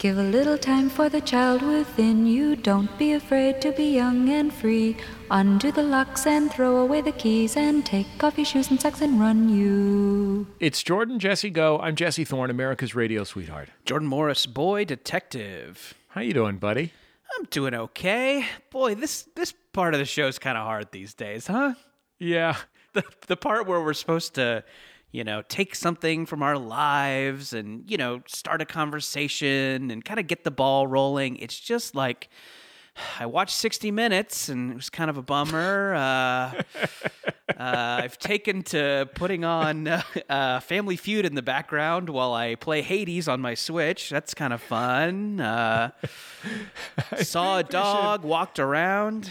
Give 0.00 0.16
a 0.16 0.22
little 0.22 0.56
time 0.56 0.88
for 0.88 1.10
the 1.10 1.20
child 1.20 1.60
within 1.60 2.24
you. 2.24 2.56
Don't 2.56 2.88
be 2.98 3.12
afraid 3.12 3.60
to 3.60 3.70
be 3.70 3.96
young 3.96 4.30
and 4.30 4.50
free. 4.50 4.96
Undo 5.30 5.70
the 5.70 5.82
locks 5.82 6.26
and 6.26 6.50
throw 6.50 6.78
away 6.78 7.02
the 7.02 7.12
keys 7.12 7.54
and 7.54 7.84
take 7.84 8.06
off 8.24 8.38
your 8.38 8.46
shoes 8.46 8.70
and 8.70 8.80
socks 8.80 9.02
and 9.02 9.20
run 9.20 9.50
you. 9.50 10.46
It's 10.58 10.82
Jordan 10.82 11.18
Jesse 11.18 11.50
Go. 11.50 11.78
I'm 11.80 11.96
Jesse 11.96 12.24
Thorne, 12.24 12.48
America's 12.48 12.94
radio 12.94 13.24
sweetheart. 13.24 13.68
Jordan 13.84 14.08
Morris, 14.08 14.46
boy 14.46 14.86
detective. 14.86 15.92
How 16.08 16.22
you 16.22 16.32
doing, 16.32 16.56
buddy? 16.56 16.94
I'm 17.36 17.44
doing 17.50 17.74
okay. 17.74 18.46
Boy, 18.70 18.94
this 18.94 19.28
this 19.36 19.52
part 19.74 19.92
of 19.92 20.00
the 20.00 20.06
show 20.06 20.28
is 20.28 20.38
kind 20.38 20.56
of 20.56 20.64
hard 20.64 20.92
these 20.92 21.12
days, 21.12 21.46
huh? 21.46 21.74
Yeah. 22.18 22.56
The 22.94 23.04
the 23.26 23.36
part 23.36 23.66
where 23.66 23.82
we're 23.82 23.92
supposed 23.92 24.34
to, 24.36 24.64
you 25.12 25.24
know, 25.24 25.42
take 25.48 25.74
something 25.74 26.26
from 26.26 26.42
our 26.42 26.56
lives 26.56 27.52
and, 27.52 27.90
you 27.90 27.96
know, 27.96 28.22
start 28.26 28.62
a 28.62 28.64
conversation 28.64 29.90
and 29.90 30.04
kind 30.04 30.20
of 30.20 30.26
get 30.26 30.44
the 30.44 30.50
ball 30.50 30.86
rolling. 30.86 31.36
It's 31.36 31.58
just 31.58 31.94
like 31.94 32.28
I 33.20 33.26
watched 33.26 33.56
60 33.56 33.90
Minutes 33.90 34.48
and 34.48 34.72
it 34.72 34.74
was 34.74 34.90
kind 34.90 35.10
of 35.10 35.16
a 35.16 35.22
bummer. 35.22 35.94
Uh, 35.94 36.62
uh, 37.58 38.00
I've 38.02 38.18
taken 38.18 38.62
to 38.64 39.08
putting 39.14 39.44
on 39.44 39.88
uh, 39.88 40.02
uh, 40.28 40.60
Family 40.60 40.96
Feud 40.96 41.24
in 41.24 41.34
the 41.34 41.42
background 41.42 42.08
while 42.08 42.32
I 42.32 42.54
play 42.54 42.82
Hades 42.82 43.28
on 43.28 43.40
my 43.40 43.54
Switch. 43.54 44.10
That's 44.10 44.34
kind 44.34 44.52
of 44.52 44.62
fun. 44.62 45.40
Uh, 45.40 45.90
saw 47.18 47.58
a 47.58 47.64
dog, 47.64 48.22
walked 48.22 48.58
around. 48.58 49.30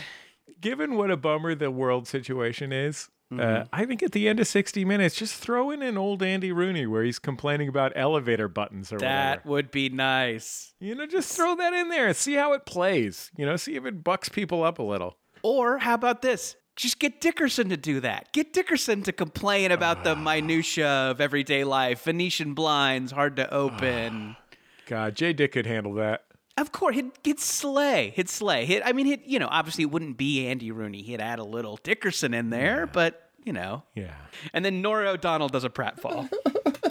Given 0.59 0.95
what 0.95 1.09
a 1.09 1.15
bummer 1.15 1.55
the 1.55 1.71
world 1.71 2.05
situation 2.07 2.73
is, 2.73 3.09
uh, 3.31 3.35
Mm-hmm. 3.35 3.63
I 3.71 3.85
think 3.85 4.01
at 4.03 4.11
the 4.11 4.27
end 4.27 4.39
of 4.39 4.47
60 4.47 4.83
minutes, 4.85 5.15
just 5.15 5.35
throw 5.35 5.69
in 5.71 5.81
an 5.81 5.97
old 5.97 6.23
Andy 6.23 6.51
Rooney 6.51 6.85
where 6.87 7.03
he's 7.03 7.19
complaining 7.19 7.67
about 7.69 7.91
elevator 7.95 8.47
buttons 8.47 8.91
or 8.91 8.97
That 8.99 9.39
whatever. 9.39 9.49
would 9.49 9.71
be 9.71 9.89
nice. 9.89 10.73
You 10.79 10.95
know, 10.95 11.05
just 11.05 11.35
throw 11.35 11.55
that 11.55 11.73
in 11.73 11.89
there. 11.89 12.07
And 12.07 12.15
see 12.15 12.33
how 12.33 12.53
it 12.53 12.65
plays. 12.65 13.29
You 13.37 13.45
know, 13.45 13.55
see 13.55 13.75
if 13.75 13.85
it 13.85 14.03
bucks 14.03 14.29
people 14.29 14.63
up 14.63 14.79
a 14.79 14.83
little. 14.83 15.17
Or 15.43 15.77
how 15.77 15.93
about 15.93 16.21
this? 16.21 16.55
Just 16.75 16.99
get 16.99 17.19
Dickerson 17.21 17.69
to 17.69 17.77
do 17.77 17.99
that. 17.99 18.31
Get 18.31 18.53
Dickerson 18.53 19.03
to 19.03 19.11
complain 19.11 19.71
about 19.71 20.03
the 20.05 20.15
minutia 20.15 20.87
of 20.87 21.19
everyday 21.21 21.63
life. 21.65 22.03
Venetian 22.03 22.53
blinds, 22.53 23.11
hard 23.11 23.35
to 23.35 23.53
open. 23.53 24.37
God, 24.87 25.15
Jay 25.15 25.33
Dick 25.33 25.51
could 25.51 25.65
handle 25.65 25.93
that. 25.95 26.23
Of 26.59 26.71
course, 26.71 26.95
he'd, 26.95 27.11
he'd 27.23 27.39
slay. 27.39 28.11
He'd 28.15 28.29
slay. 28.29 28.65
He'd, 28.65 28.81
I 28.81 28.91
mean, 28.91 29.05
he'd, 29.05 29.21
you 29.25 29.39
know, 29.39 29.47
obviously 29.49 29.83
it 29.83 29.91
wouldn't 29.91 30.17
be 30.17 30.47
Andy 30.47 30.71
Rooney. 30.71 31.01
He'd 31.01 31.21
add 31.21 31.39
a 31.39 31.43
little 31.43 31.77
Dickerson 31.83 32.33
in 32.33 32.49
there, 32.49 32.85
but, 32.85 33.29
you 33.43 33.53
know. 33.53 33.83
Yeah. 33.95 34.13
And 34.53 34.65
then 34.65 34.81
Norah 34.81 35.11
O'Donnell 35.11 35.49
does 35.49 35.63
a 35.63 35.69
pratfall. 35.69 36.29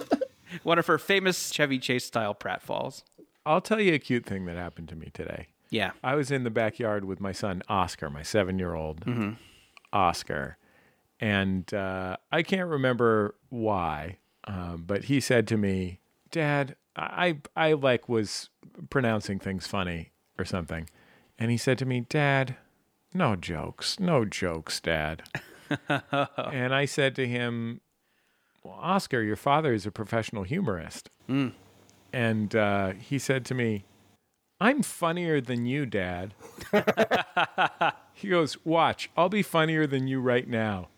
One 0.62 0.78
of 0.78 0.86
her 0.86 0.98
famous 0.98 1.50
Chevy 1.50 1.78
Chase 1.78 2.04
style 2.06 2.34
pratfalls. 2.34 3.02
I'll 3.44 3.60
tell 3.60 3.80
you 3.80 3.94
a 3.94 3.98
cute 3.98 4.24
thing 4.26 4.46
that 4.46 4.56
happened 4.56 4.88
to 4.88 4.96
me 4.96 5.10
today. 5.12 5.48
Yeah. 5.70 5.92
I 6.02 6.14
was 6.14 6.30
in 6.30 6.44
the 6.44 6.50
backyard 6.50 7.04
with 7.04 7.20
my 7.20 7.32
son 7.32 7.62
Oscar, 7.68 8.08
my 8.10 8.22
seven-year-old 8.22 9.04
Oscar, 9.92 10.56
and 11.20 11.72
uh, 11.74 12.16
I 12.30 12.42
can't 12.42 12.68
remember 12.68 13.34
why, 13.48 14.18
um, 14.44 14.84
but 14.86 15.04
he 15.04 15.20
said 15.20 15.46
to 15.48 15.56
me, 15.56 16.00
"Dad, 16.30 16.76
I 16.98 17.38
I 17.56 17.72
like 17.74 18.08
was 18.08 18.50
pronouncing 18.90 19.38
things 19.38 19.66
funny 19.66 20.12
or 20.38 20.44
something," 20.44 20.88
and 21.38 21.50
he 21.50 21.56
said 21.56 21.78
to 21.78 21.86
me, 21.86 22.00
"Dad, 22.00 22.56
no 23.14 23.36
jokes, 23.36 24.00
no 24.00 24.24
jokes, 24.24 24.80
Dad." 24.80 25.22
and 25.88 26.74
I 26.74 26.84
said 26.86 27.14
to 27.16 27.26
him, 27.26 27.80
well, 28.64 28.78
"Oscar, 28.80 29.22
your 29.22 29.36
father 29.36 29.72
is 29.72 29.86
a 29.86 29.90
professional 29.90 30.42
humorist," 30.42 31.10
and 32.12 32.56
uh, 32.56 32.92
he 32.92 33.18
said 33.18 33.44
to 33.46 33.54
me. 33.54 33.84
I'm 34.60 34.82
funnier 34.82 35.40
than 35.40 35.66
you, 35.66 35.86
Dad. 35.86 36.34
he 38.12 38.28
goes, 38.28 38.56
Watch, 38.64 39.08
I'll 39.16 39.28
be 39.28 39.42
funnier 39.42 39.86
than 39.86 40.08
you 40.08 40.20
right 40.20 40.48
now. 40.48 40.88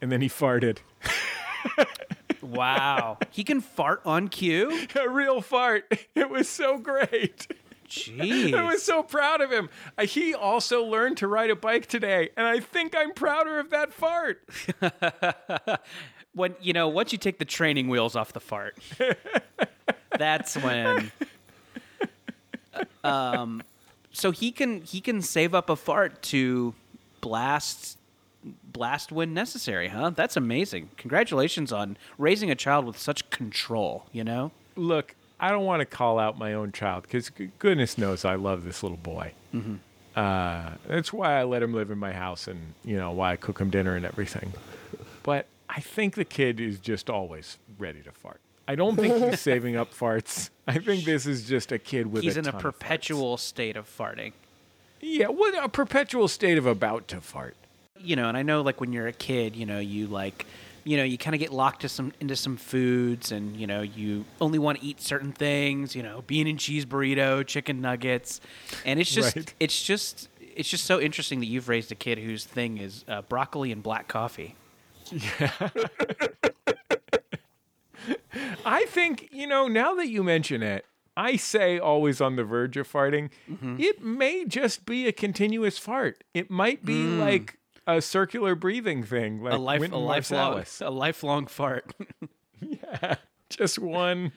And 0.00 0.12
then 0.12 0.20
he 0.20 0.28
farted. 0.28 0.78
Wow. 2.42 3.18
he 3.30 3.44
can 3.44 3.60
fart 3.60 4.02
on 4.04 4.28
cue? 4.28 4.86
A 5.00 5.08
real 5.08 5.40
fart. 5.40 5.92
It 6.14 6.28
was 6.28 6.48
so 6.48 6.78
great. 6.78 7.46
Jeez. 7.88 8.54
I 8.54 8.62
was 8.64 8.82
so 8.82 9.02
proud 9.02 9.40
of 9.40 9.50
him. 9.50 9.68
Uh, 9.98 10.06
He 10.06 10.34
also 10.34 10.82
learned 10.84 11.18
to 11.18 11.28
ride 11.28 11.50
a 11.50 11.56
bike 11.56 11.86
today, 11.86 12.30
and 12.36 12.46
I 12.46 12.58
think 12.60 12.94
I'm 12.96 13.12
prouder 13.12 13.58
of 13.58 13.70
that 13.70 13.92
fart. 13.92 14.42
when 16.34 16.54
you 16.62 16.72
know 16.72 16.88
once 16.88 17.12
you 17.12 17.18
take 17.18 17.38
the 17.38 17.44
training 17.44 17.88
wheels 17.88 18.16
off 18.16 18.32
the 18.32 18.40
fart 18.40 18.78
that's 20.18 20.56
when 20.56 21.12
um 23.04 23.62
so 24.12 24.30
he 24.30 24.50
can 24.50 24.80
he 24.82 25.00
can 25.00 25.20
save 25.20 25.54
up 25.54 25.68
a 25.68 25.76
fart 25.76 26.22
to 26.22 26.74
blast 27.20 27.98
blast 28.44 29.12
when 29.12 29.32
necessary 29.32 29.88
huh 29.88 30.10
that's 30.10 30.36
amazing 30.36 30.90
congratulations 30.96 31.72
on 31.72 31.96
raising 32.18 32.50
a 32.50 32.54
child 32.54 32.84
with 32.84 32.98
such 32.98 33.28
control 33.30 34.06
you 34.12 34.24
know 34.24 34.50
Look, 34.76 35.14
I 35.38 35.50
don't 35.50 35.64
want 35.64 35.80
to 35.80 35.86
call 35.86 36.18
out 36.18 36.38
my 36.38 36.54
own 36.54 36.72
child 36.72 37.02
because 37.02 37.30
goodness 37.58 37.98
knows 37.98 38.24
I 38.24 38.36
love 38.36 38.64
this 38.64 38.82
little 38.82 38.98
boy. 38.98 39.32
Uh, 40.14 40.70
that's 40.86 41.12
why 41.12 41.38
I 41.38 41.44
let 41.44 41.62
him 41.62 41.72
live 41.72 41.90
in 41.90 41.98
my 41.98 42.12
house 42.12 42.46
and, 42.48 42.74
you 42.84 42.96
know, 42.96 43.10
why 43.10 43.32
I 43.32 43.36
cook 43.36 43.58
him 43.60 43.70
dinner 43.70 43.96
and 43.96 44.04
everything. 44.04 44.52
But 45.22 45.46
I 45.68 45.80
think 45.80 46.14
the 46.14 46.24
kid 46.24 46.60
is 46.60 46.78
just 46.78 47.10
always 47.10 47.58
ready 47.78 48.02
to 48.02 48.12
fart. 48.12 48.40
I 48.68 48.74
don't 48.74 48.96
think 48.96 49.22
he's 49.24 49.40
saving 49.42 49.76
up 49.76 49.92
farts. 49.92 50.50
I 50.66 50.78
think 50.78 51.04
this 51.04 51.26
is 51.26 51.48
just 51.48 51.72
a 51.72 51.78
kid 51.78 52.12
with 52.12 52.22
he's 52.22 52.36
a 52.36 52.40
in 52.40 52.46
a 52.46 52.52
perpetual 52.52 53.36
state 53.36 53.76
of 53.76 53.86
farting. 53.86 54.32
Yeah, 55.00 55.28
what 55.28 55.62
a 55.62 55.68
perpetual 55.68 56.28
state 56.28 56.58
of 56.58 56.66
about 56.66 57.08
to 57.08 57.20
fart. 57.20 57.56
You 58.02 58.16
know, 58.16 58.28
and 58.28 58.36
I 58.36 58.42
know 58.42 58.62
like 58.62 58.80
when 58.80 58.92
you're 58.92 59.06
a 59.08 59.12
kid, 59.12 59.56
you 59.56 59.66
know, 59.66 59.78
you 59.78 60.06
like, 60.06 60.46
you 60.84 60.96
know, 60.96 61.04
you 61.04 61.16
kind 61.18 61.34
of 61.34 61.40
get 61.40 61.52
locked 61.52 61.82
to 61.82 61.88
some 61.88 62.12
into 62.20 62.34
some 62.36 62.56
foods, 62.56 63.30
and 63.32 63.56
you 63.56 63.66
know, 63.66 63.82
you 63.82 64.24
only 64.40 64.58
want 64.58 64.80
to 64.80 64.84
eat 64.84 65.00
certain 65.00 65.32
things, 65.32 65.94
you 65.94 66.02
know, 66.02 66.22
bean 66.26 66.46
and 66.46 66.58
cheese 66.58 66.84
burrito, 66.84 67.46
chicken 67.46 67.80
nuggets, 67.80 68.40
and 68.84 68.98
it's 69.00 69.10
just, 69.10 69.36
Right. 69.36 69.54
it's 69.60 69.82
just, 69.82 70.28
it's 70.40 70.68
just 70.68 70.84
so 70.84 71.00
interesting 71.00 71.40
that 71.40 71.46
you've 71.46 71.68
raised 71.68 71.92
a 71.92 71.94
kid 71.94 72.18
whose 72.18 72.44
thing 72.44 72.78
is 72.78 73.04
uh, 73.08 73.22
broccoli 73.22 73.70
and 73.72 73.82
black 73.82 74.08
coffee. 74.08 74.56
Yeah. 75.10 75.50
I 78.64 78.84
think, 78.86 79.28
you 79.32 79.46
know, 79.46 79.68
now 79.68 79.94
that 79.94 80.08
you 80.08 80.22
mention 80.22 80.62
it, 80.62 80.86
I 81.16 81.36
say 81.36 81.78
always 81.78 82.20
on 82.20 82.36
the 82.36 82.44
verge 82.44 82.76
of 82.76 82.90
farting. 82.90 83.28
Mm-hmm. 83.50 83.76
It 83.78 84.02
may 84.02 84.44
just 84.46 84.86
be 84.86 85.06
a 85.06 85.12
continuous 85.12 85.76
fart. 85.78 86.24
It 86.32 86.50
might 86.50 86.84
be 86.84 86.94
like 87.04 87.58
a 87.86 88.00
circular 88.00 88.54
breathing 88.54 89.02
thing, 89.02 89.42
like. 89.42 89.54
A 89.54 89.58
life, 89.58 89.92
a 89.92 89.96
lifelong, 89.96 90.64
a 90.80 90.90
lifelong 90.90 91.46
fart. 91.46 91.92
Yeah, 92.64 93.16
just 93.50 93.80
one 93.80 94.30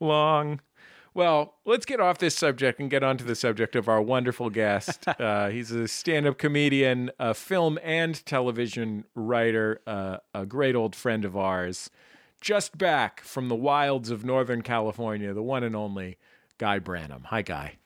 long. 0.00 0.60
Well, 1.12 1.54
let's 1.64 1.84
get 1.86 2.00
off 2.00 2.18
this 2.18 2.34
subject 2.34 2.80
and 2.80 2.90
get 2.90 3.04
onto 3.04 3.24
the 3.24 3.36
subject 3.36 3.76
of 3.76 3.88
our 3.88 4.02
wonderful 4.02 4.50
guest. 4.50 5.04
Uh, 5.20 5.48
he's 5.50 5.70
a 5.70 5.86
stand-up 5.86 6.38
comedian, 6.38 7.10
a 7.20 7.34
film 7.34 7.78
and 7.82 8.24
television 8.26 9.04
writer, 9.14 9.80
uh, 9.86 10.16
a 10.34 10.44
great 10.44 10.74
old 10.74 10.96
friend 10.96 11.24
of 11.24 11.36
ours. 11.36 11.88
Just 12.40 12.76
back 12.76 13.20
from 13.20 13.48
the 13.48 13.54
wilds 13.54 14.10
of 14.10 14.24
Northern 14.24 14.62
California, 14.62 15.32
the 15.32 15.42
one 15.42 15.62
and 15.62 15.76
only 15.76 16.18
Guy 16.58 16.78
Branum. 16.80 17.26
Hi, 17.26 17.42
Guy. 17.42 17.76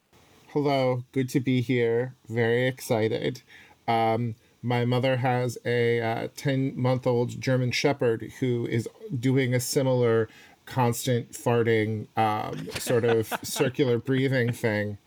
Hello, 0.49 1.05
good 1.13 1.29
to 1.31 1.41
be 1.41 1.61
here. 1.61 2.15
Very 2.29 2.67
excited. 2.67 3.43
Um, 3.87 4.37
my 4.63 4.85
mother 4.85 5.17
has 5.19 5.59
a 5.65 6.31
10 6.37 6.81
month 6.81 7.07
old 7.07 7.41
German 7.41 7.71
Shepherd 7.71 8.33
who 8.41 8.67
is 8.67 8.89
doing 9.19 9.55
a 9.55 9.61
similar 9.61 10.29
constant 10.67 11.33
farting, 11.33 12.07
um, 12.17 12.71
sort 12.73 13.05
of 13.05 13.33
circular 13.43 13.99
breathing 13.99 14.53
thing. 14.53 14.99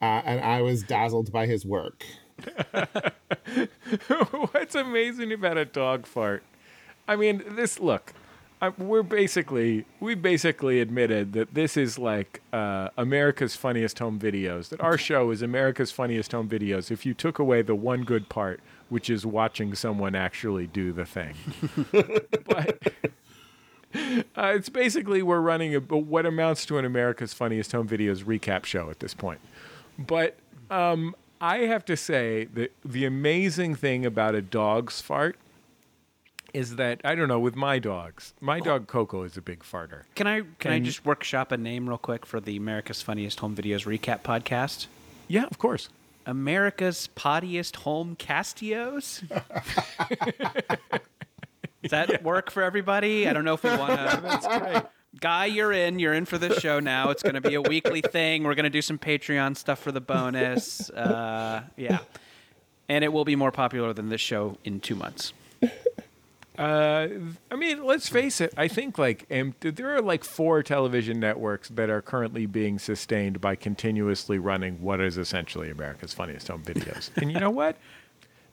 Uh, 0.00 0.22
and 0.24 0.40
I 0.40 0.62
was 0.62 0.82
dazzled 0.82 1.32
by 1.32 1.46
his 1.46 1.64
work. 1.64 2.04
What's 4.52 4.74
amazing 4.74 5.32
about 5.32 5.56
a 5.58 5.64
dog 5.64 6.06
fart? 6.06 6.44
I 7.08 7.16
mean, 7.16 7.42
this 7.48 7.80
look. 7.80 8.12
I, 8.60 8.70
we're 8.70 9.04
basically 9.04 9.84
we 10.00 10.14
basically 10.16 10.80
admitted 10.80 11.32
that 11.34 11.54
this 11.54 11.76
is 11.76 11.96
like 11.98 12.42
uh, 12.52 12.88
America's 12.96 13.54
funniest 13.54 13.98
home 14.00 14.18
videos. 14.18 14.68
That 14.68 14.80
our 14.80 14.98
show 14.98 15.30
is 15.30 15.42
America's 15.42 15.92
funniest 15.92 16.32
home 16.32 16.48
videos. 16.48 16.90
If 16.90 17.06
you 17.06 17.14
took 17.14 17.38
away 17.38 17.62
the 17.62 17.76
one 17.76 18.02
good 18.02 18.28
part, 18.28 18.60
which 18.88 19.10
is 19.10 19.24
watching 19.26 19.74
someone 19.74 20.14
actually 20.14 20.66
do 20.66 20.92
the 20.92 21.04
thing, 21.04 21.34
but 22.46 22.78
uh, 24.36 24.52
it's 24.54 24.68
basically 24.68 25.22
we're 25.22 25.40
running 25.40 25.74
a, 25.74 25.80
what 25.80 26.26
amounts 26.26 26.66
to 26.66 26.78
an 26.78 26.84
America's 26.84 27.32
funniest 27.32 27.72
home 27.72 27.88
videos 27.88 28.24
recap 28.24 28.64
show 28.64 28.90
at 28.90 29.00
this 29.00 29.14
point. 29.14 29.40
But 29.98 30.36
um, 30.70 31.14
I 31.40 31.58
have 31.58 31.84
to 31.86 31.96
say 31.96 32.44
that 32.54 32.72
the 32.84 33.04
amazing 33.04 33.74
thing 33.74 34.04
about 34.04 34.34
a 34.34 34.42
dog's 34.42 35.00
fart 35.00 35.36
is 36.54 36.76
that 36.76 37.00
I 37.04 37.14
don't 37.14 37.28
know 37.28 37.40
with 37.40 37.56
my 37.56 37.78
dogs. 37.78 38.32
My 38.40 38.58
dog 38.60 38.86
Coco 38.86 39.22
is 39.22 39.36
a 39.36 39.42
big 39.42 39.60
farter. 39.60 40.02
Can 40.14 40.26
I 40.26 40.42
can 40.58 40.72
I 40.72 40.80
just 40.80 41.04
workshop 41.04 41.52
a 41.52 41.56
name 41.56 41.88
real 41.88 41.98
quick 41.98 42.24
for 42.24 42.40
the 42.40 42.56
America's 42.56 43.02
Funniest 43.02 43.40
Home 43.40 43.54
Videos 43.54 43.84
recap 43.84 44.22
podcast? 44.22 44.86
Yeah, 45.28 45.44
of 45.44 45.58
course. 45.58 45.90
America's 46.28 47.08
Pottiest 47.16 47.76
Home 47.76 48.14
Castios. 48.14 49.26
Does 51.82 51.90
that 51.90 52.22
work 52.22 52.50
for 52.50 52.62
everybody? 52.62 53.26
I 53.26 53.32
don't 53.32 53.46
know 53.46 53.54
if 53.54 53.62
we 53.62 53.70
want 53.70 53.92
to. 53.92 54.20
That's 54.22 54.46
great. 54.46 54.82
Guy, 55.20 55.46
you're 55.46 55.72
in. 55.72 55.98
You're 55.98 56.12
in 56.12 56.26
for 56.26 56.36
this 56.36 56.58
show 56.58 56.80
now. 56.80 57.08
It's 57.08 57.22
going 57.22 57.34
to 57.34 57.40
be 57.40 57.54
a 57.54 57.62
weekly 57.62 58.02
thing. 58.02 58.44
We're 58.44 58.54
going 58.54 58.64
to 58.64 58.70
do 58.70 58.82
some 58.82 58.98
Patreon 58.98 59.56
stuff 59.56 59.78
for 59.78 59.90
the 59.90 60.02
bonus. 60.02 60.90
Uh, 60.90 61.62
yeah. 61.78 62.00
And 62.90 63.04
it 63.04 63.12
will 63.12 63.24
be 63.24 63.34
more 63.34 63.50
popular 63.50 63.94
than 63.94 64.10
this 64.10 64.20
show 64.20 64.58
in 64.64 64.80
two 64.80 64.96
months. 64.96 65.32
Uh, 66.58 67.08
I 67.50 67.56
mean, 67.56 67.84
let's 67.84 68.08
face 68.08 68.40
it. 68.40 68.52
I 68.56 68.66
think 68.68 68.98
like 68.98 69.26
there 69.28 69.94
are 69.94 70.02
like 70.02 70.24
four 70.24 70.62
television 70.62 71.20
networks 71.20 71.68
that 71.70 71.88
are 71.88 72.02
currently 72.02 72.46
being 72.46 72.78
sustained 72.78 73.40
by 73.40 73.54
continuously 73.54 74.38
running 74.38 74.82
what 74.82 75.00
is 75.00 75.16
essentially 75.18 75.70
America's 75.70 76.12
funniest 76.12 76.48
home 76.48 76.62
videos. 76.64 77.10
and 77.16 77.30
you 77.30 77.38
know 77.38 77.50
what? 77.50 77.76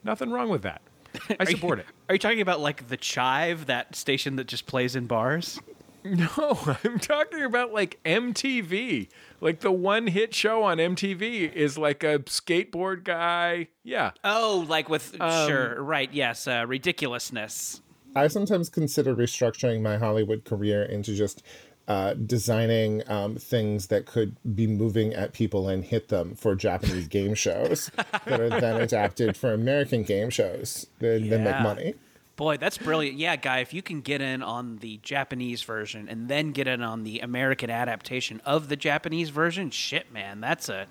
Nothing 0.03 0.29
wrong 0.29 0.49
with 0.49 0.61
that. 0.61 0.81
I 1.29 1.35
Are 1.39 1.45
you- 1.49 1.55
support 1.55 1.79
it. 1.79 1.85
Are 2.09 2.15
you 2.15 2.19
talking 2.19 2.41
about 2.41 2.59
like 2.59 2.89
the 2.89 2.97
Chive, 2.97 3.65
that 3.65 3.95
station 3.95 4.35
that 4.35 4.45
just 4.47 4.67
plays 4.67 4.95
in 4.95 5.07
bars? 5.07 5.59
No, 6.07 6.77
I'm 6.83 6.99
talking 6.99 7.41
about 7.41 7.73
like 7.73 7.99
MTV. 8.05 9.07
Like 9.41 9.61
the 9.61 9.71
one 9.71 10.05
hit 10.05 10.35
show 10.35 10.61
on 10.61 10.77
MTV 10.77 11.51
is 11.51 11.79
like 11.79 12.03
a 12.03 12.19
skateboard 12.19 13.03
guy. 13.03 13.69
Yeah. 13.83 14.11
Oh, 14.23 14.63
like 14.69 14.87
with 14.87 15.19
Um, 15.19 15.47
sure, 15.49 15.81
right? 15.81 16.13
Yes, 16.13 16.47
uh, 16.47 16.63
ridiculousness. 16.67 17.81
I 18.15 18.27
sometimes 18.27 18.69
consider 18.69 19.15
restructuring 19.15 19.81
my 19.81 19.97
Hollywood 19.97 20.45
career 20.45 20.83
into 20.83 21.15
just 21.15 21.43
uh, 21.87 22.13
designing 22.15 23.07
um, 23.09 23.35
things 23.35 23.87
that 23.87 24.05
could 24.05 24.35
be 24.55 24.65
moving 24.67 25.13
at 25.13 25.33
people 25.33 25.69
and 25.69 25.83
hit 25.83 26.07
them 26.07 26.33
for 26.35 26.55
Japanese 26.55 27.07
game 27.07 27.35
shows 27.35 27.91
that 28.25 28.39
are 28.39 28.49
then 28.49 28.81
adapted 28.81 29.37
for 29.37 29.53
American 29.53 30.03
game 30.03 30.29
shows 30.29 30.87
that 30.99 31.27
then 31.29 31.43
make 31.43 31.61
money. 31.61 31.93
Boy, 32.37 32.57
that's 32.57 32.77
brilliant. 32.77 33.17
Yeah, 33.17 33.35
guy, 33.37 33.59
if 33.59 33.73
you 33.73 33.81
can 33.81 34.01
get 34.01 34.19
in 34.21 34.41
on 34.43 34.77
the 34.77 34.97
Japanese 35.03 35.61
version 35.63 36.09
and 36.09 36.27
then 36.27 36.51
get 36.51 36.67
in 36.67 36.81
on 36.81 37.03
the 37.03 37.19
American 37.19 37.69
adaptation 37.69 38.41
of 38.45 38.67
the 38.67 38.75
Japanese 38.75 39.29
version, 39.29 39.69
shit, 39.69 40.11
man, 40.11 40.41
that's 40.41 40.67
a 40.67 40.87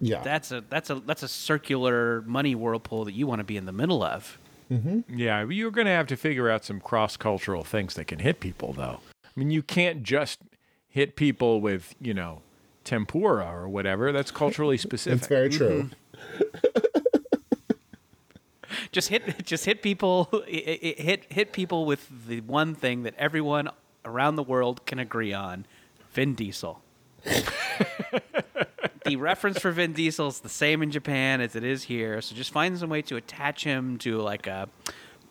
Yeah. 0.00 0.22
that's 0.22 0.52
a 0.52 0.62
that's 0.68 0.90
a 0.90 0.96
that's 0.96 1.22
a 1.22 1.28
circular 1.28 2.22
money 2.22 2.54
whirlpool 2.54 3.04
that 3.06 3.14
you 3.14 3.26
want 3.26 3.40
to 3.40 3.44
be 3.44 3.56
in 3.56 3.64
the 3.64 3.72
middle 3.72 4.02
of. 4.02 4.38
Mm-hmm. 4.70 5.16
Yeah, 5.16 5.44
you're 5.48 5.70
going 5.70 5.86
to 5.86 5.92
have 5.92 6.06
to 6.08 6.16
figure 6.16 6.50
out 6.50 6.64
some 6.64 6.80
cross 6.80 7.16
cultural 7.16 7.62
things 7.64 7.94
that 7.94 8.06
can 8.06 8.18
hit 8.18 8.40
people, 8.40 8.72
though. 8.72 9.00
I 9.24 9.28
mean, 9.36 9.50
you 9.50 9.62
can't 9.62 10.02
just 10.02 10.40
hit 10.88 11.14
people 11.16 11.60
with, 11.60 11.94
you 12.00 12.14
know, 12.14 12.42
tempura 12.84 13.46
or 13.52 13.68
whatever. 13.68 14.10
That's 14.12 14.30
culturally 14.30 14.76
specific. 14.78 15.18
it's 15.20 15.26
very 15.28 15.48
true. 15.50 15.90
Mm-hmm. 16.24 16.78
Just 18.92 19.08
hit 19.08 19.44
just 19.44 19.64
hit 19.64 19.82
people 19.82 20.28
i- 20.32 20.38
i- 20.46 21.02
hit 21.02 21.30
hit 21.30 21.52
people 21.52 21.84
with 21.86 22.26
the 22.26 22.40
one 22.40 22.74
thing 22.74 23.02
that 23.02 23.14
everyone 23.18 23.68
around 24.04 24.36
the 24.36 24.42
world 24.42 24.84
can 24.86 24.98
agree 24.98 25.32
on: 25.34 25.66
Vin 26.12 26.34
Diesel. 26.34 26.82
the 29.06 29.16
reference 29.16 29.58
for 29.58 29.70
Vin 29.70 29.92
Diesel 29.92 30.28
is 30.28 30.40
the 30.40 30.48
same 30.48 30.82
in 30.82 30.90
Japan 30.90 31.40
as 31.40 31.56
it 31.56 31.64
is 31.64 31.84
here, 31.84 32.20
so 32.20 32.34
just 32.34 32.50
find 32.50 32.78
some 32.78 32.90
way 32.90 33.02
to 33.02 33.16
attach 33.16 33.64
him 33.64 33.98
to 33.98 34.18
like 34.18 34.46
a 34.46 34.68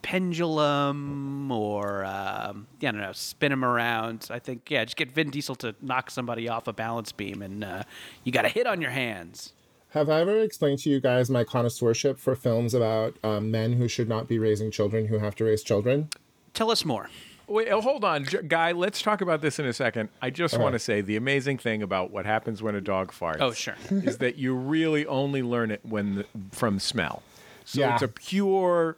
pendulum 0.01 1.51
or 1.51 2.06
um, 2.06 2.68
yeah, 2.80 2.89
I 2.89 2.92
don't 2.92 3.01
know, 3.01 3.12
spin 3.12 3.51
him 3.51 3.66
around. 3.66 4.27
I 4.30 4.39
think 4.39 4.69
yeah, 4.69 4.86
just 4.86 4.98
get 4.98 5.12
Vin 5.12 5.30
Diesel 5.30 5.56
to 5.56 5.75
knock 5.81 6.12
somebody 6.12 6.48
off 6.48 6.68
a 6.68 6.74
balance 6.74 7.12
beam, 7.12 7.42
and 7.42 7.63
uh, 7.63 7.83
you 8.24 8.31
got 8.31 8.45
a 8.45 8.50
hit 8.50 8.68
on 8.68 8.81
your 8.81 8.92
hands. 8.92 9.54
Have 9.89 10.10
I 10.10 10.21
ever 10.21 10.39
explained 10.39 10.80
to 10.80 10.89
you 10.89 11.00
guys 11.00 11.30
my 11.30 11.44
connoisseurship 11.44 12.19
for 12.19 12.36
films 12.36 12.74
about 12.74 13.16
um, 13.24 13.50
men 13.50 13.74
who 13.74 13.88
should 13.88 14.10
not 14.10 14.28
be 14.28 14.38
raising 14.38 14.69
children 14.69 15.07
who 15.07 15.19
have 15.19 15.36
to 15.36 15.45
raise 15.45 15.63
children? 15.63 16.10
Tell 16.54 16.69
us 16.69 16.83
more. 16.83 17.10
Wait, 17.47 17.69
oh, 17.69 17.81
hold 17.81 18.03
on, 18.03 18.24
guy. 18.47 18.71
Let's 18.71 19.01
talk 19.01 19.21
about 19.21 19.42
this 19.42 19.59
in 19.59 19.65
a 19.65 19.74
second. 19.74 20.09
I 20.21 20.30
just 20.30 20.57
want 20.57 20.74
to 20.74 20.80
say 20.80 21.01
the 21.01 21.15
amazing 21.15 21.57
thing 21.59 21.83
about 21.83 22.12
what 22.12 22.25
happens 22.25 22.63
when 22.63 22.75
a 22.75 22.81
dog 22.81 23.12
farts. 23.12 23.38
Oh, 23.39 23.51
sure. 23.51 23.75
is 23.92 24.18
that 24.19 24.38
you 24.38 24.56
really 24.56 25.06
only 25.06 25.44
learn 25.44 25.71
it 25.71 25.81
when 25.83 26.15
the, 26.15 26.25
from 26.51 26.80
smell. 26.80 27.21
So 27.63 27.81
Yeah. 27.81 27.94
it's 27.94 28.03
a 28.03 28.07
pure 28.07 28.97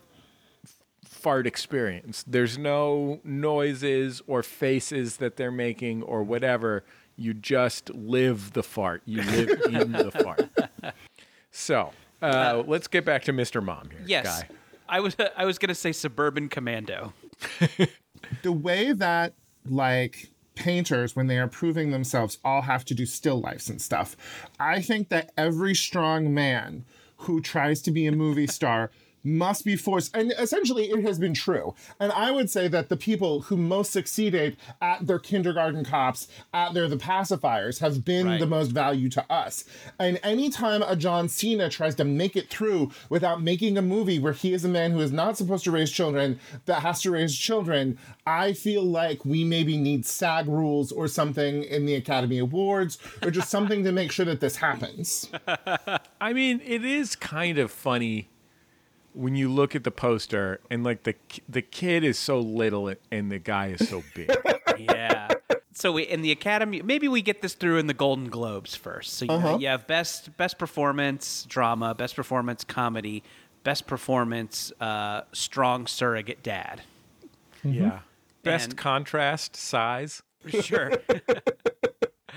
fart 1.04 1.48
experience. 1.48 2.24
There's 2.28 2.58
no 2.58 3.20
noises 3.24 4.22
or 4.28 4.44
faces 4.44 5.18
that 5.18 5.36
they're 5.36 5.52
making 5.52 6.04
or 6.04 6.24
whatever. 6.24 6.84
You 7.18 7.34
just 7.34 7.90
live 7.94 8.54
the 8.54 8.64
fart. 8.64 9.02
You 9.06 9.24
live 9.24 9.50
in 9.70 9.92
the 9.92 10.12
fart. 10.12 10.50
So 11.52 11.92
uh, 12.22 12.64
let's 12.68 12.88
get 12.88 13.04
back 13.06 13.24
to 13.24 13.34
Mr. 13.34 13.64
Mom 13.64 13.90
here, 13.90 14.02
Yes, 14.06 14.44
guy. 14.44 14.50
I 14.88 15.00
was 15.02 15.18
I 15.36 15.44
was 15.46 15.58
gonna 15.58 15.76
say 15.76 15.92
suburban 15.92 16.48
commando. 16.50 17.14
the 18.44 18.52
way 18.52 18.92
that 18.92 19.34
like 19.66 20.30
painters 20.56 21.16
when 21.16 21.28
they 21.28 21.38
are 21.38 21.48
proving 21.48 21.92
themselves 21.92 22.40
all 22.44 22.64
have 22.64 22.84
to 22.84 22.96
do 22.96 23.06
still 23.06 23.40
lifes 23.40 23.70
and 23.70 23.82
stuff 23.82 24.16
i 24.60 24.82
think 24.82 25.10
that 25.10 25.32
every 25.38 25.76
strong 25.76 26.34
man 26.34 26.84
who 27.18 27.40
tries 27.42 27.82
to 27.82 27.92
be 27.92 28.08
a 28.08 28.12
movie 28.12 28.48
star 28.48 28.90
must 29.24 29.66
be 29.66 29.76
forced. 29.76 30.16
And 30.16 30.34
essentially 30.40 30.86
it 30.90 31.04
has 31.04 31.20
been 31.20 31.34
true. 31.34 31.74
And 32.00 32.12
i 32.12 32.32
would 32.32 32.50
say 32.50 32.68
that 32.68 32.90
the 32.90 32.98
people 32.98 33.42
who 33.42 33.58
most 33.58 33.92
succeeded 33.92 34.58
at 34.82 35.06
their 35.08 35.20
kindergarten 35.20 35.84
cops 35.84 36.28
at 36.54 36.74
their 36.74 36.88
the 36.88 36.98
pacifiers 36.98 37.80
have 37.80 38.04
been 38.06 38.28
Right. 38.28 38.40
the 38.40 38.48
most 38.48 38.72
value 38.72 39.10
to 39.10 39.32
us. 39.32 39.64
And 40.00 40.20
anytime 40.24 40.82
a 40.84 40.96
john 40.96 41.28
cena 41.30 41.70
tries 41.70 41.96
to 41.96 42.04
make 42.04 42.36
it 42.36 42.50
through 42.50 42.92
without 43.10 43.42
making 43.42 43.78
a 43.78 43.82
movie 43.82 44.20
where 44.20 44.34
he 44.34 44.54
is 44.54 44.64
a 44.66 44.70
man 44.70 44.92
who 44.92 45.00
is 45.02 45.12
not 45.12 45.38
supposed 45.38 45.64
to 45.66 45.72
raise 45.72 45.92
children 45.92 46.40
that 46.66 46.82
has 46.82 47.02
to 47.02 47.12
raise 47.12 47.36
children 47.36 47.98
i 48.26 48.54
feel 48.54 48.84
like 48.84 49.24
we 49.26 49.44
maybe 49.44 49.78
need 49.78 50.06
sag 50.06 50.48
rules 50.48 50.92
or 50.92 51.08
something 51.08 51.64
in 51.64 51.86
the 51.86 51.96
academy 51.96 52.38
awards 52.40 52.98
or 53.24 53.32
just 53.32 53.50
something 53.50 53.84
to 53.84 53.92
make 53.92 54.12
sure 54.12 54.26
that 54.26 54.40
this 54.40 54.58
happens. 54.58 55.30
I 56.22 56.34
mean, 56.34 56.62
it 56.66 56.84
is 56.86 57.16
kind 57.16 57.58
of 57.58 57.72
funny 57.72 58.30
when 59.18 59.36
you 59.36 59.50
look 59.52 59.76
at 59.76 59.84
the 59.84 59.92
poster 59.92 60.60
and 60.70 60.84
like 60.84 61.04
the 61.04 61.16
the 61.50 61.62
kid 61.62 62.04
is 62.04 62.18
so 62.20 62.40
little 62.40 62.94
and 63.12 63.32
the 63.32 63.40
guy 63.40 63.68
is 63.78 63.90
so 63.90 64.04
big. 64.16 64.30
yeah. 64.80 65.28
So 65.74 65.92
we, 65.92 66.02
in 66.02 66.24
the 66.24 66.32
Academy, 66.32 66.82
maybe 66.82 67.08
we 67.08 67.22
get 67.22 67.44
this 67.44 67.54
through 67.54 67.78
in 67.78 67.86
the 67.86 67.94
Golden 67.94 68.30
Globes 68.30 68.74
first. 68.76 69.14
So 69.14 69.26
you, 69.26 69.32
Uh-huh. 69.32 69.58
you 69.62 69.68
have 69.68 69.86
best 69.86 70.36
best 70.36 70.58
performance 70.58 71.46
drama, 71.48 71.94
best 71.94 72.16
performance 72.16 72.64
comedy, 72.64 73.22
best 73.64 73.86
performance 73.86 74.72
uh, 74.82 75.22
strong 75.34 75.86
surrogate 75.86 76.42
dad. 76.42 76.82
yeah. 77.64 78.00
Best 78.42 78.70
And- 78.70 78.78
contrast 78.78 79.56
size. 79.56 80.24
Sure. 80.62 80.94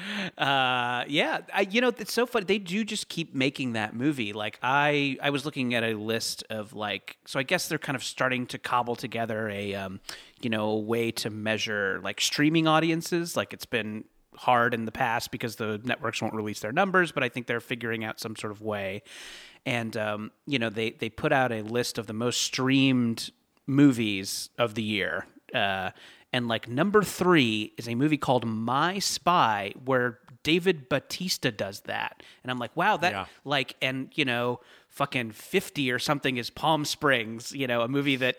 uh, 0.39 1.05
yeah, 1.09 1.41
I, 1.53 1.67
you 1.71 1.81
know 1.81 1.93
it's 1.99 2.13
so 2.13 2.27
funny. 2.27 2.45
They 2.45 2.59
do 2.59 2.85
just 2.85 3.09
keep 3.09 3.35
making 3.35 3.73
that 3.75 3.95
movie. 3.95 4.33
Like 4.33 4.59
I, 4.63 5.17
I 5.23 5.31
was 5.31 5.45
looking 5.45 5.75
at 5.75 5.85
a 5.85 5.95
list 5.95 6.45
of 6.51 6.73
like, 6.73 7.17
so 7.27 7.39
I 7.39 7.43
guess 7.43 7.69
they're 7.69 7.79
kind 7.79 7.97
of 7.97 8.05
starting 8.05 8.47
to 8.49 8.59
cobble 8.59 8.97
together 8.97 9.49
a, 9.49 9.75
um, 9.75 10.01
you 10.41 10.51
know, 10.51 10.71
a 10.71 10.79
way 10.79 11.11
to 11.13 11.31
measure 11.31 12.01
like 12.03 12.21
streaming 12.21 12.67
audiences. 12.67 13.37
Like 13.37 13.53
it's 13.53 13.67
been 13.67 14.05
hard 14.37 14.75
in 14.75 14.85
the 14.85 14.93
past 14.93 15.31
because 15.31 15.57
the 15.57 15.81
networks 15.85 16.23
won't 16.23 16.35
release 16.35 16.61
their 16.61 16.73
numbers, 16.73 17.13
but 17.13 17.23
I 17.23 17.29
think 17.29 17.47
they're 17.47 17.61
figuring 17.61 18.05
out 18.05 18.21
some 18.21 18.37
sort 18.37 18.53
of 18.53 18.63
way. 18.63 19.03
And 19.67 19.97
um, 19.97 20.31
you 20.47 20.59
know, 20.59 20.71
they 20.71 20.91
they 20.91 21.11
put 21.11 21.33
out 21.33 21.53
a 21.53 21.63
list 21.63 21.99
of 21.99 22.07
the 22.07 22.15
most 22.15 22.41
streamed 22.41 23.31
movies 23.67 24.49
of 24.59 24.75
the 24.75 24.83
year. 24.83 25.27
Uh, 25.55 25.91
and 26.33 26.49
like 26.49 26.69
number 26.69 27.03
three 27.03 27.73
is 27.77 27.89
a 27.89 27.95
movie 27.95 28.17
called 28.19 28.47
My 28.47 28.99
Spy, 28.99 29.73
where 29.85 30.19
David 30.43 30.89
Bautista 30.89 31.51
does 31.51 31.81
that. 31.81 32.23
And 32.43 32.51
I'm 32.51 32.59
like, 32.59 32.75
wow, 32.77 32.97
that 32.99 33.13
Yeah. 33.13 33.27
like, 33.45 33.77
and 33.83 34.11
you 34.15 34.25
know, 34.25 34.61
fucking 34.89 35.33
50 35.33 35.91
or 35.93 35.99
something 35.99 36.37
is 36.37 36.49
Palm 36.51 36.85
Springs, 36.85 37.53
you 37.53 37.67
know, 37.67 37.83
a 37.83 37.89
movie 37.89 38.17
that 38.17 38.37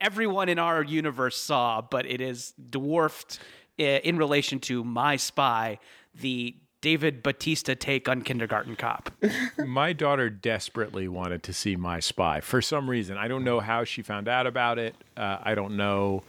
everyone 0.00 0.48
in 0.48 0.58
our 0.58 0.82
universe 0.82 1.36
saw, 1.36 1.80
but 1.80 2.06
it 2.06 2.20
is 2.20 2.54
dwarfed 2.70 3.38
in 3.76 4.16
relation 4.16 4.60
to 4.60 4.84
My 4.84 5.16
Spy, 5.16 5.78
the 6.14 6.54
David 6.80 7.22
Bautista 7.22 7.74
take 7.76 8.08
on 8.08 8.22
Kindergarten 8.22 8.74
Cop. 8.76 9.10
My 9.58 9.92
daughter 9.92 10.28
desperately 10.30 11.06
wanted 11.08 11.42
to 11.44 11.52
see 11.52 11.76
My 11.76 12.00
Spy 12.00 12.40
for 12.40 12.60
some 12.60 12.88
reason. 12.90 13.16
I 13.16 13.28
don't 13.28 13.44
know 13.44 13.60
how 13.60 13.84
she 13.84 14.02
found 14.02 14.26
out 14.28 14.46
about 14.46 14.78
it. 14.78 14.94
Uh, 15.16 15.38
I 15.42 15.54
don't 15.54 15.76
know. 15.76 16.22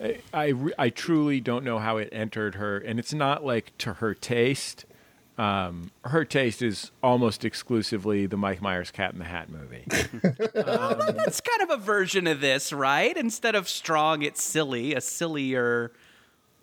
I, 0.00 0.54
I, 0.78 0.90
truly 0.90 1.40
don't 1.40 1.64
know 1.64 1.78
how 1.78 1.96
it 1.96 2.08
entered 2.12 2.56
her, 2.56 2.78
and 2.78 2.98
it's 2.98 3.14
not 3.14 3.44
like 3.44 3.76
to 3.78 3.94
her 3.94 4.14
taste. 4.14 4.84
Um, 5.38 5.90
her 6.04 6.24
taste 6.24 6.62
is 6.62 6.90
almost 7.02 7.44
exclusively 7.44 8.26
the 8.26 8.36
Mike 8.36 8.62
Myers 8.62 8.90
Cat 8.90 9.12
in 9.12 9.18
the 9.18 9.24
Hat 9.24 9.48
movie. 9.50 9.84
that's 10.54 11.40
kind 11.40 11.62
of 11.62 11.70
a 11.70 11.76
version 11.76 12.26
of 12.26 12.40
this, 12.40 12.72
right? 12.72 13.16
Instead 13.16 13.54
of 13.54 13.68
strong, 13.68 14.22
it's 14.22 14.42
silly. 14.42 14.94
A 14.94 15.00
sillier 15.00 15.92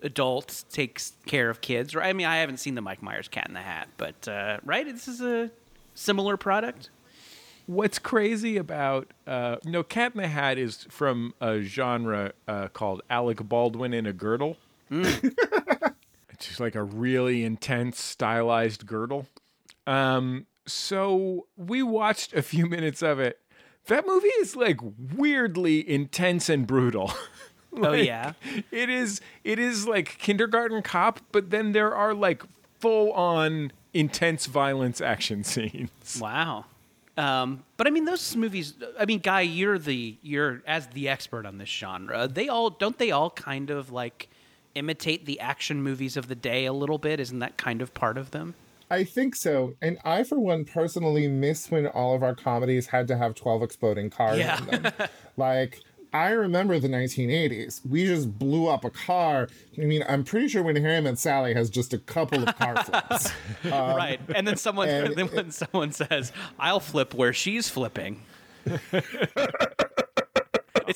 adult 0.02 0.64
takes 0.72 1.14
care 1.26 1.50
of 1.50 1.62
kids. 1.62 1.96
Right? 1.96 2.10
I 2.10 2.14
mean, 2.14 2.28
I 2.28 2.38
haven't 2.38 2.58
seen 2.58 2.76
the 2.76 2.82
Mike 2.82 3.02
Myers 3.02 3.28
Cat 3.28 3.48
in 3.48 3.54
the 3.54 3.62
Hat, 3.62 3.90
but 3.98 4.28
uh, 4.28 4.58
right, 4.64 4.86
this 4.86 5.08
is 5.08 5.22
a 5.22 5.52
similar 5.96 6.36
product. 6.38 6.90
What's 7.66 8.00
crazy 8.00 8.58
about 8.58 9.12
uh, 9.26 9.58
no 9.64 9.84
Cat 9.84 10.16
in 10.16 10.22
the 10.22 10.28
Hat 10.28 10.58
is 10.58 10.86
from 10.90 11.34
a 11.40 11.62
genre 11.62 12.34
uh, 12.48 12.68
called 12.68 13.02
Alec 13.10 13.38
Baldwin 13.48 13.94
in 13.94 14.06
a 14.06 14.14
girdle. 14.14 14.58
it's 14.90 15.36
just 16.40 16.60
like 16.60 16.76
a 16.76 16.84
really 16.84 17.44
intense 17.44 18.02
stylized 18.02 18.86
girdle. 18.86 19.28
Um, 19.88 20.46
so 20.66 21.48
we 21.58 21.84
watched 21.84 22.34
a 22.34 22.42
few 22.42 22.66
minutes 22.66 23.02
of 23.02 23.20
it. 23.20 23.40
That 23.88 24.08
movie 24.08 24.28
is 24.40 24.56
like 24.56 24.80
weirdly 25.16 25.90
intense 25.90 26.50
and 26.50 26.66
brutal. 26.66 27.14
oh 27.82 27.94
yeah, 27.94 28.34
it 28.72 28.90
is 28.90 29.20
it 29.44 29.60
is 29.60 29.88
like 29.88 30.18
kindergarten 30.20 30.82
cop 30.82 31.20
but 31.32 31.50
then 31.50 31.72
there 31.72 31.94
are 31.94 32.14
like 32.14 32.44
full 32.80 33.12
on 33.14 33.72
intense 33.94 34.46
violence 34.46 35.02
action 35.02 35.44
scenes 35.44 36.20
wow. 36.22 36.66
Um, 37.18 37.64
but 37.78 37.86
I 37.88 37.90
mean, 37.92 38.06
those 38.06 38.36
movies. 38.36 38.74
I 39.00 39.06
mean, 39.06 39.20
Guy, 39.20 39.42
you're 39.42 39.78
the 39.78 40.18
you're 40.22 40.64
as 40.66 40.88
the 40.88 41.10
expert 41.10 41.46
on 41.46 41.58
this 41.60 41.70
genre. 41.70 42.28
They 42.28 42.50
all 42.50 42.70
don't 42.72 42.98
they 42.98 43.12
all 43.12 43.30
kind 43.30 43.70
of 43.70 43.92
like 43.92 44.30
imitate 44.76 45.26
the 45.26 45.40
action 45.40 45.84
movies 45.84 46.18
of 46.18 46.28
the 46.28 46.36
day 46.36 46.66
a 46.66 46.74
little 46.74 46.98
bit? 46.98 47.20
Isn't 47.20 47.40
that 47.40 47.58
kind 47.58 47.82
of 47.82 47.94
part 47.94 48.18
of 48.18 48.32
them? 48.32 48.56
I 48.90 49.04
think 49.04 49.36
so. 49.36 49.76
And 49.82 49.98
I, 50.04 50.24
for 50.24 50.40
one, 50.40 50.66
personally 50.66 51.28
miss 51.28 51.72
when 51.72 51.88
all 51.88 52.16
of 52.16 52.22
our 52.22 52.36
comedies 52.36 52.88
had 52.88 53.08
to 53.08 53.18
have 53.18 53.34
12 53.34 53.64
exploding 53.64 54.10
cars 54.10 54.38
Yeah. 54.38 54.60
in 54.60 54.84
them. 54.84 54.94
like, 55.38 55.82
I 56.14 56.30
remember 56.30 56.80
the 56.80 56.88
1980s. 56.88 57.82
We 57.90 58.06
just 58.06 58.38
blew 58.38 58.68
up 58.68 58.86
a 58.86 58.92
car. 58.92 59.50
I 59.78 59.82
mean, 59.82 60.04
I'm 60.08 60.24
pretty 60.24 60.48
sure 60.48 60.62
when 60.62 60.76
Harry 60.76 61.02
Met 61.02 61.18
Sally 61.18 61.56
has 61.56 61.72
just 61.72 61.94
a 61.94 61.98
couple 61.98 62.48
of 62.48 62.56
car 62.56 62.76
flips. 62.84 63.32
Um, 63.66 63.96
right. 63.96 64.20
And 64.36 64.48
then 64.48 64.56
someone 64.56 64.90
and- 64.90 65.16
then 65.16 65.28
when 65.28 65.52
someone 65.52 65.92
says, 65.92 66.32
"I'll 66.60 66.80
flip 66.80 67.16
where 67.16 67.34
she's 67.34 67.70
flipping." 67.70 68.22
it's 68.66 68.84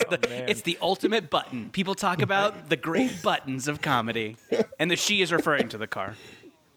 oh, 0.08 0.16
the 0.16 0.46
it's 0.50 0.62
the 0.62 0.78
ultimate 0.82 1.30
button. 1.30 1.70
People 1.72 1.96
talk 1.96 2.22
about 2.22 2.70
the 2.70 2.78
great 2.78 3.22
buttons 3.24 3.68
of 3.68 3.82
comedy, 3.82 4.38
and 4.80 4.92
the 4.92 4.96
she 4.96 5.22
is 5.22 5.32
referring 5.32 5.70
to 5.70 5.78
the 5.78 5.88
car. 5.88 6.16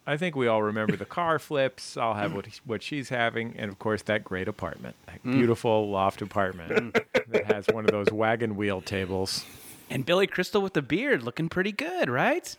I 0.06 0.16
think 0.16 0.34
we 0.36 0.46
all 0.46 0.62
remember 0.62 0.96
the 0.96 1.04
car 1.04 1.38
flips 1.38 1.96
i'll 1.96 2.14
have 2.14 2.32
what, 2.34 2.46
what 2.64 2.82
she's 2.82 3.08
having 3.10 3.54
and 3.56 3.70
of 3.70 3.78
course 3.78 4.02
that 4.02 4.24
great 4.24 4.48
apartment 4.48 4.96
that 5.06 5.22
beautiful 5.22 5.88
loft 5.90 6.22
apartment 6.22 6.96
that 7.28 7.44
has 7.46 7.66
one 7.68 7.84
of 7.84 7.90
those 7.90 8.10
wagon 8.10 8.56
wheel 8.56 8.80
tables 8.80 9.44
And 9.90 10.06
Billy 10.06 10.26
Crystal 10.26 10.62
with 10.62 10.74
the 10.74 10.82
beard 10.82 11.22
looking 11.24 11.48
pretty 11.48 11.72
good, 11.72 12.08
right? 12.08 12.56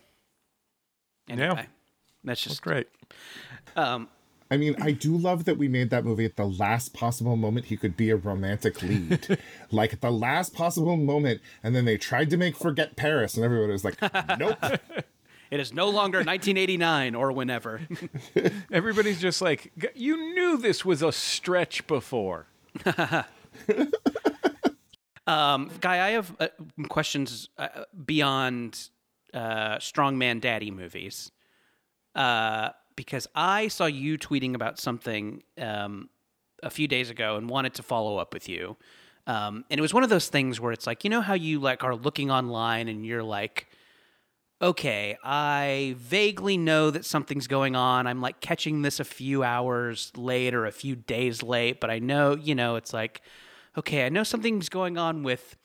Anyway, 1.29 1.47
Yeah. 1.55 1.65
that's 2.23 2.43
just 2.43 2.61
great 2.61 2.87
Um, 3.75 4.09
I 4.49 4.57
mean, 4.57 4.75
I 4.81 4.91
do 4.91 5.15
love 5.15 5.45
that 5.45 5.57
we 5.57 5.69
made 5.69 5.91
that 5.91 6.03
movie 6.03 6.25
at 6.25 6.35
the 6.35 6.43
last 6.45 6.93
possible 6.93 7.37
moment 7.37 7.67
he 7.67 7.77
could 7.77 7.95
be 7.95 8.09
a 8.09 8.17
romantic 8.17 8.81
lead. 8.83 9.37
like, 9.71 9.93
at 9.93 10.01
the 10.01 10.11
last 10.11 10.53
possible 10.53 10.97
moment. 10.97 11.39
And 11.63 11.73
then 11.73 11.85
they 11.85 11.95
tried 11.95 12.29
to 12.31 12.35
make 12.37 12.57
Forget 12.57 12.97
Paris, 12.97 13.35
and 13.35 13.45
everyone 13.45 13.69
was 13.69 13.85
like, 13.85 13.95
nope. 14.37 14.57
It 15.51 15.59
is 15.59 15.73
no 15.73 15.89
longer 15.89 16.17
1989 16.25 17.13
or 17.13 17.31
whenever. 17.31 17.81
everybody's 18.71 19.19
just 19.21 19.41
like 19.41 19.71
you 19.93 20.17
knew 20.33 20.57
this 20.57 20.83
was 20.83 21.01
a 21.03 21.11
stretch 21.11 21.85
before 21.87 22.47
Guy, 22.85 23.25
I 26.07 26.09
have 26.11 26.35
uh, 26.39 26.47
questions 26.89 27.49
uh, 27.57 27.83
beyond 28.05 28.89
uh, 29.33 29.77
strongman 29.77 30.41
daddy 30.41 30.71
movies. 30.71 31.31
Uh, 32.15 32.69
because 32.95 33.27
I 33.33 33.67
saw 33.69 33.85
you 33.85 34.17
tweeting 34.17 34.53
about 34.53 34.79
something 34.79 35.43
um, 35.57 36.09
a 36.61 36.69
few 36.69 36.87
days 36.87 37.09
ago 37.09 37.37
and 37.37 37.49
wanted 37.49 37.73
to 37.75 37.83
follow 37.83 38.17
up 38.17 38.33
with 38.33 38.49
you. 38.49 38.77
Um, 39.27 39.65
and 39.69 39.79
it 39.79 39.81
was 39.81 39.93
one 39.93 40.03
of 40.03 40.09
those 40.09 40.27
things 40.27 40.59
where 40.59 40.71
it's 40.71 40.85
like, 40.85 41.03
you 41.03 41.09
know 41.09 41.21
how 41.21 41.33
you 41.33 41.59
like 41.59 41.83
are 41.83 41.95
looking 41.95 42.31
online 42.31 42.87
and 42.87 43.05
you're 43.05 43.23
like, 43.23 43.67
okay, 44.61 45.17
I 45.23 45.95
vaguely 45.97 46.57
know 46.57 46.91
that 46.91 47.03
something's 47.05 47.47
going 47.47 47.75
on. 47.75 48.05
I'm 48.05 48.21
like 48.21 48.39
catching 48.41 48.83
this 48.83 48.99
a 48.99 49.03
few 49.03 49.43
hours 49.43 50.11
late 50.15 50.53
or 50.53 50.65
a 50.65 50.71
few 50.71 50.95
days 50.95 51.41
late, 51.41 51.79
but 51.79 51.89
I 51.89 51.99
know, 51.99 52.35
you 52.35 52.53
know, 52.53 52.75
it's 52.75 52.93
like, 52.93 53.21
okay, 53.77 54.05
I 54.05 54.09
know 54.09 54.23
something's 54.23 54.69
going 54.69 54.97
on 54.97 55.23
with 55.23 55.55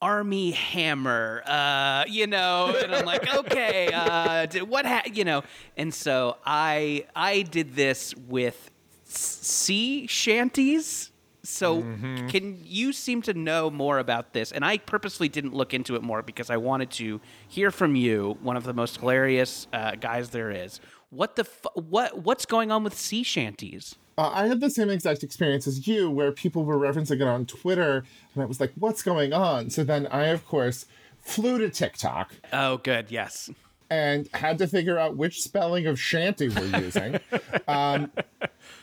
Armie 0.00 0.52
Hammer, 0.52 1.42
uh, 1.46 2.04
you 2.06 2.26
know, 2.26 2.76
and 2.82 2.94
I'm 2.94 3.04
like, 3.04 3.34
okay, 3.34 3.90
uh, 3.92 4.46
d- 4.46 4.60
what, 4.62 4.86
ha-, 4.86 5.02
you 5.12 5.24
know, 5.24 5.42
and 5.76 5.92
so 5.92 6.36
I 6.44 7.06
I 7.16 7.42
did 7.42 7.74
this 7.74 8.14
with 8.14 8.70
sea 9.04 10.06
shanties. 10.06 11.10
So 11.48 11.80
can 12.28 12.58
you 12.62 12.92
seem 12.92 13.22
to 13.22 13.32
know 13.34 13.70
more 13.70 13.98
about 13.98 14.32
this? 14.34 14.52
And 14.52 14.64
I 14.64 14.78
purposely 14.78 15.28
didn't 15.28 15.54
look 15.54 15.72
into 15.72 15.96
it 15.96 16.02
more 16.02 16.22
because 16.22 16.50
I 16.50 16.58
wanted 16.58 16.90
to 16.92 17.20
hear 17.48 17.70
from 17.70 17.96
you, 17.96 18.36
one 18.42 18.56
of 18.56 18.64
the 18.64 18.74
most 18.74 19.00
hilarious 19.00 19.66
uh, 19.72 19.92
guys 19.92 20.28
there 20.30 20.50
is. 20.50 20.78
What 21.10 21.36
the 21.36 21.44
fu- 21.44 21.70
what 21.74 22.18
what's 22.22 22.44
going 22.44 22.70
on 22.70 22.84
with 22.84 22.94
sea 22.94 23.22
shanties? 23.22 23.96
Uh, 24.18 24.30
I 24.34 24.46
had 24.46 24.60
the 24.60 24.68
same 24.68 24.90
exact 24.90 25.22
experience 25.22 25.66
as 25.66 25.86
you, 25.88 26.10
where 26.10 26.32
people 26.32 26.64
were 26.64 26.76
referencing 26.76 27.16
it 27.16 27.22
on 27.22 27.46
Twitter, 27.46 28.04
and 28.34 28.42
I 28.42 28.46
was 28.46 28.60
like, 28.60 28.72
what's 28.74 29.02
going 29.02 29.32
on? 29.32 29.70
So 29.70 29.84
then 29.84 30.06
I, 30.08 30.26
of 30.26 30.46
course, 30.46 30.84
flew 31.20 31.58
to 31.58 31.70
TikTok 31.70 32.34
Oh, 32.52 32.76
good, 32.78 33.10
yes. 33.10 33.48
And 33.90 34.28
had 34.34 34.58
to 34.58 34.66
figure 34.66 34.98
out 34.98 35.16
which 35.16 35.40
spelling 35.42 35.86
of 35.86 35.98
shanty 36.00 36.48
we're 36.48 36.80
using. 36.80 37.18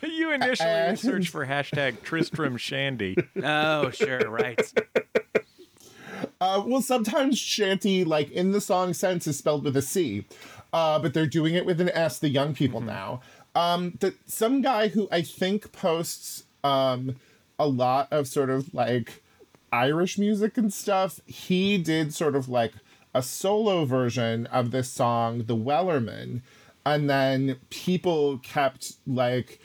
you 0.01 0.31
initially 0.31 0.69
Uh, 0.69 0.91
researched 0.91 1.29
for 1.29 1.45
hashtag 1.45 2.01
tristram 2.01 2.57
shandy 2.57 3.15
Oh, 3.43 3.89
sure, 3.91 4.29
right. 4.29 4.61
Uh, 6.39 6.63
well, 6.65 6.81
sometimes 6.81 7.37
shanty, 7.37 8.03
like 8.03 8.31
in 8.31 8.51
the 8.51 8.61
song 8.61 8.93
sense, 8.93 9.27
is 9.27 9.37
spelled 9.37 9.63
with 9.63 9.75
a 9.77 9.81
C, 9.81 10.25
uh, 10.73 10.99
but 10.99 11.13
they're 11.13 11.25
doing 11.27 11.55
it 11.55 11.65
with 11.65 11.79
an 11.81 11.89
S. 11.89 12.19
The 12.19 12.29
young 12.29 12.53
people 12.53 12.81
now. 12.81 13.21
Um, 13.53 13.93
that 13.99 14.15
some 14.25 14.61
guy 14.61 14.89
who 14.89 15.07
I 15.11 15.21
think 15.21 15.71
posts 15.71 16.43
um, 16.63 17.15
a 17.59 17.67
lot 17.67 18.07
of 18.11 18.27
sort 18.27 18.49
of 18.49 18.73
like 18.73 19.23
Irish 19.71 20.17
music 20.17 20.57
and 20.57 20.73
stuff. 20.73 21.19
He 21.25 21.77
did 21.77 22.13
sort 22.13 22.35
of 22.35 22.49
like 22.49 22.73
a 23.15 23.23
solo 23.23 23.85
version 23.85 24.45
of 24.47 24.69
this 24.71 24.89
song, 24.89 25.45
"The 25.45 25.55
Wellerman," 25.55 26.41
and 26.85 27.09
then 27.09 27.57
people 27.69 28.37
kept 28.39 28.93
like 29.07 29.59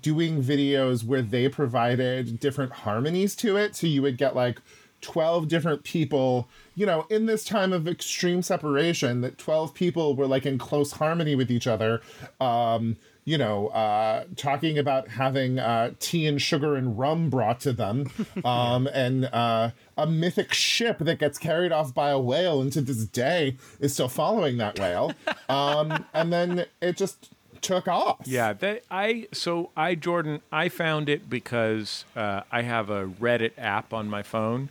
doing 0.00 0.42
videos 0.42 1.04
where 1.04 1.22
they 1.22 1.48
provided 1.48 2.40
different 2.40 2.72
harmonies 2.72 3.36
to 3.36 3.56
it. 3.56 3.76
So 3.76 3.86
you 3.86 4.02
would 4.02 4.16
get 4.16 4.34
like 4.34 4.60
12 5.00 5.48
different 5.48 5.84
people, 5.84 6.48
you 6.74 6.86
know, 6.86 7.06
in 7.10 7.26
this 7.26 7.44
time 7.44 7.72
of 7.72 7.86
extreme 7.86 8.42
separation, 8.42 9.20
that 9.20 9.38
12 9.38 9.74
people 9.74 10.16
were 10.16 10.26
like 10.26 10.46
in 10.46 10.58
close 10.58 10.92
harmony 10.92 11.34
with 11.34 11.50
each 11.50 11.66
other. 11.66 12.00
Um, 12.40 12.96
you 13.26 13.36
know, 13.36 13.66
uh, 13.68 14.24
talking 14.36 14.78
about 14.78 15.08
having 15.08 15.58
uh, 15.58 15.90
tea 15.98 16.26
and 16.26 16.40
sugar 16.40 16.76
and 16.76 16.96
rum 16.96 17.28
brought 17.28 17.58
to 17.60 17.72
them, 17.72 18.08
um, 18.44 18.86
and 18.86 19.26
uh, 19.26 19.70
a 19.98 20.06
mythic 20.06 20.54
ship 20.54 20.98
that 21.00 21.18
gets 21.18 21.36
carried 21.36 21.72
off 21.72 21.92
by 21.92 22.10
a 22.10 22.18
whale, 22.18 22.62
and 22.62 22.72
to 22.72 22.80
this 22.80 23.04
day 23.04 23.56
is 23.80 23.92
still 23.92 24.08
following 24.08 24.56
that 24.56 24.78
whale. 24.78 25.12
Um, 25.48 26.04
and 26.12 26.32
then 26.32 26.66
it 26.80 26.96
just 26.96 27.30
took 27.60 27.86
off. 27.86 28.22
Yeah, 28.24 28.52
they, 28.52 28.80
I 28.90 29.28
so 29.32 29.70
I 29.76 29.94
Jordan 29.94 30.40
I 30.50 30.68
found 30.68 31.08
it 31.08 31.30
because 31.30 32.04
uh, 32.16 32.40
I 32.50 32.62
have 32.62 32.90
a 32.90 33.06
Reddit 33.06 33.52
app 33.56 33.92
on 33.92 34.08
my 34.08 34.24
phone 34.24 34.70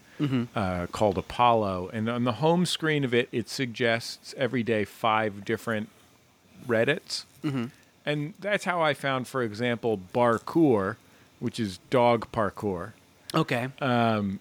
uh, 0.54 0.88
called 0.88 1.18
Apollo, 1.18 1.92
and 1.94 2.10
on 2.10 2.26
the 2.26 2.34
home 2.34 2.66
screen 2.66 3.06
of 3.06 3.14
it, 3.14 3.30
it 3.32 3.48
suggests 3.48 4.36
every 4.38 4.64
day 4.64 4.84
five 4.84 5.46
different 5.46 5.88
Reddits, 6.68 7.24
and 8.06 8.34
that's 8.40 8.66
how 8.66 8.82
I 8.82 8.94
found, 8.94 9.28
for 9.28 9.42
example, 9.42 10.00
Barkour, 10.14 10.98
which 11.40 11.60
is 11.60 11.80
dog 11.90 12.32
parkour. 12.32 12.94
Okay. 13.34 13.70
N- 13.82 14.40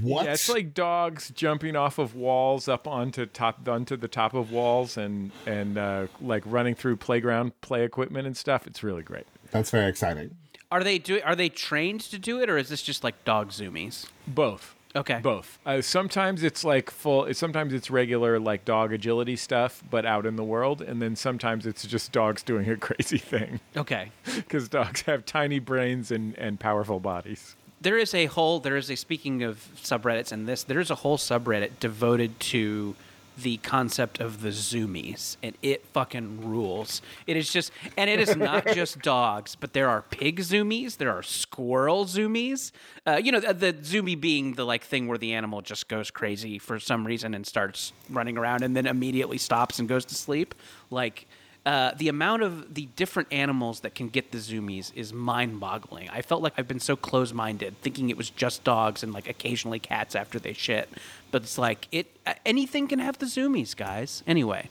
what? 0.00 0.24
Yeah, 0.24 0.32
it's 0.32 0.48
like 0.48 0.74
dogs 0.74 1.30
jumping 1.30 1.76
off 1.76 1.98
of 1.98 2.16
walls 2.16 2.66
up 2.66 2.88
onto 2.88 3.26
top 3.26 3.68
onto 3.68 3.96
the 3.96 4.08
top 4.08 4.34
of 4.34 4.50
walls 4.50 4.96
and 4.96 5.30
and 5.46 5.78
uh, 5.78 6.06
like 6.20 6.42
running 6.46 6.74
through 6.74 6.96
playground 6.96 7.58
play 7.60 7.84
equipment 7.84 8.26
and 8.26 8.36
stuff. 8.36 8.66
It's 8.66 8.82
really 8.82 9.02
great. 9.02 9.26
That's 9.52 9.70
very 9.70 9.88
exciting. 9.88 10.36
Are 10.72 10.82
they 10.82 10.98
do? 10.98 11.20
Are 11.24 11.36
they 11.36 11.48
trained 11.48 12.00
to 12.00 12.18
do 12.18 12.40
it, 12.40 12.50
or 12.50 12.58
is 12.58 12.70
this 12.70 12.82
just 12.82 13.04
like 13.04 13.24
dog 13.24 13.50
zoomies? 13.50 14.06
Both. 14.26 14.74
Okay. 14.94 15.20
Both. 15.22 15.58
Uh, 15.64 15.80
sometimes 15.80 16.42
it's 16.42 16.64
like 16.64 16.90
full. 16.90 17.32
Sometimes 17.34 17.72
it's 17.72 17.90
regular 17.90 18.38
like 18.38 18.64
dog 18.64 18.92
agility 18.92 19.36
stuff, 19.36 19.82
but 19.90 20.04
out 20.04 20.26
in 20.26 20.36
the 20.36 20.44
world, 20.44 20.82
and 20.82 21.00
then 21.00 21.16
sometimes 21.16 21.66
it's 21.66 21.86
just 21.86 22.12
dogs 22.12 22.42
doing 22.42 22.68
a 22.68 22.76
crazy 22.88 23.18
thing 23.18 23.60
Okay. 23.76 24.10
because 24.36 24.68
dogs 24.68 25.02
have 25.02 25.24
tiny 25.24 25.58
brains 25.58 26.10
and 26.10 26.36
and 26.36 26.60
powerful 26.60 27.00
bodies. 27.00 27.56
There 27.80 27.98
is 27.98 28.14
a 28.14 28.26
whole 28.26 28.60
there 28.60 28.76
is 28.76 28.90
a 28.90 28.96
speaking 28.96 29.42
of 29.42 29.66
subreddits 29.76 30.30
and 30.30 30.46
this 30.46 30.62
there 30.62 30.78
is 30.80 30.90
a 30.90 30.96
whole 30.96 31.18
subreddit 31.18 31.70
devoted 31.80 32.38
to 32.40 32.94
the 33.36 33.56
concept 33.58 34.20
of 34.20 34.42
the 34.42 34.50
zoomies 34.50 35.36
and 35.42 35.56
it 35.62 35.86
fucking 35.86 36.48
rules. 36.48 37.02
It 37.26 37.36
is 37.36 37.52
just 37.52 37.72
and 37.96 38.10
it 38.10 38.20
is 38.20 38.36
not 38.36 38.66
just 38.74 39.00
dogs, 39.00 39.56
but 39.56 39.72
there 39.72 39.88
are 39.88 40.02
pig 40.02 40.40
zoomies, 40.40 40.98
there 40.98 41.10
are 41.10 41.22
squirrel 41.22 42.04
zoomies. 42.04 42.72
Uh, 43.06 43.20
you 43.22 43.32
know 43.32 43.40
the, 43.40 43.54
the 43.54 43.76
zoomie 43.82 44.14
being 44.14 44.54
the 44.54 44.64
like 44.64 44.84
thing 44.84 45.08
where 45.08 45.18
the 45.18 45.32
animal 45.32 45.62
just 45.62 45.88
goes 45.88 46.10
crazy 46.10 46.58
for 46.58 46.78
some 46.78 47.06
reason 47.06 47.34
and 47.34 47.46
starts 47.46 47.92
running 48.10 48.36
around 48.36 48.62
and 48.62 48.76
then 48.76 48.86
immediately 48.86 49.38
stops 49.38 49.78
and 49.78 49.88
goes 49.88 50.04
to 50.04 50.14
sleep. 50.14 50.54
Like 50.90 51.26
uh, 51.64 51.92
the 51.96 52.08
amount 52.08 52.42
of 52.42 52.74
the 52.74 52.86
different 52.96 53.28
animals 53.32 53.80
that 53.80 53.94
can 53.94 54.08
get 54.08 54.32
the 54.32 54.38
zoomies 54.38 54.92
is 54.96 55.12
mind-boggling. 55.12 56.08
I 56.10 56.20
felt 56.22 56.42
like 56.42 56.54
I've 56.56 56.66
been 56.66 56.80
so 56.80 56.96
close-minded, 56.96 57.80
thinking 57.82 58.10
it 58.10 58.16
was 58.16 58.30
just 58.30 58.64
dogs 58.64 59.02
and 59.02 59.12
like 59.12 59.28
occasionally 59.28 59.78
cats 59.78 60.16
after 60.16 60.38
they 60.40 60.52
shit. 60.54 60.88
But 61.30 61.42
it's 61.42 61.58
like 61.58 61.86
it 61.92 62.16
anything 62.44 62.88
can 62.88 62.98
have 62.98 63.18
the 63.18 63.26
zoomies, 63.26 63.76
guys. 63.76 64.24
Anyway, 64.26 64.70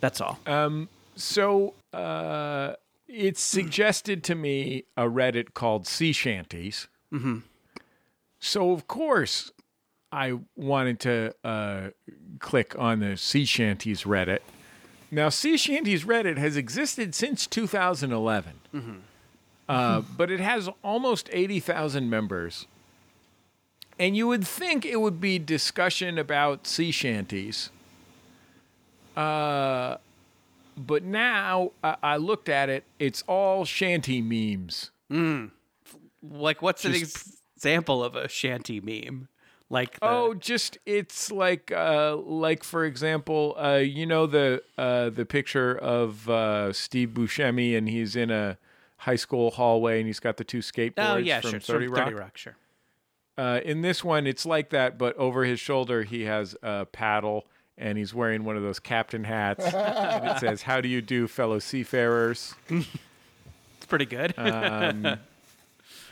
that's 0.00 0.20
all. 0.20 0.40
So 1.16 1.74
uh, 1.92 2.74
it's 3.06 3.40
suggested 3.40 4.24
to 4.24 4.34
me 4.34 4.84
a 4.96 5.04
Reddit 5.04 5.54
called 5.54 5.86
Sea 5.86 6.12
Shanties. 6.12 6.88
Mm-hmm. 7.12 7.38
So 8.40 8.72
of 8.72 8.88
course 8.88 9.52
I 10.10 10.40
wanted 10.56 10.98
to 11.00 11.34
uh, 11.44 11.90
click 12.40 12.74
on 12.76 12.98
the 12.98 13.16
Sea 13.16 13.44
Shanties 13.44 14.02
Reddit. 14.02 14.40
Now 15.10 15.28
Sea 15.28 15.56
Shanties 15.56 16.04
Reddit 16.04 16.38
has 16.38 16.56
existed 16.56 17.14
since 17.14 17.46
2011, 17.46 19.02
uh, 19.68 20.02
but 20.16 20.30
it 20.30 20.40
has 20.40 20.68
almost 20.82 21.28
80,000 21.32 22.10
members. 22.10 22.66
And 23.98 24.16
you 24.16 24.26
would 24.26 24.44
think 24.46 24.84
it 24.84 25.00
would 25.00 25.20
be 25.20 25.38
discussion 25.38 26.18
about 26.18 26.66
sea 26.66 26.90
shanties. 26.90 27.70
Uh, 29.16 29.98
but 30.76 31.04
now 31.04 31.70
I, 31.84 31.96
I 32.02 32.16
looked 32.16 32.48
at 32.48 32.68
it, 32.68 32.82
it's 32.98 33.22
all 33.28 33.64
shanty 33.64 34.20
memes. 34.20 34.90
like, 36.28 36.60
what's 36.60 36.84
an 36.84 36.94
Just- 36.94 37.38
example 37.56 38.02
of 38.02 38.16
a 38.16 38.28
shanty 38.28 38.80
meme? 38.80 39.28
Like, 39.74 39.98
the, 39.98 40.06
Oh, 40.08 40.34
just 40.34 40.78
it's 40.86 41.30
like 41.32 41.72
uh 41.72 42.16
like 42.16 42.62
for 42.62 42.84
example, 42.84 43.56
uh 43.58 43.76
you 43.76 44.06
know 44.06 44.26
the 44.26 44.62
uh 44.78 45.10
the 45.10 45.26
picture 45.26 45.76
of 45.76 46.28
uh 46.28 46.72
Steve 46.72 47.10
Buscemi 47.10 47.76
and 47.76 47.88
he's 47.88 48.14
in 48.14 48.30
a 48.30 48.56
high 48.98 49.16
school 49.16 49.50
hallway 49.50 49.98
and 49.98 50.06
he's 50.06 50.20
got 50.20 50.36
the 50.36 50.44
two 50.44 50.60
skateboards 50.60 51.14
oh 51.14 51.16
yeah, 51.16 51.40
from 51.40 51.50
sure, 51.50 51.60
30 51.60 51.66
sort 51.66 51.82
of 51.82 51.90
Rock. 51.90 52.04
30 52.06 52.14
Rock, 52.16 52.36
sure. 52.38 52.56
Uh 53.36 53.60
in 53.64 53.82
this 53.82 54.04
one 54.04 54.26
it's 54.26 54.46
like 54.46 54.70
that 54.70 54.96
but 54.96 55.16
over 55.16 55.44
his 55.44 55.58
shoulder 55.58 56.04
he 56.04 56.22
has 56.22 56.56
a 56.62 56.86
paddle 56.86 57.44
and 57.76 57.98
he's 57.98 58.14
wearing 58.14 58.44
one 58.44 58.56
of 58.56 58.62
those 58.62 58.78
captain 58.78 59.24
hats 59.24 59.64
and 59.74 60.24
it 60.28 60.38
says 60.38 60.62
how 60.62 60.80
do 60.80 60.88
you 60.88 61.02
do 61.02 61.26
fellow 61.26 61.58
seafarers? 61.58 62.54
It's 63.76 63.90
pretty 63.90 64.06
good. 64.06 64.32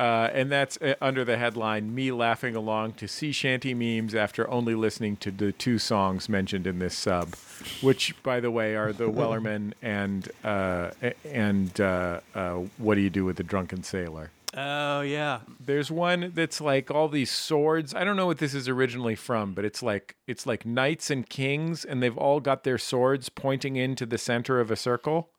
Uh, 0.02 0.28
and 0.34 0.50
that's 0.50 0.76
uh, 0.78 0.96
under 1.00 1.24
the 1.24 1.36
headline 1.36 1.94
"Me 1.94 2.10
laughing 2.10 2.56
along 2.56 2.94
to 2.94 3.06
sea 3.06 3.30
shanty 3.30 3.72
memes 3.72 4.16
after 4.16 4.50
only 4.50 4.74
listening 4.74 5.14
to 5.14 5.30
the 5.30 5.52
two 5.52 5.78
songs 5.78 6.28
mentioned 6.28 6.66
in 6.66 6.80
this 6.80 6.96
sub," 6.96 7.36
which, 7.82 8.20
by 8.24 8.40
the 8.40 8.50
way, 8.50 8.74
are 8.74 8.92
the 8.92 9.08
Wellerman 9.08 9.74
and 9.82 10.28
uh, 10.42 10.90
and 11.24 11.80
uh, 11.80 12.18
uh, 12.34 12.54
"What 12.78 12.96
do 12.96 13.00
you 13.00 13.10
do 13.10 13.24
with 13.24 13.36
the 13.36 13.44
drunken 13.44 13.84
sailor?" 13.84 14.32
oh 14.56 15.02
yeah. 15.02 15.42
There's 15.64 15.88
one 15.88 16.32
that's 16.34 16.60
like 16.60 16.90
all 16.90 17.08
these 17.08 17.30
swords. 17.30 17.94
I 17.94 18.02
don't 18.02 18.16
know 18.16 18.26
what 18.26 18.38
this 18.38 18.54
is 18.54 18.68
originally 18.68 19.14
from, 19.14 19.54
but 19.54 19.64
it's 19.64 19.84
like 19.84 20.16
it's 20.26 20.46
like 20.46 20.66
knights 20.66 21.10
and 21.10 21.28
kings, 21.28 21.84
and 21.84 22.02
they've 22.02 22.18
all 22.18 22.40
got 22.40 22.64
their 22.64 22.76
swords 22.76 23.28
pointing 23.28 23.76
into 23.76 24.04
the 24.04 24.18
center 24.18 24.58
of 24.58 24.72
a 24.72 24.76
circle, 24.76 25.30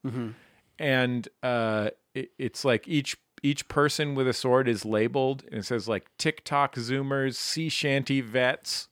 and 0.80 1.28
uh, 1.44 1.90
it, 2.16 2.32
it's 2.40 2.64
like 2.64 2.88
each 2.88 3.18
each 3.44 3.68
person 3.68 4.16
with 4.16 4.28
a 4.28 4.34
sword 4.34 4.70
is 4.70 4.86
labeled, 4.86 5.44
and 5.52 5.60
it 5.60 5.66
says 5.66 5.88
like 5.88 6.10
TikTok 6.18 6.76
Zoomers, 6.76 7.36
sea 7.36 7.68
shanty 7.68 8.22
vets, 8.22 8.88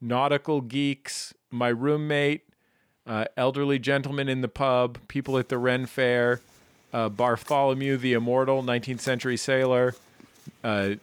nautical 0.00 0.60
geeks, 0.60 1.32
my 1.50 1.68
roommate, 1.68 2.42
uh, 3.06 3.26
elderly 3.36 3.78
gentleman 3.78 4.28
in 4.28 4.40
the 4.40 4.48
pub, 4.48 4.98
people 5.06 5.38
at 5.38 5.48
the 5.48 5.58
Ren 5.58 5.86
Fair, 5.86 6.40
uh, 6.92 7.08
Bartholomew 7.08 7.96
the 7.96 8.14
Immortal, 8.14 8.64
19th 8.64 9.00
century 9.00 9.36
sailor, 9.36 9.94
uh, 10.64 10.94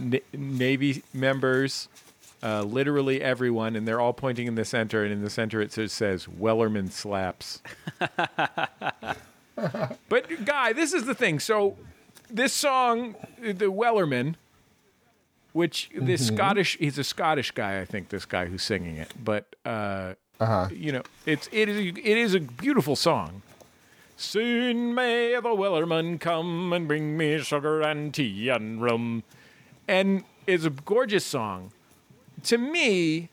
Na- 0.00 0.18
Navy 0.32 1.02
members, 1.12 1.88
uh, 2.42 2.62
literally 2.62 3.20
everyone, 3.20 3.76
and 3.76 3.86
they're 3.86 4.00
all 4.00 4.14
pointing 4.14 4.46
in 4.46 4.54
the 4.54 4.64
center. 4.64 5.04
And 5.04 5.12
in 5.12 5.22
the 5.22 5.28
center, 5.30 5.60
it 5.60 5.72
says 5.72 6.26
Wellerman 6.26 6.90
slaps. 6.90 7.60
but 10.08 10.44
guy, 10.46 10.72
this 10.72 10.94
is 10.94 11.04
the 11.04 11.14
thing. 11.14 11.38
So 11.38 11.76
this 12.32 12.52
song, 12.52 13.14
the 13.38 13.54
Wellerman, 13.54 14.36
which 15.52 15.90
this 15.94 16.26
Scottish, 16.26 16.76
he's 16.78 16.98
a 16.98 17.04
Scottish 17.04 17.50
guy, 17.50 17.80
I 17.80 17.84
think. 17.84 18.08
This 18.08 18.24
guy 18.24 18.46
who's 18.46 18.62
singing 18.62 18.96
it, 18.96 19.12
but 19.22 19.56
uh, 19.64 20.14
uh-huh. 20.38 20.68
you 20.72 20.92
know, 20.92 21.02
it's 21.26 21.48
it 21.52 21.68
is 21.68 21.78
it 21.78 22.04
is 22.04 22.34
a 22.34 22.40
beautiful 22.40 22.96
song. 22.96 23.42
Soon 24.16 24.94
may 24.94 25.34
the 25.34 25.48
Wellerman 25.48 26.20
come 26.20 26.72
and 26.72 26.86
bring 26.86 27.16
me 27.16 27.38
sugar 27.38 27.80
and 27.80 28.12
tea 28.12 28.48
and 28.50 28.82
rum. 28.82 29.22
And 29.88 30.24
it's 30.46 30.64
a 30.64 30.70
gorgeous 30.70 31.24
song. 31.24 31.72
To 32.44 32.58
me, 32.58 33.30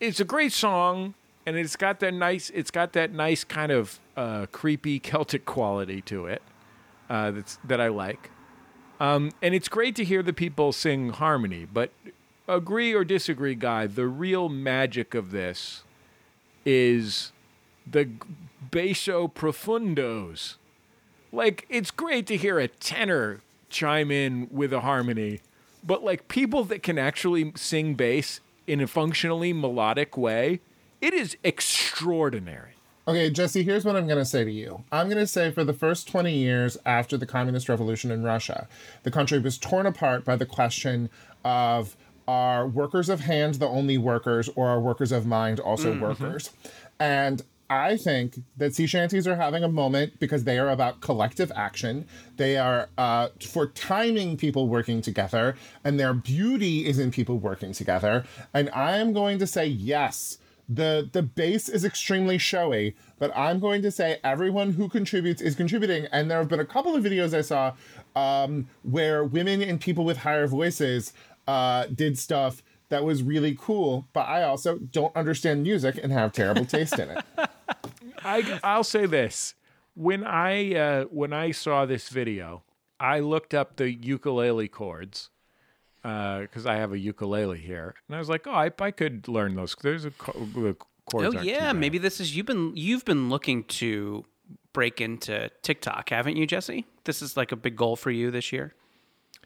it's 0.00 0.20
a 0.20 0.24
great 0.24 0.52
song, 0.52 1.14
and 1.44 1.56
it's 1.56 1.76
got 1.76 2.00
that 2.00 2.14
nice 2.14 2.50
it's 2.50 2.70
got 2.70 2.92
that 2.94 3.12
nice 3.12 3.44
kind 3.44 3.72
of 3.72 3.98
uh, 4.16 4.46
creepy 4.52 4.98
Celtic 5.00 5.44
quality 5.44 6.00
to 6.02 6.26
it 6.26 6.40
uh, 7.14 7.30
that's 7.30 7.58
that 7.62 7.80
I 7.80 7.88
like. 7.88 8.30
Um, 8.98 9.30
and 9.40 9.54
it's 9.54 9.68
great 9.68 9.94
to 9.96 10.04
hear 10.04 10.22
the 10.22 10.32
people 10.32 10.72
sing 10.72 11.10
harmony, 11.10 11.64
but 11.64 11.92
agree 12.48 12.92
or 12.92 13.04
disagree, 13.04 13.54
guy, 13.54 13.86
the 13.86 14.06
real 14.06 14.48
magic 14.48 15.14
of 15.14 15.30
this 15.30 15.84
is 16.64 17.32
the 17.88 18.08
basso 18.70 19.28
profundos. 19.28 20.56
Like, 21.32 21.66
it's 21.68 21.90
great 21.90 22.26
to 22.28 22.36
hear 22.36 22.58
a 22.58 22.68
tenor 22.68 23.40
chime 23.68 24.10
in 24.10 24.48
with 24.50 24.72
a 24.72 24.80
harmony, 24.80 25.40
but 25.84 26.02
like 26.02 26.26
people 26.28 26.64
that 26.64 26.82
can 26.82 26.98
actually 26.98 27.52
sing 27.54 27.94
bass 27.94 28.40
in 28.66 28.80
a 28.80 28.86
functionally 28.86 29.52
melodic 29.52 30.16
way, 30.16 30.60
it 31.00 31.12
is 31.12 31.36
extraordinary. 31.44 32.73
Okay, 33.06 33.28
Jesse, 33.28 33.62
here's 33.62 33.84
what 33.84 33.96
I'm 33.96 34.06
going 34.06 34.18
to 34.18 34.24
say 34.24 34.44
to 34.44 34.50
you. 34.50 34.82
I'm 34.90 35.08
going 35.08 35.18
to 35.18 35.26
say 35.26 35.50
for 35.50 35.62
the 35.62 35.74
first 35.74 36.08
20 36.08 36.34
years 36.34 36.78
after 36.86 37.18
the 37.18 37.26
communist 37.26 37.68
revolution 37.68 38.10
in 38.10 38.22
Russia, 38.22 38.66
the 39.02 39.10
country 39.10 39.38
was 39.38 39.58
torn 39.58 39.84
apart 39.84 40.24
by 40.24 40.36
the 40.36 40.46
question 40.46 41.10
of 41.44 41.96
are 42.26 42.66
workers 42.66 43.10
of 43.10 43.20
hand 43.20 43.56
the 43.56 43.68
only 43.68 43.98
workers 43.98 44.48
or 44.56 44.68
are 44.68 44.80
workers 44.80 45.12
of 45.12 45.26
mind 45.26 45.60
also 45.60 45.98
workers? 46.00 46.50
And 46.98 47.42
I 47.68 47.98
think 47.98 48.38
that 48.56 48.74
sea 48.74 48.86
shanties 48.86 49.26
are 49.26 49.36
having 49.36 49.62
a 49.62 49.68
moment 49.68 50.18
because 50.18 50.44
they 50.44 50.58
are 50.58 50.70
about 50.70 51.02
collective 51.02 51.52
action. 51.54 52.06
They 52.38 52.56
are 52.56 52.88
uh, 52.96 53.28
for 53.46 53.66
timing 53.66 54.38
people 54.38 54.68
working 54.68 55.02
together, 55.02 55.56
and 55.82 56.00
their 56.00 56.14
beauty 56.14 56.86
is 56.86 56.98
in 56.98 57.10
people 57.10 57.38
working 57.38 57.72
together. 57.72 58.24
And 58.54 58.70
I 58.70 58.96
am 58.96 59.12
going 59.12 59.38
to 59.40 59.46
say 59.46 59.66
yes 59.66 60.38
the 60.68 61.08
the 61.12 61.22
bass 61.22 61.68
is 61.68 61.84
extremely 61.84 62.38
showy 62.38 62.96
but 63.18 63.30
i'm 63.36 63.60
going 63.60 63.82
to 63.82 63.90
say 63.90 64.18
everyone 64.24 64.72
who 64.72 64.88
contributes 64.88 65.42
is 65.42 65.54
contributing. 65.54 66.06
And 66.10 66.30
there 66.30 66.38
have 66.38 66.48
been 66.48 66.60
a 66.60 66.64
couple 66.64 66.94
of 66.94 67.04
videos 67.04 67.36
i 67.36 67.40
saw 67.40 67.74
um, 68.16 68.66
where 68.82 69.24
women 69.24 69.62
and 69.62 69.80
people 69.80 70.04
with 70.04 70.18
higher 70.18 70.46
voices 70.46 71.12
uh, 71.46 71.86
did 71.94 72.18
stuff 72.18 72.62
that 72.88 73.04
was 73.04 73.22
really 73.22 73.56
cool 73.58 74.06
but 74.12 74.26
i 74.28 74.42
also 74.42 74.78
don't 74.78 75.14
understand 75.16 75.62
music 75.62 75.98
and 76.02 76.12
have 76.12 76.32
terrible 76.32 76.64
taste 76.64 76.98
in 76.98 77.10
it. 77.10 77.24
I 78.24 78.58
I'll 78.64 78.84
say 78.84 79.06
this: 79.06 79.54
when 79.94 80.24
I 80.24 80.74
uh, 80.74 81.04
when 81.04 81.32
I 81.32 81.50
saw 81.50 81.84
this 81.84 82.08
video, 82.08 82.62
I 82.98 83.20
looked 83.20 83.54
up 83.54 83.76
the 83.76 83.92
ukulele 83.92 84.68
chords 84.68 85.30
because 86.04 86.66
I 86.66 86.76
have 86.76 86.92
a 86.92 86.98
ukulele 86.98 87.58
here, 87.58 87.94
and 88.06 88.14
I 88.14 88.18
was 88.18 88.28
like, 88.28 88.46
oh, 88.46 88.52
I, 88.52 88.70
I 88.78 88.90
could 88.90 89.26
learn 89.26 89.54
those. 89.54 89.74
There's 89.80 90.04
a 90.04 90.10
the 90.10 90.76
chords. 91.06 91.34
Oh 91.34 91.40
yeah, 91.40 91.72
maybe 91.72 91.98
this 91.98 92.20
is 92.20 92.36
you've 92.36 92.46
been 92.46 92.72
you've 92.76 93.04
been 93.04 93.30
looking 93.30 93.64
to 93.64 94.24
break 94.74 95.00
into 95.00 95.50
TikTok, 95.62 96.10
haven't 96.10 96.36
you, 96.36 96.46
Jesse? 96.46 96.86
This 97.04 97.22
is 97.22 97.36
like 97.36 97.52
a 97.52 97.56
big 97.56 97.76
goal 97.76 97.96
for 97.96 98.10
you 98.10 98.30
this 98.30 98.52
year. 98.52 98.74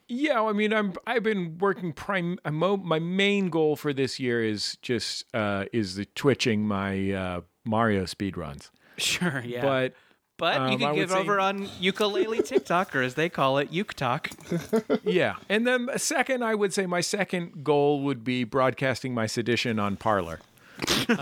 Yeah, 0.08 0.42
I 0.42 0.52
mean, 0.52 0.72
I'm 0.72 0.94
I've 1.06 1.22
been 1.22 1.58
working 1.58 1.92
prime. 1.92 2.38
I'm, 2.44 2.56
my 2.56 2.98
main 2.98 3.50
goal 3.50 3.76
for 3.76 3.92
this 3.92 4.18
year 4.18 4.42
is 4.42 4.78
just 4.82 5.24
uh, 5.34 5.66
is 5.72 5.94
the 5.94 6.06
twitching 6.06 6.66
my 6.66 7.12
uh, 7.12 7.40
Mario 7.64 8.04
speedruns. 8.04 8.70
Sure, 8.98 9.44
yeah. 9.46 9.62
But 9.62 9.94
But 10.38 10.54
you 10.54 10.60
um, 10.60 10.72
I 10.72 10.76
can 10.76 10.88
would 10.90 10.96
get 10.96 11.10
say- 11.10 11.18
over 11.18 11.40
on 11.40 11.68
ukulele 11.80 12.42
TikTok, 12.44 12.94
or 12.96 13.02
as 13.02 13.14
they 13.14 13.28
call 13.28 13.58
it, 13.58 13.70
UkeTok. 13.72 15.00
yeah, 15.04 15.34
and 15.48 15.66
then 15.66 15.88
second, 15.96 16.42
I 16.44 16.54
would 16.54 16.72
say 16.72 16.86
my 16.86 17.00
second 17.00 17.64
goal 17.64 18.02
would 18.04 18.22
be 18.24 18.44
broadcasting 18.44 19.12
my 19.14 19.26
sedition 19.26 19.78
on 19.78 19.96
Parler. 19.96 20.40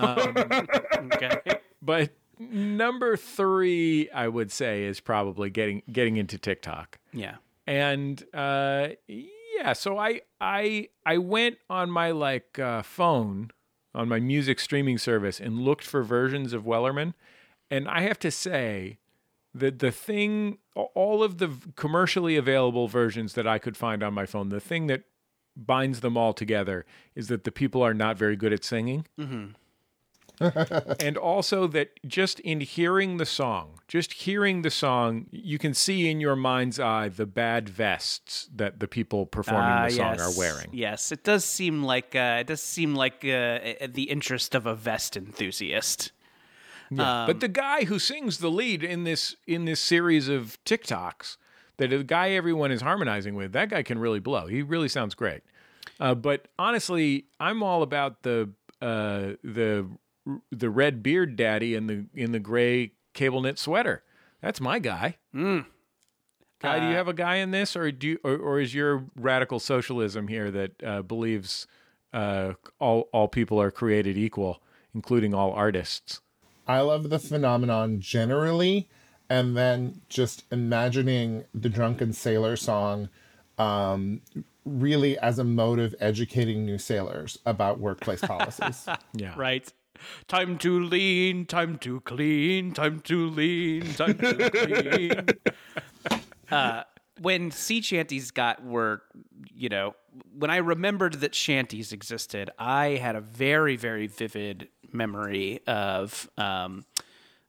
Okay. 1.15 1.41
But 1.83 2.11
number 2.39 3.17
three, 3.17 4.11
I 4.11 4.29
would 4.29 4.51
say, 4.53 4.85
is 4.85 5.01
probably 5.01 5.51
getting 5.51 5.83
getting 5.91 6.17
into 6.17 6.39
TikTok. 6.39 6.99
Yeah. 7.13 7.37
and 7.67 8.23
uh 8.35 8.89
yeah 9.09 9.73
so 9.73 9.97
i 9.99 10.21
i 10.41 10.89
i 11.07 11.17
went 11.19 11.57
on 11.71 11.91
my 11.91 12.11
like 12.11 12.59
uh 12.59 12.83
phone 12.83 13.51
on 13.95 14.07
my 14.09 14.21
music 14.21 14.61
streaming 14.61 14.99
service 14.99 15.41
and 15.41 15.59
looked 15.61 15.83
for 15.85 16.03
versions 16.05 16.53
of 16.53 16.65
wellerman 16.65 17.15
and 17.71 17.89
i 17.89 18.03
have 18.03 18.19
to 18.21 18.31
say 18.31 18.99
that 19.59 19.79
the 19.79 19.91
thing 19.91 20.59
all 20.95 21.23
of 21.23 21.39
the 21.39 21.51
commercially 21.77 22.37
available 22.37 22.89
versions 22.89 23.35
that 23.35 23.47
i 23.47 23.59
could 23.59 23.77
find 23.77 24.03
on 24.03 24.13
my 24.15 24.27
phone 24.27 24.49
the 24.51 24.61
thing 24.61 24.87
that 24.87 25.03
binds 25.57 26.01
them 26.01 26.17
all 26.17 26.33
together 26.35 26.85
is 27.15 27.29
that 27.29 27.45
the 27.45 27.53
people 27.53 27.83
are 27.83 27.95
not 27.95 28.19
very 28.19 28.37
good 28.37 28.53
at 28.53 28.63
singing 28.65 29.07
and 31.01 31.17
also 31.17 31.67
that 31.67 31.93
just 32.07 32.41
in 32.41 32.61
hearing 32.61 33.17
the 33.17 33.25
song, 33.25 33.79
just 33.89 34.13
hearing 34.13 34.61
the 34.61 34.71
song, 34.71 35.27
you 35.31 35.59
can 35.59 35.73
see 35.73 36.11
in 36.11 36.21
your 36.21 36.37
mind's 36.37 36.79
eye 36.79 37.09
the 37.09 37.25
bad 37.25 37.71
vests 37.71 38.47
that 38.55 38.79
the 38.79 38.87
people 38.87 39.25
performing 39.25 39.63
Ah, 39.65 39.85
the 39.87 39.93
song 39.93 40.15
yes. 40.19 40.21
are 40.21 40.39
wearing. 40.39 40.69
Yes, 40.73 41.11
it 41.11 41.25
does 41.25 41.43
seem 41.43 41.83
like 41.83 42.15
uh, 42.15 42.37
it 42.41 42.49
does 42.49 42.61
seem 42.61 42.95
like 42.95 43.25
uh, 43.25 43.87
the 43.89 44.09
interest 44.11 44.55
of 44.55 44.67
a 44.67 44.75
vest 44.75 45.17
enthusiast. 45.17 46.13
Um, 46.91 47.27
but 47.27 47.41
the 47.41 47.49
guy 47.49 47.85
who 47.85 47.99
sings 47.99 48.39
the 48.39 48.51
lead 48.51 48.83
in 48.85 49.05
this 49.05 49.37
in 49.47 49.65
this 49.65 49.81
series 49.81 50.29
of 50.29 50.59
TikToks, 50.65 51.37
that 51.79 51.91
the 51.91 52.05
guy 52.05 52.31
everyone 52.31 52.71
is 52.71 52.83
harmonizing 52.83 53.35
with, 53.35 53.53
that 53.53 53.71
guy 53.71 53.83
can 53.83 53.99
really 53.99 54.21
blow. 54.21 54.47
He 54.47 54.63
really 54.63 54.89
sounds 54.89 55.15
great. 55.15 55.43
Uh, 55.99 56.15
but 56.15 56.49
honestly, 56.59 57.27
I'm 57.41 57.63
all 57.63 57.83
about 57.83 58.23
the 58.23 58.51
uh, 58.81 59.35
the 59.43 59.87
the 60.51 60.71
red 60.71 61.03
beard 61.03 61.37
daddy 61.37 61.75
in 61.75 61.87
the 61.87 62.07
in 62.15 62.33
the 62.33 62.41
gray 62.41 62.93
cable 63.15 63.41
knit 63.41 63.59
sweater. 63.59 64.03
That's 64.41 64.61
my 64.61 64.79
guy. 64.79 65.17
Guy, 66.61 66.81
do 66.81 66.87
you 66.89 66.95
have 66.95 67.09
a 67.09 67.13
guy 67.15 67.37
in 67.37 67.51
this, 67.51 67.77
or 67.77 67.93
do 67.93 68.09
you, 68.09 68.19
or, 68.25 68.37
or 68.37 68.61
is 68.61 68.75
your 68.75 69.05
radical 69.15 69.61
socialism 69.61 70.29
here 70.29 70.51
that 70.51 70.83
uh, 70.83 71.03
believes 71.03 71.67
uh, 72.15 72.55
all 72.79 73.09
all 73.13 73.29
people 73.29 73.61
are 73.61 73.71
created 73.71 74.17
equal, 74.17 74.63
including 74.95 75.35
all 75.35 75.53
artists? 75.53 76.21
I 76.67 76.81
love 76.81 77.11
the 77.11 77.19
phenomenon 77.19 78.01
generally, 78.01 78.89
and 79.29 79.57
then 79.57 80.01
just 80.09 80.45
imagining 80.51 81.45
the 81.55 81.69
Drunken 81.69 82.13
Sailor 82.13 82.57
song 82.57 83.09
um, 83.59 84.21
really 84.65 85.19
as 85.19 85.39
a 85.39 85.45
mode 85.45 85.79
of 85.79 85.95
educating 86.01 86.65
new 86.67 86.79
sailors 86.79 87.39
about 87.47 87.79
workplace 87.79 88.21
policies. 88.23 88.87
Yeah, 89.15 89.35
Right. 89.37 89.73
Time 90.29 90.59
to 90.59 90.79
lean, 90.79 91.47
time 91.47 91.79
to 91.79 92.01
clean, 92.01 92.73
time 92.73 93.01
to 93.01 93.31
lean, 93.31 93.95
time 93.95 94.19
to 94.19 94.51
clean. 96.11 96.21
uh, 96.51 96.83
when 97.21 97.51
sea 97.51 97.81
shanties 97.81 98.31
got 98.31 98.63
were, 98.63 99.03
you 99.55 99.71
know, 99.71 99.95
when 100.39 100.51
I 100.51 100.59
remembered 100.59 101.15
that 101.15 101.35
shanties 101.35 101.93
existed, 101.93 102.51
I 102.59 102.89
had 103.01 103.17
a 103.17 103.21
very, 103.21 103.77
very 103.77 104.07
vivid 104.07 104.69
memory 104.97 105.61
of 105.67 106.29
um, 106.37 106.85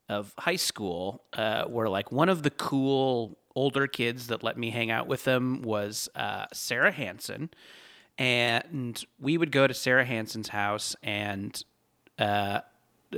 of 0.10 0.34
high 0.38 0.56
school, 0.56 1.24
uh, 1.34 1.66
where 1.66 1.90
like 1.90 2.12
one 2.12 2.30
of 2.30 2.44
the 2.44 2.50
cool 2.50 3.38
older 3.56 3.88
kids 3.88 4.28
that 4.28 4.44
let 4.44 4.58
me 4.58 4.70
hang 4.70 4.92
out 4.92 5.08
with 5.08 5.24
them 5.24 5.62
was 5.64 6.08
uh, 6.16 6.46
Sarah 6.54 6.92
Hansen, 6.92 7.50
and 8.18 9.04
we 9.20 9.38
would 9.38 9.52
go 9.52 9.68
to 9.68 9.74
Sarah 9.74 10.06
Hansen's 10.06 10.50
house 10.50 10.96
and 11.04 11.62
uh, 12.20 12.62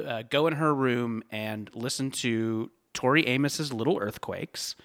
uh, 0.04 0.24
go 0.30 0.48
in 0.48 0.54
her 0.54 0.74
room 0.74 1.24
and 1.32 1.70
listen 1.76 2.12
to 2.12 2.72
Tori 2.94 3.26
Amos's 3.28 3.72
Little 3.72 4.00
Earthquakes, 4.00 4.76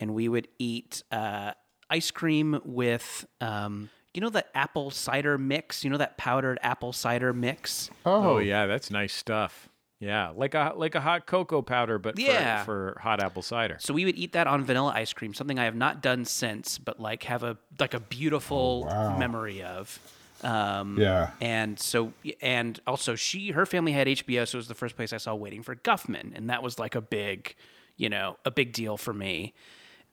and 0.00 0.14
we 0.14 0.28
would 0.28 0.48
eat 0.58 1.02
uh, 1.10 1.52
ice 1.88 2.10
cream 2.10 2.60
with. 2.64 3.26
Um, 3.40 3.90
you 4.16 4.20
know 4.22 4.30
that 4.30 4.48
apple 4.54 4.90
cider 4.90 5.38
mix? 5.38 5.84
You 5.84 5.90
know 5.90 5.98
that 5.98 6.16
powdered 6.16 6.58
apple 6.62 6.92
cider 6.92 7.32
mix? 7.32 7.90
Oh 8.04 8.38
yeah, 8.38 8.66
that's 8.66 8.90
nice 8.90 9.12
stuff. 9.14 9.68
Yeah, 9.98 10.30
like 10.34 10.54
a 10.54 10.74
like 10.76 10.94
a 10.94 11.00
hot 11.00 11.26
cocoa 11.26 11.62
powder, 11.62 11.98
but 11.98 12.18
Yeah. 12.18 12.64
for, 12.64 12.94
for 12.94 13.00
hot 13.00 13.22
apple 13.22 13.42
cider. 13.42 13.76
So 13.80 13.94
we 13.94 14.04
would 14.04 14.16
eat 14.16 14.32
that 14.32 14.46
on 14.46 14.64
vanilla 14.64 14.92
ice 14.94 15.12
cream, 15.12 15.32
something 15.32 15.58
I 15.58 15.64
have 15.64 15.74
not 15.74 16.02
done 16.02 16.24
since, 16.24 16.76
but 16.78 17.00
like 17.00 17.24
have 17.24 17.42
a 17.42 17.56
like 17.78 17.94
a 17.94 18.00
beautiful 18.00 18.86
memory 19.18 19.62
of. 19.62 19.98
Um, 20.42 20.98
Yeah. 21.00 21.30
And 21.40 21.78
so, 21.80 22.12
and 22.42 22.78
also, 22.86 23.14
she 23.14 23.52
her 23.52 23.64
family 23.64 23.92
had 23.92 24.06
HBO, 24.06 24.46
so 24.46 24.56
it 24.56 24.60
was 24.60 24.68
the 24.68 24.74
first 24.74 24.96
place 24.96 25.12
I 25.14 25.16
saw 25.16 25.34
Waiting 25.34 25.62
for 25.62 25.74
Guffman, 25.74 26.36
and 26.36 26.50
that 26.50 26.62
was 26.62 26.78
like 26.78 26.94
a 26.94 27.00
big, 27.00 27.54
you 27.96 28.10
know, 28.10 28.36
a 28.44 28.50
big 28.50 28.72
deal 28.72 28.96
for 28.98 29.14
me. 29.14 29.54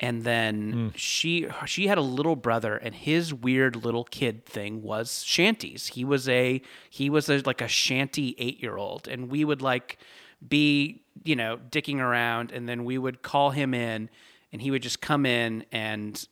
And 0.04 0.24
then 0.24 0.72
hmm. 0.74 0.88
she 0.96 1.48
she 1.66 1.88
had 1.88 1.98
a 1.98 2.02
little 2.02 2.36
brother, 2.36 2.76
and 2.76 2.94
his 2.94 3.34
weird 3.34 3.86
little 3.86 4.04
kid 4.04 4.46
thing 4.46 4.82
was 4.82 5.24
shanties. 5.24 5.88
He 5.88 6.04
was 6.04 6.28
a 6.28 6.62
he 6.89 7.10
was 7.10 7.30
a 7.30 7.42
like 7.46 7.62
a 7.62 7.70
shanty 7.70 8.36
eight 8.38 8.62
year 8.62 8.76
old, 8.76 9.08
and 9.08 9.32
we 9.32 9.46
would 9.46 9.62
like 9.62 9.98
be 10.46 11.06
you 11.24 11.38
know 11.38 11.58
dicking 11.70 12.00
around, 12.00 12.52
and 12.52 12.68
then 12.68 12.84
we 12.84 12.98
would 12.98 13.22
call 13.22 13.52
him 13.52 13.74
in, 13.74 14.10
and 14.52 14.62
he 14.62 14.72
would 14.72 14.84
just 14.84 15.00
come 15.00 15.26
in 15.26 15.63
and 15.72 16.28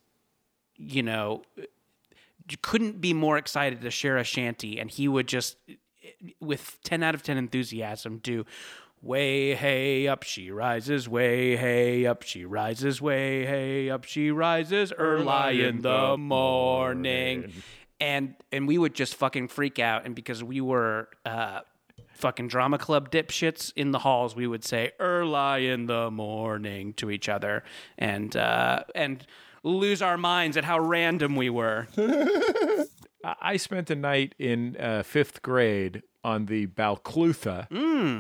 you 0.76 1.02
know 1.02 1.42
couldn't 2.62 3.00
be 3.00 3.14
more 3.14 3.38
excited 3.38 3.80
to 3.80 3.90
share 3.90 4.18
a 4.18 4.26
shanty. 4.26 4.82
And 4.82 4.92
he 4.92 5.08
would 5.08 5.30
just 5.30 5.56
with 6.42 6.78
10 6.84 7.04
out 7.04 7.16
of 7.16 7.24
10 7.24 7.38
enthusiasm 7.38 8.18
do 8.18 8.46
way 9.02 9.56
hey 9.56 10.08
up 10.08 10.24
she 10.24 10.52
rises 10.52 11.10
way 11.10 11.56
hey 11.56 12.06
up 12.06 12.22
she 12.22 12.46
rises 12.46 13.02
way 13.02 13.46
hey 13.46 13.90
up 13.90 14.04
she 14.04 14.30
rises 14.30 14.94
early 14.96 15.64
in 15.64 15.82
the 15.82 16.18
morning. 16.18 17.52
And 18.00 18.36
and 18.52 18.68
we 18.68 18.78
would 18.78 18.94
just 18.94 19.16
fucking 19.16 19.48
freak 19.48 19.80
out. 19.80 20.06
And 20.06 20.16
because 20.16 20.44
we 20.44 20.62
were 20.62 21.10
uh 21.26 21.62
fucking 22.14 22.48
drama 22.48 22.78
club 22.78 23.10
dipshits 23.10 23.74
in 23.76 23.92
the 23.92 24.00
halls 24.00 24.36
we 24.36 24.46
would 24.46 24.64
say 24.64 24.92
early 25.00 25.68
in 25.68 25.88
the 25.88 26.12
morning 26.12 26.94
to 26.94 27.10
each 27.10 27.28
other 27.28 27.64
and 27.98 28.36
uh 28.36 28.84
and 28.94 29.26
lose 29.64 30.02
our 30.02 30.18
minds 30.18 30.58
at 30.58 30.64
how 30.64 30.80
random 30.80 31.36
we 31.36 31.50
were. 31.50 31.88
I 31.98 33.36
I 33.40 33.58
spent 33.58 33.90
a 33.92 33.96
night 33.96 34.34
in 34.40 34.76
uh, 34.78 35.04
fifth 35.04 35.42
grade 35.44 36.02
on 36.24 36.46
the 36.46 36.68
Balclutha, 36.68 37.68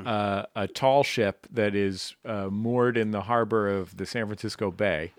uh, 0.07 0.45
a 0.55 0.67
tall 0.67 1.03
ship 1.03 1.47
that 1.51 1.75
is 1.75 2.15
uh, 2.25 2.47
moored 2.49 2.97
in 2.97 3.11
the 3.11 3.21
harbor 3.21 3.69
of 3.69 3.97
the 3.97 4.05
San 4.05 4.25
Francisco 4.25 4.71
Bay, 4.71 5.13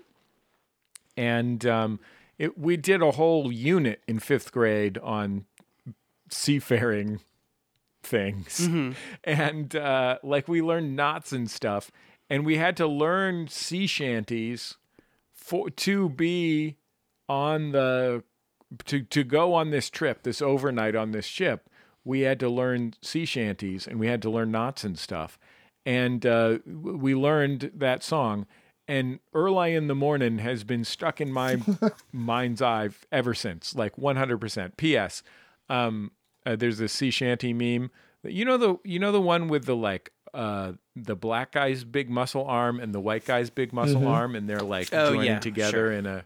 and 1.17 1.65
um, 1.67 2.01
it, 2.39 2.59
we 2.59 2.77
did 2.77 3.03
a 3.03 3.13
whole 3.13 3.53
unit 3.53 4.03
in 4.09 4.19
fifth 4.19 4.51
grade 4.53 4.99
on 4.99 5.45
seafaring 6.29 7.21
things, 8.03 8.69
and 9.25 9.77
uh, 9.77 10.19
like 10.23 10.49
we 10.49 10.61
learned 10.61 10.97
knots 10.97 11.33
and 11.33 11.51
stuff, 11.51 11.91
and 12.29 12.45
we 12.45 12.57
had 12.57 12.77
to 12.79 12.87
learn 12.87 13.47
sea 13.49 13.87
shanties 13.87 14.77
for 15.35 15.71
to 15.71 16.09
be 16.09 16.77
on 17.29 17.71
the 17.73 18.25
to 18.87 19.03
to 19.03 19.23
go 19.23 19.55
on 19.55 19.71
this 19.71 19.89
trip, 19.91 20.23
this 20.23 20.41
overnight 20.43 20.97
on 20.97 21.13
this 21.13 21.27
ship, 21.27 21.69
we 22.05 22.21
had 22.21 22.41
to 22.41 22.49
learn 22.49 22.95
sea 23.03 23.25
shanties 23.25 23.87
and 23.87 23.99
we 24.01 24.07
had 24.07 24.23
to 24.23 24.31
learn 24.31 24.51
knots 24.51 24.85
and 24.85 24.99
stuff. 24.99 25.39
And 25.85 26.25
uh, 26.25 26.59
we 26.67 27.15
learned 27.15 27.71
that 27.75 28.03
song. 28.03 28.47
And 28.89 29.21
early 29.33 29.75
in 29.75 29.87
the 29.87 29.95
morning 29.95 30.39
has 30.39 30.65
been 30.65 30.85
stuck 30.85 31.21
in 31.21 31.33
my 31.33 31.61
mind's 32.13 32.61
eye 32.61 32.91
ever 33.11 33.33
since, 33.35 33.75
like 33.75 33.97
100%. 33.97 34.77
P.S. 34.77 35.23
Um, 35.69 36.11
uh, 36.45 36.57
there's 36.57 36.79
this 36.79 36.93
sea 36.93 37.11
shanty 37.11 37.53
meme. 37.53 37.91
You 38.25 38.45
know 38.45 38.57
the 38.57 38.77
you 38.85 38.99
know 39.01 39.11
the 39.11 39.21
one 39.21 39.49
with 39.49 39.65
the 39.65 39.75
like 39.75 40.13
uh, 40.35 40.73
the 40.95 41.17
black 41.17 41.53
guy's 41.53 41.83
big 41.85 42.09
muscle 42.11 42.45
arm 42.45 42.79
and 42.79 42.95
the 42.95 43.01
white 43.01 43.25
guy's 43.25 43.51
big 43.51 43.73
muscle 43.73 44.07
arm, 44.07 44.37
and 44.37 44.49
they're 44.49 44.61
like 44.61 44.93
Oh, 44.93 45.11
joining 45.15 45.27
yeah, 45.27 45.39
together 45.41 45.71
sure. 45.71 45.93
in 45.93 46.07
a 46.07 46.25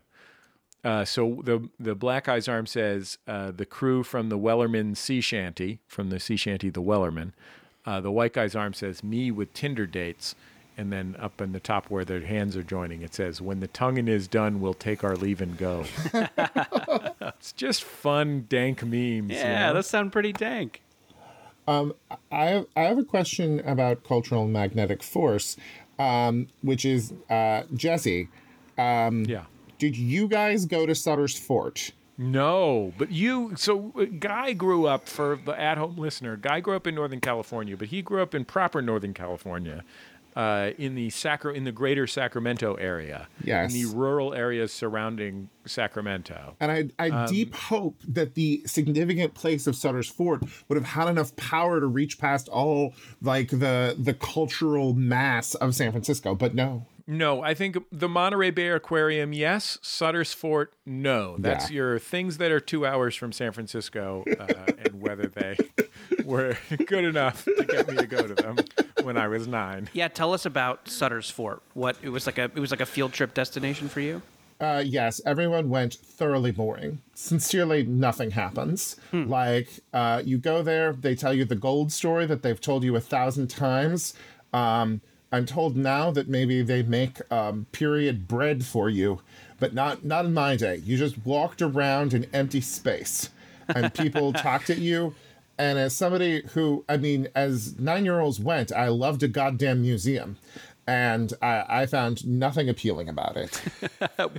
uh, 0.87 1.05
so 1.05 1.41
the 1.43 1.69
the 1.81 1.95
black 1.95 2.29
Eyes 2.29 2.47
arm 2.49 2.67
says 2.67 3.19
uh, 3.27 3.51
the 3.51 3.67
crew 3.67 4.03
from 4.05 4.29
the 4.29 4.39
Wellerman 4.39 4.97
sea 4.97 5.21
shanty 5.21 5.81
from 5.89 6.11
the 6.11 6.21
sea 6.21 6.37
shanty 6.37 6.71
the 6.71 6.81
Wellerman. 6.83 7.33
Uh, 7.85 8.01
the 8.01 8.11
white 8.11 8.33
guy's 8.33 8.55
arm 8.57 8.73
says 8.73 9.03
me 9.05 9.31
with 9.31 9.53
Tinder 9.53 9.87
dates, 9.87 10.35
and 10.79 10.93
then 10.93 11.17
up 11.19 11.41
in 11.41 11.53
the 11.53 11.61
top 11.61 11.91
where 11.91 12.05
their 12.05 12.21
hands 12.21 12.57
are 12.57 12.63
joining, 12.63 13.03
it 13.03 13.15
says, 13.15 13.41
"When 13.43 13.61
the 13.61 13.67
tonguing 13.67 14.09
is 14.09 14.29
done, 14.29 14.61
we'll 14.61 14.75
take 14.75 15.03
our 15.05 15.17
leave 15.17 15.41
and 15.41 15.57
go." 15.59 15.85
it's 17.21 17.53
just 17.53 17.83
fun, 17.85 18.47
dank 18.49 18.83
memes. 18.85 19.31
you 19.33 19.37
Yeah, 19.37 19.69
know? 19.69 19.75
those 19.75 19.87
sound 19.89 20.13
pretty 20.13 20.33
dank. 20.33 20.83
I 21.69 21.91
have, 22.31 22.67
I 22.77 22.83
have 22.83 22.99
a 22.99 23.05
question 23.05 23.61
about 23.67 24.05
cultural 24.05 24.47
magnetic 24.47 25.03
force, 25.03 25.57
um, 25.99 26.47
which 26.63 26.85
is 26.85 27.13
uh, 27.29 27.63
Jesse. 27.75 28.29
yeah. 28.79 29.45
Did 29.79 29.97
you 29.97 30.29
guys 30.29 30.65
go 30.65 30.87
to 30.87 30.95
Sutter's 30.95 31.39
Fort? 31.39 31.93
No, 32.19 32.95
but 32.97 33.11
you. 33.11 33.53
So, 33.57 33.93
uh, 33.95 34.05
Guy 34.05 34.55
grew 34.55 34.87
up 34.87 35.07
for 35.07 35.39
the 35.45 35.53
at-home 35.53 35.97
listener. 35.97 36.37
Guy 36.37 36.61
grew 36.61 36.75
up 36.75 36.87
in 36.87 36.95
Northern 36.95 37.21
California, 37.21 37.77
but 37.77 37.89
he 37.89 38.01
grew 38.01 38.23
up 38.23 38.35
in 38.35 38.47
proper 38.47 38.81
Northern 38.81 39.13
California, 39.13 39.85
uh, 40.35 40.71
in 40.79 40.95
the 40.95 41.11
Sacra 41.11 41.53
in 41.53 41.65
the 41.65 41.73
Greater 41.73 42.07
Sacramento 42.07 42.75
area. 42.75 43.29
Yes. 43.45 43.75
In 43.75 43.83
the 43.83 43.95
rural 43.95 44.33
areas 44.33 44.73
surrounding 44.73 45.49
Sacramento. 45.67 46.57
And 46.61 46.71
I, 46.71 46.89
I 46.99 47.27
deep 47.27 47.55
hope 47.55 47.97
that 48.09 48.35
the 48.35 48.63
significant 48.67 49.35
place 49.35 49.67
of 49.67 49.75
Sutter's 49.77 50.09
Fort 50.09 50.43
would 50.69 50.77
have 50.77 50.87
had 50.87 51.09
enough 51.09 51.35
power 51.37 51.81
to 51.81 51.87
reach 51.87 52.19
past 52.19 52.49
all 52.49 52.95
like 53.21 53.49
the 53.51 53.97
the 53.99 54.15
cultural 54.15 54.95
mass 54.95 55.55
of 55.55 55.75
San 55.75 55.91
Francisco, 55.91 56.35
but 56.35 56.55
no. 56.55 56.87
No, 57.09 57.41
I 57.41 57.55
think 57.55 57.79
the 57.93 58.09
Monterey 58.09 58.51
Bay 58.51 58.69
Aquarium, 58.69 59.33
yes. 59.33 59.79
Sutter's 59.81 60.33
Fort, 60.33 60.73
no. 60.85 61.37
That's 61.39 61.71
Yeah. 61.71 61.77
your 61.77 61.99
things 62.01 62.39
that 62.39 62.51
are 62.51 62.59
two 62.59 62.85
hours 62.85 63.15
from 63.15 63.31
San 63.33 63.53
Francisco, 63.53 64.25
uh, 64.41 64.47
and 64.85 65.01
whether 65.01 65.29
they 65.29 65.57
were 66.25 66.57
good 66.87 67.05
enough 67.05 67.45
to 67.45 67.65
get 67.69 67.89
me 67.89 67.97
to 67.97 68.07
go 68.09 68.27
to 68.27 68.35
them 68.35 68.57
when 69.05 69.17
I 69.17 69.29
was 69.29 69.47
nine. 69.47 69.89
Yeah, 69.93 70.09
tell 70.09 70.33
us 70.33 70.45
about 70.45 70.89
Sutter's 70.89 71.31
Fort. 71.31 71.63
What 71.75 71.97
it 72.03 72.09
was 72.09 72.27
like 72.27 72.39
a 72.39 72.45
it 72.45 72.57
was 72.59 72.73
like 72.73 72.81
a 72.81 72.87
field 72.87 73.13
trip 73.13 73.35
destination 73.35 73.89
for 73.89 74.01
you. 74.01 74.23
Uh, 74.59 74.83
yes, 74.85 75.21
everyone 75.27 75.69
went 75.69 75.95
thoroughly 75.95 76.51
boring. 76.51 76.99
Sincerely, 77.15 77.83
nothing 77.85 78.31
happens. 78.31 78.97
Like, 79.13 79.69
uh, 79.93 80.23
you 80.25 80.39
go 80.39 80.63
there, 80.63 80.95
they 80.95 81.15
tell 81.15 81.35
you 81.35 81.45
the 81.45 81.55
gold 81.55 81.93
story 81.93 82.25
that 82.25 82.43
they've 82.43 82.61
told 82.61 82.83
you 82.83 82.97
a 82.97 83.01
thousand 83.01 83.49
times. 83.49 84.15
Um, 84.55 85.03
I'm 85.33 85.47
told 85.47 85.77
now 85.77 86.11
that 86.13 86.29
maybe 86.29 86.63
they 86.63 86.83
make 86.83 87.21
um, 87.33 87.67
period 87.73 88.29
bread 88.29 88.65
for 88.65 88.89
you, 88.89 89.21
but 89.59 89.75
not 89.75 90.05
not 90.05 90.25
in 90.25 90.35
my 90.35 90.57
day. 90.57 90.77
You 90.77 90.97
just 90.97 91.25
walked 91.25 91.61
around 91.63 92.15
in 92.15 92.27
empty 92.33 92.61
space, 92.61 93.31
and 93.69 93.93
people 93.93 94.33
talked 94.33 94.71
at 94.71 94.79
you. 94.79 95.15
And 95.59 95.79
as 95.79 95.97
somebody 95.97 96.43
who, 96.53 96.85
I 96.89 96.99
mean, 96.99 97.29
as 97.35 97.79
nine 97.79 98.05
year 98.05 98.21
olds 98.21 98.39
went, 98.39 98.73
I 98.73 98.89
loved 98.89 99.23
a 99.23 99.29
goddamn 99.29 99.83
museum. 99.83 100.37
And 100.89 101.33
I, 101.43 101.65
I 101.69 101.87
found 101.87 102.25
nothing 102.27 102.69
appealing 102.69 103.09
about 103.09 103.37
it. 103.37 103.61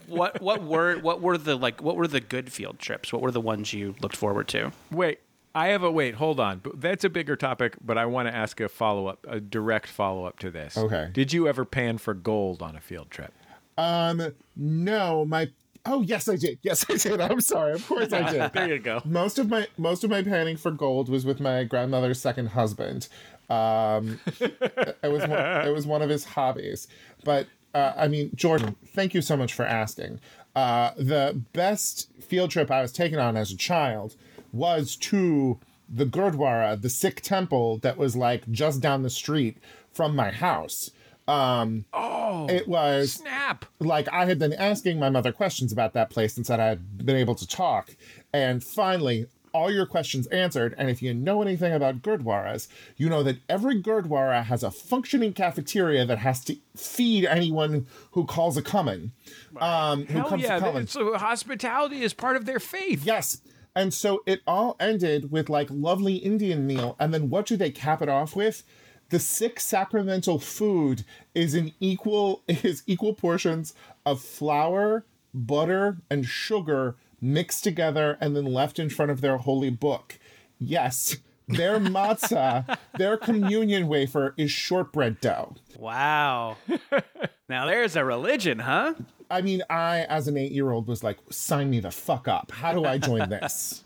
What 0.07 0.41
what 0.41 0.63
were 0.63 0.97
what 0.99 1.21
were 1.21 1.37
the 1.37 1.55
like 1.55 1.81
what 1.81 1.97
were 1.97 2.07
the 2.07 2.21
good 2.21 2.51
field 2.51 2.79
trips? 2.79 3.11
What 3.11 3.21
were 3.21 3.31
the 3.31 3.41
ones 3.41 3.73
you 3.73 3.95
looked 4.01 4.15
forward 4.15 4.47
to? 4.49 4.71
Wait, 4.89 5.19
I 5.57 5.69
have 5.69 5.81
a 5.81 5.89
wait. 5.89 6.13
Hold 6.13 6.39
on. 6.39 6.59
But 6.59 6.79
That's 6.79 7.03
a 7.03 7.09
bigger 7.09 7.35
topic, 7.35 7.77
but 7.83 7.97
I 7.97 8.05
want 8.05 8.27
to 8.27 8.35
ask 8.35 8.59
a 8.59 8.69
follow 8.69 9.07
up, 9.07 9.25
a 9.27 9.39
direct 9.39 9.87
follow 9.87 10.25
up 10.25 10.37
to 10.39 10.51
this. 10.51 10.77
Okay. 10.77 11.09
Did 11.11 11.33
you 11.33 11.47
ever 11.47 11.65
pan 11.65 11.97
for 11.97 12.13
gold 12.13 12.61
on 12.61 12.75
a 12.75 12.79
field 12.79 13.09
trip? 13.09 13.33
Um, 13.75 14.35
no, 14.55 15.25
my 15.25 15.49
oh 15.83 16.01
yes, 16.01 16.29
I 16.29 16.35
did. 16.35 16.59
Yes, 16.61 16.85
I 16.87 16.97
did. 16.97 17.19
I'm 17.19 17.41
sorry. 17.41 17.73
Of 17.73 17.87
course, 17.87 18.13
I 18.13 18.31
did. 18.31 18.51
There 18.53 18.67
you 18.67 18.79
go. 18.79 19.01
most 19.03 19.39
of 19.39 19.49
my 19.49 19.67
most 19.79 20.03
of 20.03 20.11
my 20.11 20.21
panning 20.21 20.57
for 20.57 20.69
gold 20.69 21.09
was 21.09 21.25
with 21.25 21.39
my 21.39 21.63
grandmother's 21.63 22.21
second 22.21 22.49
husband. 22.49 23.07
Um, 23.49 24.19
it 24.39 25.11
was 25.11 25.21
one, 25.21 25.67
it 25.67 25.73
was 25.73 25.87
one 25.87 26.03
of 26.03 26.09
his 26.09 26.23
hobbies. 26.23 26.87
But 27.23 27.47
uh, 27.73 27.93
I 27.97 28.07
mean, 28.07 28.29
Jordan, 28.35 28.75
thank 28.93 29.15
you 29.15 29.23
so 29.23 29.35
much 29.35 29.53
for 29.55 29.65
asking. 29.65 30.19
Uh, 30.55 30.91
the 30.97 31.41
best 31.53 32.11
field 32.21 32.51
trip 32.51 32.69
I 32.69 32.81
was 32.81 32.91
taken 32.91 33.17
on 33.17 33.35
as 33.35 33.51
a 33.51 33.57
child 33.57 34.15
was 34.51 34.95
to 34.97 35.59
the 35.89 36.05
Gurdwara, 36.05 36.79
the 36.81 36.89
Sikh 36.89 37.21
temple 37.21 37.77
that 37.79 37.97
was 37.97 38.15
like 38.15 38.49
just 38.51 38.81
down 38.81 39.03
the 39.03 39.09
street 39.09 39.57
from 39.93 40.15
my 40.15 40.31
house. 40.31 40.91
Um, 41.27 41.85
oh, 41.93 42.47
it 42.47 42.67
was 42.67 43.13
Snap. 43.13 43.65
like 43.79 44.07
I 44.13 44.25
had 44.25 44.39
been 44.39 44.53
asking 44.53 44.97
my 44.97 45.09
mother 45.09 45.33
questions 45.33 45.73
about 45.73 45.93
that 45.93 46.09
place 46.09 46.33
since 46.33 46.49
I 46.49 46.55
had 46.57 47.05
been 47.05 47.17
able 47.17 47.35
to 47.35 47.47
talk, 47.47 47.95
and 48.31 48.63
finally 48.63 49.27
all 49.53 49.71
your 49.71 49.85
questions 49.85 50.27
answered. 50.27 50.75
And 50.77 50.89
if 50.89 51.01
you 51.01 51.13
know 51.13 51.41
anything 51.41 51.73
about 51.73 52.01
Gurdwaras, 52.01 52.67
you 52.95 53.09
know 53.09 53.23
that 53.23 53.37
every 53.49 53.81
Gurdwara 53.81 54.43
has 54.43 54.63
a 54.63 54.71
functioning 54.71 55.33
cafeteria 55.33 56.05
that 56.05 56.19
has 56.19 56.43
to 56.45 56.55
feed 56.75 57.25
anyone 57.25 57.87
who 58.11 58.25
calls 58.25 58.55
a 58.55 58.61
common. 58.61 59.11
Um, 59.59 60.05
who 60.05 60.19
Hell 60.19 60.29
comes 60.29 60.43
yeah. 60.43 60.59
common. 60.59 60.87
So 60.87 61.17
hospitality 61.17 62.03
is 62.03 62.13
part 62.13 62.37
of 62.37 62.45
their 62.45 62.59
faith. 62.59 63.03
Yes. 63.05 63.41
And 63.77 63.93
so 63.93 64.23
it 64.25 64.41
all 64.47 64.75
ended 64.79 65.31
with 65.31 65.51
like 65.51 65.67
lovely 65.69 66.15
Indian 66.15 66.65
meal. 66.65 66.95
And 66.99 67.13
then 67.13 67.29
what 67.29 67.45
do 67.45 67.55
they 67.55 67.69
cap 67.69 68.01
it 68.01 68.09
off 68.09 68.35
with? 68.35 68.63
The 69.09 69.19
Sikh 69.19 69.59
sacramental 69.59 70.39
food 70.39 71.05
is 71.35 71.53
in 71.53 71.73
equal 71.79 72.41
is 72.47 72.81
equal 72.87 73.13
portions 73.13 73.75
of 74.03 74.19
flour, 74.19 75.05
butter, 75.31 75.97
and 76.09 76.25
sugar 76.25 76.95
mixed 77.21 77.63
together 77.63 78.17
and 78.19 78.35
then 78.35 78.45
left 78.45 78.79
in 78.79 78.89
front 78.89 79.11
of 79.11 79.21
their 79.21 79.37
holy 79.37 79.69
book. 79.69 80.17
Yes, 80.57 81.17
their 81.47 81.79
matzah, 81.79 82.79
their 82.97 83.15
communion 83.15 83.87
wafer 83.87 84.33
is 84.37 84.49
shortbread 84.49 85.21
dough. 85.21 85.53
Wow. 85.77 86.57
now 87.49 87.65
there's 87.65 87.95
a 87.95 88.03
religion, 88.03 88.59
huh? 88.59 88.93
I 89.29 89.41
mean, 89.41 89.61
I, 89.69 90.01
as 90.09 90.27
an 90.27 90.37
eight 90.37 90.51
year 90.51 90.71
old, 90.71 90.87
was 90.87 91.03
like, 91.03 91.17
sign 91.29 91.69
me 91.69 91.79
the 91.79 91.91
fuck 91.91 92.27
up. 92.27 92.51
How 92.51 92.73
do 92.73 92.85
I 92.85 92.97
join 92.97 93.29
this? 93.29 93.83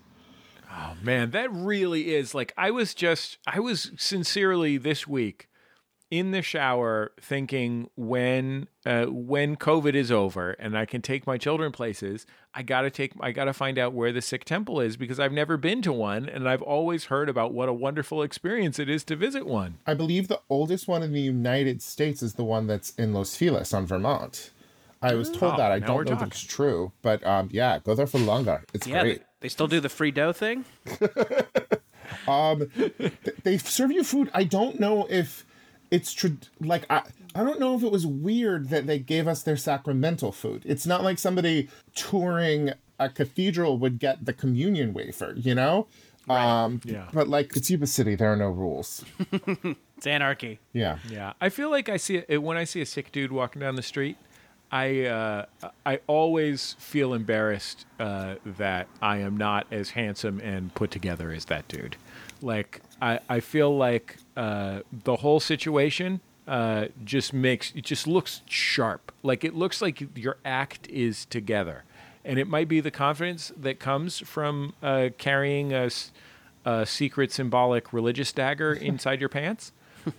Oh, 0.72 0.94
man, 1.02 1.32
that 1.32 1.52
really 1.52 2.14
is 2.16 2.34
like 2.34 2.54
I 2.58 2.72
was 2.72 2.94
just 2.94 3.38
I 3.46 3.60
was 3.60 3.92
sincerely 3.98 4.78
this 4.78 5.06
week 5.06 5.50
in 6.12 6.32
the 6.32 6.42
shower 6.42 7.14
thinking 7.22 7.90
when 7.96 8.68
uh, 8.86 9.06
when 9.06 9.56
COVID 9.56 9.96
is 9.96 10.12
over 10.12 10.52
and 10.52 10.78
I 10.78 10.86
can 10.86 11.02
take 11.02 11.26
my 11.26 11.38
children 11.38 11.72
places, 11.72 12.28
I 12.54 12.62
gotta 12.64 12.90
take 12.92 13.14
I 13.22 13.32
gotta 13.32 13.54
find 13.54 13.80
out 13.80 13.94
where 13.94 14.12
the 14.12 14.22
Sikh 14.22 14.44
temple 14.46 14.82
is 14.82 14.98
because 14.98 15.20
I've 15.20 15.32
never 15.32 15.56
been 15.58 15.82
to 15.84 15.94
one 15.94 16.28
and 16.28 16.48
I've 16.50 16.62
always 16.62 17.06
heard 17.06 17.30
about 17.30 17.54
what 17.54 17.70
a 17.70 17.74
wonderful 17.74 18.22
experience 18.22 18.78
it 18.78 18.90
is 18.90 19.04
to 19.06 19.16
visit 19.16 19.48
one. 19.48 19.78
I 19.88 19.94
believe 19.94 20.28
the 20.28 20.42
oldest 20.50 20.88
one 20.88 21.02
in 21.02 21.14
the 21.14 21.22
United 21.22 21.82
States 21.82 22.22
is 22.22 22.34
the 22.34 22.44
one 22.44 22.68
that's 22.68 22.94
in 22.96 23.14
Los 23.14 23.36
Feliz 23.36 23.74
on 23.74 23.86
Vermont. 23.88 24.52
I 25.02 25.16
was 25.16 25.32
told 25.32 25.54
Oh, 25.54 25.58
that. 25.58 25.72
I 25.72 25.80
don't 25.80 25.96
we're 25.96 26.04
know 26.04 26.12
if 26.14 26.22
it's 26.28 26.42
true, 26.42 26.92
but 27.02 27.26
um, 27.26 27.50
yeah, 27.52 27.80
go 27.80 27.96
there 27.96 28.06
for 28.06 28.20
longer. 28.20 28.64
It's 28.74 28.86
Yeah, 28.86 29.02
great. 29.02 29.20
they, 29.20 29.26
they 29.40 29.50
still 29.50 29.68
do 29.68 29.80
the 29.80 29.90
free 29.90 30.12
dough 30.12 30.32
thing. 30.34 30.66
um, 32.28 32.70
They 33.44 33.58
serve 33.58 33.92
you 33.92 34.04
food. 34.04 34.30
I 34.34 34.44
don't 34.44 34.80
know 34.80 35.08
if 35.10 35.46
it's 35.92 36.14
true. 36.14 36.38
Like 36.60 36.86
I, 36.90 37.04
I 37.36 37.44
don't 37.44 37.60
know 37.60 37.76
if 37.76 37.84
it 37.84 37.92
was 37.92 38.08
weird 38.08 38.70
that 38.70 38.88
they 38.88 38.98
gave 39.00 39.28
us 39.28 39.44
their 39.44 39.58
sacramental 39.58 40.32
food. 40.32 40.64
It's 40.66 40.88
not 40.88 41.04
like 41.04 41.20
somebody 41.20 41.70
touring 41.96 42.72
a 43.00 43.10
cathedral 43.10 43.78
would 43.80 44.00
get 44.00 44.26
the 44.26 44.34
communion 44.34 44.94
wafer, 44.94 45.34
you 45.38 45.54
know. 45.56 45.88
Um, 46.30 46.82
Yeah. 46.86 47.08
But 47.14 47.28
like 47.28 47.56
it's 47.56 47.70
Yuba 47.70 47.88
City, 47.88 48.16
there 48.16 48.32
are 48.32 48.38
no 48.38 48.50
rules. 48.50 49.04
It's 49.98 50.08
anarchy. 50.08 50.60
Yeah. 50.74 50.98
Yeah, 51.08 51.34
I 51.40 51.50
feel 51.50 51.70
like 51.70 51.88
I 51.88 51.98
see 51.98 52.24
it 52.28 52.42
when 52.42 52.58
I 52.58 52.64
see 52.64 52.82
a 52.82 52.88
Sikh 52.88 53.12
dude 53.12 53.32
walking 53.32 53.60
down 53.60 53.76
the 53.76 53.84
street. 53.84 54.18
I 54.72 55.06
uh, 55.06 55.46
I 55.86 56.00
always 56.08 56.76
feel 56.80 57.14
embarrassed 57.14 57.86
uh, 58.00 58.36
that 58.58 58.88
I 59.00 59.18
am 59.18 59.38
not 59.38 59.68
as 59.70 59.92
handsome 59.92 60.40
and 60.40 60.74
put 60.74 60.90
together 60.90 61.32
as 61.32 61.46
that 61.46 61.68
dude. 61.68 61.98
Like 62.42 62.82
I, 63.02 63.20
I 63.28 63.40
feel 63.40 63.76
like 63.76 64.18
uh, 64.38 64.82
the 64.92 65.18
whole 65.18 65.40
situation 65.40 66.22
uh, 66.48 66.88
just 67.04 67.34
makes 67.34 67.74
it 67.76 67.86
just 67.86 68.08
looks 68.08 68.42
sharp. 68.46 69.12
Like 69.24 69.44
it 69.44 69.56
looks 69.56 69.82
like 69.82 70.18
your 70.18 70.38
act 70.46 70.88
is 70.90 71.26
together, 71.26 71.84
and 72.24 72.40
it 72.40 72.48
might 72.48 72.68
be 72.68 72.80
the 72.80 72.92
confidence 72.92 73.52
that 73.58 73.80
comes 73.80 74.20
from 74.20 74.74
uh, 74.82 75.10
carrying 75.18 75.74
a 75.74 75.90
secret 76.86 77.32
symbolic 77.32 77.92
religious 77.92 78.32
dagger 78.32 78.74
inside 78.92 79.20
your 79.20 79.30
pants 79.30 79.72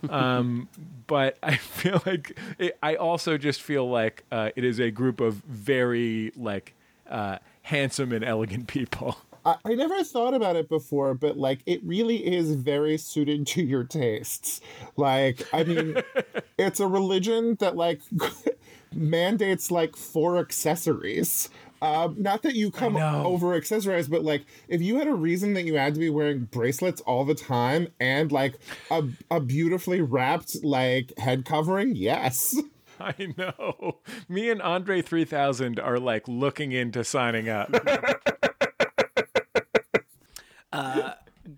um, 0.09 0.68
but 1.07 1.38
I 1.42 1.57
feel 1.57 2.03
like 2.07 2.38
it, 2.59 2.79
I 2.83 2.97
also 2.97 3.38
just 3.38 3.62
feel 3.62 3.88
like 3.88 4.25
uh, 4.31 4.51
it 4.57 4.64
is 4.64 4.81
a 4.81 4.90
group 4.90 5.21
of 5.21 5.35
very 5.35 6.33
like 6.37 6.75
uh, 7.09 7.38
handsome 7.62 8.12
and 8.12 8.25
elegant 8.25 8.66
people. 8.66 9.16
I, 9.44 9.57
I 9.64 9.74
never 9.74 10.02
thought 10.05 10.35
about 10.35 10.57
it 10.57 10.68
before, 10.68 11.14
but 11.14 11.37
like 11.37 11.61
it 11.66 11.81
really 11.85 12.35
is 12.35 12.55
very 12.55 12.96
suited 12.98 13.46
to 13.48 13.62
your 13.62 13.85
tastes. 13.85 14.61
Like, 14.96 15.46
I 15.52 15.64
mean, 15.64 15.96
it's 16.59 16.81
a 16.81 16.87
religion 16.87 17.57
that 17.57 17.76
like 17.76 18.00
mandates 18.94 19.70
like 19.70 19.96
four 19.96 20.38
accessories. 20.38 21.48
Um, 21.81 22.14
not 22.16 22.42
that 22.42 22.55
you 22.55 22.70
come 22.70 22.96
over 22.96 23.61
accessorized, 23.61 24.09
but 24.09 24.22
like 24.22 24.44
if 24.68 24.81
you 24.81 24.98
had 24.98 25.09
a 25.09 25.14
reason 25.14 25.55
that 25.55 25.64
you 25.64 25.74
had 25.74 25.94
to 25.94 26.00
be 26.00 26.11
wearing 26.11 26.44
bracelets 26.44 27.00
all 27.00 27.24
the 27.24 27.35
time 27.35 27.88
and 27.98 28.31
like 28.31 28.55
a, 28.88 29.02
a 29.33 29.40
beautifully 29.40 30.00
wrapped 30.00 30.62
like 30.62 31.12
head 31.18 31.44
covering, 31.44 31.96
yes. 31.96 32.57
I 33.00 33.35
know. 33.37 33.98
Me 34.28 34.48
and 34.48 34.62
Andre 34.62 35.02
3000 35.02 35.81
are 35.81 35.98
like 35.98 36.28
looking 36.28 36.70
into 36.70 37.02
signing 37.02 37.48
up. 37.48 37.74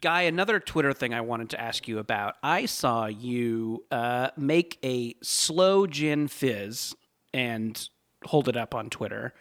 Guy, 0.00 0.22
another 0.22 0.61
Twitter 0.61 0.92
thing 0.92 1.12
I 1.12 1.20
wanted 1.20 1.50
to 1.50 1.61
ask 1.61 1.87
you 1.87 1.98
about. 1.98 2.37
I 2.42 2.66
saw 2.66 3.07
you 3.07 3.85
uh, 3.90 4.31
make 4.37 4.79
a 4.83 5.14
slow 5.22 5.87
gin 5.87 6.29
fizz 6.29 6.94
and 7.35 7.88
hold 8.24 8.48
it 8.48 8.57
up 8.57 8.74
on 8.74 8.88
Twitter. 8.88 9.35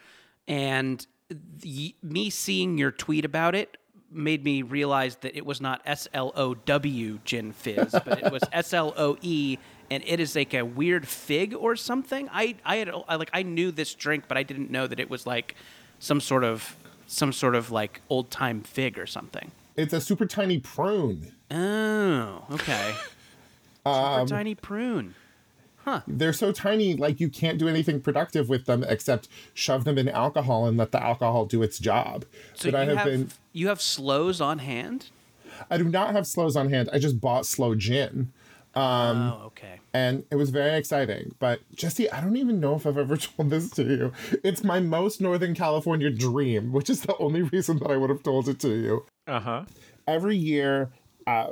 And 0.47 1.05
the, 1.29 1.95
me 2.01 2.29
seeing 2.29 2.77
your 2.77 2.91
tweet 2.91 3.23
about 3.23 3.55
it 3.55 3.77
made 4.11 4.43
me 4.43 4.61
realize 4.61 5.15
that 5.17 5.35
it 5.35 5.45
was 5.45 5.61
not 5.61 5.81
S 5.85 6.07
L 6.13 6.33
O 6.35 6.53
W 6.53 7.19
gin 7.23 7.51
fizz, 7.51 7.95
but 8.05 8.21
it 8.21 8.31
was 8.31 8.43
S 8.51 8.73
L 8.73 8.93
O 8.97 9.17
E, 9.21 9.57
and 9.89 10.03
it 10.05 10.19
is 10.19 10.35
like 10.35 10.53
a 10.53 10.63
weird 10.63 11.07
fig 11.07 11.53
or 11.53 11.75
something. 11.75 12.29
I 12.31 12.55
I 12.65 12.77
had 12.77 12.91
I, 13.07 13.15
like 13.15 13.31
I 13.33 13.43
knew 13.43 13.71
this 13.71 13.93
drink, 13.93 14.25
but 14.27 14.37
I 14.37 14.43
didn't 14.43 14.69
know 14.69 14.87
that 14.87 14.99
it 14.99 15.09
was 15.09 15.25
like 15.25 15.55
some 15.99 16.19
sort 16.19 16.43
of 16.43 16.75
some 17.07 17.31
sort 17.31 17.55
of 17.55 17.71
like 17.71 18.01
old 18.09 18.29
time 18.29 18.61
fig 18.61 18.99
or 18.99 19.05
something. 19.07 19.51
It's 19.75 19.93
a 19.93 20.01
super 20.01 20.25
tiny 20.25 20.59
prune. 20.59 21.31
Oh, 21.51 22.45
okay. 22.51 22.95
Um, 23.85 24.25
super 24.25 24.37
tiny 24.37 24.55
prune. 24.55 25.13
Huh. 25.83 26.01
They're 26.07 26.31
so 26.31 26.53
tiny, 26.53 26.95
like 26.95 27.19
you 27.19 27.27
can't 27.27 27.59
do 27.59 27.67
anything 27.67 27.99
productive 27.99 28.47
with 28.47 28.65
them 28.65 28.85
except 28.87 29.27
shove 29.53 29.83
them 29.83 29.97
in 29.97 30.07
alcohol 30.07 30.65
and 30.65 30.77
let 30.77 30.93
the 30.93 31.03
alcohol 31.03 31.45
do 31.45 31.61
its 31.61 31.79
job. 31.79 32.23
So 32.53 32.71
but 32.71 32.79
I 32.79 32.85
have, 32.85 32.97
have 32.99 33.05
been. 33.05 33.29
you 33.51 33.67
have 33.67 33.81
sloes 33.81 34.39
on 34.39 34.59
hand. 34.59 35.09
I 35.69 35.77
do 35.77 35.83
not 35.83 36.11
have 36.13 36.25
sloes 36.25 36.55
on 36.55 36.69
hand. 36.69 36.89
I 36.93 36.99
just 36.99 37.19
bought 37.19 37.45
sloe 37.45 37.75
gin. 37.75 38.31
Oh, 38.75 39.41
okay. 39.47 39.79
and 39.93 40.23
it 40.31 40.35
was 40.35 40.49
very 40.49 40.77
exciting. 40.77 41.35
But 41.39 41.59
Jesse, 41.75 42.09
I 42.11 42.21
don't 42.21 42.37
even 42.37 42.59
know 42.59 42.75
if 42.75 42.87
I've 42.87 42.97
ever 42.97 43.17
told 43.17 43.49
this 43.49 43.69
to 43.71 43.83
you. 43.83 44.11
It's 44.43 44.63
my 44.63 44.79
most 44.79 45.21
Northern 45.21 45.53
California 45.53 46.09
dream, 46.09 46.71
which 46.71 46.89
is 46.89 47.01
the 47.01 47.15
only 47.17 47.41
reason 47.43 47.79
that 47.79 47.91
I 47.91 47.97
would 47.97 48.09
have 48.09 48.23
told 48.23 48.49
it 48.49 48.59
to 48.61 48.69
you. 48.69 49.05
Uh 49.27 49.39
huh. 49.39 49.65
Every 50.07 50.35
year, 50.35 50.91
uh, 51.27 51.47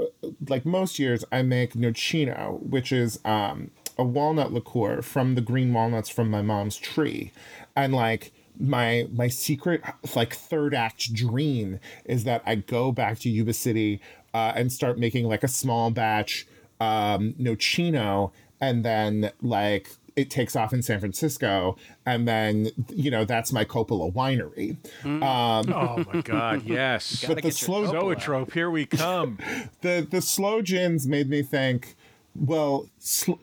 like 0.48 0.66
most 0.66 1.00
years, 1.00 1.24
I 1.32 1.42
make 1.42 1.74
nocino, 1.74 2.62
which 2.64 2.92
is 2.92 3.20
um, 3.24 3.72
a 3.98 4.04
walnut 4.04 4.52
liqueur 4.52 5.02
from 5.02 5.36
the 5.36 5.42
green 5.42 5.74
walnuts 5.74 6.10
from 6.10 6.30
my 6.30 6.42
mom's 6.42 6.78
tree, 6.78 7.32
and 7.76 7.94
like 7.94 8.32
my 8.60 9.08
my 9.12 9.28
secret 9.28 9.82
like 10.16 10.36
third 10.36 10.74
act 10.74 11.14
dream 11.14 11.80
is 12.06 12.26
that 12.26 12.42
I 12.46 12.56
go 12.56 12.92
back 12.92 13.20
to 13.20 13.30
Yuba 13.30 13.54
City 13.54 14.02
uh, 14.34 14.54
and 14.56 14.72
start 14.72 15.00
making 15.00 15.28
like 15.28 15.44
a 15.44 15.48
small 15.48 15.92
batch 15.92 16.46
um, 16.82 17.34
nocino, 17.40 18.32
and 18.60 18.84
then 18.84 19.32
like 19.42 19.90
it 20.16 20.30
takes 20.30 20.56
off 20.56 20.74
in 20.74 20.82
San 20.82 21.00
Francisco, 21.00 21.78
and 22.06 22.28
then 22.28 22.70
you 22.90 23.12
know 23.12 23.24
that's 23.24 23.54
my 23.54 23.64
Coppola 23.64 24.12
winery. 24.12 24.76
Um, 25.06 25.72
Oh 25.74 26.04
my 26.14 26.22
God, 26.22 26.64
yes. 26.66 27.24
but 27.28 27.42
the 27.42 27.52
slow 27.52 27.86
Zoetrope, 27.86 28.52
here 28.54 28.70
we 28.70 28.86
come. 28.86 29.38
the 29.82 30.06
the 30.10 30.22
sloe 30.22 30.62
gins 30.62 31.08
made 31.08 31.30
me 31.30 31.44
think, 31.44 31.96
well, 32.36 32.90
sl- 33.00 33.34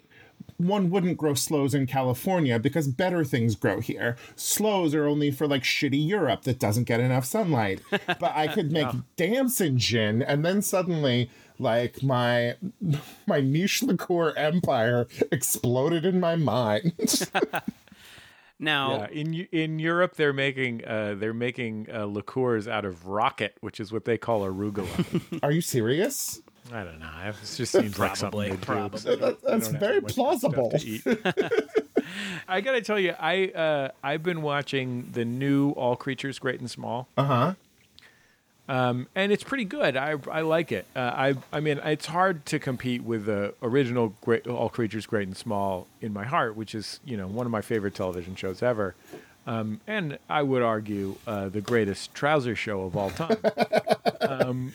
one 0.56 0.90
wouldn't 0.90 1.16
grow 1.16 1.34
sloes 1.34 1.72
in 1.72 1.86
California 1.86 2.58
because 2.58 2.88
better 2.88 3.24
things 3.24 3.54
grow 3.54 3.78
here. 3.80 4.16
Sloes 4.34 4.92
are 4.92 5.06
only 5.06 5.30
for 5.30 5.46
like 5.46 5.62
shitty 5.62 6.04
Europe 6.04 6.42
that 6.42 6.58
doesn't 6.58 6.84
get 6.84 6.98
enough 6.98 7.24
sunlight. 7.24 7.80
But 8.18 8.32
I 8.34 8.48
could 8.48 8.72
make 8.72 8.88
damson 9.16 9.78
gin, 9.78 10.22
and 10.22 10.44
then 10.44 10.60
suddenly, 10.60 11.30
like 11.58 12.02
my 12.02 12.54
my 13.26 13.40
niche 13.40 13.82
liqueur 13.82 14.32
empire 14.36 15.06
exploded 15.32 16.04
in 16.04 16.20
my 16.20 16.36
mind. 16.36 16.92
Now, 18.60 19.02
Yeah, 19.02 19.08
in 19.10 19.34
in 19.52 19.78
Europe, 19.78 20.16
they're 20.16 20.32
making 20.32 20.84
uh, 20.84 21.14
they're 21.16 21.32
making 21.32 21.86
uh, 21.94 22.06
liqueurs 22.06 22.66
out 22.66 22.84
of 22.84 23.06
rocket, 23.06 23.56
which 23.60 23.78
is 23.78 23.92
what 23.92 24.04
they 24.04 24.18
call 24.18 24.40
arugula. 24.40 24.88
Are 25.44 25.52
you 25.52 25.60
serious? 25.60 26.42
I 26.72 26.82
don't 26.82 26.98
know. 26.98 27.08
It 27.24 27.36
just 27.56 27.70
seems 27.70 27.98
like 28.00 28.16
something 28.16 28.56
Probably, 28.58 29.00
do. 29.00 29.14
That- 29.16 29.42
that's 29.42 29.68
very 29.68 30.00
plausible. 30.00 30.70
stuff 30.70 30.82
to 30.82 30.88
eat. 30.88 32.04
I 32.48 32.60
gotta 32.60 32.80
tell 32.80 32.98
you, 32.98 33.14
I 33.18 33.46
uh, 33.50 33.90
I've 34.02 34.24
been 34.24 34.42
watching 34.42 35.10
the 35.12 35.24
new 35.24 35.70
All 35.70 35.94
Creatures 35.94 36.40
Great 36.40 36.58
and 36.58 36.68
Small, 36.68 37.06
Uh 37.16 37.24
huh. 37.24 37.54
Um, 38.68 39.06
and 39.14 39.32
it's 39.32 39.44
pretty 39.44 39.64
good. 39.64 39.96
I 39.96 40.16
I 40.30 40.42
like 40.42 40.72
it. 40.72 40.86
Uh, 40.94 41.00
I 41.00 41.34
I 41.52 41.60
mean, 41.60 41.78
it's 41.78 42.06
hard 42.06 42.44
to 42.46 42.58
compete 42.58 43.02
with 43.02 43.24
the 43.24 43.54
original 43.62 44.14
Great 44.20 44.46
All 44.46 44.68
Creatures 44.68 45.06
Great 45.06 45.26
and 45.26 45.36
Small 45.36 45.86
in 46.00 46.12
my 46.12 46.24
heart, 46.24 46.54
which 46.56 46.74
is 46.74 47.00
you 47.04 47.16
know 47.16 47.26
one 47.26 47.46
of 47.46 47.52
my 47.52 47.62
favorite 47.62 47.94
television 47.94 48.36
shows 48.36 48.62
ever, 48.62 48.94
um, 49.46 49.80
and 49.86 50.18
I 50.28 50.42
would 50.42 50.62
argue 50.62 51.16
uh, 51.26 51.48
the 51.48 51.62
greatest 51.62 52.14
trouser 52.14 52.54
show 52.54 52.82
of 52.82 52.96
all 52.96 53.10
time. 53.10 53.38
um, 54.20 54.72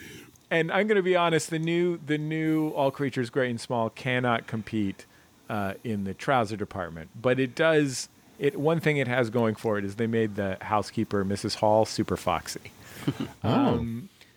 and 0.50 0.72
I'm 0.72 0.88
going 0.88 0.98
to 0.98 1.04
be 1.04 1.16
honest, 1.16 1.52
the 1.52 1.60
new 1.60 2.00
the 2.04 2.18
new 2.18 2.70
All 2.70 2.90
Creatures 2.90 3.30
Great 3.30 3.52
and 3.52 3.62
Small 3.62 3.92
cannot 3.92 4.48
compete 4.48 5.06
uh, 5.50 5.76
in 5.84 6.04
the 6.06 6.16
trouser 6.16 6.58
department, 6.58 7.10
but 7.20 7.40
it 7.40 7.54
does. 7.54 8.10
It 8.40 8.60
one 8.60 8.80
thing 8.80 8.98
it 8.98 9.08
has 9.08 9.30
going 9.30 9.54
for 9.54 9.78
it 9.78 9.86
is 9.86 9.96
they 9.96 10.08
made 10.08 10.36
the 10.36 10.58
housekeeper 10.62 11.24
Mrs. 11.24 11.56
Hall 11.58 11.86
super 11.86 12.18
foxy. 12.18 12.72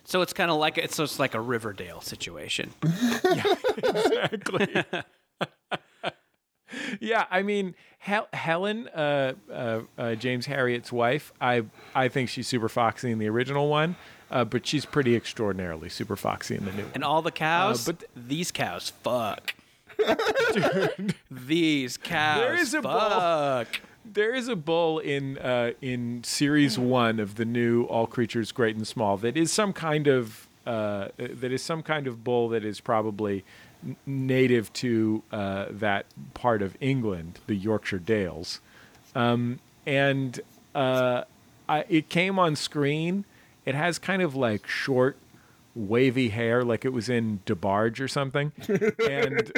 so 0.03 0.21
it's 0.21 0.33
kind 0.33 0.49
of 0.51 0.57
like 0.57 0.77
it's 0.77 0.97
just 0.97 1.19
like 1.19 1.33
a 1.33 1.41
Riverdale 1.41 2.01
situation. 2.01 2.71
yeah, 3.23 3.43
exactly. 3.77 4.83
yeah, 6.99 7.25
I 7.29 7.41
mean 7.43 7.75
Hel- 7.99 8.27
Helen, 8.33 8.87
uh, 8.89 9.33
uh, 9.51 9.79
uh, 9.97 10.15
James 10.15 10.45
Herriot's 10.45 10.91
wife. 10.91 11.31
I 11.41 11.63
I 11.95 12.07
think 12.09 12.29
she's 12.29 12.47
super 12.47 12.69
foxy 12.69 13.11
in 13.11 13.19
the 13.19 13.27
original 13.29 13.69
one, 13.69 13.95
uh, 14.31 14.43
but 14.45 14.65
she's 14.67 14.85
pretty 14.85 15.15
extraordinarily 15.15 15.89
super 15.89 16.15
foxy 16.15 16.55
in 16.55 16.65
the 16.65 16.71
new. 16.73 16.83
one. 16.83 16.91
And 16.95 17.03
all 17.03 17.21
the 17.21 17.31
cows, 17.31 17.87
Uh, 17.87 17.93
but- 17.93 18.09
these 18.15 18.51
cows 18.51 18.89
fuck. 19.03 19.53
Dude. 20.53 21.15
These 21.31 21.97
cows 21.97 22.39
There 22.39 22.55
is 22.55 22.73
a 22.75 22.81
fuck. 22.83 23.67
There 24.13 24.33
is 24.33 24.47
a 24.47 24.55
bull 24.55 24.99
in 24.99 25.37
uh, 25.37 25.71
in 25.81 26.23
series 26.23 26.79
one 26.79 27.19
of 27.19 27.35
the 27.35 27.45
new 27.45 27.83
All 27.83 28.07
Creatures 28.07 28.51
Great 28.51 28.75
and 28.75 28.87
Small 28.87 29.17
that 29.17 29.35
is 29.35 29.51
some 29.51 29.73
kind 29.73 30.07
of 30.07 30.47
uh, 30.65 31.09
that 31.17 31.51
is 31.51 31.61
some 31.61 31.83
kind 31.83 32.07
of 32.07 32.23
bull 32.23 32.49
that 32.49 32.63
is 32.63 32.79
probably 32.79 33.43
n- 33.85 33.95
native 34.05 34.71
to 34.73 35.23
uh, 35.31 35.65
that 35.69 36.05
part 36.33 36.61
of 36.61 36.77
England, 36.79 37.39
the 37.47 37.55
Yorkshire 37.55 37.99
Dales, 37.99 38.61
um, 39.15 39.59
and 39.85 40.39
uh, 40.75 41.23
I, 41.67 41.85
it 41.89 42.09
came 42.09 42.39
on 42.39 42.55
screen. 42.55 43.25
It 43.65 43.75
has 43.75 43.99
kind 43.99 44.21
of 44.21 44.35
like 44.35 44.67
short, 44.67 45.17
wavy 45.75 46.29
hair, 46.29 46.63
like 46.63 46.85
it 46.85 46.93
was 46.93 47.09
in 47.09 47.41
DeBarge 47.45 47.99
or 47.99 48.07
something, 48.07 48.51
and 49.09 49.51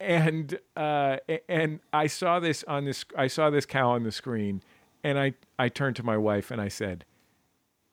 and 0.00 0.58
uh, 0.76 1.18
and 1.48 1.80
I 1.92 2.06
saw 2.06 2.40
this 2.40 2.64
on 2.64 2.84
this. 2.84 3.04
I 3.16 3.26
saw 3.26 3.50
this 3.50 3.66
cow 3.66 3.90
on 3.90 4.02
the 4.02 4.12
screen, 4.12 4.62
and 5.04 5.18
I 5.18 5.34
I 5.58 5.68
turned 5.68 5.96
to 5.96 6.02
my 6.02 6.16
wife 6.16 6.50
and 6.50 6.60
I 6.60 6.68
said, 6.68 7.04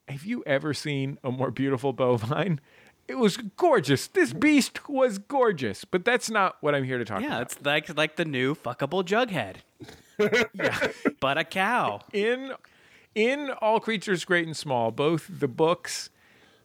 "Have 0.08 0.26
you 0.26 0.44
ever 0.46 0.74
seen 0.74 1.18
a 1.24 1.32
more 1.32 1.52
beautiful 1.52 1.94
bovine?" 1.94 2.60
It 3.06 3.16
was 3.18 3.36
gorgeous. 3.36 4.08
This 4.08 4.32
beast 4.32 4.88
was 4.88 5.18
gorgeous, 5.18 5.84
but 5.84 6.06
that's 6.06 6.30
not 6.30 6.56
what 6.62 6.74
I'm 6.74 6.86
here 6.86 6.98
to 6.98 7.04
talk 7.06 7.20
Yeah, 7.20 7.28
about. 7.28 7.36
Yeah, 7.36 7.42
it's 7.42 7.62
like 7.66 7.98
like 7.98 8.16
the 8.16 8.24
new 8.26 8.56
fuckable 8.56 9.04
jughead. 9.04 9.58
yeah. 10.54 10.88
But 11.20 11.38
a 11.38 11.44
cow. 11.44 12.00
in 12.14 12.54
in 13.14 13.52
all 13.62 13.80
creatures 13.82 14.24
great 14.26 14.46
and 14.48 14.56
small 14.56 14.92
both 14.92 15.28
the 15.30 15.48
books 15.50 16.10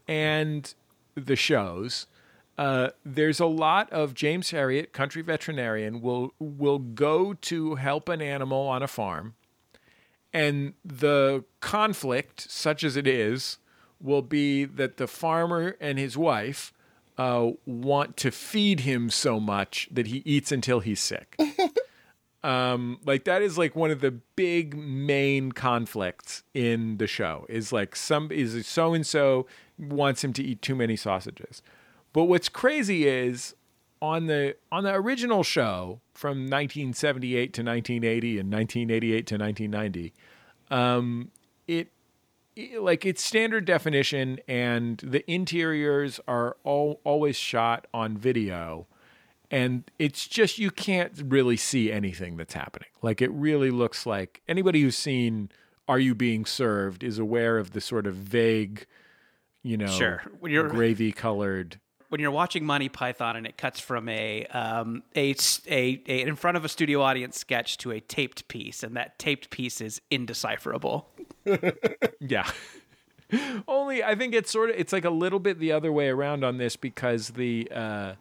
and 0.06 0.72
the 1.16 1.34
shows 1.36 2.06
uh, 2.58 2.90
there's 3.04 3.38
a 3.38 3.46
lot 3.46 3.90
of 3.92 4.14
James 4.14 4.50
Herriot, 4.50 4.92
country 4.92 5.22
veterinarian, 5.22 6.00
will 6.00 6.34
will 6.40 6.80
go 6.80 7.34
to 7.34 7.76
help 7.76 8.08
an 8.08 8.20
animal 8.20 8.66
on 8.66 8.82
a 8.82 8.88
farm, 8.88 9.34
and 10.32 10.74
the 10.84 11.44
conflict, 11.60 12.50
such 12.50 12.82
as 12.82 12.96
it 12.96 13.06
is, 13.06 13.58
will 14.00 14.22
be 14.22 14.64
that 14.64 14.96
the 14.96 15.06
farmer 15.06 15.76
and 15.80 15.98
his 15.98 16.18
wife 16.18 16.72
uh, 17.16 17.50
want 17.64 18.16
to 18.16 18.32
feed 18.32 18.80
him 18.80 19.08
so 19.08 19.38
much 19.38 19.88
that 19.90 20.08
he 20.08 20.22
eats 20.24 20.50
until 20.52 20.80
he's 20.80 21.00
sick. 21.00 21.38
Um, 22.44 23.00
like 23.04 23.24
that 23.24 23.42
is 23.42 23.58
like 23.58 23.74
one 23.74 23.90
of 23.90 24.00
the 24.00 24.12
big 24.12 24.76
main 24.76 25.50
conflicts 25.50 26.44
in 26.54 26.98
the 26.98 27.08
show 27.08 27.44
is 27.48 27.72
like 27.72 27.96
some 27.96 28.30
is 28.30 28.64
so 28.64 28.94
and 28.94 29.04
so 29.04 29.46
wants 29.76 30.22
him 30.22 30.32
to 30.34 30.42
eat 30.44 30.62
too 30.62 30.76
many 30.76 30.94
sausages. 30.94 31.62
But 32.12 32.24
what's 32.24 32.48
crazy 32.48 33.06
is 33.06 33.54
on 34.00 34.26
the 34.26 34.56
on 34.70 34.84
the 34.84 34.94
original 34.94 35.42
show 35.42 36.00
from 36.14 36.38
1978 36.48 37.52
to 37.54 37.62
1980 37.62 38.38
and 38.38 38.52
1988 38.52 39.26
to 39.26 39.36
1990, 39.36 40.14
Um, 40.70 41.30
it, 41.66 41.88
it 42.56 42.80
like 42.80 43.04
it's 43.06 43.22
standard 43.22 43.64
definition, 43.64 44.38
and 44.48 44.98
the 44.98 45.28
interiors 45.30 46.20
are 46.28 46.56
all 46.64 47.00
always 47.04 47.36
shot 47.36 47.86
on 47.92 48.16
video, 48.16 48.86
and 49.50 49.90
it's 49.98 50.26
just 50.26 50.58
you 50.58 50.70
can't 50.70 51.12
really 51.26 51.56
see 51.56 51.90
anything 51.92 52.36
that's 52.36 52.54
happening. 52.54 52.88
Like 53.02 53.20
it 53.22 53.30
really 53.32 53.70
looks 53.70 54.06
like 54.06 54.42
anybody 54.48 54.82
who's 54.82 54.96
seen 54.96 55.50
"Are 55.86 55.98
You 55.98 56.14
Being 56.14 56.44
Served" 56.46 57.02
is 57.04 57.18
aware 57.18 57.58
of 57.58 57.72
the 57.72 57.80
sort 57.80 58.06
of 58.06 58.14
vague, 58.14 58.86
you 59.62 59.76
know, 59.76 59.86
Sure. 59.86 60.22
Gravy 60.68 61.12
colored. 61.12 61.80
When 62.08 62.20
you're 62.20 62.30
watching 62.30 62.64
Monty 62.64 62.88
Python 62.88 63.36
and 63.36 63.46
it 63.46 63.56
cuts 63.56 63.80
from 63.80 64.08
a, 64.08 64.46
um, 64.46 65.02
a, 65.14 65.34
a, 65.68 66.02
a 66.06 66.22
in 66.22 66.36
front 66.36 66.56
of 66.56 66.64
a 66.64 66.68
studio 66.68 67.02
audience 67.02 67.38
sketch 67.38 67.76
to 67.78 67.90
a 67.90 68.00
taped 68.00 68.48
piece, 68.48 68.82
and 68.82 68.96
that 68.96 69.18
taped 69.18 69.50
piece 69.50 69.80
is 69.80 70.00
indecipherable. 70.10 71.08
Yeah. 72.20 72.50
Only 73.66 74.02
I 74.02 74.14
think 74.14 74.34
it's 74.34 74.50
sort 74.50 74.70
of 74.70 74.76
it's 74.76 74.92
like 74.92 75.04
a 75.04 75.10
little 75.10 75.38
bit 75.38 75.58
the 75.58 75.72
other 75.72 75.92
way 75.92 76.08
around 76.08 76.44
on 76.44 76.56
this 76.56 76.76
because 76.76 77.30
the 77.30 77.70
uh, 77.74 78.14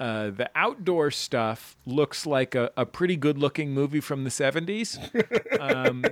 uh, 0.00 0.30
the 0.30 0.50
outdoor 0.54 1.10
stuff 1.10 1.76
looks 1.84 2.26
like 2.26 2.54
a, 2.54 2.70
a 2.76 2.86
pretty 2.86 3.16
good 3.16 3.36
looking 3.38 3.72
movie 3.72 4.00
from 4.00 4.24
the 4.24 4.30
seventies, 4.30 4.98
um, 5.60 6.04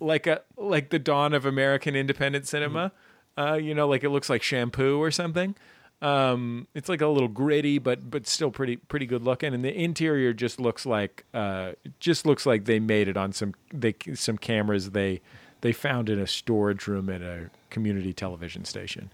like 0.00 0.26
a 0.26 0.42
like 0.56 0.90
the 0.90 0.98
dawn 0.98 1.34
of 1.34 1.44
American 1.44 1.94
independent 1.94 2.46
cinema. 2.46 2.92
Uh, 3.36 3.54
you 3.54 3.74
know, 3.74 3.86
like 3.86 4.02
it 4.02 4.08
looks 4.08 4.30
like 4.30 4.42
shampoo 4.42 4.98
or 4.98 5.10
something. 5.10 5.54
Um, 6.02 6.66
it's 6.74 6.88
like 6.88 7.00
a 7.00 7.06
little 7.06 7.28
gritty, 7.28 7.78
but 7.78 8.10
but 8.10 8.26
still 8.26 8.50
pretty 8.50 8.76
pretty 8.76 9.06
good 9.06 9.22
looking. 9.22 9.54
And 9.54 9.64
the 9.64 9.74
interior 9.74 10.32
just 10.32 10.60
looks 10.60 10.84
like 10.84 11.24
uh, 11.32 11.72
just 12.00 12.26
looks 12.26 12.44
like 12.44 12.66
they 12.66 12.78
made 12.78 13.08
it 13.08 13.16
on 13.16 13.32
some 13.32 13.54
they 13.72 13.94
some 14.14 14.36
cameras 14.36 14.90
they 14.90 15.22
they 15.62 15.72
found 15.72 16.10
in 16.10 16.18
a 16.18 16.26
storage 16.26 16.86
room 16.86 17.08
at 17.08 17.22
a 17.22 17.50
community 17.70 18.12
television 18.12 18.64
station. 18.64 19.10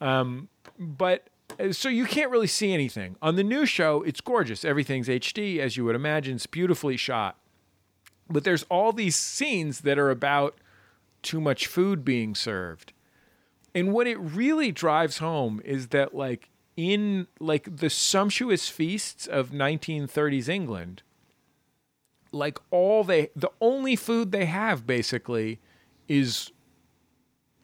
Um, 0.00 0.48
but 0.78 1.28
uh, 1.58 1.72
so 1.72 1.88
you 1.88 2.04
can't 2.04 2.30
really 2.30 2.46
see 2.46 2.72
anything 2.72 3.16
on 3.22 3.36
the 3.36 3.44
new 3.44 3.64
show. 3.64 4.02
It's 4.02 4.20
gorgeous. 4.20 4.64
Everything's 4.64 5.08
HD 5.08 5.58
as 5.58 5.76
you 5.76 5.84
would 5.84 5.94
imagine. 5.94 6.36
It's 6.36 6.46
beautifully 6.46 6.96
shot. 6.96 7.36
But 8.28 8.44
there's 8.44 8.64
all 8.64 8.92
these 8.92 9.16
scenes 9.16 9.80
that 9.80 9.98
are 9.98 10.10
about 10.10 10.58
too 11.22 11.40
much 11.40 11.66
food 11.66 12.04
being 12.04 12.34
served. 12.34 12.92
And 13.78 13.92
what 13.92 14.08
it 14.08 14.18
really 14.18 14.72
drives 14.72 15.18
home 15.18 15.62
is 15.64 15.88
that 15.88 16.12
like 16.12 16.50
in 16.76 17.28
like 17.38 17.76
the 17.76 17.88
sumptuous 17.88 18.68
feasts 18.68 19.28
of 19.28 19.50
1930s 19.50 20.48
England, 20.48 21.02
like 22.32 22.58
all 22.72 23.04
they 23.04 23.30
the 23.36 23.52
only 23.60 23.94
food 23.94 24.32
they 24.32 24.46
have 24.46 24.84
basically 24.84 25.60
is 26.08 26.50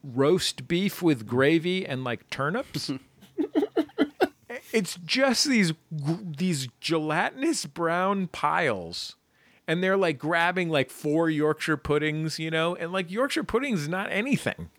roast 0.04 0.68
beef 0.68 1.02
with 1.02 1.26
gravy 1.26 1.84
and 1.84 2.04
like 2.04 2.30
turnips. 2.30 2.92
it's 4.72 4.96
just 5.04 5.48
these 5.48 5.72
these 5.90 6.68
gelatinous 6.78 7.66
brown 7.66 8.28
piles 8.28 9.16
and 9.66 9.82
they're 9.82 9.96
like 9.96 10.18
grabbing 10.18 10.68
like 10.68 10.90
four 10.90 11.28
Yorkshire 11.28 11.76
puddings, 11.76 12.38
you 12.38 12.52
know, 12.52 12.76
and 12.76 12.92
like 12.92 13.10
Yorkshire 13.10 13.42
puddings 13.42 13.80
is 13.80 13.88
not 13.88 14.12
anything. 14.12 14.70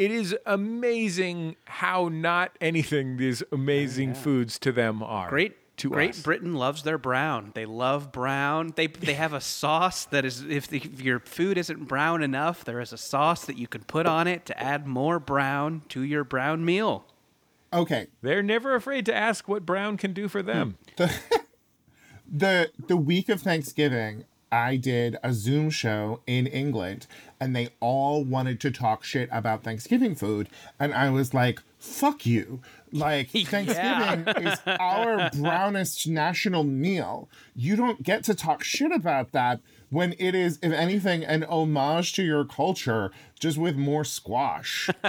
It 0.00 0.10
is 0.10 0.34
amazing 0.46 1.56
how 1.66 2.08
not 2.08 2.56
anything 2.58 3.18
these 3.18 3.42
amazing 3.52 4.12
oh, 4.12 4.14
foods 4.14 4.58
to 4.60 4.72
them 4.72 5.02
are. 5.02 5.28
Great. 5.28 5.76
to 5.76 5.90
Great 5.90 6.12
us. 6.12 6.22
Britain 6.22 6.54
loves 6.54 6.84
their 6.84 6.96
brown. 6.96 7.52
They 7.54 7.66
love 7.66 8.10
brown. 8.10 8.72
They 8.76 8.86
they 8.86 9.12
have 9.12 9.34
a 9.34 9.42
sauce 9.42 10.06
that 10.06 10.24
is 10.24 10.40
if, 10.40 10.68
the, 10.68 10.78
if 10.78 11.02
your 11.02 11.20
food 11.20 11.58
isn't 11.58 11.86
brown 11.86 12.22
enough, 12.22 12.64
there 12.64 12.80
is 12.80 12.94
a 12.94 12.96
sauce 12.96 13.44
that 13.44 13.58
you 13.58 13.68
can 13.68 13.82
put 13.82 14.06
on 14.06 14.26
it 14.26 14.46
to 14.46 14.58
add 14.58 14.86
more 14.86 15.20
brown 15.20 15.82
to 15.90 16.02
your 16.02 16.24
brown 16.24 16.64
meal. 16.64 17.04
Okay, 17.70 18.06
They're 18.22 18.42
never 18.42 18.74
afraid 18.74 19.04
to 19.04 19.14
ask 19.14 19.48
what 19.48 19.66
brown 19.66 19.98
can 19.98 20.14
do 20.14 20.28
for 20.28 20.42
them. 20.42 20.78
Hmm. 20.96 21.04
the 22.26 22.70
the 22.88 22.96
week 22.96 23.28
of 23.28 23.42
Thanksgiving, 23.42 24.24
I 24.52 24.76
did 24.76 25.16
a 25.22 25.32
Zoom 25.32 25.70
show 25.70 26.20
in 26.26 26.46
England, 26.46 27.06
and 27.38 27.54
they 27.54 27.68
all 27.80 28.24
wanted 28.24 28.60
to 28.60 28.70
talk 28.70 29.04
shit 29.04 29.28
about 29.32 29.62
Thanksgiving 29.62 30.14
food, 30.14 30.48
and 30.78 30.92
I 30.92 31.10
was 31.10 31.32
like, 31.32 31.62
"Fuck 31.78 32.26
you!" 32.26 32.60
Like 32.92 33.30
Thanksgiving 33.46 34.26
is 34.44 34.58
our 34.66 35.30
brownest 35.30 36.08
national 36.08 36.64
meal. 36.64 37.28
You 37.54 37.76
don't 37.76 38.02
get 38.02 38.24
to 38.24 38.34
talk 38.34 38.64
shit 38.64 38.92
about 38.92 39.32
that 39.32 39.60
when 39.90 40.14
it 40.18 40.34
is, 40.34 40.58
if 40.62 40.72
anything, 40.72 41.24
an 41.24 41.44
homage 41.44 42.12
to 42.14 42.22
your 42.22 42.44
culture, 42.44 43.10
just 43.38 43.58
with 43.58 43.76
more 43.76 44.04
squash. 44.04 44.88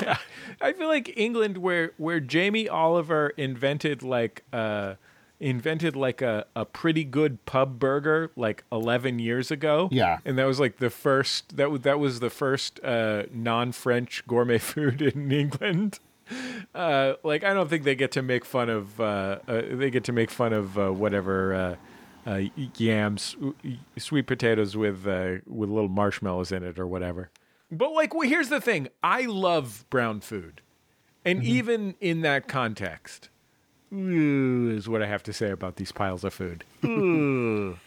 yeah, 0.00 0.18
I 0.60 0.72
feel 0.72 0.88
like 0.88 1.12
England, 1.16 1.58
where 1.58 1.92
where 1.98 2.20
Jamie 2.20 2.68
Oliver 2.68 3.32
invented 3.36 4.02
like 4.02 4.44
uh 4.52 4.94
invented 5.40 5.96
like 5.96 6.22
a, 6.22 6.46
a 6.54 6.64
pretty 6.64 7.04
good 7.04 7.44
pub 7.44 7.78
burger 7.78 8.30
like 8.36 8.64
11 8.72 9.18
years 9.18 9.50
ago. 9.50 9.88
Yeah. 9.92 10.18
and 10.24 10.38
that 10.38 10.44
was 10.46 10.58
like 10.60 10.78
the 10.78 10.90
first 10.90 11.56
that 11.56 11.70
was 11.70 11.82
that 11.82 11.98
was 11.98 12.20
the 12.20 12.30
first 12.30 12.80
uh 12.84 13.24
non-french 13.32 14.26
gourmet 14.26 14.58
food 14.72 15.02
in 15.02 15.30
england. 15.30 15.98
Uh 16.74 17.14
like 17.22 17.44
i 17.44 17.54
don't 17.54 17.68
think 17.70 17.84
they 17.84 17.94
get 17.94 18.10
to 18.12 18.22
make 18.22 18.44
fun 18.44 18.68
of 18.68 19.00
uh, 19.00 19.38
uh 19.46 19.62
they 19.70 19.90
get 19.90 20.04
to 20.04 20.12
make 20.12 20.30
fun 20.30 20.52
of 20.52 20.76
uh, 20.78 20.90
whatever 20.90 21.54
uh 21.54 21.76
uh, 22.26 22.40
yams, 22.76 23.36
sweet 23.96 24.26
potatoes 24.26 24.76
with 24.76 25.06
uh, 25.06 25.36
with 25.46 25.70
little 25.70 25.88
marshmallows 25.88 26.50
in 26.50 26.64
it 26.64 26.78
or 26.78 26.86
whatever. 26.86 27.30
But 27.70 27.92
like, 27.92 28.14
well, 28.14 28.28
here's 28.28 28.48
the 28.48 28.60
thing: 28.60 28.88
I 29.02 29.22
love 29.22 29.84
brown 29.90 30.20
food, 30.20 30.60
and 31.24 31.44
even 31.44 31.94
in 32.00 32.22
that 32.22 32.48
context, 32.48 33.30
is 33.92 34.88
what 34.88 35.02
I 35.02 35.06
have 35.06 35.22
to 35.24 35.32
say 35.32 35.50
about 35.50 35.76
these 35.76 35.92
piles 35.92 36.24
of 36.24 36.34
food. 36.34 36.64
Ooh. 36.84 37.78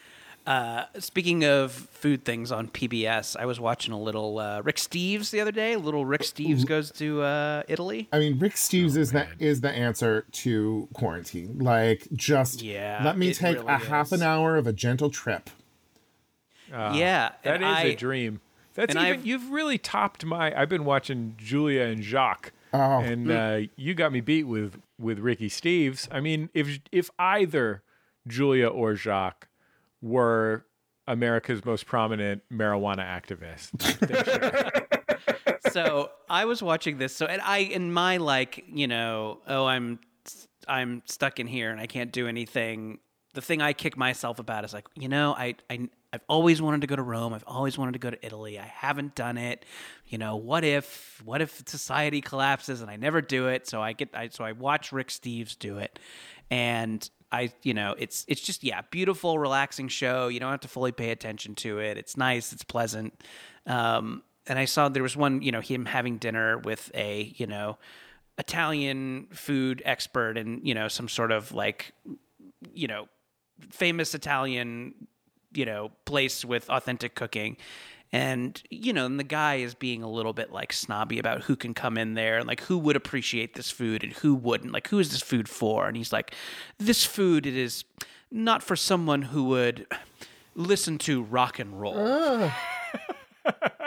Speaking 0.98 1.44
of 1.46 1.72
food 1.72 2.26
things 2.26 2.52
on 2.52 2.70
PBS, 2.70 3.36
I 3.38 3.46
was 3.46 3.60
watching 3.60 3.94
a 3.94 4.00
little 4.02 4.40
uh, 4.40 4.62
Rick 4.62 4.78
Steves 4.78 5.30
the 5.30 5.42
other 5.42 5.52
day. 5.52 5.76
Little 5.76 6.06
Rick 6.06 6.22
Steves 6.22 6.66
goes 6.66 6.92
to 6.94 7.22
uh, 7.22 7.62
Italy. 7.68 8.08
I 8.12 8.18
mean, 8.18 8.40
Rick 8.40 8.54
Steves 8.56 8.98
is 8.98 9.12
the 9.12 9.28
is 9.38 9.62
the 9.62 9.70
answer 9.70 10.26
to 10.32 10.88
quarantine. 10.94 11.60
Like, 11.60 12.08
just 12.14 12.64
Yeah, 12.64 13.02
let 13.06 13.16
me 13.18 13.32
take 13.34 13.58
really 13.58 13.68
a 13.68 13.78
half 13.78 14.12
an 14.12 14.24
hour 14.24 14.58
of 14.58 14.66
a 14.66 14.74
gentle 14.74 15.12
trip. 15.12 15.52
yeah, 16.72 17.32
That 17.44 17.56
and 17.56 17.64
is 17.64 17.70
I- 17.70 17.82
a 17.84 17.96
dream. 17.96 18.42
That's 18.76 18.96
even 18.96 19.06
I've- 19.06 19.28
you've 19.30 19.50
really 19.52 19.78
topped 19.78 20.26
my. 20.26 20.58
I've 20.60 20.70
been 20.70 20.86
watching 20.86 21.36
Julia 21.38 21.84
and 21.84 22.02
Jacques, 22.02 22.54
Oh. 22.74 23.00
and 23.02 23.30
uh, 23.30 23.60
you 23.76 23.94
got 23.94 24.12
me 24.14 24.22
beat 24.22 24.46
with 24.46 24.82
with 25.00 25.20
Ricky 25.20 25.50
Steves. 25.50 26.08
I 26.12 26.20
mean, 26.20 26.50
if 26.54 26.80
if 26.92 27.10
either 27.18 27.84
Julia 28.28 28.68
or 28.68 28.96
Jacques 28.96 29.48
were 30.02 30.66
America's 31.08 31.66
most 31.66 31.86
prominent 31.86 32.44
marijuana 32.52 33.06
activist, 33.06 33.72
so 35.72 36.12
I 36.30 36.46
was 36.46 36.62
watching 36.62 36.98
this. 36.98 37.16
So 37.16 37.26
and 37.26 37.42
I 37.42 37.60
in 37.60 37.92
my 37.92 38.18
like 38.18 38.64
you 38.68 38.88
know 38.88 39.40
oh 39.48 39.66
I'm 39.66 40.00
I'm 40.68 41.02
stuck 41.06 41.40
in 41.40 41.48
here 41.48 41.72
and 41.72 41.80
I 41.80 41.88
can't 41.88 42.12
do 42.12 42.28
anything. 42.28 43.00
The 43.34 43.42
thing 43.42 43.62
I 43.62 43.74
kick 43.74 43.96
myself 43.96 44.40
about 44.40 44.66
is 44.66 44.74
like 44.74 44.88
you 44.96 45.08
know 45.08 45.34
I 45.34 45.56
I 45.70 45.90
I've 46.12 46.24
always 46.28 46.62
wanted 46.62 46.82
to 46.82 46.88
go 46.88 46.96
to 46.96 47.04
Rome. 47.04 47.34
I've 47.34 47.44
always 47.46 47.78
wanted 47.78 47.94
to 47.94 48.00
go 48.00 48.10
to 48.10 48.26
Italy. 48.26 48.58
I 48.58 48.66
haven't 48.66 49.14
done 49.14 49.38
it. 49.38 49.66
You 50.08 50.18
know 50.18 50.36
what 50.36 50.64
if 50.64 51.22
what 51.24 51.42
if 51.42 51.64
society 51.68 52.22
collapses 52.22 52.82
and 52.82 52.90
I 52.90 52.96
never 52.96 53.22
do 53.22 53.48
it? 53.48 53.68
So 53.68 53.82
I 53.82 53.94
get 53.94 54.10
I 54.14 54.30
so 54.30 54.44
I 54.44 54.54
watch 54.54 54.92
Rick 54.92 55.10
Steves 55.10 55.58
do 55.58 55.78
it, 55.78 56.00
and 56.50 57.08
I 57.32 57.52
you 57.64 57.74
know 57.74 57.96
it's 57.98 58.26
it's 58.28 58.42
just 58.42 58.64
yeah 58.64 58.82
beautiful 58.90 59.38
relaxing 59.38 59.88
show. 59.88 60.28
You 60.28 60.40
don't 60.40 60.52
have 60.52 60.62
to 60.62 60.68
fully 60.68 60.92
pay 60.92 61.12
attention 61.12 61.56
to 61.56 61.80
it. 61.80 61.98
It's 61.98 62.18
nice. 62.18 62.52
It's 62.52 62.64
pleasant. 62.64 63.14
Um, 63.68 64.24
and 64.50 64.58
I 64.58 64.66
saw 64.66 64.90
there 64.90 65.04
was 65.04 65.16
one, 65.16 65.42
you 65.44 65.52
know, 65.52 65.62
him 65.62 65.86
having 65.86 66.18
dinner 66.18 66.58
with 66.58 66.92
a, 66.96 67.34
you 67.38 67.46
know, 67.46 67.78
Italian 68.40 69.28
food 69.32 69.82
expert 69.86 70.38
and, 70.38 70.68
you 70.68 70.74
know, 70.74 70.88
some 70.88 71.08
sort 71.08 71.32
of 71.32 71.52
like, 71.54 71.94
you 72.74 72.88
know, 72.88 73.08
famous 73.72 74.14
Italian, 74.16 74.94
you 75.54 75.66
know, 75.66 75.92
place 76.06 76.44
with 76.44 76.70
authentic 76.70 77.16
cooking. 77.16 77.58
And, 78.12 78.62
you 78.72 78.92
know, 78.92 79.06
and 79.06 79.20
the 79.20 79.24
guy 79.24 79.56
is 79.56 79.76
being 79.76 80.02
a 80.02 80.10
little 80.10 80.34
bit 80.34 80.52
like 80.52 80.74
snobby 80.74 81.20
about 81.20 81.44
who 81.44 81.56
can 81.56 81.76
come 81.76 81.96
in 81.96 82.16
there 82.16 82.40
and 82.40 82.48
like 82.48 82.62
who 82.62 82.78
would 82.80 82.96
appreciate 82.96 83.54
this 83.54 83.70
food 83.70 84.04
and 84.04 84.14
who 84.14 84.34
wouldn't. 84.34 84.74
Like, 84.74 84.88
who 84.88 84.98
is 84.98 85.12
this 85.12 85.22
food 85.22 85.48
for? 85.48 85.88
And 85.88 85.96
he's 85.96 86.12
like, 86.12 86.34
this 86.80 87.06
food, 87.06 87.46
it 87.46 87.56
is 87.56 87.84
not 88.32 88.64
for 88.64 88.76
someone 88.76 89.22
who 89.22 89.44
would 89.46 89.86
listen 90.56 90.98
to 90.98 91.24
rock 91.24 91.60
and 91.60 91.80
roll 91.80 92.52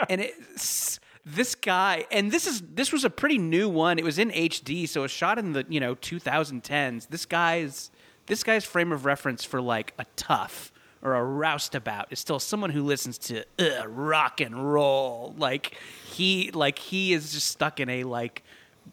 and 0.09 0.21
it's 0.21 0.99
this 1.25 1.55
guy 1.55 2.05
and 2.11 2.31
this 2.31 2.47
is 2.47 2.61
this 2.73 2.91
was 2.91 3.05
a 3.05 3.09
pretty 3.09 3.37
new 3.37 3.69
one 3.69 3.97
it 3.97 4.03
was 4.03 4.17
in 4.17 4.29
hd 4.31 4.89
so 4.89 5.01
it 5.01 5.03
was 5.03 5.11
shot 5.11 5.37
in 5.37 5.53
the 5.53 5.65
you 5.69 5.79
know 5.79 5.95
2010s 5.95 7.07
this 7.09 7.25
guy's 7.25 7.91
this 8.27 8.43
guy's 8.43 8.65
frame 8.65 8.91
of 8.91 9.05
reference 9.05 9.43
for 9.43 9.61
like 9.61 9.93
a 9.97 10.05
tough 10.15 10.71
or 11.01 11.15
a 11.15 11.23
roustabout 11.23 12.07
is 12.11 12.19
still 12.19 12.39
someone 12.39 12.69
who 12.69 12.81
listens 12.81 13.17
to 13.17 13.43
uh, 13.59 13.87
rock 13.87 14.39
and 14.39 14.71
roll. 14.73 15.35
Like 15.37 15.77
he 16.05 16.49
like 16.51 16.79
he 16.79 17.13
is 17.13 17.33
just 17.33 17.49
stuck 17.49 17.79
in 17.79 17.89
a 17.89 18.05
like 18.05 18.43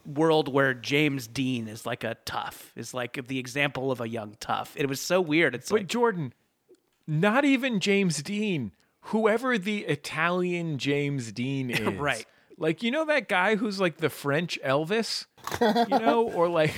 world 0.04 0.52
where 0.52 0.74
James 0.74 1.26
Dean 1.28 1.68
is 1.68 1.86
like 1.86 2.02
a 2.02 2.16
tough, 2.24 2.72
is 2.74 2.92
like 2.92 3.26
the 3.28 3.38
example 3.38 3.92
of 3.92 4.00
a 4.00 4.08
young 4.08 4.36
tough. 4.40 4.74
It 4.76 4.88
was 4.88 5.00
so 5.00 5.20
weird. 5.20 5.54
It's 5.54 5.70
But 5.70 5.80
like 5.80 5.86
Jordan, 5.86 6.32
not 7.06 7.44
even 7.44 7.78
James 7.78 8.22
Dean, 8.22 8.72
whoever 9.02 9.56
the 9.56 9.84
Italian 9.84 10.78
James 10.78 11.30
Dean 11.30 11.70
is. 11.70 11.94
Right. 11.94 12.26
Like 12.58 12.82
you 12.82 12.90
know 12.90 13.04
that 13.06 13.28
guy 13.28 13.54
who's 13.54 13.80
like 13.80 13.98
the 13.98 14.10
French 14.10 14.58
Elvis? 14.64 15.26
you 15.60 15.98
know, 15.98 16.28
or 16.28 16.48
like 16.48 16.74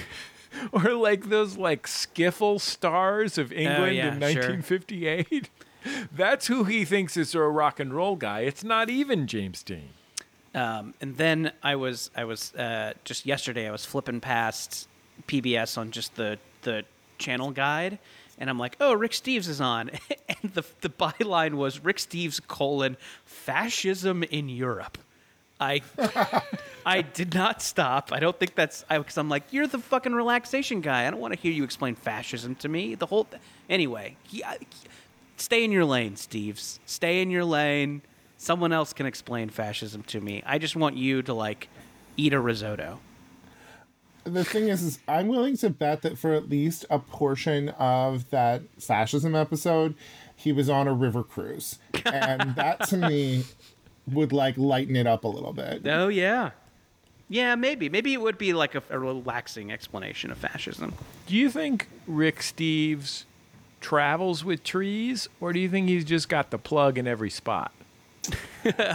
or 0.72 0.92
like 0.94 1.28
those 1.28 1.56
like 1.56 1.86
skiffle 1.86 2.60
stars 2.60 3.38
of 3.38 3.52
England 3.52 3.82
Oh, 3.82 3.86
yeah, 3.86 4.14
in 4.14 4.20
sure. 4.20 4.42
1958. 4.54 5.50
That's 6.12 6.46
who 6.46 6.64
he 6.64 6.84
thinks 6.84 7.16
is 7.16 7.34
a 7.34 7.40
rock 7.40 7.80
and 7.80 7.92
roll 7.92 8.16
guy. 8.16 8.40
It's 8.40 8.62
not 8.62 8.88
even 8.88 9.26
James 9.26 9.62
Dean. 9.62 9.90
Um, 10.54 10.94
and 11.00 11.16
then 11.16 11.52
I 11.62 11.76
was 11.76 12.10
I 12.14 12.24
was 12.24 12.54
uh, 12.54 12.92
just 13.04 13.26
yesterday 13.26 13.66
I 13.66 13.72
was 13.72 13.84
flipping 13.84 14.20
past 14.20 14.88
PBS 15.26 15.78
on 15.78 15.90
just 15.90 16.14
the 16.16 16.38
the 16.62 16.84
channel 17.18 17.50
guide, 17.50 17.98
and 18.38 18.50
I'm 18.50 18.58
like, 18.58 18.76
oh, 18.80 18.92
Rick 18.92 19.12
Steves 19.12 19.48
is 19.48 19.60
on, 19.60 19.90
and 20.28 20.52
the 20.52 20.62
the 20.82 20.90
byline 20.90 21.54
was 21.54 21.82
Rick 21.82 21.96
Steves 21.96 22.40
colon 22.46 22.96
fascism 23.24 24.22
in 24.24 24.48
Europe. 24.48 24.98
I 25.62 26.42
I 26.84 27.02
did 27.02 27.34
not 27.34 27.62
stop. 27.62 28.10
I 28.12 28.20
don't 28.20 28.38
think 28.38 28.54
that's 28.54 28.84
because 28.88 29.16
I'm 29.16 29.28
like 29.28 29.44
you're 29.52 29.66
the 29.66 29.78
fucking 29.78 30.12
relaxation 30.12 30.80
guy. 30.80 31.06
I 31.06 31.10
don't 31.10 31.20
want 31.20 31.34
to 31.34 31.40
hear 31.40 31.52
you 31.52 31.64
explain 31.64 31.94
fascism 31.94 32.54
to 32.56 32.68
me. 32.68 32.94
The 32.94 33.06
whole 33.06 33.28
anyway. 33.70 34.16
He, 34.24 34.44
I, 34.44 34.58
stay 35.36 35.64
in 35.64 35.72
your 35.72 35.84
lane, 35.84 36.14
Steves. 36.14 36.78
Stay 36.86 37.22
in 37.22 37.30
your 37.30 37.44
lane. 37.44 38.02
Someone 38.36 38.72
else 38.72 38.92
can 38.92 39.06
explain 39.06 39.48
fascism 39.50 40.02
to 40.04 40.20
me. 40.20 40.42
I 40.44 40.58
just 40.58 40.74
want 40.74 40.96
you 40.96 41.22
to 41.22 41.32
like 41.32 41.68
eat 42.16 42.32
a 42.32 42.40
risotto. 42.40 42.98
the 44.24 44.44
thing 44.44 44.68
is, 44.68 44.82
is 44.82 44.98
I'm 45.06 45.28
willing 45.28 45.56
to 45.58 45.70
bet 45.70 46.02
that 46.02 46.18
for 46.18 46.32
at 46.34 46.48
least 46.48 46.84
a 46.90 46.98
portion 46.98 47.68
of 47.70 48.28
that 48.30 48.62
fascism 48.80 49.34
episode, 49.36 49.94
he 50.34 50.52
was 50.52 50.68
on 50.68 50.88
a 50.88 50.92
river 50.92 51.22
cruise, 51.22 51.78
and 52.04 52.56
that 52.56 52.88
to 52.88 52.96
me 52.96 53.44
would 54.10 54.32
like 54.32 54.56
lighten 54.56 54.96
it 54.96 55.06
up 55.06 55.24
a 55.24 55.28
little 55.28 55.52
bit. 55.52 55.86
Oh 55.86 56.08
yeah, 56.08 56.50
yeah. 57.28 57.54
Maybe 57.54 57.88
maybe 57.88 58.12
it 58.14 58.20
would 58.20 58.38
be 58.38 58.52
like 58.52 58.74
a, 58.74 58.82
a 58.90 58.98
relaxing 58.98 59.70
explanation 59.72 60.30
of 60.30 60.38
fascism. 60.38 60.94
Do 61.26 61.36
you 61.36 61.50
think 61.50 61.88
Rick 62.06 62.40
Steves 62.40 63.24
travels 63.80 64.44
with 64.44 64.62
trees, 64.64 65.28
or 65.40 65.52
do 65.52 65.58
you 65.58 65.68
think 65.68 65.88
he's 65.88 66.04
just 66.04 66.28
got 66.28 66.50
the 66.50 66.58
plug 66.58 66.98
in 66.98 67.06
every 67.06 67.30
spot? 67.30 67.72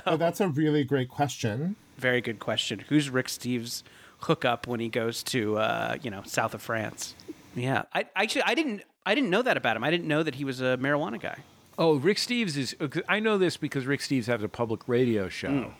Oh, 0.05 0.15
that's 0.15 0.39
a 0.39 0.47
really 0.47 0.85
great 0.85 1.09
question. 1.09 1.75
Very 1.97 2.21
good 2.21 2.39
question. 2.39 2.85
Who's 2.87 3.09
Rick 3.09 3.27
Steves' 3.27 3.83
hookup 4.19 4.65
when 4.65 4.79
he 4.79 4.87
goes 4.87 5.21
to 5.23 5.57
uh, 5.57 5.97
you 6.01 6.09
know 6.09 6.21
south 6.25 6.53
of 6.53 6.61
France? 6.61 7.15
Yeah, 7.53 7.83
I 7.93 8.05
actually 8.15 8.43
I 8.43 8.53
didn't 8.55 8.83
I 9.05 9.13
didn't 9.13 9.29
know 9.29 9.41
that 9.41 9.57
about 9.57 9.75
him. 9.75 9.83
I 9.83 9.91
didn't 9.91 10.07
know 10.07 10.23
that 10.23 10.35
he 10.35 10.45
was 10.45 10.61
a 10.61 10.77
marijuana 10.77 11.19
guy. 11.19 11.39
Oh, 11.77 11.95
Rick 11.95 12.17
Steves 12.17 12.57
is. 12.57 12.75
I 13.07 13.19
know 13.19 13.37
this 13.37 13.57
because 13.57 13.85
Rick 13.85 13.99
Steves 13.99 14.25
has 14.25 14.41
a 14.41 14.49
public 14.49 14.87
radio 14.87 15.29
show, 15.29 15.73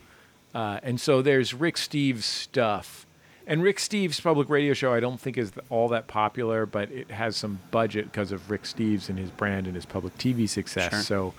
uh, 0.54 0.80
and 0.84 1.00
so 1.02 1.22
there's 1.22 1.54
Rick 1.54 1.76
Steves 1.76 2.24
stuff. 2.24 3.06
And 3.50 3.64
Rick 3.64 3.78
Steves' 3.78 4.22
public 4.22 4.50
radio 4.50 4.74
show, 4.74 4.94
I 4.94 5.00
don't 5.00 5.20
think 5.22 5.38
is 5.38 5.54
all 5.70 5.88
that 5.90 6.08
popular, 6.08 6.66
but 6.66 6.92
it 6.92 7.10
has 7.12 7.38
some 7.38 7.60
budget 7.72 8.12
because 8.12 8.34
of 8.34 8.52
Rick 8.52 8.64
Steves 8.64 9.08
and 9.08 9.18
his 9.18 9.32
brand 9.32 9.68
and 9.68 9.76
his 9.76 9.86
public 9.86 10.18
TV 10.18 10.50
success. 10.50 10.92
Sure. 10.92 11.02
So 11.02 11.34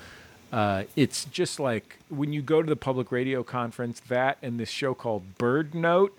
uh, 0.51 0.85
it's 0.97 1.27
just 1.27 1.61
like 1.61 1.99
when 2.09 2.33
you 2.33 2.41
go 2.41 2.63
to 2.63 2.69
the 2.69 2.77
public 2.77 3.13
radio 3.13 3.43
conference, 3.43 4.01
that 4.09 4.39
and 4.41 4.59
this 4.59 4.71
show 4.71 4.95
called 4.95 5.37
BirdNote, 5.39 6.13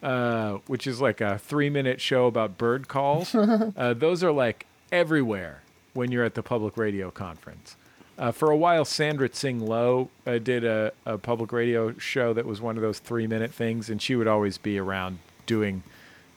uh, 0.00 0.58
which 0.68 0.86
is 0.86 1.00
like 1.00 1.20
a 1.20 1.38
three 1.38 1.70
minute 1.70 2.00
show 2.00 2.26
about 2.26 2.56
bird 2.56 2.86
calls. 2.86 3.34
uh, 3.34 3.94
those 3.98 4.22
are 4.22 4.32
like 4.32 4.66
everywhere 4.92 5.62
when 5.96 6.12
you're 6.12 6.24
at 6.24 6.34
the 6.34 6.42
public 6.42 6.76
radio 6.76 7.10
conference. 7.10 7.76
Uh, 8.18 8.32
for 8.32 8.50
a 8.50 8.56
while, 8.56 8.84
Sandra 8.84 9.28
Tsing 9.28 9.60
Loh 9.60 10.08
uh, 10.26 10.38
did 10.38 10.64
a, 10.64 10.92
a 11.04 11.18
public 11.18 11.52
radio 11.52 11.96
show 11.98 12.32
that 12.32 12.46
was 12.46 12.60
one 12.62 12.76
of 12.76 12.82
those 12.82 12.98
three 12.98 13.26
minute 13.26 13.52
things, 13.52 13.90
and 13.90 14.00
she 14.00 14.14
would 14.14 14.26
always 14.26 14.56
be 14.56 14.78
around 14.78 15.18
doing 15.44 15.82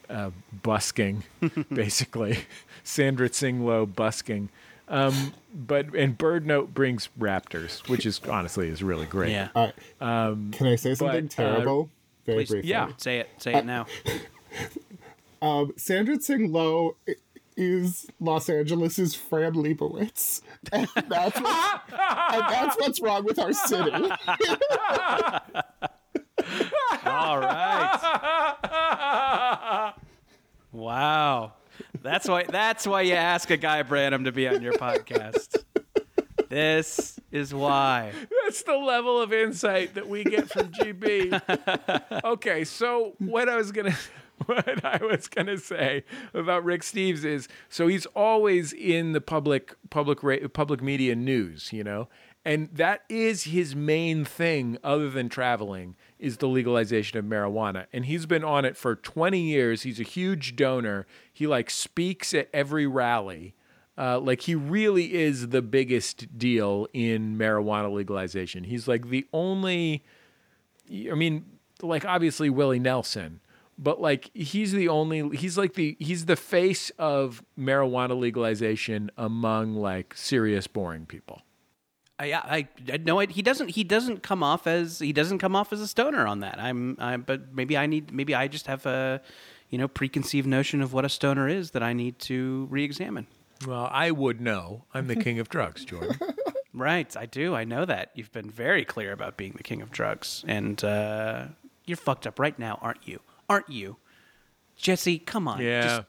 uh, 0.09 0.31
busking, 0.63 1.23
basically. 1.73 2.39
Sandra 2.83 3.29
Tsing 3.29 3.65
Loh 3.65 3.85
busking. 3.85 4.49
Um, 4.89 5.33
but 5.53 5.93
and 5.93 6.17
BirdNote 6.17 6.73
brings 6.73 7.09
raptors, 7.17 7.87
which 7.87 8.05
is 8.05 8.19
honestly 8.27 8.67
is 8.67 8.81
really 8.83 9.05
great. 9.05 9.31
Yeah, 9.31 9.49
All 9.55 9.65
right. 9.99 10.51
Can 10.51 10.67
I 10.67 10.75
say 10.75 10.95
something 10.95 11.27
but, 11.27 11.39
uh, 11.39 11.51
terrible? 11.53 11.89
Very 12.25 12.39
please, 12.39 12.49
briefly. 12.49 12.69
yeah. 12.71 12.89
say 12.97 13.19
it. 13.19 13.29
Say 13.37 13.53
it 13.53 13.65
now. 13.65 13.85
Sandra 15.77 16.17
Tsing 16.17 16.51
Loh 16.51 16.95
i- 17.07 17.15
is 17.59 18.07
Los 18.19 18.49
Angeles's 18.49 19.13
Fran 19.13 19.53
Lebowitz, 19.53 20.41
and 20.71 20.87
that's 20.95 21.39
what's, 21.39 21.91
and 21.91 22.41
that's 22.49 22.77
what's 22.79 23.01
wrong 23.01 23.25
with 23.25 23.37
our 23.37 23.51
city. 23.53 23.91
All 27.05 27.39
right. 27.39 27.99
Wow. 30.71 31.53
That's 32.01 32.27
why 32.27 32.43
that's 32.43 32.87
why 32.87 33.01
you 33.01 33.13
ask 33.15 33.49
a 33.49 33.57
Guy 33.57 33.83
Branum 33.83 34.23
to 34.23 34.31
be 34.31 34.47
on 34.47 34.61
your 34.61 34.73
podcast. 34.73 35.63
This 36.49 37.19
is 37.31 37.53
why. 37.53 38.11
That's 38.43 38.63
the 38.63 38.77
level 38.77 39.21
of 39.21 39.33
insight 39.33 39.93
that 39.95 40.07
we 40.07 40.23
get 40.23 40.49
from 40.49 40.71
GB. 40.71 42.23
okay, 42.23 42.63
so 42.63 43.13
what 43.19 43.49
I 43.49 43.55
was 43.55 43.71
gonna 43.71 43.95
what 44.45 44.85
I 44.85 44.99
was 45.03 45.27
gonna 45.27 45.57
say 45.57 46.03
about 46.33 46.63
Rick 46.63 46.81
Steves 46.81 47.23
is 47.23 47.47
so 47.67 47.87
he's 47.87 48.05
always 48.07 48.73
in 48.73 49.13
the 49.13 49.21
public 49.21 49.75
public 49.89 50.53
public 50.53 50.81
media 50.81 51.15
news, 51.15 51.73
you 51.73 51.83
know, 51.83 52.07
and 52.45 52.69
that 52.73 53.01
is 53.09 53.43
his 53.43 53.75
main 53.75 54.23
thing 54.23 54.77
other 54.83 55.09
than 55.09 55.29
traveling 55.29 55.95
is 56.17 56.37
the 56.37 56.47
legalization 56.47 57.19
of 57.19 57.25
marijuana. 57.25 57.85
And 57.91 58.05
he's 58.05 58.25
been 58.25 58.43
on 58.43 58.65
it 58.65 58.77
for 58.77 58.95
20 58.95 59.39
years. 59.39 59.83
He's 59.83 59.99
a 59.99 60.03
huge 60.03 60.55
donor. 60.55 61.05
He 61.31 61.47
like 61.47 61.69
speaks 61.69 62.33
at 62.33 62.49
every 62.53 62.87
rally. 62.87 63.55
Uh, 63.97 64.19
like 64.19 64.41
he 64.41 64.55
really 64.55 65.13
is 65.13 65.49
the 65.49 65.61
biggest 65.61 66.37
deal 66.37 66.87
in 66.93 67.37
marijuana 67.37 67.93
legalization. 67.93 68.63
He's 68.63 68.87
like 68.87 69.09
the 69.09 69.27
only, 69.33 70.05
I 70.89 71.15
mean, 71.15 71.45
like 71.81 72.05
obviously 72.05 72.49
Willie 72.49 72.79
Nelson, 72.79 73.41
but 73.79 74.01
like 74.01 74.29
he's 74.33 74.71
the 74.71 74.89
only, 74.89 75.35
he's 75.35 75.57
like 75.57 75.73
the, 75.73 75.95
he's 75.99 76.25
the 76.25 76.35
face 76.35 76.91
of 76.99 77.43
marijuana 77.57 78.19
legalization 78.19 79.09
among 79.17 79.75
like 79.75 80.13
serious 80.15 80.67
boring 80.67 81.05
people. 81.05 81.41
I, 82.19 82.33
I, 82.33 82.67
I 82.91 82.97
no, 82.97 83.19
he 83.19 83.41
doesn't. 83.41 83.69
He 83.69 83.85
doesn't 83.85 84.23
come 84.23 84.43
off 84.43 84.67
as 84.67 84.99
he 84.99 85.13
doesn't 85.13 85.39
come 85.39 85.55
off 85.55 85.71
as 85.71 85.79
a 85.79 85.87
stoner 85.87 86.27
on 86.27 86.41
that. 86.41 86.59
I'm, 86.59 86.97
I, 86.99 87.15
but 87.15 87.53
maybe 87.53 87.77
I 87.77 87.85
need, 87.85 88.11
maybe 88.11 88.35
I 88.35 88.49
just 88.49 88.67
have 88.67 88.85
a, 88.85 89.21
you 89.69 89.77
know, 89.77 89.87
preconceived 89.87 90.45
notion 90.45 90.81
of 90.81 90.91
what 90.91 91.05
a 91.05 91.09
stoner 91.09 91.47
is 91.47 91.71
that 91.71 91.81
I 91.81 91.93
need 91.93 92.19
to 92.19 92.67
re-examine. 92.69 93.27
Well, 93.65 93.87
I 93.89 94.11
would 94.11 94.41
know. 94.41 94.83
I'm 94.93 95.07
the 95.07 95.15
king 95.15 95.39
of 95.39 95.47
drugs, 95.47 95.85
Jordan. 95.85 96.19
Right, 96.71 97.17
I 97.17 97.25
do. 97.25 97.55
I 97.55 97.63
know 97.65 97.83
that. 97.83 98.11
You've 98.13 98.31
been 98.31 98.49
very 98.49 98.85
clear 98.85 99.11
about 99.11 99.37
being 99.37 99.53
the 99.57 99.63
king 99.63 99.81
of 99.81 99.91
drugs, 99.91 100.45
and 100.47 100.81
uh, 100.83 101.45
you're 101.85 101.97
fucked 101.97 102.27
up 102.27 102.39
right 102.39 102.57
now, 102.57 102.77
aren't 102.81 103.05
you? 103.07 103.19
Aren't 103.49 103.69
you, 103.69 103.97
Jesse? 104.75 105.19
Come 105.19 105.47
on, 105.47 105.61
Yeah. 105.61 106.03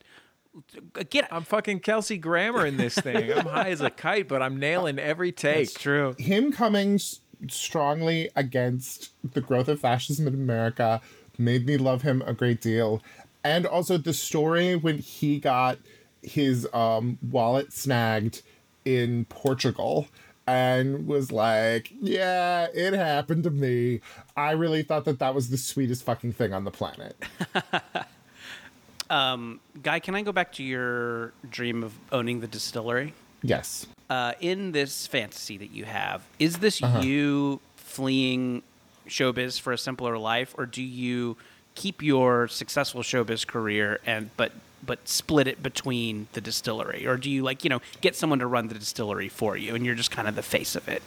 just 0.94 1.10
get. 1.10 1.28
I'm 1.32 1.44
fucking 1.44 1.80
Kelsey 1.80 2.18
Grammer 2.18 2.66
in 2.66 2.76
this 2.76 2.94
thing. 2.94 3.32
I'm 3.32 3.46
high 3.46 3.70
as 3.70 3.80
a 3.80 3.90
kite, 3.90 4.28
but 4.28 4.42
I'm 4.42 4.58
nailing 4.58 4.98
every 4.98 5.32
take. 5.32 5.62
It's 5.68 5.74
true. 5.74 6.14
Him 6.18 6.52
coming 6.52 6.94
s- 6.96 7.20
strongly 7.48 8.28
against 8.36 9.10
the 9.32 9.40
growth 9.40 9.68
of 9.68 9.80
fascism 9.80 10.26
in 10.26 10.34
America 10.34 11.00
made 11.38 11.66
me 11.66 11.76
love 11.78 12.02
him 12.02 12.22
a 12.26 12.34
great 12.34 12.60
deal. 12.60 13.02
And 13.42 13.64
also 13.64 13.96
the 13.96 14.12
story 14.12 14.76
when 14.76 14.98
he 14.98 15.38
got 15.38 15.78
his 16.22 16.68
um, 16.74 17.16
wallet 17.30 17.72
snagged 17.72 18.42
in 18.84 19.24
Portugal 19.26 20.08
and 20.46 21.06
was 21.06 21.32
like, 21.32 21.90
yeah, 21.98 22.66
it 22.74 22.92
happened 22.92 23.44
to 23.44 23.50
me. 23.50 24.00
I 24.40 24.52
really 24.52 24.82
thought 24.82 25.04
that 25.04 25.18
that 25.18 25.34
was 25.34 25.50
the 25.50 25.56
sweetest 25.58 26.02
fucking 26.04 26.32
thing 26.32 26.52
on 26.52 26.64
the 26.64 26.70
planet. 26.70 27.16
Guy, 29.08 29.98
can 30.00 30.14
I 30.14 30.22
go 30.22 30.32
back 30.32 30.52
to 30.54 30.62
your 30.62 31.32
dream 31.50 31.82
of 31.82 31.92
owning 32.12 32.40
the 32.40 32.46
distillery? 32.46 33.12
Yes. 33.42 33.86
Uh, 34.08 34.32
in 34.40 34.72
this 34.72 35.06
fantasy 35.06 35.56
that 35.58 35.70
you 35.70 35.84
have, 35.84 36.22
is 36.38 36.58
this 36.58 36.82
Uh-huh. 36.82 37.00
you 37.00 37.60
fleeing 37.76 38.62
showbiz 39.08 39.60
for 39.60 39.72
a 39.72 39.78
simpler 39.78 40.18
life, 40.18 40.54
or 40.58 40.66
do 40.66 40.82
you 40.82 41.36
keep 41.74 42.02
your 42.02 42.46
successful 42.48 43.02
showbiz 43.02 43.46
career 43.46 44.00
and 44.06 44.30
but 44.36 44.52
but 44.82 45.06
split 45.08 45.46
it 45.46 45.62
between 45.62 46.26
the 46.32 46.40
distillery, 46.40 47.06
or 47.06 47.16
do 47.16 47.28
you 47.30 47.42
like 47.42 47.64
you 47.64 47.70
know 47.70 47.80
get 48.00 48.14
someone 48.16 48.38
to 48.38 48.46
run 48.46 48.68
the 48.68 48.74
distillery 48.74 49.28
for 49.28 49.56
you, 49.56 49.74
and 49.74 49.84
you're 49.86 49.94
just 49.94 50.10
kind 50.10 50.28
of 50.28 50.34
the 50.34 50.42
face 50.42 50.74
of 50.76 50.88
it? 50.88 51.02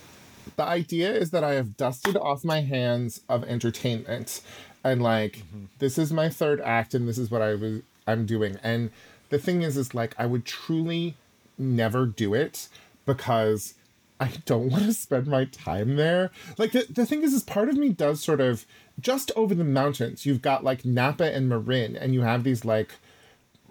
The 0.56 0.64
idea 0.64 1.12
is 1.12 1.32
that 1.32 1.43
I 1.43 1.54
have 1.54 1.78
dusted 1.78 2.18
off 2.18 2.43
my 2.43 2.62
hands 2.62 3.22
of 3.30 3.43
entertainment 3.43 4.41
and 4.84 5.01
like 5.01 5.38
mm-hmm. 5.38 5.66
this 5.80 5.97
is 5.97 6.12
my 6.12 6.30
third 6.30 6.62
act 6.62 6.93
and 6.93 7.08
this 7.08 7.18
is 7.18 7.32
what 7.32 7.41
I 7.41 7.56
was 7.56 7.82
I'm 8.06 8.26
doing. 8.26 8.58
And 8.64 8.91
the 9.30 9.39
thing 9.39 9.62
is 9.62 9.78
is 9.78 9.95
like 9.95 10.16
I 10.18 10.26
would 10.26 10.45
truly 10.45 11.16
never 11.58 12.06
do 12.06 12.34
it 12.34 12.68
because 13.06 13.76
I 14.20 14.32
don't 14.45 14.70
want 14.70 14.84
to 14.84 14.93
spend 14.93 15.28
my 15.28 15.45
time 15.45 15.95
there. 15.95 16.32
Like 16.58 16.72
the, 16.72 16.86
the 16.89 17.06
thing 17.06 17.24
is 17.24 17.34
is 17.34 17.43
part 17.43 17.70
of 17.70 17.78
me 17.78 17.89
does 17.89 18.22
sort 18.22 18.41
of 18.41 18.66
just 18.99 19.32
over 19.36 19.56
the 19.56 19.64
mountains, 19.64 20.26
you've 20.26 20.41
got 20.41 20.64
like 20.64 20.86
Napa 20.86 21.34
and 21.34 21.49
Marin, 21.49 21.95
and 21.95 22.14
you 22.14 22.22
have 22.22 22.43
these 22.43 22.64
like 22.64 22.93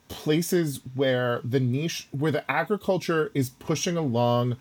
places 0.09 0.81
where 0.95 1.41
the 1.43 1.61
niche 1.61 2.09
where 2.11 2.33
the 2.33 2.51
agriculture 2.51 3.31
is 3.35 3.51
pushing 3.51 3.97
along 3.97 4.57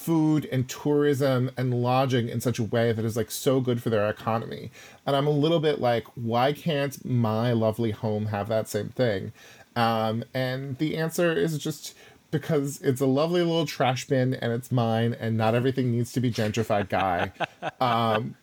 food 0.00 0.48
and 0.50 0.66
tourism 0.66 1.50
and 1.58 1.82
lodging 1.82 2.30
in 2.30 2.40
such 2.40 2.58
a 2.58 2.62
way 2.62 2.90
that 2.90 3.04
is 3.04 3.18
like 3.18 3.30
so 3.30 3.60
good 3.60 3.82
for 3.82 3.90
their 3.90 4.08
economy. 4.08 4.70
And 5.06 5.14
I'm 5.14 5.26
a 5.26 5.30
little 5.30 5.60
bit 5.60 5.78
like, 5.78 6.06
why 6.14 6.54
can't 6.54 7.04
my 7.04 7.52
lovely 7.52 7.90
home 7.90 8.26
have 8.26 8.48
that 8.48 8.66
same 8.66 8.88
thing? 8.88 9.32
Um, 9.76 10.24
and 10.32 10.78
the 10.78 10.96
answer 10.96 11.32
is 11.32 11.58
just 11.58 11.94
because 12.30 12.80
it's 12.80 13.02
a 13.02 13.06
lovely 13.06 13.42
little 13.42 13.66
trash 13.66 14.06
bin 14.06 14.34
and 14.34 14.52
it's 14.52 14.72
mine, 14.72 15.14
and 15.20 15.36
not 15.36 15.54
everything 15.54 15.92
needs 15.92 16.12
to 16.12 16.20
be 16.20 16.30
gentrified, 16.30 16.88
guy. 16.88 17.32
um, 17.80 18.36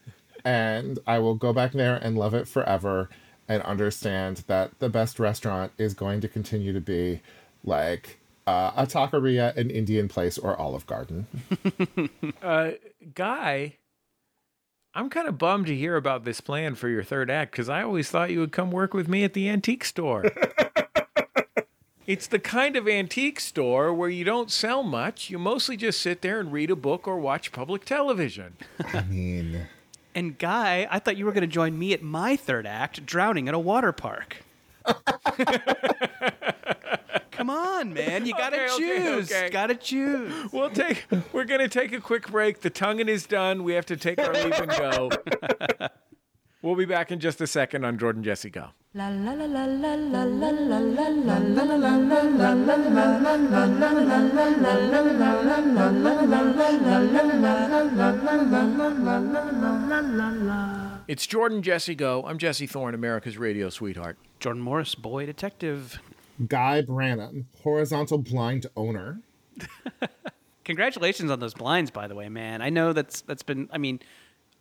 and 0.46 1.00
I 1.08 1.20
will 1.20 1.36
go 1.36 1.54
back 1.54 1.72
there 1.72 1.96
and 1.96 2.18
love 2.18 2.36
it 2.36 2.48
forever 2.48 3.10
and 3.48 3.64
understand 3.64 4.44
that 4.48 4.78
the 4.80 4.90
best 4.90 5.20
restaurant 5.20 5.72
is 5.78 5.94
going 5.96 6.22
to 6.22 6.28
continue 6.28 6.74
to 6.74 6.82
be 6.82 7.22
like 7.64 8.20
uh, 8.48 8.72
a 8.76 8.88
taqueria, 8.88 9.56
an 9.56 9.70
Indian 9.70 10.08
place, 10.08 10.38
or 10.38 10.58
Olive 10.60 10.86
Garden. 10.88 11.28
Uh, 12.42 12.72
Guy, 13.14 13.78
I'm 14.94 15.10
kind 15.10 15.28
of 15.28 15.38
bummed 15.38 15.68
to 15.68 15.76
hear 15.76 15.96
about 15.96 16.24
this 16.24 16.40
plan 16.40 16.76
for 16.76 16.88
your 16.88 17.04
third 17.04 17.30
act 17.30 17.52
because 17.52 17.68
I 17.68 17.84
always 17.84 18.10
thought 18.10 18.32
you 18.32 18.40
would 18.40 18.52
come 18.52 18.72
work 18.72 18.94
with 18.94 19.08
me 19.08 19.24
at 19.24 19.34
the 19.34 19.50
antique 19.50 19.84
store. 19.84 20.26
it's 22.08 22.28
the 22.28 22.40
kind 22.40 22.76
of 22.76 22.88
antique 22.88 23.40
store 23.40 23.94
where 23.94 24.10
you 24.10 24.24
don't 24.24 24.50
sell 24.50 24.82
much. 24.82 25.30
You 25.30 25.38
mostly 25.40 25.76
just 25.78 26.00
sit 26.00 26.22
there 26.22 26.40
and 26.40 26.52
read 26.54 26.72
a 26.72 26.76
book 26.76 27.08
or 27.08 27.20
watch 27.20 27.52
public 27.52 27.86
television. 27.86 28.56
I 28.94 29.02
mean, 29.02 29.68
And 30.16 30.38
Guy, 30.38 30.88
I 30.90 31.00
thought 31.00 31.18
you 31.18 31.26
were 31.26 31.34
going 31.34 31.42
to 31.42 31.48
join 31.48 31.78
me 31.78 31.94
at 31.94 32.02
my 32.02 32.36
third 32.36 32.66
act, 32.66 33.06
drowning 33.06 33.48
at 33.48 33.54
a 33.54 33.60
water 33.60 33.92
park. 33.92 34.38
Come 37.32 37.50
on, 37.52 37.94
man. 37.94 38.26
You 38.26 38.34
got 38.34 38.50
to 38.50 38.64
Okay, 38.66 38.74
okay, 38.74 38.98
choose. 38.98 39.32
okay. 39.32 39.50
Got 39.50 39.68
to 39.68 39.76
choose. 39.76 40.52
We'll 40.52 40.70
take. 40.72 41.06
We're 41.32 41.46
gonna 41.46 41.68
take 41.70 41.94
a 41.94 42.02
quick 42.02 42.28
break. 42.30 42.62
The 42.62 42.70
tonguing 42.72 43.08
is 43.08 43.26
done. 43.28 43.64
We 43.64 43.74
have 43.74 43.86
to 43.88 43.96
take 43.98 44.20
our 44.20 44.34
leave 44.34 44.54
and 44.60 44.70
go. 44.72 45.10
We'll 46.64 46.76
be 46.76 46.86
back 46.86 47.12
in 47.12 47.20
just 47.20 47.40
a 47.40 47.48
second 47.48 47.86
on 47.86 48.00
Jordan 48.00 48.24
Jesse 48.24 48.50
Go. 48.50 48.70
It's 61.08 61.26
Jordan 61.26 61.62
Jesse 61.62 61.96
Go. 61.96 62.26
I'm 62.28 62.38
Jesse 62.38 62.68
Thorn, 62.68 62.94
America's 62.94 63.38
radio 63.38 63.70
sweetheart. 63.70 64.18
Jordan 64.42 64.62
Morris, 64.62 64.94
boy 64.94 65.26
detective. 65.26 66.02
Guy 66.46 66.82
Branum, 66.82 67.46
horizontal 67.64 68.18
blind 68.18 68.66
owner. 68.76 69.22
Congratulations 70.66 71.32
on 71.32 71.40
those 71.40 71.54
blinds, 71.54 71.92
by 71.92 72.10
the 72.10 72.16
way, 72.16 72.28
man. 72.28 72.62
I 72.62 72.70
know 72.72 72.92
that's 72.92 73.22
that's 73.22 73.42
been. 73.42 73.70
I 73.72 73.78
mean, 73.78 74.02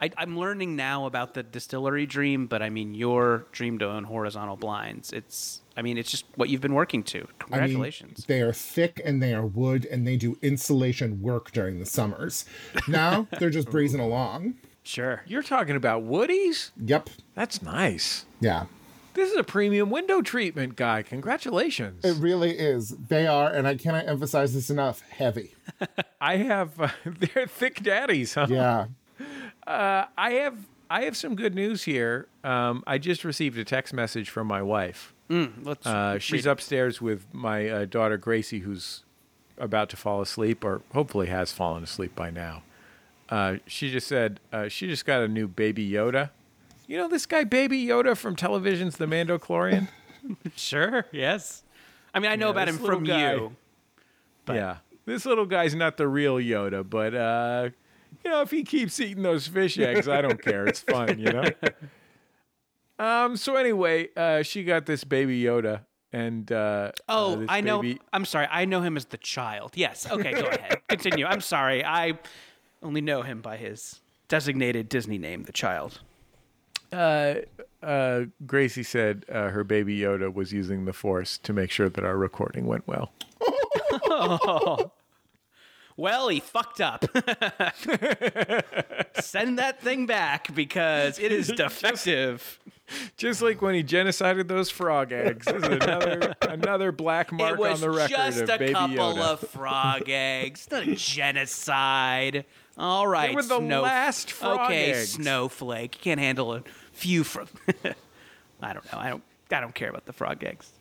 I, 0.01 0.13
am 0.19 0.39
learning 0.39 0.77
now 0.77 1.07
about 1.07 1.35
the 1.35 1.43
distillery 1.43 2.07
dream, 2.07 2.47
but 2.47 2.63
I 2.63 2.71
mean 2.71 2.95
your 2.95 3.47
dream 3.51 3.81
to 3.81 3.87
own 3.87 4.05
horizontal 4.05 4.55
blinds. 4.55 5.13
It's 5.13 5.63
I 5.77 5.83
mean 5.83 5.99
it's 5.99 6.13
just 6.13 6.27
what 6.37 6.49
you've 6.49 6.61
been 6.61 6.75
working 6.75 7.03
to. 7.05 7.27
Congratulations. 7.41 8.25
I 8.29 8.33
mean, 8.33 8.39
they 8.39 8.47
are 8.47 8.53
thick 8.53 9.03
and 9.05 9.21
they 9.21 9.35
are 9.35 9.45
wood 9.45 9.85
and 9.85 10.07
they 10.07 10.17
do 10.17 10.39
insulation 10.43 11.21
work 11.21 11.51
during 11.51 11.81
the 11.81 11.87
summers. 11.87 12.45
Now 12.87 13.27
they're 13.41 13.51
just 13.51 13.69
breezing 13.73 14.01
along 14.01 14.55
sure. 14.87 15.23
You're 15.27 15.43
talking 15.43 15.77
about 15.77 16.05
Woodies? 16.05 16.71
Yep. 16.83 17.11
That's 17.35 17.63
nice. 17.63 18.25
Yeah. 18.41 18.67
This 19.15 19.31
is 19.33 19.39
a 19.39 19.45
premium 19.45 19.89
window 19.91 20.21
treatment 20.21 20.77
guy. 20.77 21.03
Congratulations. 21.03 22.05
It 22.05 22.17
really 22.21 22.51
is. 22.59 22.91
They 22.91 23.27
are, 23.27 23.49
and 23.51 23.67
I 23.67 23.75
cannot 23.77 24.07
emphasize 24.07 24.53
this 24.53 24.69
enough, 24.69 25.01
heavy. 25.09 25.55
I 26.21 26.37
have. 26.37 26.79
Uh, 26.79 26.89
they're 27.07 27.47
thick 27.47 27.83
daddies, 27.83 28.35
huh? 28.35 28.47
Yeah. 28.51 28.87
I 29.67 30.31
have. 30.43 30.57
I 30.89 31.03
have 31.03 31.17
some 31.17 31.35
good 31.35 31.55
news 31.55 31.83
here. 31.85 32.29
Um, 32.45 32.85
I 32.87 32.99
just 32.99 33.25
received 33.25 33.59
a 33.59 33.65
text 33.65 33.93
message 33.93 34.31
from 34.31 34.47
my 34.47 34.63
wife. 34.63 35.13
Let's 35.29 35.85
Uh, 35.85 36.19
she's 36.21 36.45
read 36.45 36.51
upstairs 36.53 37.01
with 37.01 37.27
my 37.33 37.69
uh, 37.69 37.85
daughter 37.87 38.17
Gracie, 38.17 38.61
who's 38.61 39.03
about 39.59 39.89
to 39.91 39.97
fall 39.97 40.21
asleep, 40.21 40.63
or 40.63 40.83
hopefully 40.93 41.27
has 41.27 41.51
fallen 41.51 41.83
asleep 41.83 42.15
by 42.15 42.31
now. 42.31 42.63
Uh, 43.29 43.57
she 43.67 43.91
just 43.91 44.07
said 44.07 44.41
uh, 44.53 44.69
she 44.69 44.87
just 44.87 45.05
got 45.05 45.23
a 45.23 45.29
new 45.29 45.49
Baby 45.49 45.89
Yoda. 45.91 46.31
You 46.87 46.97
know 46.99 47.09
this 47.09 47.27
guy, 47.27 47.43
Baby 47.45 47.85
Yoda 47.85 48.17
from 48.17 48.37
television's 48.37 48.97
The 48.97 49.07
Mandalorian. 49.07 49.89
Sure. 50.57 51.07
Yes. 51.13 51.63
I 52.13 52.19
mean, 52.19 52.31
I 52.33 52.37
know 52.37 52.47
Yeah, 52.47 52.51
about 52.53 52.69
him 52.69 52.79
from 52.79 53.05
guy. 53.05 53.35
you. 53.35 53.55
yeah, 54.49 54.79
this 55.05 55.25
little 55.25 55.47
guy's 55.47 55.73
not 55.75 55.97
the 55.99 56.09
real 56.09 56.37
Yoda, 56.37 56.89
but 56.89 57.15
uh, 57.15 57.69
you 58.25 58.31
know 58.31 58.41
if 58.43 58.51
he 58.51 58.65
keeps 58.65 58.99
eating 58.99 59.23
those 59.23 59.47
fish 59.47 59.79
eggs, 59.79 60.09
I 60.09 60.21
don't 60.23 60.43
care. 60.43 60.67
It's 60.67 60.81
fun, 60.81 61.19
you 61.21 61.31
know. 61.33 61.45
Um. 62.99 63.37
So 63.37 63.57
anyway, 63.57 64.09
uh, 64.17 64.43
she 64.43 64.65
got 64.65 64.87
this 64.87 65.05
Baby 65.05 65.43
Yoda, 65.43 65.81
and 66.13 66.51
uh, 66.51 66.55
uh, 66.55 66.91
Oh, 67.09 67.37
this 67.37 67.47
I 67.51 67.61
know. 67.61 67.83
baby- 67.83 68.01
I'm 68.13 68.25
sorry. 68.25 68.49
I 68.51 68.65
know 68.65 68.81
him 68.81 68.97
as 68.97 69.05
the 69.07 69.19
child. 69.19 69.73
Yes. 69.75 70.11
Okay, 70.11 70.33
go 70.33 70.47
ahead. 70.47 70.81
Continue. 70.89 71.27
I'm 71.27 71.43
sorry. 71.43 71.85
I 71.85 72.19
only 72.83 73.01
know 73.01 73.23
him 73.23 73.41
by 73.41 73.57
his 73.57 74.01
designated 74.29 74.89
Disney 74.89 75.19
name, 75.19 75.45
the 75.45 75.53
child. 75.53 76.01
uh, 76.93 77.35
uh, 77.83 78.23
Gracie 78.47 78.83
said 78.83 79.25
uh, 79.31 79.49
her 79.51 79.63
baby 79.65 79.99
Yoda 80.01 80.33
was 80.33 80.53
using 80.53 80.85
the 80.87 80.93
Force 80.93 81.39
to 81.39 81.53
make 81.53 81.71
sure 81.71 81.89
that 81.89 82.05
our 82.05 82.17
recording 82.17 82.67
went 82.67 82.87
well. 82.89 83.13
oh. 84.09 84.91
Well, 85.99 86.29
he 86.29 86.41
fucked 86.41 86.83
up. 86.83 87.07
Send 89.21 89.59
that 89.59 89.81
thing 89.81 90.05
back 90.05 90.55
because 90.55 91.19
it 91.19 91.33
is 91.33 91.47
defective. 91.57 92.61
Just 93.17 93.41
like 93.41 93.63
when 93.63 93.75
he 93.75 93.83
genocided 93.83 94.47
those 94.47 94.69
frog 94.71 95.11
eggs. 95.13 95.47
This 95.47 95.57
is 95.57 95.65
another 95.65 96.35
another 96.43 96.93
black 96.93 97.33
mark 97.33 97.59
on 97.59 97.81
the 97.81 97.89
record 97.89 98.11
just 98.11 98.43
a 98.43 98.73
couple 98.73 98.95
Yoda. 98.95 99.21
of 99.23 99.41
frog 99.41 100.03
eggs. 100.11 100.69
Not 100.71 100.87
a 100.87 100.95
genocide. 100.97 102.45
All 102.79 103.07
right, 103.07 103.35
were 103.35 103.43
the 103.43 103.59
snow- 103.59 103.83
last 103.83 104.31
frog 104.31 104.67
okay, 104.71 104.91
eggs. 104.93 105.13
snowflake. 105.13 105.95
You 105.97 106.01
can't 106.03 106.21
handle 106.21 106.53
a 106.55 106.63
few 106.93 107.25
from. 107.25 107.49
I 108.63 108.73
don't 108.73 108.85
know. 108.93 108.99
I 108.99 109.09
don't. 109.11 109.23
I 109.51 109.61
don't 109.61 109.75
care 109.75 109.89
about 109.91 110.07
the 110.07 110.13
frog 110.13 110.43
eggs. 110.45 110.73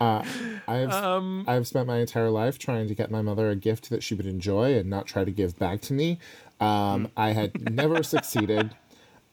I've 0.00 1.48
I've 1.48 1.66
spent 1.66 1.86
my 1.86 1.98
entire 1.98 2.30
life 2.30 2.58
trying 2.58 2.88
to 2.88 2.94
get 2.94 3.10
my 3.10 3.22
mother 3.22 3.50
a 3.50 3.56
gift 3.56 3.90
that 3.90 4.02
she 4.02 4.14
would 4.14 4.26
enjoy 4.26 4.74
and 4.76 4.88
not 4.90 5.06
try 5.06 5.24
to 5.24 5.30
give 5.30 5.58
back 5.58 5.80
to 5.82 5.92
me. 5.92 6.18
Um, 6.60 7.10
I 7.16 7.30
had 7.32 7.72
never 7.74 8.02
succeeded, 8.14 8.74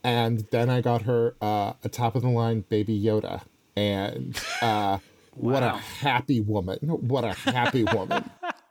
and 0.04 0.46
then 0.52 0.70
I 0.70 0.82
got 0.82 1.04
her 1.04 1.36
uh, 1.42 1.74
a 1.84 1.90
top 1.90 2.16
of 2.16 2.22
the 2.22 2.30
line 2.30 2.64
baby 2.70 3.00
Yoda, 3.02 3.42
and 3.76 4.40
uh, 4.62 5.00
what 5.36 5.64
a 5.64 5.68
Wow. 5.68 5.76
happy 5.78 6.42
woman! 6.42 6.78
What 6.82 7.24
a 7.24 7.34
happy 7.34 7.84
woman! 7.84 8.30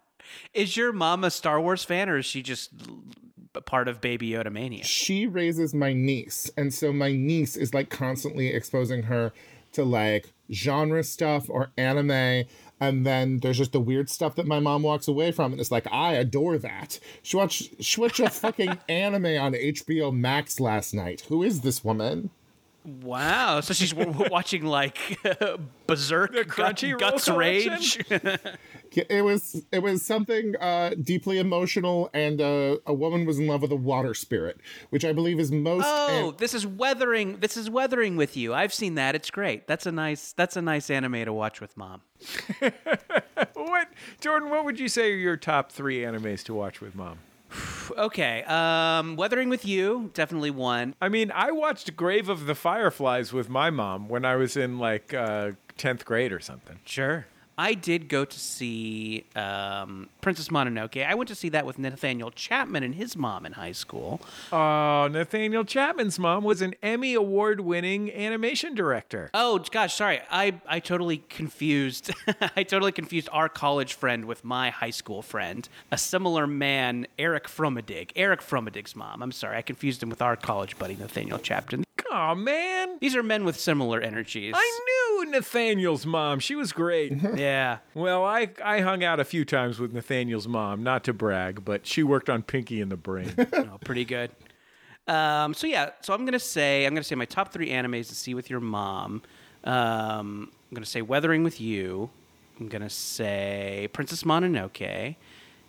Is 0.54 0.76
your 0.76 0.92
mom 0.92 1.22
a 1.24 1.30
Star 1.30 1.60
Wars 1.60 1.84
fan, 1.84 2.08
or 2.08 2.18
is 2.18 2.26
she 2.26 2.42
just 2.42 2.70
l- 2.88 3.02
a 3.29 3.29
part 3.66 3.88
of 3.88 4.00
Baby 4.00 4.30
Yoda 4.30 4.52
mania? 4.52 4.84
she 4.84 5.26
raises 5.26 5.74
my 5.74 5.92
niece 5.92 6.50
and 6.56 6.72
so 6.72 6.92
my 6.92 7.12
niece 7.12 7.56
is 7.56 7.74
like 7.74 7.90
constantly 7.90 8.48
exposing 8.48 9.04
her 9.04 9.32
to 9.72 9.84
like 9.84 10.32
genre 10.50 11.02
stuff 11.02 11.48
or 11.48 11.70
anime 11.76 12.44
and 12.80 13.06
then 13.06 13.38
there's 13.38 13.58
just 13.58 13.72
the 13.72 13.80
weird 13.80 14.08
stuff 14.08 14.34
that 14.34 14.46
my 14.46 14.58
mom 14.58 14.82
walks 14.82 15.06
away 15.06 15.30
from 15.30 15.52
and 15.52 15.60
it's 15.60 15.70
like 15.70 15.86
i 15.92 16.12
adore 16.12 16.58
that. 16.58 16.98
She 17.22 17.36
watched 17.36 17.82
she 17.82 18.00
watched 18.00 18.20
a 18.20 18.30
fucking 18.30 18.78
anime 18.88 19.26
on 19.26 19.52
hbo 19.52 20.14
max 20.14 20.60
last 20.60 20.94
night. 20.94 21.22
Who 21.28 21.42
is 21.42 21.60
this 21.60 21.84
woman 21.84 22.30
Wow. 22.84 23.60
So 23.60 23.74
she's 23.74 23.90
w- 23.92 24.10
w- 24.10 24.30
watching 24.30 24.64
like 24.64 24.96
Berserk, 25.86 26.32
The 26.32 26.44
Gut- 26.44 26.82
Guts 26.98 27.24
collection? 27.26 28.04
Rage. 28.10 28.38
It 29.08 29.22
was 29.24 29.62
it 29.70 29.80
was 29.82 30.02
something 30.04 30.56
uh, 30.56 30.94
deeply 31.00 31.38
emotional, 31.38 32.10
and 32.12 32.40
uh, 32.40 32.78
a 32.86 32.94
woman 32.94 33.24
was 33.26 33.38
in 33.38 33.46
love 33.46 33.62
with 33.62 33.70
a 33.70 33.76
water 33.76 34.14
spirit, 34.14 34.58
which 34.88 35.04
I 35.04 35.12
believe 35.12 35.38
is 35.38 35.52
most. 35.52 35.84
Oh, 35.86 36.30
an- 36.30 36.34
this 36.38 36.54
is 36.54 36.66
weathering. 36.66 37.36
This 37.38 37.56
is 37.56 37.70
weathering 37.70 38.16
with 38.16 38.36
you. 38.36 38.52
I've 38.54 38.74
seen 38.74 38.94
that. 38.96 39.14
It's 39.14 39.30
great. 39.30 39.66
That's 39.68 39.86
a 39.86 39.92
nice. 39.92 40.32
That's 40.32 40.56
a 40.56 40.62
nice 40.62 40.90
anime 40.90 41.24
to 41.24 41.32
watch 41.32 41.60
with 41.60 41.76
mom. 41.76 42.02
What, 43.54 43.88
Jordan? 44.20 44.50
What 44.50 44.64
would 44.64 44.80
you 44.80 44.88
say 44.88 45.12
are 45.12 45.16
your 45.16 45.36
top 45.36 45.70
three 45.70 45.98
animes 46.00 46.42
to 46.44 46.54
watch 46.54 46.80
with 46.80 46.94
mom? 46.94 47.18
Okay. 47.98 48.44
Um, 48.44 49.16
weathering 49.16 49.48
with 49.48 49.64
you, 49.64 50.10
definitely 50.14 50.52
one. 50.52 50.94
I 51.00 51.08
mean, 51.08 51.32
I 51.34 51.50
watched 51.50 51.96
Grave 51.96 52.28
of 52.28 52.46
the 52.46 52.54
Fireflies 52.54 53.32
with 53.32 53.48
my 53.48 53.68
mom 53.68 54.08
when 54.08 54.24
I 54.24 54.36
was 54.36 54.56
in 54.56 54.78
like 54.78 55.12
uh, 55.12 55.52
tenth 55.76 56.04
grade 56.04 56.32
or 56.32 56.38
something. 56.38 56.78
Sure. 56.84 57.26
I 57.60 57.74
did 57.74 58.08
go 58.08 58.24
to 58.24 58.40
see 58.40 59.26
um, 59.36 60.08
Princess 60.22 60.48
Mononoke. 60.48 61.04
I 61.04 61.14
went 61.14 61.28
to 61.28 61.34
see 61.34 61.50
that 61.50 61.66
with 61.66 61.78
Nathaniel 61.78 62.30
Chapman 62.30 62.82
and 62.82 62.94
his 62.94 63.18
mom 63.18 63.44
in 63.44 63.52
high 63.52 63.72
school. 63.72 64.22
Oh, 64.50 65.08
Nathaniel 65.12 65.64
Chapman's 65.64 66.18
mom 66.18 66.42
was 66.42 66.62
an 66.62 66.74
Emmy 66.82 67.12
award-winning 67.12 68.14
animation 68.14 68.74
director. 68.74 69.28
Oh 69.34 69.58
gosh, 69.70 69.92
sorry. 69.92 70.20
I 70.30 70.54
I 70.66 70.80
totally 70.80 71.18
confused. 71.28 72.10
I 72.56 72.62
totally 72.62 72.92
confused 72.92 73.28
our 73.30 73.50
college 73.50 73.92
friend 73.92 74.24
with 74.24 74.42
my 74.42 74.70
high 74.70 74.88
school 74.88 75.20
friend, 75.20 75.68
a 75.92 75.98
similar 75.98 76.46
man, 76.46 77.08
Eric 77.18 77.46
Fromadig. 77.46 78.12
Eric 78.16 78.40
Fromadig's 78.40 78.96
mom. 78.96 79.22
I'm 79.22 79.32
sorry, 79.32 79.58
I 79.58 79.62
confused 79.62 80.02
him 80.02 80.08
with 80.08 80.22
our 80.22 80.34
college 80.34 80.78
buddy 80.78 80.96
Nathaniel 80.96 81.38
Chapman. 81.38 81.84
Oh 82.12 82.34
man, 82.34 82.98
These 83.00 83.14
are 83.14 83.22
men 83.22 83.44
with 83.44 83.58
similar 83.58 84.00
energies. 84.00 84.52
I 84.56 84.80
knew 85.22 85.30
Nathaniel's 85.30 86.04
mom. 86.04 86.40
She 86.40 86.56
was 86.56 86.72
great. 86.72 87.12
Yeah. 87.36 87.36
well, 87.94 88.24
I 88.24 88.50
I 88.64 88.80
hung 88.80 89.02
out 89.04 89.20
a 89.20 89.24
few 89.24 89.44
times 89.44 89.78
with 89.78 89.92
Nathaniel's 89.92 90.48
mom, 90.48 90.82
not 90.82 91.04
to 91.04 91.12
brag, 91.12 91.64
but 91.64 91.86
she 91.86 92.02
worked 92.02 92.28
on 92.30 92.42
Pinky 92.42 92.80
and 92.80 92.90
the 92.90 92.96
Brain. 92.96 93.34
Oh, 93.52 93.78
pretty 93.84 94.04
good. 94.04 94.30
Um, 95.06 95.54
so 95.54 95.66
yeah, 95.66 95.90
so 96.02 96.14
I'm 96.14 96.24
gonna 96.24 96.38
say 96.38 96.86
I'm 96.86 96.94
gonna 96.94 97.04
say 97.04 97.14
my 97.14 97.24
top 97.24 97.52
three 97.52 97.70
animes 97.70 98.08
to 98.08 98.14
see 98.14 98.34
with 98.34 98.48
your 98.50 98.60
mom. 98.60 99.22
Um, 99.64 100.50
I'm 100.70 100.74
gonna 100.74 100.86
say 100.86 101.02
Weathering 101.02 101.42
with 101.42 101.60
You. 101.60 102.10
I'm 102.58 102.68
gonna 102.68 102.90
say 102.90 103.88
Princess 103.92 104.22
Mononoke, 104.22 105.16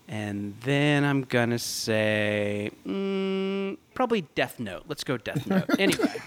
and 0.08 0.56
then 0.62 1.04
I'm 1.04 1.24
gonna 1.24 1.60
say 1.60 2.72
mm, 2.86 3.78
probably 3.94 4.22
Death 4.36 4.60
Note. 4.60 4.84
Let's 4.88 5.04
go 5.04 5.18
Death 5.18 5.48
Note. 5.48 5.66
anyway, 5.80 6.22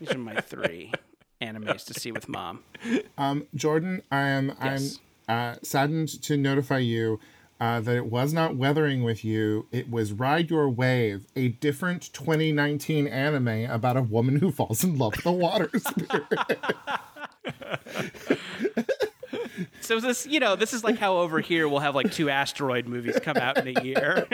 these 0.00 0.12
are 0.12 0.18
my 0.18 0.40
three 0.40 0.92
animes 1.40 1.84
to 1.86 1.94
see 1.94 2.12
with 2.12 2.28
mom. 2.28 2.60
Jordan, 3.54 4.02
I 4.10 4.20
am 4.28 4.52
Yes. 4.62 4.98
I'm 5.28 5.34
uh, 5.34 5.56
saddened 5.62 6.22
to 6.22 6.36
notify 6.36 6.78
you 6.78 7.20
uh, 7.60 7.80
that 7.80 7.96
it 7.96 8.06
was 8.06 8.32
not 8.32 8.56
weathering 8.56 9.02
with 9.02 9.24
you. 9.24 9.66
It 9.72 9.90
was 9.90 10.12
Ride 10.12 10.48
Your 10.50 10.68
Wave, 10.68 11.26
a 11.34 11.48
different 11.48 12.12
2019 12.12 13.06
anime 13.06 13.70
about 13.70 13.96
a 13.96 14.02
woman 14.02 14.36
who 14.36 14.50
falls 14.52 14.84
in 14.84 14.96
love 14.96 15.16
with 15.16 15.26
a 15.26 15.32
water 15.32 15.70
spirit. 15.76 16.58
So 19.80 19.98
this, 20.00 20.26
you 20.26 20.38
know, 20.38 20.54
this 20.54 20.72
is 20.72 20.84
like 20.84 20.98
how 20.98 21.16
over 21.16 21.40
here 21.40 21.68
we'll 21.68 21.80
have 21.80 21.94
like 21.94 22.12
two 22.12 22.30
asteroid 22.30 22.86
movies 22.86 23.18
come 23.20 23.36
out 23.38 23.58
in 23.58 23.76
a 23.76 23.82
year. 23.82 24.28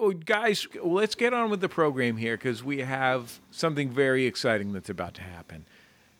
oh, 0.00 0.10
guys, 0.10 0.66
let's 0.82 1.14
get 1.14 1.32
on 1.32 1.48
with 1.48 1.60
the 1.60 1.68
program 1.68 2.16
here 2.16 2.36
because 2.36 2.62
we 2.62 2.80
have 2.80 3.40
something 3.50 3.90
very 3.90 4.26
exciting 4.26 4.72
that's 4.72 4.90
about 4.90 5.14
to 5.14 5.22
happen. 5.22 5.64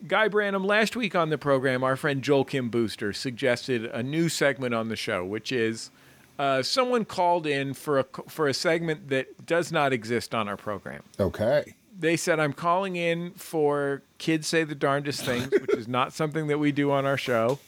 Guy 0.07 0.29
Branum, 0.29 0.67
last 0.67 0.97
week 0.97 1.15
on 1.15 1.31
the 1.31 1.39
program, 1.39 1.83
our 1.83 1.97
friend 1.97 2.23
Joel 2.23 2.45
Kim 2.45 2.69
Booster 2.69 3.13
suggested 3.13 3.87
a 3.87 4.03
new 4.03 4.29
segment 4.29 4.75
on 4.75 4.89
the 4.89 4.97
show, 4.97 5.25
which 5.25 5.51
is 5.51 5.91
uh, 6.39 6.63
someone 6.63 7.05
called 7.05 7.47
in 7.47 7.75
for 7.75 8.01
a 8.01 8.05
for 8.29 8.47
a 8.49 8.55
segment 8.55 9.09
that 9.09 9.47
does 9.47 9.73
not 9.73 9.93
exist 9.93 10.35
on 10.35 10.49
our 10.49 10.57
program. 10.57 11.03
okay. 11.19 11.75
They 11.97 12.17
said, 12.17 12.41
"I'm 12.41 12.53
calling 12.53 12.97
in 12.97 13.31
for 13.33 14.03
kids 14.19 14.49
say 14.49 14.65
the 14.65 14.75
darndest 14.75 15.25
things," 15.25 15.49
which 15.53 15.75
is 15.75 15.89
not 15.89 16.13
something 16.13 16.49
that 16.49 16.59
we 16.59 16.73
do 16.73 16.91
on 16.91 17.07
our 17.07 17.17
show. 17.17 17.61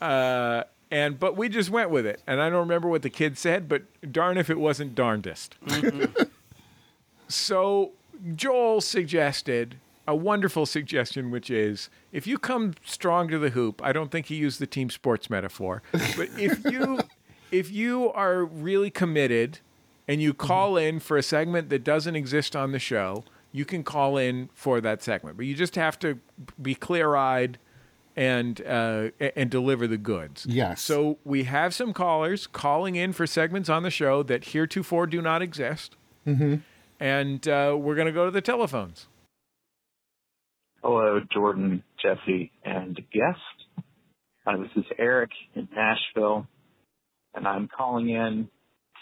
Uh, 0.00 0.64
and 0.90 1.20
but 1.20 1.36
we 1.36 1.48
just 1.48 1.70
went 1.70 1.90
with 1.90 2.06
it, 2.06 2.20
and 2.26 2.40
I 2.40 2.48
don't 2.48 2.60
remember 2.60 2.88
what 2.88 3.02
the 3.02 3.10
kid 3.10 3.36
said, 3.36 3.68
but 3.68 3.82
darn 4.10 4.38
if 4.38 4.48
it 4.48 4.58
wasn't 4.58 4.94
darndest. 4.94 5.56
so 7.28 7.92
Joel 8.34 8.80
suggested 8.80 9.76
a 10.10 10.14
wonderful 10.14 10.66
suggestion, 10.66 11.30
which 11.30 11.50
is 11.50 11.88
if 12.10 12.26
you 12.26 12.36
come 12.36 12.74
strong 12.84 13.28
to 13.28 13.38
the 13.38 13.50
hoop, 13.50 13.80
I 13.82 13.92
don't 13.92 14.10
think 14.10 14.26
he 14.26 14.34
used 14.34 14.58
the 14.58 14.66
team 14.66 14.90
sports 14.90 15.30
metaphor, 15.30 15.82
but 15.92 16.28
if 16.36 16.64
you 16.70 16.98
if 17.52 17.70
you 17.70 18.10
are 18.12 18.44
really 18.44 18.90
committed 18.90 19.60
and 20.08 20.20
you 20.20 20.34
call 20.34 20.76
in 20.76 20.98
for 20.98 21.16
a 21.16 21.22
segment 21.22 21.68
that 21.68 21.84
doesn't 21.84 22.16
exist 22.16 22.56
on 22.56 22.72
the 22.72 22.80
show, 22.80 23.22
you 23.52 23.64
can 23.64 23.84
call 23.84 24.16
in 24.16 24.50
for 24.52 24.80
that 24.80 25.00
segment. 25.00 25.36
But 25.36 25.46
you 25.46 25.54
just 25.54 25.76
have 25.76 25.96
to 26.00 26.18
be 26.60 26.74
clear 26.74 27.14
eyed 27.14 27.58
and 28.16 28.60
uh, 28.66 29.10
and 29.36 29.48
deliver 29.48 29.86
the 29.86 29.96
goods. 29.96 30.44
Yes. 30.44 30.82
So 30.82 31.18
we 31.24 31.44
have 31.44 31.72
some 31.72 31.92
callers 31.92 32.48
calling 32.48 32.96
in 32.96 33.12
for 33.12 33.28
segments 33.28 33.68
on 33.68 33.84
the 33.84 33.90
show 33.90 34.24
that 34.24 34.46
heretofore 34.46 35.06
do 35.06 35.22
not 35.22 35.40
exist. 35.40 35.94
Mm-hmm. 36.26 36.56
And 36.98 37.46
uh, 37.46 37.76
we're 37.78 37.94
going 37.94 38.08
to 38.08 38.12
go 38.12 38.24
to 38.24 38.32
the 38.32 38.42
telephones. 38.42 39.06
Hello, 40.82 41.20
Jordan, 41.30 41.82
Jesse, 42.02 42.50
and 42.64 42.96
guest. 43.12 43.84
Uh, 44.46 44.56
this 44.56 44.70
is 44.76 44.84
Eric 44.98 45.30
in 45.54 45.68
Nashville, 45.76 46.46
and 47.34 47.46
I'm 47.46 47.68
calling 47.68 48.08
in 48.08 48.48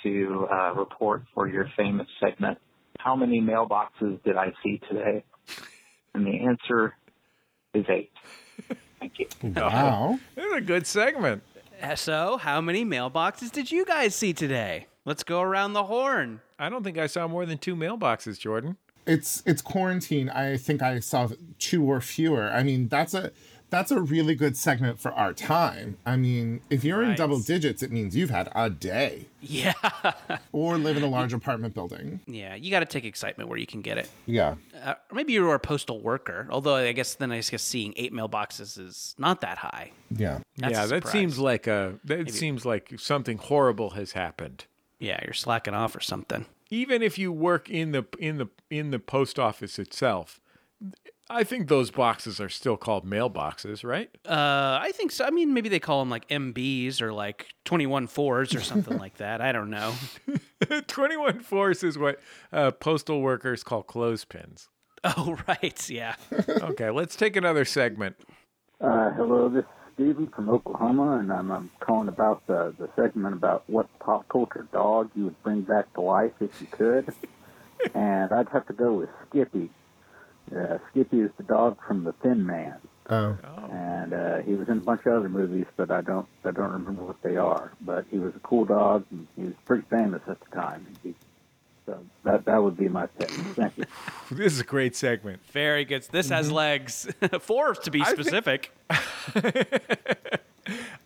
to 0.02 0.46
uh, 0.50 0.74
report 0.74 1.22
for 1.34 1.46
your 1.46 1.70
famous 1.76 2.08
segment. 2.18 2.58
How 2.98 3.14
many 3.14 3.40
mailboxes 3.40 4.20
did 4.24 4.36
I 4.36 4.52
see 4.64 4.80
today? 4.90 5.24
And 6.14 6.26
the 6.26 6.46
answer 6.48 6.94
is 7.74 7.84
eight. 7.88 8.10
Thank 8.98 9.12
you. 9.20 9.26
Wow. 9.54 10.18
This 10.34 10.46
is 10.46 10.52
a 10.54 10.60
good 10.60 10.84
segment. 10.84 11.44
So, 11.94 12.38
how 12.38 12.60
many 12.60 12.84
mailboxes 12.84 13.52
did 13.52 13.70
you 13.70 13.84
guys 13.84 14.16
see 14.16 14.32
today? 14.32 14.88
Let's 15.04 15.22
go 15.22 15.40
around 15.40 15.74
the 15.74 15.84
horn. 15.84 16.40
I 16.58 16.68
don't 16.68 16.82
think 16.82 16.98
I 16.98 17.06
saw 17.06 17.28
more 17.28 17.46
than 17.46 17.58
two 17.58 17.76
mailboxes, 17.76 18.36
Jordan. 18.40 18.76
It's 19.08 19.42
it's 19.46 19.62
quarantine. 19.62 20.28
I 20.28 20.56
think 20.56 20.82
I 20.82 21.00
saw 21.00 21.28
two 21.58 21.84
or 21.90 22.00
fewer. 22.00 22.50
I 22.50 22.62
mean, 22.62 22.88
that's 22.88 23.14
a 23.14 23.32
that's 23.70 23.90
a 23.90 24.00
really 24.00 24.34
good 24.34 24.56
segment 24.56 24.98
for 24.98 25.12
our 25.12 25.34
time. 25.34 25.98
I 26.06 26.16
mean, 26.16 26.62
if 26.70 26.84
you're 26.84 27.02
in 27.02 27.14
double 27.16 27.38
digits, 27.40 27.82
it 27.82 27.92
means 27.92 28.16
you've 28.16 28.30
had 28.30 28.48
a 28.54 28.70
day 28.70 29.26
Yeah. 29.42 29.74
or 30.52 30.78
live 30.78 30.96
in 30.96 31.02
a 31.02 31.06
large 31.06 31.34
apartment 31.34 31.74
building. 31.74 32.20
yeah, 32.26 32.54
you 32.54 32.70
got 32.70 32.80
to 32.80 32.86
take 32.86 33.04
excitement 33.04 33.50
where 33.50 33.58
you 33.58 33.66
can 33.66 33.82
get 33.82 33.98
it. 33.98 34.08
Yeah. 34.24 34.54
Uh, 34.82 34.94
or 35.10 35.14
maybe 35.14 35.34
you're 35.34 35.54
a 35.54 35.58
postal 35.60 36.00
worker, 36.00 36.48
although 36.50 36.76
I 36.76 36.92
guess 36.92 37.14
then 37.16 37.30
I 37.30 37.42
guess 37.42 37.62
seeing 37.62 37.92
eight 37.96 38.10
mailboxes 38.14 38.78
is 38.78 39.14
not 39.18 39.42
that 39.42 39.58
high. 39.58 39.92
Yeah. 40.16 40.38
That's 40.56 40.72
yeah, 40.72 40.86
that 40.86 41.06
seems 41.08 41.38
like 41.38 41.66
a 41.66 41.98
that 42.04 42.30
seems 42.32 42.64
like 42.64 42.94
something 42.98 43.36
horrible 43.36 43.90
has 43.90 44.12
happened. 44.12 44.64
Yeah, 44.98 45.20
you're 45.26 45.34
slacking 45.34 45.74
off 45.74 45.94
or 45.94 46.00
something. 46.00 46.46
Even 46.70 47.02
if 47.02 47.18
you 47.18 47.32
work 47.32 47.70
in 47.70 47.92
the 47.92 48.04
in 48.18 48.38
the 48.38 48.48
in 48.70 48.90
the 48.90 48.98
post 48.98 49.38
office 49.38 49.78
itself, 49.78 50.40
I 51.30 51.44
think 51.44 51.68
those 51.68 51.90
boxes 51.90 52.40
are 52.40 52.48
still 52.48 52.76
called 52.76 53.04
mailboxes, 53.04 53.84
right? 53.84 54.10
Uh, 54.26 54.78
I 54.80 54.92
think 54.94 55.10
so. 55.10 55.24
I 55.24 55.30
mean, 55.30 55.52
maybe 55.52 55.68
they 55.68 55.80
call 55.80 56.00
them 56.00 56.10
like 56.10 56.26
MBs 56.28 57.02
or 57.02 57.12
like 57.12 57.48
21 57.64 58.06
fours 58.06 58.54
or 58.54 58.60
something 58.60 58.96
like 58.98 59.16
that. 59.18 59.40
I 59.40 59.52
don't 59.52 59.70
know. 59.70 59.94
21 60.86 61.40
force 61.40 61.82
is 61.82 61.98
what 61.98 62.20
uh, 62.52 62.70
postal 62.70 63.20
workers 63.20 63.62
call 63.62 63.82
clothespins. 63.82 64.68
Oh, 65.04 65.38
right. 65.48 65.90
Yeah. 65.90 66.16
Okay, 66.48 66.90
let's 66.90 67.14
take 67.14 67.36
another 67.36 67.64
segment. 67.64 68.16
Uh, 68.80 69.10
hello, 69.10 69.48
this 69.48 69.64
is 69.64 69.70
Stephen 69.98 70.28
from 70.28 70.48
Oklahoma, 70.48 71.18
and 71.18 71.32
I'm, 71.32 71.50
I'm 71.50 71.70
calling 71.80 72.06
about 72.06 72.46
the, 72.46 72.72
the 72.78 72.88
segment 72.94 73.34
about 73.34 73.64
what 73.66 73.88
pop 73.98 74.28
culture 74.28 74.64
dog 74.72 75.10
you 75.16 75.24
would 75.24 75.42
bring 75.42 75.62
back 75.62 75.92
to 75.94 76.00
life 76.00 76.30
if 76.40 76.60
you 76.60 76.68
could. 76.68 77.12
and 77.94 78.32
I'd 78.32 78.48
have 78.50 78.64
to 78.68 78.72
go 78.72 78.92
with 78.92 79.08
Skippy. 79.28 79.70
Uh, 80.56 80.78
Skippy 80.90 81.18
is 81.18 81.32
the 81.36 81.42
dog 81.42 81.78
from 81.84 82.04
The 82.04 82.12
Thin 82.22 82.46
Man, 82.46 82.76
Oh. 83.10 83.36
and 83.72 84.12
uh, 84.12 84.36
he 84.42 84.54
was 84.54 84.68
in 84.68 84.78
a 84.78 84.80
bunch 84.82 85.04
of 85.06 85.14
other 85.14 85.28
movies, 85.28 85.66
but 85.76 85.90
I 85.90 86.00
don't 86.02 86.28
I 86.44 86.50
don't 86.52 86.72
remember 86.72 87.02
what 87.02 87.20
they 87.22 87.36
are. 87.36 87.72
But 87.80 88.04
he 88.10 88.18
was 88.18 88.34
a 88.36 88.40
cool 88.40 88.66
dog, 88.66 89.04
and 89.10 89.26
he 89.34 89.44
was 89.44 89.54
pretty 89.64 89.84
famous 89.90 90.20
at 90.28 90.38
the 90.40 90.54
time. 90.54 90.86
He, 91.02 91.14
so 91.88 91.98
that 92.24 92.44
that 92.44 92.62
would 92.62 92.76
be 92.76 92.86
my 92.88 93.06
pick. 93.06 93.30
Thank 93.30 93.78
you. 93.78 93.84
This 94.30 94.52
is 94.52 94.60
a 94.60 94.64
great 94.64 94.94
segment. 94.94 95.40
Very 95.52 95.86
good. 95.86 96.02
This 96.12 96.28
has 96.28 96.52
legs. 96.52 97.08
Four 97.40 97.74
to 97.74 97.90
be 97.90 98.04
think- 98.04 98.20
specific. 98.20 98.72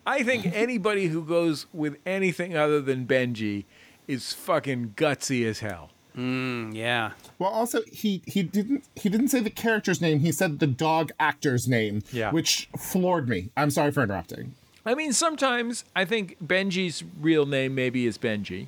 I 0.05 0.23
think 0.23 0.45
anybody 0.53 1.07
who 1.07 1.23
goes 1.23 1.67
with 1.71 1.95
anything 2.05 2.57
other 2.57 2.81
than 2.81 3.07
Benji 3.07 3.63
is 4.09 4.33
fucking 4.33 4.93
gutsy 4.97 5.45
as 5.45 5.59
hell. 5.61 5.91
Mm, 6.17 6.75
yeah. 6.75 7.11
Well, 7.39 7.49
also 7.49 7.79
he 7.89 8.21
he 8.27 8.43
didn't 8.43 8.83
he 8.95 9.07
didn't 9.09 9.29
say 9.29 9.39
the 9.39 9.49
character's 9.49 10.01
name. 10.01 10.19
He 10.19 10.31
said 10.33 10.59
the 10.59 10.67
dog 10.67 11.11
actor's 11.19 11.65
name, 11.67 12.03
Yeah. 12.11 12.31
which 12.31 12.67
floored 12.77 13.29
me. 13.29 13.49
I'm 13.55 13.71
sorry 13.71 13.91
for 13.91 14.03
interrupting. 14.03 14.53
I 14.85 14.95
mean, 14.95 15.13
sometimes 15.13 15.85
I 15.95 16.03
think 16.03 16.35
Benji's 16.45 17.03
real 17.21 17.45
name 17.45 17.73
maybe 17.73 18.05
is 18.05 18.17
Benji. 18.17 18.67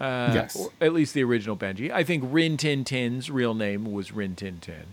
Uh, 0.00 0.30
Yes. 0.34 0.68
at 0.80 0.92
least 0.92 1.12
the 1.14 1.24
original 1.24 1.56
Benji. 1.56 1.90
I 1.90 2.04
think 2.04 2.24
Rin 2.26 2.56
Tin 2.56 2.84
Tin's 2.84 3.30
real 3.30 3.54
name 3.54 3.92
was 3.92 4.12
Rin 4.12 4.36
Tin 4.36 4.58
Tin. 4.60 4.84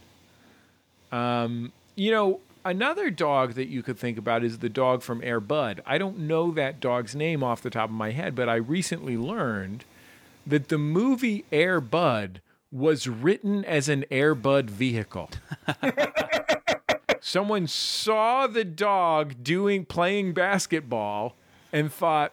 Um, 1.11 1.71
you 1.95 2.11
know, 2.11 2.39
another 2.63 3.09
dog 3.11 3.53
that 3.53 3.67
you 3.67 3.83
could 3.83 3.97
think 3.99 4.17
about 4.17 4.43
is 4.43 4.57
the 4.59 4.69
dog 4.69 5.01
from 5.03 5.21
Air 5.23 5.39
Bud. 5.39 5.81
I 5.85 5.97
don't 5.97 6.19
know 6.19 6.51
that 6.51 6.79
dog's 6.79 7.15
name 7.15 7.43
off 7.43 7.61
the 7.61 7.69
top 7.69 7.89
of 7.89 7.95
my 7.95 8.11
head, 8.11 8.35
but 8.35 8.49
I 8.49 8.55
recently 8.55 9.15
learned 9.15 9.85
that 10.47 10.69
the 10.69 10.77
movie 10.79 11.45
Air 11.51 11.79
Bud 11.79 12.41
was 12.71 13.07
written 13.07 13.63
as 13.65 13.87
an 13.87 14.05
Air 14.11 14.33
Bud 14.35 14.69
vehicle. 14.69 15.29
Someone 17.21 17.67
saw 17.67 18.45
the 18.47 18.63
dog 18.63 19.43
doing 19.43 19.85
playing 19.85 20.33
basketball 20.33 21.35
and 21.73 21.91
thought, 21.91 22.31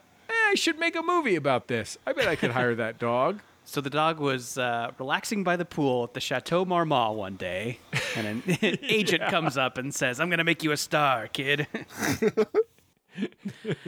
I 0.53 0.55
should 0.55 0.77
make 0.77 0.95
a 0.95 1.01
movie 1.01 1.35
about 1.35 1.67
this. 1.67 1.97
I 2.05 2.13
bet 2.13 2.27
I 2.27 2.35
could 2.35 2.51
hire 2.51 2.75
that 2.75 2.99
dog. 2.99 3.41
So 3.65 3.79
the 3.79 3.89
dog 3.89 4.19
was 4.19 4.57
uh, 4.57 4.91
relaxing 4.99 5.45
by 5.45 5.55
the 5.55 5.63
pool 5.63 6.03
at 6.03 6.13
the 6.13 6.19
Chateau 6.19 6.65
Marmont 6.65 7.15
one 7.15 7.37
day, 7.37 7.79
and 8.17 8.27
an 8.27 8.43
agent 8.83 9.23
comes 9.29 9.55
up 9.55 9.77
and 9.77 9.95
says, 9.95 10.19
"I'm 10.19 10.27
going 10.27 10.39
to 10.39 10.43
make 10.43 10.63
you 10.63 10.73
a 10.73 10.77
star, 10.77 11.27
kid." 11.27 11.65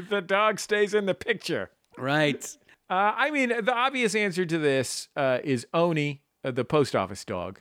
the 0.10 0.22
dog 0.26 0.62
stays 0.62 0.94
in 0.94 1.08
the 1.08 1.14
picture. 1.14 1.72
right. 1.98 2.58
Uh, 2.90 3.12
I 3.18 3.32
mean, 3.32 3.50
the 3.50 3.74
obvious 3.74 4.16
answer 4.16 4.46
to 4.46 4.58
this 4.58 5.10
uh, 5.18 5.40
is 5.44 5.68
Owney, 5.74 6.20
uh, 6.46 6.52
the 6.52 6.64
post 6.64 6.96
office 6.96 7.26
dog, 7.26 7.60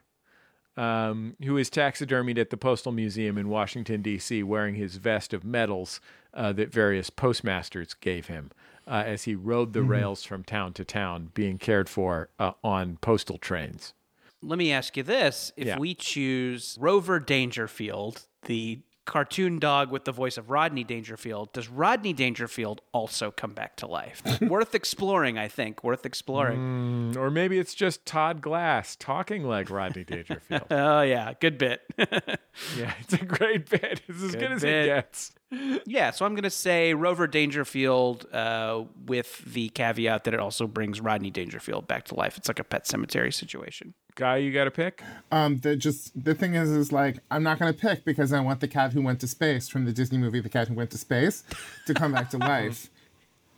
um, 0.76 1.34
who 1.42 1.56
is 1.56 1.68
taxidermied 1.68 2.38
at 2.38 2.50
the 2.50 2.56
Postal 2.56 2.92
Museum 2.92 3.36
in 3.36 3.48
Washington, 3.48 4.02
D.C., 4.02 4.44
wearing 4.44 4.76
his 4.76 4.98
vest 4.98 5.34
of 5.34 5.42
medals 5.42 6.00
uh, 6.32 6.52
that 6.52 6.72
various 6.72 7.10
postmasters 7.10 7.92
gave 7.94 8.28
him 8.28 8.52
uh, 8.86 9.02
as 9.06 9.24
he 9.24 9.34
rode 9.34 9.72
the 9.72 9.82
rails 9.82 10.24
from 10.24 10.44
town 10.44 10.72
to 10.74 10.84
town, 10.84 11.30
being 11.34 11.58
cared 11.58 11.88
for 11.88 12.28
uh, 12.38 12.52
on 12.62 12.96
postal 13.00 13.38
trains. 13.38 13.94
Let 14.42 14.58
me 14.58 14.72
ask 14.72 14.96
you 14.96 15.02
this: 15.02 15.52
If 15.56 15.66
Yeah. 15.66 15.78
we 15.78 15.94
choose 15.94 16.76
Rover 16.80 17.18
Dangerfield, 17.18 18.26
the 18.46 18.80
cartoon 19.06 19.58
dog 19.58 19.90
with 19.90 20.06
the 20.06 20.12
voice 20.12 20.38
of 20.38 20.48
Rodney 20.48 20.82
Dangerfield, 20.82 21.52
does 21.52 21.68
Rodney 21.68 22.14
Dangerfield 22.14 22.80
also 22.92 23.30
come 23.30 23.52
back 23.52 23.76
to 23.76 23.86
life? 23.86 24.22
Worth 24.40 24.74
exploring, 24.74 25.36
I 25.38 25.46
think. 25.48 25.84
Worth 25.84 26.06
exploring. 26.06 27.12
Mm, 27.12 27.16
Or 27.16 27.30
maybe 27.30 27.58
it's 27.58 27.74
just 27.74 28.06
Todd 28.06 28.40
Glass 28.40 28.96
talking 28.96 29.44
like 29.44 29.68
Rodney 29.70 30.04
Dangerfield. 30.06 30.66
Oh 30.70 31.02
yeah, 31.02 31.32
good 31.38 31.58
bit. 31.58 31.82
yeah, 31.98 32.92
it's 33.00 33.12
a 33.14 33.24
great 33.24 33.68
bit. 33.68 34.00
It's 34.08 34.22
as 34.22 34.30
good, 34.32 34.40
Good 34.40 34.52
as 34.52 34.62
bit. 34.62 34.84
it 34.84 34.86
gets. 34.86 35.32
Yeah, 35.50 36.10
so 36.10 36.24
I'm 36.24 36.34
gonna 36.34 36.50
say 36.50 36.94
Rover 36.94 37.26
Dangerfield, 37.26 38.26
uh, 38.32 38.84
with 39.06 39.38
the 39.44 39.68
caveat 39.70 40.24
that 40.24 40.34
it 40.34 40.40
also 40.40 40.66
brings 40.66 41.00
Rodney 41.00 41.30
Dangerfield 41.30 41.86
back 41.86 42.04
to 42.06 42.14
life. 42.14 42.36
It's 42.36 42.48
like 42.48 42.58
a 42.58 42.64
pet 42.64 42.86
cemetery 42.86 43.32
situation. 43.32 43.94
Guy, 44.16 44.38
you 44.38 44.52
got 44.52 44.64
to 44.64 44.70
pick? 44.70 45.02
Um, 45.32 45.58
the 45.58 45.76
just 45.76 46.12
the 46.24 46.34
thing 46.34 46.54
is, 46.54 46.70
is 46.70 46.92
like 46.92 47.18
I'm 47.30 47.42
not 47.42 47.58
gonna 47.58 47.72
pick 47.72 48.04
because 48.04 48.32
I 48.32 48.40
want 48.40 48.60
the 48.60 48.68
cat 48.68 48.92
who 48.92 49.02
went 49.02 49.20
to 49.20 49.28
space 49.28 49.68
from 49.68 49.84
the 49.84 49.92
Disney 49.92 50.18
movie 50.18 50.40
The 50.40 50.48
Cat 50.48 50.68
Who 50.68 50.74
Went 50.74 50.90
to 50.90 50.98
Space 50.98 51.44
to 51.86 51.94
come 51.94 52.12
back 52.12 52.30
to 52.30 52.38
life, 52.38 52.90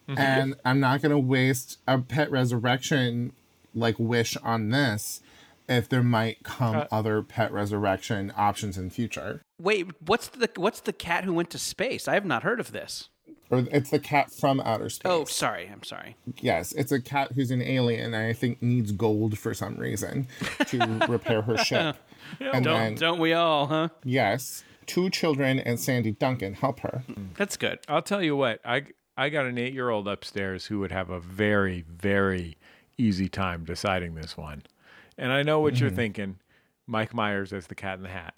and 0.09 0.57
I'm 0.65 0.81
not 0.81 1.03
gonna 1.03 1.19
waste 1.19 1.79
a 1.87 1.99
pet 1.99 2.31
resurrection 2.31 3.33
like 3.75 3.97
wish 3.99 4.37
on 4.39 4.71
this 4.71 5.21
if 5.69 5.89
there 5.89 6.03
might 6.03 6.43
come 6.43 6.87
other 6.91 7.23
pet 7.23 7.53
resurrection 7.53 8.33
options 8.37 8.79
in 8.79 8.85
the 8.87 8.91
future. 8.91 9.43
Wait, 9.59 9.87
what's 10.07 10.29
the 10.29 10.51
what's 10.57 10.81
the 10.81 10.93
cat 10.93 11.25
who 11.25 11.33
went 11.33 11.51
to 11.51 11.59
space? 11.59 12.09
I 12.09 12.15
have 12.15 12.25
not 12.25 12.43
heard 12.43 12.61
of 12.61 12.73
this. 12.73 13.09
Or 13.49 13.65
it's 13.71 13.91
the 13.91 14.01
cat 14.01 14.33
from 14.33 14.61
outer 14.61 14.87
oh, 14.87 14.89
space. 14.89 15.13
Oh, 15.13 15.25
sorry, 15.25 15.71
I'm 15.73 15.85
sorry. 15.85 16.17
Yes, 16.41 16.73
it's 16.73 16.91
a 16.91 17.01
cat 17.01 17.33
who's 17.33 17.53
an 17.53 17.63
alien 17.63 18.13
and 18.13 18.17
I 18.17 18.33
think 18.33 18.61
needs 18.61 18.91
gold 18.91 19.39
for 19.39 19.55
some 19.55 19.77
reason 19.77 20.27
to 20.67 20.79
repair 21.09 21.43
her 21.43 21.57
ship. 21.59 21.97
and 22.41 22.65
Don't 22.65 22.75
then, 22.75 22.95
don't 22.97 23.21
we 23.21 23.35
all, 23.35 23.69
huh? 23.69 23.89
yes, 24.03 24.65
two 24.87 25.11
children 25.11 25.61
and 25.61 25.79
Sandy 25.79 26.11
Duncan 26.11 26.55
help 26.55 26.81
her. 26.81 27.05
That's 27.37 27.57
good. 27.57 27.79
I'll 27.89 28.03
tell 28.03 28.23
you 28.23 28.35
what, 28.35 28.61
I 28.65 28.87
I 29.17 29.29
got 29.29 29.47
an 29.47 29.59
eight 29.59 29.73
year 29.73 29.91
old 29.91 30.09
upstairs 30.09 30.67
who 30.67 30.81
would 30.81 30.93
have 30.93 31.09
a 31.09 31.21
very, 31.21 31.85
very 31.89 32.59
easy 32.99 33.29
time 33.29 33.65
deciding 33.65 34.15
this 34.15 34.37
one. 34.37 34.65
And 35.17 35.33
I 35.33 35.43
know 35.43 35.61
what 35.61 35.81
you're 35.81 35.91
mm. 35.91 35.97
thinking. 35.97 36.39
Mike 36.87 37.15
Myers 37.15 37.53
as 37.53 37.67
the 37.67 37.75
cat 37.75 37.97
in 37.97 38.03
the 38.03 38.11
hat. 38.11 38.35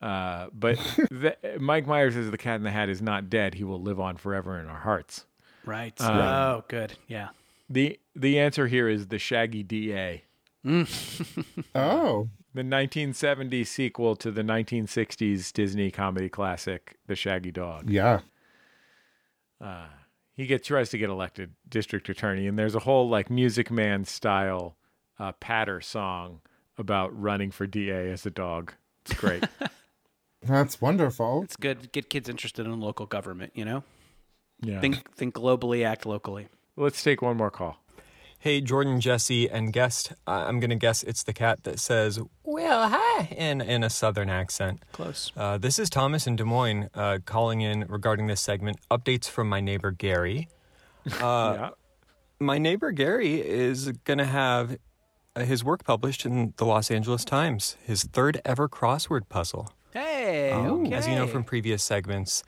Uh, 0.00 0.48
but 0.52 0.76
the, 1.10 1.36
Mike 1.58 1.86
Myers 1.86 2.16
as 2.16 2.30
the 2.30 2.38
cat 2.38 2.56
in 2.56 2.62
the 2.62 2.70
hat 2.70 2.88
is 2.88 3.00
not 3.00 3.30
dead. 3.30 3.54
He 3.54 3.64
will 3.64 3.80
live 3.80 3.98
on 4.00 4.16
forever 4.16 4.58
in 4.60 4.66
our 4.66 4.80
hearts. 4.80 5.26
Right. 5.64 5.94
oh, 6.00 6.64
good. 6.68 6.94
Yeah. 7.08 7.28
The 7.68 7.98
the 8.14 8.38
answer 8.38 8.66
here 8.68 8.88
is 8.88 9.08
the 9.08 9.18
Shaggy 9.18 9.62
DA. 9.62 10.22
Oh, 11.74 12.28
The 12.54 12.62
1970 12.64 13.64
sequel 13.64 14.16
to 14.16 14.30
the 14.30 14.42
1960s 14.42 15.52
Disney 15.52 15.90
comedy 15.90 16.28
classic, 16.28 16.96
The 17.06 17.14
Shaggy 17.14 17.52
Dog. 17.52 17.88
yeah. 17.90 18.20
he 20.34 20.46
gets 20.46 20.66
tries 20.68 20.90
to 20.90 20.98
get 20.98 21.08
elected 21.10 21.52
district 21.68 22.08
attorney 22.08 22.46
and 22.46 22.58
there's 22.58 22.74
a 22.74 22.80
whole 22.80 23.08
like 23.08 23.30
music 23.30 23.70
man 23.70 24.04
style 24.04 24.76
uh, 25.18 25.32
patter 25.32 25.80
song 25.80 26.40
about 26.78 27.18
running 27.18 27.50
for 27.50 27.66
da 27.66 28.10
as 28.12 28.26
a 28.26 28.30
dog 28.30 28.74
it's 29.04 29.18
great 29.18 29.44
That's 30.42 30.80
wonderful. 30.80 31.42
It's 31.44 31.56
good. 31.56 31.92
Get 31.92 32.08
kids 32.10 32.28
interested 32.28 32.66
in 32.66 32.80
local 32.80 33.06
government. 33.06 33.52
You 33.54 33.64
know, 33.64 33.84
yeah 34.60 34.80
think 34.80 35.14
think 35.14 35.34
globally, 35.34 35.84
act 35.84 36.06
locally. 36.06 36.48
let's 36.76 37.02
take 37.02 37.22
one 37.22 37.36
more 37.36 37.50
call 37.50 37.78
Hey, 38.38 38.60
Jordan, 38.60 39.00
Jesse, 39.00 39.48
and 39.50 39.72
guest. 39.72 40.12
I- 40.26 40.42
I'm 40.44 40.60
going 40.60 40.70
to 40.70 40.76
guess 40.76 41.02
it's 41.02 41.24
the 41.24 41.32
cat 41.32 41.64
that 41.64 41.80
says, 41.80 42.20
Well, 42.44 42.88
hi, 42.90 43.24
in, 43.34 43.60
in 43.62 43.82
a 43.82 43.90
southern 43.90 44.28
accent. 44.28 44.84
Close. 44.92 45.32
Uh, 45.36 45.56
this 45.58 45.78
is 45.80 45.88
Thomas 45.90 46.26
in 46.28 46.36
Des 46.36 46.44
Moines 46.44 46.88
uh, 46.94 47.18
calling 47.24 47.62
in 47.62 47.86
regarding 47.88 48.26
this 48.28 48.40
segment. 48.42 48.78
Updates 48.90 49.24
from 49.28 49.48
my 49.48 49.60
neighbor 49.60 49.90
Gary. 49.90 50.48
yeah 51.06 51.70
My 52.38 52.58
neighbor 52.58 52.92
Gary 52.92 53.40
is 53.40 53.90
going 54.04 54.18
to 54.18 54.26
have 54.26 54.76
uh, 55.34 55.40
his 55.40 55.64
work 55.64 55.82
published 55.82 56.24
in 56.26 56.52
the 56.58 56.66
Los 56.66 56.90
Angeles 56.90 57.24
Times, 57.24 57.76
his 57.84 58.04
third 58.04 58.40
ever 58.44 58.68
crossword 58.68 59.28
puzzle. 59.28 59.70
Hey. 60.26 60.52
okay. 60.52 60.92
As 60.92 61.06
you 61.06 61.14
know 61.14 61.28
from 61.28 61.44
previous 61.44 61.84
segments, 61.84 62.42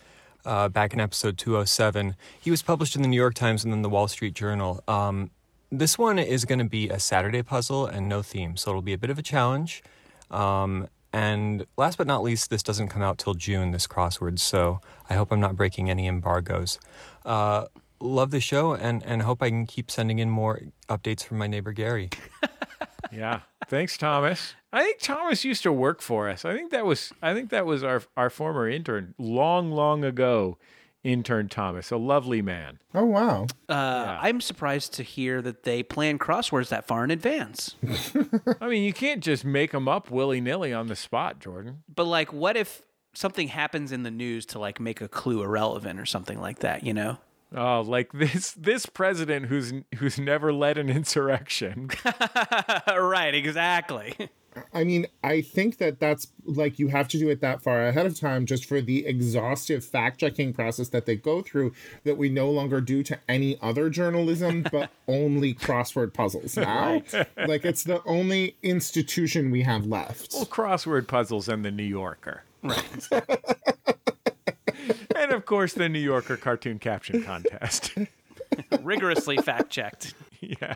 uh, 0.45 0.69
back 0.69 0.93
in 0.93 0.99
episode 0.99 1.39
207, 1.39 2.17
he 2.41 2.51
was 2.51 2.61
published 2.61 2.97
in 2.97 3.03
the 3.03 3.09
New 3.09 3.17
York 3.17 3.35
Times 3.35 3.63
and 3.63 3.73
then 3.73 3.83
the 3.83 3.89
Wall 3.89 4.09
Street 4.09 4.35
Journal. 4.35 4.83
Um, 4.89 5.31
this 5.71 5.97
one 5.97 6.19
is 6.19 6.45
going 6.45 6.59
to 6.59 6.65
be 6.65 6.89
a 6.89 6.99
Saturday 6.99 7.41
puzzle 7.41 7.87
and 7.87 8.09
no 8.09 8.21
theme, 8.21 8.57
so 8.57 8.73
it'll 8.73 8.83
be 8.83 8.95
a 8.95 8.99
bit 8.99 9.11
of 9.11 9.19
a 9.19 9.23
challenge. 9.23 9.85
Um, 10.29 10.89
and 11.13 11.67
last 11.77 11.99
but 11.99 12.09
not 12.09 12.25
least, 12.25 12.51
this 12.51 12.65
doesn't 12.65 12.89
come 12.89 13.03
out 13.03 13.17
till 13.17 13.35
June, 13.35 13.71
this 13.71 13.87
crossword, 13.87 14.41
so 14.41 14.81
I 15.09 15.15
hope 15.15 15.31
I'm 15.31 15.39
not 15.39 15.55
breaking 15.55 15.89
any 15.89 16.09
embargoes. 16.09 16.81
Uh, 17.25 17.67
love 18.01 18.33
the 18.33 18.41
show 18.41 18.73
and, 18.73 19.05
and 19.05 19.23
hope 19.23 19.41
I 19.41 19.51
can 19.51 19.67
keep 19.67 19.89
sending 19.89 20.19
in 20.19 20.31
more 20.31 20.63
updates 20.89 21.23
from 21.23 21.39
my 21.39 21.47
neighbor 21.47 21.71
Gary. 21.71 22.11
yeah 23.13 23.41
thanks 23.69 23.97
thomas 23.97 24.55
i 24.73 24.83
think 24.83 24.99
thomas 25.01 25.45
used 25.45 25.63
to 25.63 25.73
work 25.73 26.01
for 26.01 26.29
us 26.29 26.45
i 26.45 26.55
think 26.55 26.71
that 26.71 26.85
was 26.87 27.13
i 27.23 27.33
think 27.35 27.51
that 27.51 27.67
was 27.67 27.83
our 27.85 28.03
our 28.17 28.31
former 28.31 28.69
intern 28.69 29.15
long 29.19 29.71
long 29.71 30.05
ago 30.05 30.59
intern 31.05 31.49
thomas 31.49 31.91
a 31.91 31.97
lovely 31.97 32.43
man 32.43 32.79
Oh 32.95 33.05
wow. 33.05 33.47
Uh, 33.69 34.19
I'm 34.21 34.41
surprised 34.41 34.95
to 34.95 35.03
hear 35.05 35.41
that 35.43 35.63
they 35.63 35.83
plan 35.85 36.19
crosswords 36.19 36.71
that 36.71 36.87
far 36.89 37.05
in 37.05 37.11
advance. 37.13 37.77
i 38.61 38.67
mean 38.69 38.83
you 38.83 38.93
can't 38.93 39.23
just 39.23 39.45
make 39.45 39.71
them 39.71 39.87
up 39.89 40.11
willy-nilly 40.11 40.73
on 40.73 40.89
the 40.89 40.97
spot 40.97 41.39
jordan 41.39 41.83
But 41.95 42.05
like, 42.05 42.33
what 42.33 42.57
if 42.57 42.83
something 43.15 43.49
happens 43.49 43.93
in 43.93 44.03
the 44.03 44.11
news 44.11 44.45
to 44.47 44.59
like 44.59 44.81
make 44.81 45.01
a 45.01 45.09
clue 45.09 45.43
irrelevant 45.43 45.99
or 46.01 46.07
something 46.07 46.41
like 46.41 46.59
that? 46.61 46.85
You 46.85 46.95
know? 46.95 47.19
Oh, 47.55 47.81
like 47.81 48.13
this 48.13 48.53
this 48.53 48.85
president 48.87 49.47
who's 49.47 49.73
who's 49.97 50.19
never 50.19 50.53
led 50.53 50.77
an 50.79 50.89
insurrection. 50.91 51.89
right. 52.89 53.35
Exactly. 53.35 54.15
I 54.73 54.85
mean, 54.85 55.07
I 55.23 55.41
think 55.41 55.79
that 55.79 56.01
that's 56.01 56.29
like 56.45 56.79
you 56.79 56.89
have 56.89 57.09
to 57.09 57.19
do 57.19 57.29
it 57.29 57.41
that 57.41 57.63
far 57.63 57.87
ahead 57.87 58.07
of 58.07 58.19
time 58.19 58.47
just 58.47 58.65
for 58.65 58.81
the 58.81 59.07
exhaustive 59.07 59.85
fact 59.85 60.21
checking 60.21 60.53
process 60.53 60.89
that 60.89 61.07
they 61.07 61.17
go 61.17 61.43
through 61.43 61.73
that 62.05 62.17
we 62.17 62.29
no 62.29 62.51
longer 62.51 62.81
do 62.81 63.03
to 63.05 63.19
any 63.29 63.59
other 63.61 63.91
journalism, 63.91 64.65
but 64.73 64.91
only 65.07 65.55
crossword 65.55 66.15
puzzles 66.15 66.57
now. 66.57 67.03
Like 67.37 67.65
it's 67.65 67.85
the 67.85 68.03
only 68.05 68.57
institution 68.63 69.51
we 69.51 69.63
have 69.63 69.87
left. 69.87 70.33
well, 70.35 70.47
crossword 70.47 71.09
puzzles 71.09 71.49
and 71.49 71.65
the 71.65 71.71
New 71.71 71.83
Yorker. 71.85 72.43
Right. 72.63 73.09
and 75.17 75.33
of 75.33 75.47
course 75.47 75.75
the 75.75 75.89
New 75.89 75.99
Yorker 75.99 76.37
cartoon 76.37 76.79
caption 76.79 77.23
contest. 77.23 77.95
Rigorously 78.81 79.37
fact 79.39 79.71
checked. 79.71 80.15
yeah. 80.41 80.75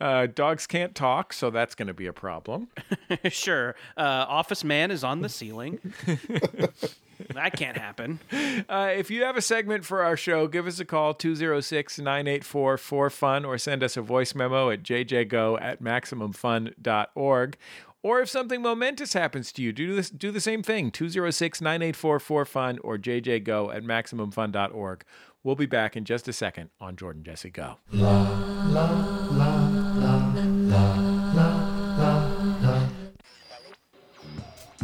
Uh, 0.00 0.26
dogs 0.26 0.66
can't 0.66 0.94
talk, 0.94 1.32
so 1.32 1.50
that's 1.50 1.74
going 1.74 1.88
to 1.88 1.94
be 1.94 2.06
a 2.06 2.12
problem. 2.12 2.68
sure. 3.30 3.74
Uh, 3.96 4.26
Office 4.28 4.64
Man 4.64 4.90
is 4.90 5.04
on 5.04 5.22
the 5.22 5.28
ceiling. 5.28 5.78
that 7.34 7.56
can't 7.56 7.76
happen. 7.76 8.20
Uh, 8.68 8.90
if 8.94 9.10
you 9.10 9.24
have 9.24 9.36
a 9.36 9.42
segment 9.42 9.84
for 9.84 10.02
our 10.02 10.16
show, 10.16 10.46
give 10.46 10.66
us 10.66 10.78
a 10.80 10.84
call 10.84 11.14
206 11.14 11.98
984 11.98 12.76
4FUN 12.76 13.46
or 13.46 13.58
send 13.58 13.82
us 13.82 13.96
a 13.96 14.02
voice 14.02 14.34
memo 14.34 14.70
at 14.70 14.82
jjgo 14.82 15.60
at 15.60 15.82
MaximumFun.org. 15.82 17.56
Or 18.02 18.20
if 18.20 18.28
something 18.28 18.62
momentous 18.62 19.14
happens 19.14 19.50
to 19.52 19.62
you, 19.62 19.72
do 19.72 19.96
this 19.96 20.10
do 20.10 20.30
the 20.30 20.40
same 20.40 20.62
thing 20.62 20.92
206 20.92 21.60
984 21.60 22.20
4FUN 22.20 22.78
or 22.84 22.98
jjgo 22.98 23.74
at 23.74 23.82
MaximumFun.org. 23.82 25.02
We'll 25.46 25.54
be 25.54 25.66
back 25.66 25.96
in 25.96 26.04
just 26.04 26.26
a 26.26 26.32
second 26.32 26.70
on 26.80 26.96
Jordan 26.96 27.22
Jesse 27.22 27.50
Go. 27.50 27.76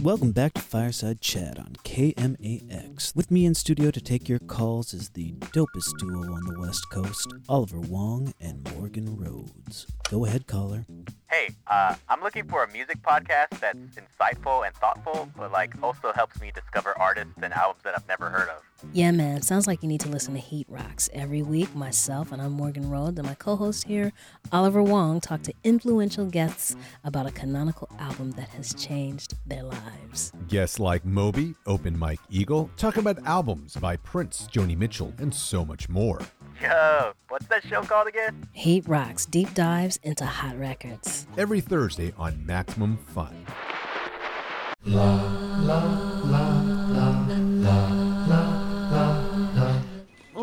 Welcome 0.00 0.30
back 0.30 0.52
to 0.54 0.60
Fireside 0.60 1.20
Chat 1.20 1.58
on 1.58 1.74
KMAX. 1.82 3.16
With 3.16 3.32
me 3.32 3.44
in 3.44 3.54
studio 3.56 3.90
to 3.90 4.00
take 4.00 4.28
your 4.28 4.38
calls 4.38 4.94
is 4.94 5.10
the 5.10 5.32
dopest 5.32 5.98
duo 5.98 6.32
on 6.32 6.44
the 6.46 6.60
West 6.60 6.88
Coast, 6.92 7.34
Oliver 7.48 7.80
Wang 7.80 8.32
and 8.40 8.62
Morgan 8.76 9.16
Rhodes. 9.16 9.88
Go 10.10 10.24
ahead, 10.26 10.46
caller. 10.46 10.86
Hey, 11.32 11.48
uh, 11.66 11.94
I'm 12.10 12.20
looking 12.20 12.46
for 12.46 12.62
a 12.62 12.70
music 12.70 13.00
podcast 13.02 13.58
that's 13.58 13.78
insightful 13.96 14.66
and 14.66 14.74
thoughtful, 14.76 15.30
but 15.34 15.50
like 15.50 15.72
also 15.82 16.12
helps 16.12 16.38
me 16.42 16.52
discover 16.54 16.92
artists 16.98 17.32
and 17.42 17.54
albums 17.54 17.82
that 17.84 17.94
I've 17.96 18.06
never 18.06 18.28
heard 18.28 18.50
of. 18.50 18.62
Yeah, 18.92 19.12
man. 19.12 19.40
Sounds 19.40 19.66
like 19.66 19.82
you 19.82 19.88
need 19.88 20.02
to 20.02 20.10
listen 20.10 20.34
to 20.34 20.40
Heat 20.40 20.66
Rocks. 20.68 21.08
Every 21.14 21.40
week, 21.40 21.74
myself 21.74 22.32
and 22.32 22.42
I'm 22.42 22.52
Morgan 22.52 22.90
Rhodes 22.90 23.18
and 23.18 23.26
my 23.26 23.32
co 23.34 23.56
host 23.56 23.84
here, 23.84 24.12
Oliver 24.52 24.82
Wang, 24.82 25.22
talk 25.22 25.40
to 25.44 25.54
influential 25.64 26.26
guests 26.26 26.76
about 27.02 27.24
a 27.24 27.30
canonical 27.30 27.88
album 27.98 28.32
that 28.32 28.48
has 28.50 28.74
changed 28.74 29.32
their 29.46 29.62
lives. 29.62 30.34
Guests 30.48 30.78
like 30.78 31.02
Moby, 31.06 31.54
Open 31.64 31.98
Mike 31.98 32.20
Eagle, 32.28 32.68
talk 32.76 32.98
about 32.98 33.26
albums 33.26 33.74
by 33.76 33.96
Prince, 33.96 34.48
Joni 34.52 34.76
Mitchell, 34.76 35.14
and 35.16 35.34
so 35.34 35.64
much 35.64 35.88
more. 35.88 36.20
Yo, 36.62 37.12
what's 37.28 37.46
that 37.46 37.64
show 37.64 37.82
called 37.82 38.06
again? 38.06 38.46
Heat 38.52 38.86
Rocks 38.86 39.26
deep 39.26 39.52
dives 39.52 39.98
into 40.04 40.24
hot 40.24 40.56
records. 40.56 41.26
Every 41.36 41.60
Thursday 41.60 42.14
on 42.16 42.46
Maximum 42.46 42.98
Fun. 42.98 43.46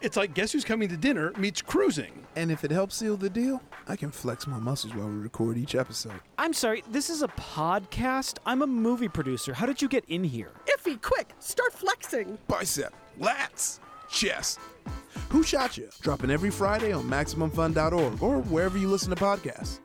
It's 0.00 0.16
like 0.16 0.34
Guess 0.34 0.52
Who's 0.52 0.64
Coming 0.64 0.88
to 0.88 0.96
Dinner 0.96 1.32
meets 1.38 1.62
cruising. 1.62 2.12
And 2.36 2.50
if 2.50 2.64
it 2.64 2.70
helps 2.70 2.96
seal 2.96 3.16
the 3.16 3.30
deal, 3.30 3.60
I 3.88 3.96
can 3.96 4.10
flex 4.10 4.46
my 4.46 4.58
muscles 4.58 4.94
while 4.94 5.08
we 5.08 5.16
record 5.16 5.56
each 5.56 5.74
episode. 5.74 6.20
I'm 6.38 6.52
sorry, 6.52 6.84
this 6.90 7.10
is 7.10 7.22
a 7.22 7.28
podcast? 7.28 8.38
I'm 8.46 8.62
a 8.62 8.66
movie 8.66 9.08
producer. 9.08 9.52
How 9.54 9.66
did 9.66 9.82
you 9.82 9.88
get 9.88 10.04
in 10.06 10.24
here? 10.24 10.52
Ify, 10.66 11.00
quick, 11.02 11.30
start 11.38 11.72
flexing. 11.72 12.38
Bicep, 12.48 12.92
lats, 13.20 13.80
chest. 14.10 14.58
Who 15.30 15.42
Shot 15.42 15.76
You? 15.76 15.88
Dropping 16.00 16.30
every 16.30 16.50
Friday 16.50 16.92
on 16.92 17.04
MaximumFun.org 17.04 18.22
or 18.22 18.40
wherever 18.42 18.78
you 18.78 18.88
listen 18.88 19.10
to 19.10 19.16
podcasts. 19.16 19.80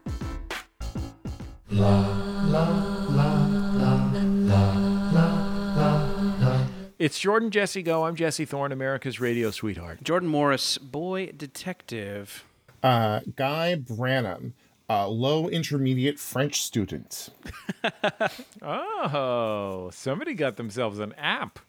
It's 7.03 7.19
Jordan 7.19 7.51
Jesse 7.51 7.83
Go. 7.83 8.05
I'm 8.05 8.15
Jesse 8.15 8.45
Thorn, 8.45 8.71
America's 8.71 9.19
radio 9.19 9.51
sweetheart. 9.51 10.01
Jordan 10.05 10.29
Morris, 10.29 10.77
boy 10.77 11.33
detective. 11.35 12.45
Uh, 12.81 13.19
Guy 13.35 13.75
Branum, 13.75 14.53
uh, 14.89 15.09
low 15.09 15.49
intermediate 15.49 16.17
French 16.17 16.61
student. 16.61 17.29
Oh, 18.61 19.89
somebody 19.91 20.33
got 20.33 20.55
themselves 20.55 20.99
an 20.99 21.11
app. 21.17 21.59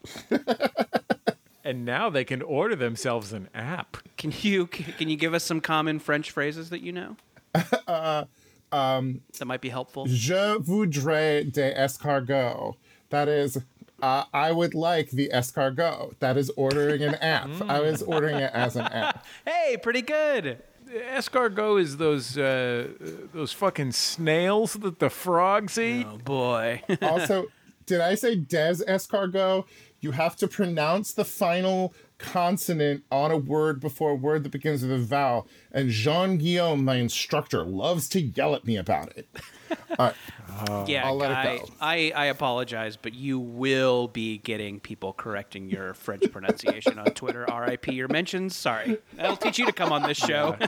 and 1.64 1.84
now 1.84 2.08
they 2.10 2.22
can 2.22 2.40
order 2.40 2.76
themselves 2.76 3.32
an 3.32 3.48
app. 3.52 3.96
Can 4.16 4.32
you 4.42 4.68
can 4.68 5.08
you 5.08 5.16
give 5.16 5.34
us 5.34 5.42
some 5.42 5.60
common 5.60 5.98
French 5.98 6.30
phrases 6.30 6.70
that 6.70 6.80
you 6.80 6.92
know 6.92 7.16
Uh, 7.88 8.26
um, 8.70 9.20
that 9.36 9.46
might 9.46 9.60
be 9.60 9.70
helpful? 9.70 10.06
Je 10.06 10.58
voudrais 10.60 11.42
des 11.50 11.74
escargots. 11.74 12.76
That 13.10 13.28
is, 13.28 13.58
uh, 14.02 14.24
I 14.32 14.52
would 14.52 14.74
like 14.74 15.10
the 15.10 15.30
escargot. 15.32 16.18
That 16.18 16.36
is 16.36 16.50
ordering 16.56 17.02
an 17.02 17.14
app. 17.36 17.48
I 17.68 17.80
was 17.80 18.02
ordering 18.02 18.36
it 18.36 18.50
as 18.52 18.76
an 18.76 18.86
app. 18.86 19.24
Hey, 19.46 19.76
pretty 19.76 20.02
good. 20.02 20.58
Escargot 20.88 21.80
is 21.80 21.96
those 21.96 22.36
uh, 22.38 22.88
those 23.32 23.52
fucking 23.52 23.92
snails 23.92 24.74
that 24.74 24.98
the 24.98 25.10
frogs 25.10 25.78
eat. 25.78 26.06
Oh 26.08 26.18
boy. 26.18 26.82
also, 27.02 27.46
did 27.86 28.00
I 28.00 28.14
say 28.14 28.36
des 28.36 28.84
escargot? 28.86 29.64
You 30.00 30.12
have 30.12 30.36
to 30.36 30.48
pronounce 30.48 31.12
the 31.14 31.24
final 31.24 31.94
consonant 32.18 33.04
on 33.10 33.30
a 33.30 33.36
word 33.36 33.80
before 33.80 34.10
a 34.10 34.14
word 34.14 34.44
that 34.44 34.52
begins 34.52 34.82
with 34.82 34.92
a 34.92 34.98
vowel. 34.98 35.46
And 35.72 35.90
Jean 35.90 36.38
Guillaume, 36.38 36.84
my 36.84 36.96
instructor, 36.96 37.64
loves 37.64 38.08
to 38.10 38.20
yell 38.20 38.54
at 38.54 38.64
me 38.64 38.76
about 38.76 39.16
it. 39.16 39.28
All 39.98 40.12
right. 40.58 40.88
yeah, 40.88 41.06
I'll 41.06 41.16
let 41.16 41.30
Guy, 41.30 41.44
it 41.44 41.60
go. 41.60 41.68
I, 41.80 42.12
I 42.14 42.24
apologize, 42.26 42.96
but 42.96 43.14
you 43.14 43.38
will 43.38 44.08
be 44.08 44.38
getting 44.38 44.80
people 44.80 45.12
correcting 45.12 45.68
your 45.68 45.94
French 45.94 46.30
pronunciation 46.30 46.98
on 46.98 47.06
Twitter. 47.06 47.46
RIP 47.52 47.88
your 47.88 48.08
mentions. 48.08 48.54
Sorry. 48.54 48.98
I'll 49.18 49.36
teach 49.36 49.58
you 49.58 49.66
to 49.66 49.72
come 49.72 49.92
on 49.92 50.02
this 50.02 50.18
show. 50.18 50.56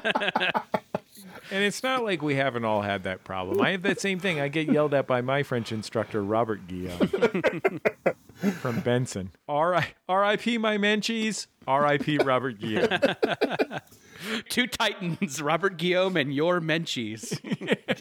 And 1.51 1.63
it's 1.63 1.85
not 1.85 2.03
like 2.03 2.23
we 2.23 2.35
haven't 2.35 2.65
all 2.65 2.83
had 2.83 3.05
that 3.05 3.23
problem. 3.23 3.61
I 3.61 3.71
have 3.71 3.83
that 3.83 4.01
same 4.01 4.19
thing. 4.19 4.41
I 4.41 4.49
get 4.49 4.69
yelled 4.69 4.93
at 4.93 5.07
by 5.07 5.21
my 5.21 5.45
French 5.45 5.71
instructor, 5.71 6.21
Robert 6.23 6.67
Guillaume 6.67 7.81
from 8.61 8.81
Benson. 8.81 9.31
R.I- 9.49 9.95
R.I.P. 10.09 10.59
my 10.59 10.77
Menchies. 10.79 11.47
R.I.P. 11.67 12.19
Robert 12.19 12.59
Guillaume. 12.61 13.01
Two 14.49 14.67
titans, 14.67 15.41
Robert 15.43 15.77
Guillaume 15.77 16.17
and 16.17 16.35
your 16.35 16.61
Menchies. 16.61 17.39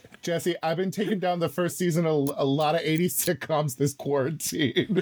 Jesse, 0.21 0.55
I've 0.63 0.77
been 0.77 0.91
taking 0.91 1.19
down 1.19 1.39
the 1.39 1.49
first 1.49 1.77
season 1.77 2.05
of 2.05 2.31
a 2.35 2.45
lot 2.45 2.75
of 2.75 2.81
80s 2.81 3.13
sitcoms 3.13 3.77
this 3.77 3.93
quarantine. 3.93 5.01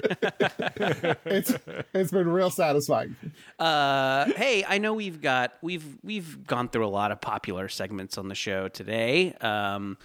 it's 1.24 1.54
it's 1.94 2.10
been 2.10 2.28
real 2.28 2.50
satisfying. 2.50 3.16
Uh, 3.58 4.26
hey, 4.36 4.64
I 4.68 4.78
know 4.78 4.92
we've 4.94 5.20
got 5.20 5.54
we've 5.62 5.84
we've 6.02 6.46
gone 6.46 6.68
through 6.68 6.86
a 6.86 6.88
lot 6.88 7.12
of 7.12 7.20
popular 7.20 7.68
segments 7.68 8.18
on 8.18 8.28
the 8.28 8.34
show 8.34 8.68
today. 8.68 9.32
Um, 9.34 9.96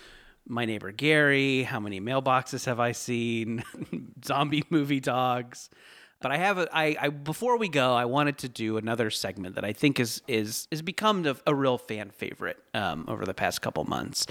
my 0.48 0.66
neighbor 0.66 0.92
Gary, 0.92 1.64
how 1.64 1.80
many 1.80 2.00
mailboxes 2.02 2.66
have 2.66 2.80
I 2.80 2.92
seen? 2.92 3.64
Zombie 4.26 4.64
movie 4.70 5.00
dogs. 5.00 5.70
But 6.22 6.32
I 6.32 6.38
have 6.38 6.58
a, 6.58 6.68
I, 6.74 6.98
I 7.00 7.10
before 7.10 7.58
we 7.58 7.70
go, 7.70 7.94
I 7.94 8.04
wanted 8.06 8.40
to 8.40 8.50
do 8.50 8.76
another 8.76 9.10
segment 9.10 9.56
that 9.56 9.64
I 9.64 9.72
think 9.72 10.00
is 10.00 10.22
is 10.28 10.68
is 10.70 10.82
become 10.82 11.26
a, 11.26 11.36
a 11.48 11.56
real 11.56 11.78
fan 11.78 12.10
favorite 12.10 12.58
um, 12.74 13.06
over 13.08 13.26
the 13.26 13.34
past 13.34 13.62
couple 13.62 13.86
months. 13.86 14.26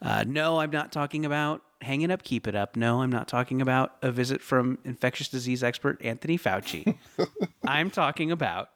Uh, 0.00 0.24
no, 0.26 0.60
I'm 0.60 0.70
not 0.70 0.90
talking 0.90 1.26
about 1.26 1.62
hang 1.82 2.00
it 2.00 2.10
up, 2.10 2.22
keep 2.22 2.46
it 2.46 2.54
up. 2.54 2.76
No, 2.76 3.02
I'm 3.02 3.12
not 3.12 3.28
talking 3.28 3.60
about 3.60 3.96
a 4.00 4.10
visit 4.10 4.40
from 4.40 4.78
infectious 4.84 5.28
disease 5.28 5.62
expert 5.62 6.00
Anthony 6.02 6.38
Fauci. 6.38 6.96
I'm 7.66 7.90
talking 7.90 8.32
about 8.32 8.70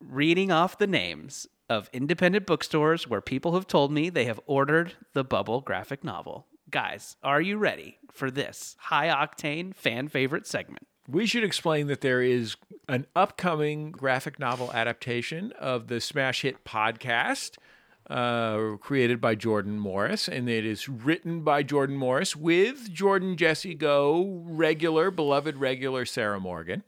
reading 0.00 0.50
off 0.50 0.78
the 0.78 0.86
names 0.86 1.46
of 1.72 1.88
independent 1.92 2.44
bookstores 2.46 3.08
where 3.08 3.22
people 3.22 3.54
have 3.54 3.66
told 3.66 3.90
me 3.90 4.10
they 4.10 4.26
have 4.26 4.40
ordered 4.46 4.92
the 5.14 5.24
Bubble 5.24 5.62
graphic 5.62 6.04
novel. 6.04 6.46
Guys, 6.70 7.16
are 7.22 7.40
you 7.40 7.56
ready 7.56 7.98
for 8.12 8.30
this 8.30 8.76
high 8.78 9.08
octane 9.08 9.74
fan 9.74 10.08
favorite 10.08 10.46
segment? 10.46 10.86
We 11.08 11.24
should 11.26 11.44
explain 11.44 11.86
that 11.86 12.02
there 12.02 12.20
is 12.20 12.56
an 12.88 13.06
upcoming 13.16 13.90
graphic 13.90 14.38
novel 14.38 14.70
adaptation 14.72 15.52
of 15.58 15.88
the 15.88 16.00
smash 16.00 16.42
hit 16.42 16.62
podcast 16.64 17.56
uh, 18.10 18.76
created 18.80 19.20
by 19.20 19.34
Jordan 19.34 19.78
Morris, 19.78 20.28
and 20.28 20.48
it 20.48 20.66
is 20.66 20.88
written 20.88 21.40
by 21.40 21.62
Jordan 21.62 21.96
Morris 21.96 22.36
with 22.36 22.92
Jordan 22.92 23.36
Jesse 23.36 23.74
Go, 23.74 24.42
regular, 24.44 25.10
beloved 25.10 25.56
regular 25.56 26.04
Sarah 26.04 26.40
Morgan, 26.40 26.82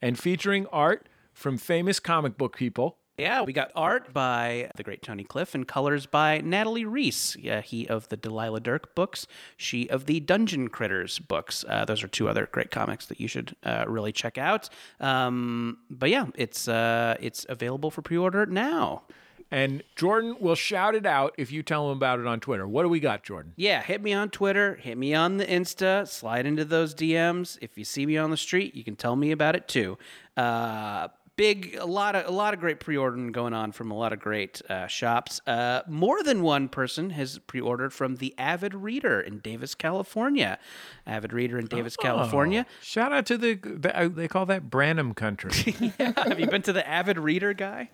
and 0.00 0.18
featuring 0.18 0.66
art 0.66 1.08
from 1.32 1.58
famous 1.58 1.98
comic 1.98 2.38
book 2.38 2.56
people 2.56 2.98
Yeah, 3.18 3.42
we 3.42 3.52
got 3.52 3.70
art 3.76 4.14
by 4.14 4.70
the 4.76 4.82
great 4.82 5.02
Tony 5.02 5.22
Cliff 5.22 5.54
and 5.54 5.68
colors 5.68 6.06
by 6.06 6.40
Natalie 6.40 6.86
Riess. 6.86 7.36
Yeah, 7.38 7.60
he 7.60 7.86
of 7.86 8.08
the 8.08 8.16
Delilah 8.16 8.60
Dirk 8.60 8.94
books, 8.94 9.26
she 9.56 9.88
of 9.90 10.06
the 10.06 10.18
Dungeon 10.20 10.68
Critters 10.68 11.18
books. 11.18 11.62
Uh, 11.68 11.84
those 11.84 12.02
are 12.02 12.08
two 12.08 12.28
other 12.28 12.48
great 12.50 12.70
comics 12.70 13.06
that 13.06 13.20
you 13.20 13.28
should 13.28 13.54
uh, 13.64 13.84
really 13.86 14.12
check 14.12 14.38
out. 14.38 14.70
Um, 14.98 15.78
but 15.90 16.08
yeah, 16.08 16.26
it's 16.34 16.68
uh, 16.68 17.16
it's 17.20 17.44
available 17.50 17.90
for 17.90 18.00
pre-order 18.00 18.46
now. 18.46 19.02
And 19.50 19.82
Jordan 19.96 20.36
will 20.40 20.54
shout 20.54 20.94
it 20.94 21.04
out 21.04 21.34
if 21.36 21.52
you 21.52 21.62
tell 21.62 21.90
him 21.90 21.98
about 21.98 22.18
it 22.18 22.26
on 22.26 22.40
Twitter. 22.40 22.66
What 22.66 22.84
do 22.84 22.88
we 22.88 23.00
got, 23.00 23.22
Jordan? 23.22 23.52
Yeah, 23.56 23.82
hit 23.82 24.02
me 24.02 24.14
on 24.14 24.30
Twitter, 24.30 24.76
hit 24.76 24.96
me 24.96 25.12
on 25.12 25.36
the 25.36 25.44
Insta, 25.44 26.08
slide 26.08 26.46
into 26.46 26.64
those 26.64 26.94
DMs. 26.94 27.58
If 27.60 27.76
you 27.76 27.84
see 27.84 28.06
me 28.06 28.16
on 28.16 28.30
the 28.30 28.38
street, 28.38 28.74
you 28.74 28.82
can 28.82 28.96
tell 28.96 29.14
me 29.14 29.30
about 29.30 29.54
it 29.54 29.68
too. 29.68 29.98
Big, 31.34 31.76
a 31.80 31.86
lot 31.86 32.14
of 32.14 32.26
a 32.26 32.30
lot 32.30 32.52
of 32.52 32.60
great 32.60 32.78
pre-ordering 32.78 33.32
going 33.32 33.54
on 33.54 33.72
from 33.72 33.90
a 33.90 33.94
lot 33.94 34.12
of 34.12 34.20
great 34.20 34.60
uh, 34.68 34.86
shops. 34.86 35.40
Uh, 35.46 35.80
more 35.88 36.22
than 36.22 36.42
one 36.42 36.68
person 36.68 37.10
has 37.10 37.38
pre-ordered 37.38 37.92
from 37.92 38.16
the 38.16 38.34
Avid 38.36 38.74
Reader 38.74 39.20
in 39.20 39.38
Davis, 39.38 39.74
California. 39.74 40.58
Avid 41.06 41.32
Reader 41.32 41.58
in 41.58 41.66
Davis, 41.66 41.96
California. 41.96 42.66
Oh, 42.68 42.72
shout 42.82 43.12
out 43.12 43.24
to 43.26 43.38
the, 43.38 43.54
the 43.54 43.98
uh, 43.98 44.08
they 44.08 44.28
call 44.28 44.44
that 44.46 44.68
Branum 44.68 45.16
country. 45.16 45.74
yeah, 45.98 46.12
have 46.16 46.38
you 46.38 46.46
been 46.48 46.62
to 46.62 46.72
the 46.72 46.86
Avid 46.86 47.18
Reader 47.18 47.54
guy? 47.54 47.88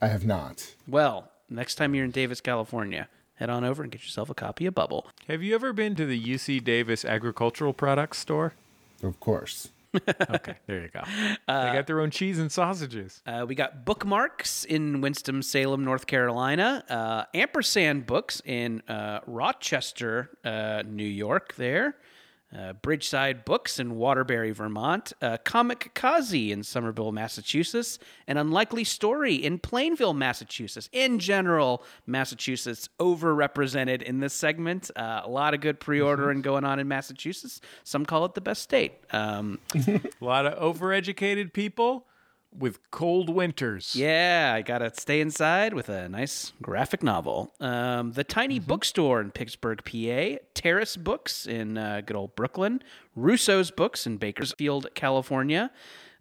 I 0.00 0.06
have 0.06 0.24
not. 0.24 0.74
Well, 0.88 1.30
next 1.50 1.74
time 1.74 1.94
you're 1.94 2.06
in 2.06 2.10
Davis, 2.10 2.40
California, 2.40 3.08
head 3.34 3.50
on 3.50 3.62
over 3.62 3.82
and 3.82 3.92
get 3.92 4.02
yourself 4.02 4.30
a 4.30 4.34
copy 4.34 4.64
of 4.64 4.74
Bubble. 4.74 5.06
Have 5.28 5.42
you 5.42 5.54
ever 5.54 5.74
been 5.74 5.94
to 5.96 6.06
the 6.06 6.18
UC 6.18 6.64
Davis 6.64 7.04
Agricultural 7.04 7.74
Products 7.74 8.18
store? 8.18 8.54
Of 9.02 9.20
course. 9.20 9.68
okay, 10.30 10.56
there 10.66 10.82
you 10.82 10.88
go. 10.88 11.02
they 11.06 11.72
got 11.72 11.86
their 11.86 12.00
own 12.00 12.10
cheese 12.10 12.38
and 12.38 12.50
sausages. 12.50 13.22
Uh, 13.26 13.44
we 13.48 13.54
got 13.54 13.84
bookmarks 13.84 14.64
in 14.64 15.00
Winston-Salem, 15.00 15.84
North 15.84 16.06
Carolina. 16.06 16.84
Uh, 16.88 17.24
ampersand 17.34 18.06
books 18.06 18.40
in 18.44 18.82
uh, 18.88 19.20
Rochester, 19.26 20.30
uh, 20.44 20.82
New 20.86 21.02
York. 21.02 21.54
There. 21.56 21.96
Uh, 22.52 22.72
Bridgeside 22.72 23.44
Books 23.44 23.78
in 23.78 23.94
Waterbury, 23.94 24.50
Vermont, 24.50 25.12
uh, 25.22 25.36
Comicazi 25.44 26.50
in 26.50 26.64
Somerville, 26.64 27.12
Massachusetts, 27.12 28.00
An 28.26 28.36
Unlikely 28.36 28.82
Story 28.82 29.36
in 29.36 29.60
Plainville, 29.60 30.14
Massachusetts. 30.14 30.88
In 30.92 31.20
general, 31.20 31.84
Massachusetts 32.06 32.88
overrepresented 32.98 34.02
in 34.02 34.18
this 34.18 34.34
segment. 34.34 34.90
Uh, 34.96 35.20
a 35.24 35.30
lot 35.30 35.54
of 35.54 35.60
good 35.60 35.78
pre-ordering 35.78 36.42
going 36.42 36.64
on 36.64 36.80
in 36.80 36.88
Massachusetts. 36.88 37.60
Some 37.84 38.04
call 38.04 38.24
it 38.24 38.34
the 38.34 38.40
best 38.40 38.62
state. 38.62 38.94
Um, 39.12 39.60
a 39.74 40.00
lot 40.20 40.44
of 40.44 40.58
overeducated 40.58 41.52
people 41.52 42.06
with 42.56 42.90
cold 42.90 43.28
winters. 43.30 43.94
Yeah, 43.94 44.52
I 44.56 44.62
gotta 44.62 44.92
stay 44.94 45.20
inside 45.20 45.72
with 45.74 45.88
a 45.88 46.08
nice 46.08 46.52
graphic 46.60 47.02
novel. 47.02 47.52
Um, 47.60 48.12
the 48.12 48.24
Tiny 48.24 48.58
Bookstore 48.58 49.20
in 49.20 49.30
Pittsburgh, 49.30 49.82
PA. 49.84 50.38
Terrace 50.54 50.96
Books 50.96 51.46
in 51.46 51.78
uh, 51.78 52.02
good 52.04 52.16
old 52.16 52.34
Brooklyn. 52.36 52.82
Russo's 53.14 53.70
Books 53.70 54.06
in 54.06 54.16
Bakersfield, 54.16 54.88
California. 54.94 55.70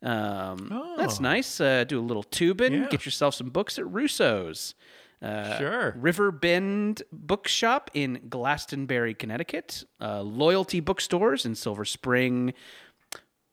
Um, 0.01 0.95
That's 0.97 1.19
nice. 1.19 1.59
Uh, 1.59 1.83
do 1.83 1.99
a 1.99 2.01
little 2.01 2.23
tubing. 2.23 2.73
Yeah. 2.73 2.87
Get 2.89 3.05
yourself 3.05 3.35
some 3.35 3.49
books 3.49 3.77
at 3.77 3.85
Russo's. 3.91 4.75
Uh, 5.21 5.57
Sure. 5.57 5.95
River 5.97 6.31
Bend 6.31 7.03
Bookshop 7.11 7.91
in 7.93 8.21
Glastonbury, 8.29 9.13
Connecticut. 9.13 9.83
Uh, 9.99 10.21
Loyalty 10.21 10.79
Bookstores 10.79 11.45
in 11.45 11.55
Silver 11.55 11.83
Spring. 11.83 12.53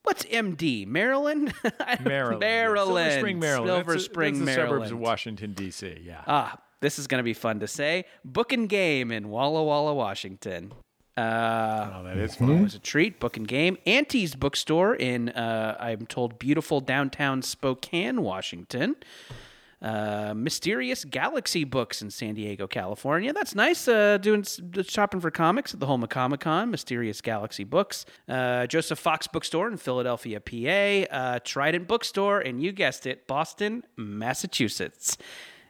What's 0.06 0.24
MD? 0.26 0.86
Maryland? 0.86 1.52
Maryland. 2.04 2.38
Maryland. 2.40 3.10
Silver 3.12 3.18
Spring, 3.18 3.38
Maryland. 3.40 3.68
Silver 3.68 3.92
That's 3.92 4.02
a- 4.02 4.04
Spring, 4.04 4.34
that's 4.34 4.38
the 4.38 4.44
Maryland. 4.46 4.70
suburbs 4.84 4.92
of 4.92 4.98
Washington, 5.00 5.52
D.C. 5.52 5.98
Yeah. 6.04 6.22
Ah, 6.28 6.58
this 6.80 7.00
is 7.00 7.08
going 7.08 7.18
to 7.18 7.24
be 7.24 7.34
fun 7.34 7.58
to 7.58 7.66
say. 7.66 8.04
Book 8.24 8.52
and 8.52 8.68
Game 8.68 9.10
in 9.10 9.28
Walla 9.30 9.64
Walla, 9.64 9.92
Washington. 9.94 10.72
Uh, 11.16 11.90
oh, 11.96 12.02
that 12.04 12.18
is 12.18 12.36
fun. 12.36 12.50
It 12.50 12.62
was 12.62 12.74
a 12.76 12.78
treat. 12.78 13.18
Book 13.18 13.36
and 13.36 13.48
Game. 13.48 13.78
Auntie's 13.84 14.36
Bookstore 14.36 14.94
in, 14.94 15.30
uh, 15.30 15.76
I'm 15.80 16.06
told, 16.06 16.38
beautiful 16.38 16.80
downtown 16.80 17.42
Spokane, 17.42 18.22
Washington. 18.22 18.94
Uh, 19.86 20.34
Mysterious 20.34 21.04
Galaxy 21.04 21.62
Books 21.62 22.02
in 22.02 22.10
San 22.10 22.34
Diego, 22.34 22.66
California. 22.66 23.32
That's 23.32 23.54
nice. 23.54 23.86
Uh, 23.86 24.18
doing 24.18 24.44
shopping 24.82 25.20
for 25.20 25.30
comics 25.30 25.72
at 25.74 25.78
the 25.78 25.86
home 25.86 26.02
of 26.02 26.08
Comic 26.08 26.40
Con. 26.40 26.72
Mysterious 26.72 27.20
Galaxy 27.20 27.62
Books. 27.62 28.04
Uh, 28.28 28.66
Joseph 28.66 28.98
Fox 28.98 29.28
Bookstore 29.28 29.68
in 29.68 29.76
Philadelphia, 29.76 30.40
PA. 30.40 31.14
Uh, 31.16 31.38
Trident 31.44 31.86
Bookstore, 31.86 32.40
and 32.40 32.60
you 32.60 32.72
guessed 32.72 33.06
it, 33.06 33.28
Boston, 33.28 33.84
Massachusetts. 33.96 35.16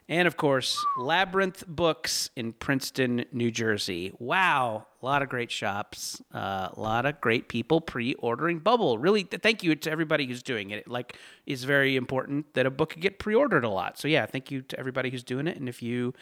And 0.09 0.27
of 0.27 0.35
course, 0.35 0.83
Labyrinth 0.97 1.67
Books 1.67 2.31
in 2.35 2.53
Princeton, 2.53 3.25
New 3.31 3.51
Jersey. 3.51 4.13
Wow, 4.17 4.87
lot 5.07 5.21
of 5.21 5.29
great 5.29 5.51
shops, 5.51 6.21
uh, 6.33 6.69
a 6.71 6.79
lot 6.79 7.05
of 7.05 7.19
great 7.21 7.47
people 7.47 7.81
pre-ordering 7.81 8.59
Bubble. 8.59 8.97
Really, 8.97 9.23
th- 9.23 9.41
thank 9.41 9.63
you 9.63 9.75
to 9.75 9.91
everybody 9.91 10.25
who's 10.27 10.43
doing 10.43 10.71
it. 10.71 10.87
Like, 10.87 11.17
is 11.45 11.63
very 11.63 11.95
important 11.95 12.53
that 12.53 12.65
a 12.65 12.69
book 12.69 12.95
get 12.99 13.19
pre-ordered 13.19 13.63
a 13.63 13.69
lot. 13.69 13.97
So 13.97 14.07
yeah, 14.07 14.25
thank 14.25 14.51
you 14.51 14.61
to 14.63 14.79
everybody 14.79 15.09
who's 15.09 15.23
doing 15.23 15.47
it. 15.47 15.57
And 15.57 15.67
if 15.69 15.81
you 15.81 16.13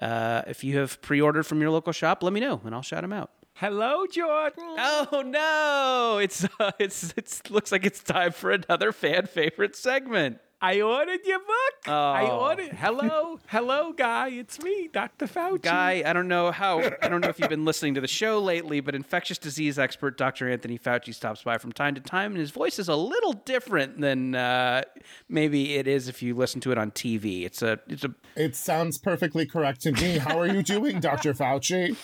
uh, 0.00 0.42
if 0.46 0.62
you 0.62 0.78
have 0.78 1.00
pre-ordered 1.02 1.44
from 1.44 1.60
your 1.60 1.70
local 1.70 1.92
shop, 1.92 2.22
let 2.22 2.32
me 2.32 2.40
know 2.40 2.60
and 2.64 2.74
I'll 2.74 2.82
shout 2.82 3.02
them 3.02 3.12
out. 3.12 3.30
Hello, 3.54 4.04
Jordan. 4.06 4.64
Oh 4.78 5.22
no! 5.24 6.18
It's 6.18 6.44
uh, 6.58 6.72
it's 6.78 7.14
it's 7.16 7.48
looks 7.50 7.70
like 7.72 7.86
it's 7.86 8.02
time 8.02 8.32
for 8.32 8.50
another 8.50 8.92
fan 8.92 9.26
favorite 9.26 9.76
segment. 9.76 10.38
I 10.64 10.80
ordered 10.80 11.20
your 11.26 11.40
book. 11.40 11.88
I 11.88 12.26
Oh. 12.26 12.40
ordered. 12.48 12.72
Hello, 12.72 13.38
hello, 13.48 13.92
guy. 13.92 14.28
It's 14.30 14.58
me, 14.62 14.88
Dr. 14.90 15.26
Fauci. 15.26 15.60
Guy, 15.60 16.02
I 16.06 16.14
don't 16.14 16.26
know 16.26 16.52
how 16.52 16.78
I 17.02 17.08
don't 17.08 17.20
know 17.20 17.28
if 17.28 17.38
you've 17.38 17.50
been 17.50 17.66
listening 17.66 17.92
to 17.96 18.00
the 18.00 18.08
show 18.08 18.38
lately, 18.40 18.80
but 18.80 18.94
infectious 18.94 19.36
disease 19.36 19.78
expert 19.78 20.16
Dr. 20.16 20.48
Anthony 20.48 20.78
Fauci 20.78 21.14
stops 21.14 21.42
by 21.42 21.58
from 21.58 21.72
time 21.72 21.94
to 21.96 22.00
time, 22.00 22.30
and 22.32 22.40
his 22.40 22.50
voice 22.50 22.78
is 22.78 22.88
a 22.88 22.96
little 22.96 23.34
different 23.34 24.00
than 24.00 24.34
uh, 24.34 24.84
maybe 25.28 25.74
it 25.74 25.86
is 25.86 26.08
if 26.08 26.22
you 26.22 26.34
listen 26.34 26.62
to 26.62 26.72
it 26.72 26.78
on 26.78 26.90
TV. 26.92 27.44
It's 27.44 27.60
a 27.60 27.78
it's 27.86 28.04
a 28.04 28.14
It 28.34 28.56
sounds 28.56 28.96
perfectly 28.96 29.44
correct 29.44 29.82
to 29.82 29.92
me. 29.92 30.16
How 30.16 30.38
are 30.40 30.46
you 30.46 30.62
doing, 30.62 30.98
Dr. 30.98 31.34
Fauci? 31.34 31.94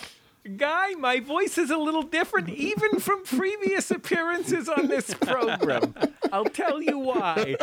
Guy, 0.56 0.94
my 0.94 1.20
voice 1.20 1.56
is 1.58 1.70
a 1.70 1.76
little 1.78 2.02
different 2.02 2.48
even 2.50 2.98
from 2.98 3.22
previous 3.24 3.90
appearances 3.90 4.68
on 4.68 4.88
this 4.88 5.12
program. 5.14 5.94
I'll 6.32 6.44
tell 6.46 6.82
you 6.82 6.98
why. 6.98 7.56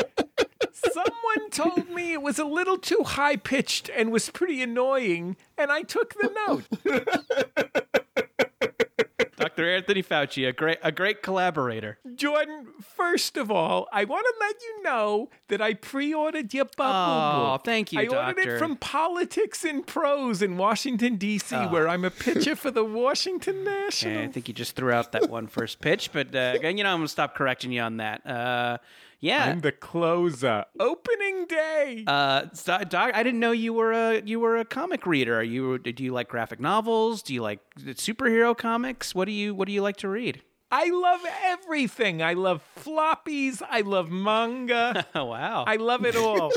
Someone 0.71 1.49
told 1.51 1.89
me 1.89 2.13
it 2.13 2.21
was 2.21 2.39
a 2.39 2.45
little 2.45 2.77
too 2.77 3.03
high 3.05 3.35
pitched 3.35 3.89
and 3.95 4.11
was 4.11 4.29
pretty 4.29 4.61
annoying, 4.61 5.35
and 5.57 5.71
I 5.71 5.81
took 5.83 6.13
the 6.15 6.31
note. 6.47 6.63
Dr. 9.37 9.75
Anthony 9.75 10.01
Fauci, 10.03 10.47
a 10.47 10.51
great 10.51 10.79
a 10.83 10.91
great 10.91 11.21
collaborator. 11.21 11.99
Jordan, 12.15 12.67
first 12.81 13.37
of 13.37 13.51
all, 13.51 13.87
I 13.91 14.03
want 14.03 14.25
to 14.25 14.33
let 14.39 14.55
you 14.61 14.83
know 14.83 15.29
that 15.49 15.61
I 15.61 15.75
pre-ordered 15.75 16.53
your 16.53 16.65
bubble 16.65 16.93
Oh, 16.95 17.53
book. 17.53 17.65
thank 17.65 17.93
you, 17.93 17.99
I 17.99 18.07
ordered 18.07 18.39
it 18.39 18.57
from 18.59 18.75
Politics 18.77 19.63
and 19.63 19.85
Prose 19.85 20.41
in 20.41 20.57
Washington 20.57 21.17
D.C., 21.17 21.55
Oh. 21.55 21.67
where 21.69 21.87
I'm 21.87 22.03
a 22.03 22.09
pitcher 22.11 22.55
for 22.55 22.71
the 22.71 22.83
Washington 22.83 23.63
National. 23.63 23.87
Okay, 24.17 24.23
I 24.23 24.27
think 24.27 24.47
you 24.47 24.53
just 24.53 24.75
threw 24.75 24.91
out 24.91 25.11
that 25.13 25.29
one 25.29 25.47
first 25.47 25.81
pitch, 25.81 26.11
but 26.11 26.35
uh, 26.35 26.57
you 26.63 26.83
know 26.83 26.89
I'm 26.91 26.99
gonna 26.99 27.07
stop 27.07 27.35
correcting 27.35 27.71
you 27.71 27.81
on 27.81 27.97
that. 27.97 28.25
Uh, 28.25 28.77
yeah, 29.19 29.45
I'm 29.45 29.61
the 29.61 29.71
closer. 29.71 30.65
Opening 30.79 31.45
day. 31.47 32.03
Uh, 32.05 32.45
Doc, 32.89 33.11
I 33.13 33.23
didn't 33.23 33.39
know 33.39 33.51
you 33.51 33.73
were 33.73 33.91
a 33.91 34.21
you 34.21 34.39
were 34.39 34.57
a 34.57 34.65
comic 34.65 35.05
reader. 35.05 35.39
Are 35.39 35.43
you 35.43 35.79
do 35.79 36.03
you 36.03 36.13
like 36.13 36.29
graphic 36.29 36.59
novels? 36.59 37.21
Do 37.21 37.33
you 37.33 37.41
like 37.41 37.59
superhero 37.75 38.57
comics? 38.57 39.15
What 39.15 39.25
do 39.25 39.31
you 39.31 39.55
what 39.55 39.67
do 39.67 39.73
you 39.73 39.81
like 39.81 39.97
to 39.97 40.09
read? 40.09 40.43
I 40.69 40.89
love 40.89 41.21
everything. 41.43 42.21
I 42.21 42.33
love 42.33 42.61
floppies. 42.77 43.61
I 43.67 43.81
love 43.81 44.11
manga. 44.11 45.05
wow. 45.15 45.63
I 45.65 45.77
love 45.77 46.05
it 46.05 46.15
all. 46.15 46.51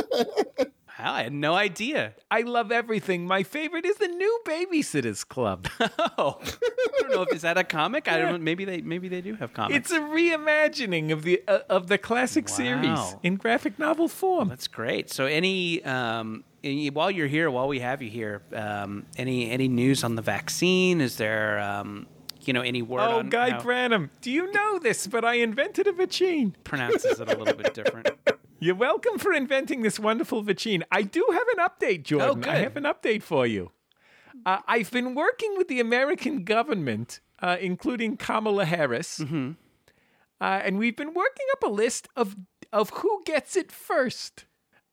Wow, 1.03 1.15
I 1.15 1.23
had 1.23 1.33
no 1.33 1.55
idea. 1.55 2.15
I 2.31 2.43
love 2.43 2.71
everything. 2.71 3.27
My 3.27 3.43
favorite 3.43 3.87
is 3.87 3.97
the 3.97 4.09
new 4.09 4.41
Babysitters 4.47 5.27
Club. 5.27 5.67
oh, 5.81 6.39
I 6.43 7.01
don't 7.01 7.11
know 7.13 7.23
if 7.23 7.33
is 7.35 7.43
that 7.43 7.57
a 7.57 7.65
comic. 7.65 8.07
I 8.07 8.19
don't. 8.19 8.43
Maybe 8.43 8.65
they 8.65 8.83
maybe 8.83 9.09
they 9.09 9.21
do 9.21 9.35
have 9.37 9.55
comics. 9.55 9.77
It's 9.77 9.93
a 9.93 10.01
reimagining 10.01 11.11
of 11.11 11.23
the 11.23 11.43
uh, 11.49 11.61
of 11.71 11.87
the 11.87 11.97
classic 11.97 12.49
series 12.49 12.99
in 13.23 13.37
graphic 13.37 13.79
novel 13.79 14.09
form. 14.09 14.49
That's 14.49 14.69
great. 14.69 15.11
So 15.11 15.25
any 15.27 15.83
um, 15.85 16.45
while 16.93 17.11
you're 17.11 17.29
here, 17.29 17.51
while 17.51 17.69
we 17.69 17.81
have 17.81 18.03
you 18.03 18.11
here, 18.11 18.43
um, 18.55 19.07
any 19.17 19.51
any 19.51 19.69
news 19.69 20.05
on 20.05 20.17
the 20.17 20.23
vaccine? 20.23 21.01
Is 21.01 21.17
there 21.17 21.61
um, 21.61 22.07
you 22.43 22.53
know 22.53 22.63
any 22.63 22.83
word 22.83 23.01
Oh, 23.01 23.23
Guy 23.23 23.51
how 23.51 23.61
Branum, 23.61 24.11
do 24.21 24.31
you 24.31 24.53
know 24.53 24.79
this? 24.79 25.07
But 25.07 25.25
I 25.25 25.35
invented 25.35 25.87
a 25.87 25.93
vaccine. 25.93 26.55
pronounces 26.65 27.21
it 27.21 27.29
a 27.29 27.39
little 27.39 27.55
bit 27.55 27.73
different? 27.73 28.09
You're 28.63 28.75
welcome 28.75 29.19
for 29.19 29.33
inventing 29.33 29.83
this 29.83 29.99
wonderful 29.99 30.43
vaccine. 30.43 30.85
I 30.93 31.03
do 31.03 31.27
have 31.33 31.47
an 31.57 31.65
update, 31.67 32.03
Jordan. 32.05 32.45
Oh. 32.47 32.51
I 32.51 32.57
have 32.57 32.77
an 32.77 32.85
update 32.85 33.23
for 33.23 33.47
you. 33.47 33.73
Uh, 34.45 34.59
I've 34.69 34.91
been 34.91 35.15
working 35.15 35.55
with 35.57 35.69
the 35.69 35.81
American 35.81 36.45
government, 36.45 37.21
uh, 37.41 37.57
including 37.61 38.17
Kamala 38.17 38.65
Harris, 38.67 39.19
Mm-hmm. 39.19 39.53
uh, 40.41 40.45
and 40.45 40.79
we've 40.79 40.97
been 40.97 41.15
working 41.15 41.47
up 41.53 41.63
a 41.65 41.73
list 41.73 42.09
of 42.17 42.37
of 42.73 42.91
who 42.91 43.23
gets 43.27 43.57
it 43.57 43.73
first. 43.73 44.45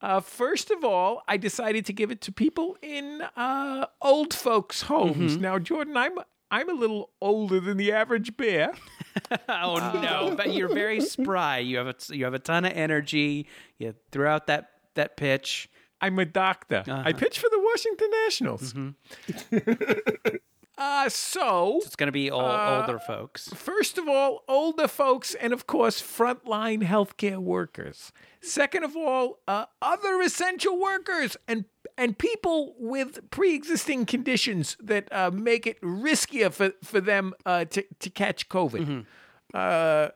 Uh, 0.02 0.19
first 0.19 0.72
of 0.72 0.84
all, 0.84 1.22
I 1.27 1.38
decided 1.38 1.85
to 1.88 1.94
give 1.94 2.10
it 2.11 2.22
to 2.22 2.31
people 2.31 2.77
in 2.81 3.22
uh, 3.35 3.85
old 4.02 4.34
folks' 4.34 4.84
homes. 4.84 5.34
Mm-hmm. 5.34 5.41
Now, 5.41 5.60
Jordan, 5.60 5.98
I'm 5.98 6.18
I'm 6.49 6.69
a 6.69 6.74
little 6.74 7.10
older 7.22 7.60
than 7.60 7.78
the 7.78 7.91
average 7.91 8.38
bear. 8.38 8.72
oh 9.49 9.91
no! 10.02 10.36
But 10.36 10.53
you're 10.53 10.69
very 10.74 11.02
spry. 11.15 11.57
You 11.60 11.78
have 11.78 11.88
a 11.88 11.95
you 12.15 12.24
have 12.26 12.34
a 12.34 12.40
ton 12.40 12.65
of 12.65 12.72
energy. 12.74 13.48
You 13.78 13.95
threw 14.11 14.26
out 14.28 14.48
that 14.48 14.72
that 14.95 15.18
pitch. 15.18 15.69
I'm 15.99 16.19
a 16.19 16.26
doctor. 16.26 16.84
I 16.88 17.11
pitch 17.14 17.40
for 17.40 17.49
the 17.49 17.60
Washington 17.60 18.10
Nationals. 18.26 18.74
Uh, 20.80 21.10
so 21.10 21.80
It's 21.84 21.95
going 21.95 22.06
to 22.06 22.11
be 22.11 22.30
all, 22.30 22.45
Uh, 22.45 22.82
older 22.82 22.99
folks. 22.99 23.48
First 23.48 23.98
of 23.98 24.07
all, 24.07 24.44
older 24.48 24.88
folks, 24.88 25.34
and 25.34 25.52
of 25.52 25.65
course, 25.65 25.99
frontline 25.99 26.84
healthcare 26.84 27.40
workers. 27.40 28.11
Second 28.41 28.84
of 28.84 28.95
all, 28.95 29.40
uh, 29.48 29.65
other 29.82 30.22
essential 30.22 30.80
workers 30.80 31.36
and 31.48 31.65
and 31.98 32.18
people 32.18 32.76
with 32.78 33.30
pre-existing 33.32 34.06
conditions 34.06 34.78
that 34.80 35.11
uh, 35.11 35.32
make 35.32 35.65
it 35.65 35.82
riskier 35.82 36.52
for 36.52 36.74
for 36.84 37.02
them 37.02 37.34
uh, 37.45 37.65
to 37.65 37.84
to 37.99 38.10
catch 38.10 38.49
COVID. 38.49 39.06
Uh, 39.53 40.10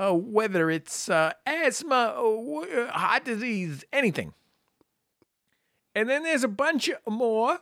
uh, 0.00 0.14
whether 0.14 0.70
it's 0.70 1.10
uh, 1.10 1.32
asthma, 1.44 2.14
or 2.16 2.66
uh, 2.66 2.90
heart 2.90 3.24
disease, 3.24 3.84
anything. 3.92 4.32
And 5.94 6.08
then 6.08 6.22
there's 6.22 6.44
a 6.44 6.48
bunch 6.48 6.90
more. 7.06 7.58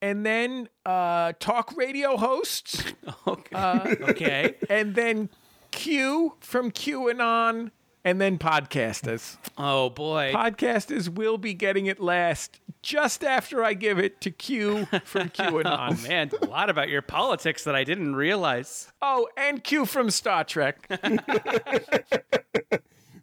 And 0.00 0.24
then 0.24 0.68
uh, 0.84 1.32
talk 1.38 1.76
radio 1.76 2.16
hosts. 2.16 2.82
Okay. 3.26 3.56
Uh, 3.56 3.94
okay. 4.10 4.54
And 4.70 4.94
then 4.94 5.30
Q 5.72 6.34
from 6.40 6.70
QAnon. 6.70 7.70
And 8.06 8.18
then 8.20 8.38
podcasters. 8.38 9.36
Oh 9.58 9.90
boy. 9.90 10.30
Podcasters 10.32 11.08
will 11.08 11.38
be 11.38 11.54
getting 11.54 11.86
it 11.86 11.98
last 11.98 12.60
just 12.80 13.24
after 13.24 13.64
I 13.64 13.74
give 13.74 13.98
it 13.98 14.20
to 14.20 14.30
Q 14.30 14.86
from 15.02 15.30
QAnon. 15.36 15.66
Oh 15.66 16.08
man, 16.08 16.30
a 16.40 16.46
lot 16.46 16.70
about 16.70 16.88
your 16.88 17.02
politics 17.02 17.64
that 17.64 17.74
I 17.74 17.82
didn't 17.82 18.14
realize. 18.14 18.92
Oh, 19.02 19.26
and 19.36 19.64
Q 19.64 19.86
from 19.86 20.10
Star 20.10 20.44
Trek. 20.44 20.88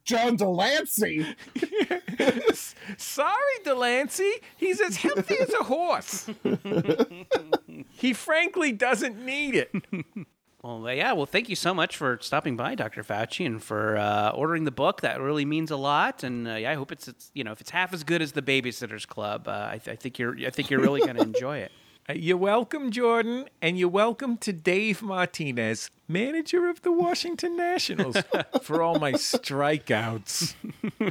John 0.03 0.35
de 0.35 0.49
Lancie. 0.49 1.33
Sorry, 2.97 3.55
de 3.63 3.73
Lancie. 3.73 4.41
He's 4.57 4.81
as 4.81 4.97
healthy 4.97 5.37
as 5.39 5.53
a 5.53 5.63
horse. 5.63 6.29
he 7.89 8.11
frankly 8.11 8.73
doesn't 8.73 9.17
need 9.17 9.55
it. 9.55 9.71
Well, 10.63 10.89
yeah. 10.93 11.11
Well, 11.11 11.25
thank 11.25 11.49
you 11.49 11.57
so 11.57 11.73
much 11.73 11.97
for 11.97 12.17
stopping 12.21 12.55
by, 12.55 12.75
Dr. 12.75 13.03
Fauci, 13.03 13.45
and 13.45 13.61
for 13.61 13.97
uh, 13.97 14.29
ordering 14.29 14.63
the 14.63 14.71
book. 14.71 15.01
That 15.01 15.19
really 15.19 15.43
means 15.43 15.71
a 15.71 15.75
lot. 15.75 16.23
And 16.23 16.47
uh, 16.47 16.53
yeah, 16.55 16.71
I 16.71 16.75
hope 16.75 16.93
it's, 16.93 17.09
it's 17.09 17.31
you 17.33 17.43
know 17.43 17.51
if 17.51 17.59
it's 17.59 17.71
half 17.71 17.93
as 17.93 18.05
good 18.05 18.21
as 18.21 18.31
the 18.31 18.41
Babysitters 18.41 19.05
Club, 19.05 19.49
uh, 19.49 19.67
I, 19.71 19.77
th- 19.77 19.93
I 19.93 19.97
think 19.97 20.17
you're 20.17 20.37
I 20.47 20.49
think 20.51 20.69
you're 20.69 20.79
really 20.79 21.01
going 21.01 21.15
to 21.17 21.21
enjoy 21.21 21.57
it. 21.57 21.73
Uh, 22.09 22.13
You're 22.13 22.35
welcome, 22.37 22.91
Jordan, 22.91 23.47
and 23.61 23.79
you're 23.79 23.87
welcome 23.87 24.35
to 24.39 24.51
Dave 24.51 25.01
Martinez, 25.01 25.89
manager 26.09 26.67
of 26.67 26.81
the 26.81 26.91
Washington 26.91 27.55
Nationals, 27.55 28.17
for 28.61 28.81
all 28.81 28.99
my 28.99 29.13
strikeouts. 29.13 30.53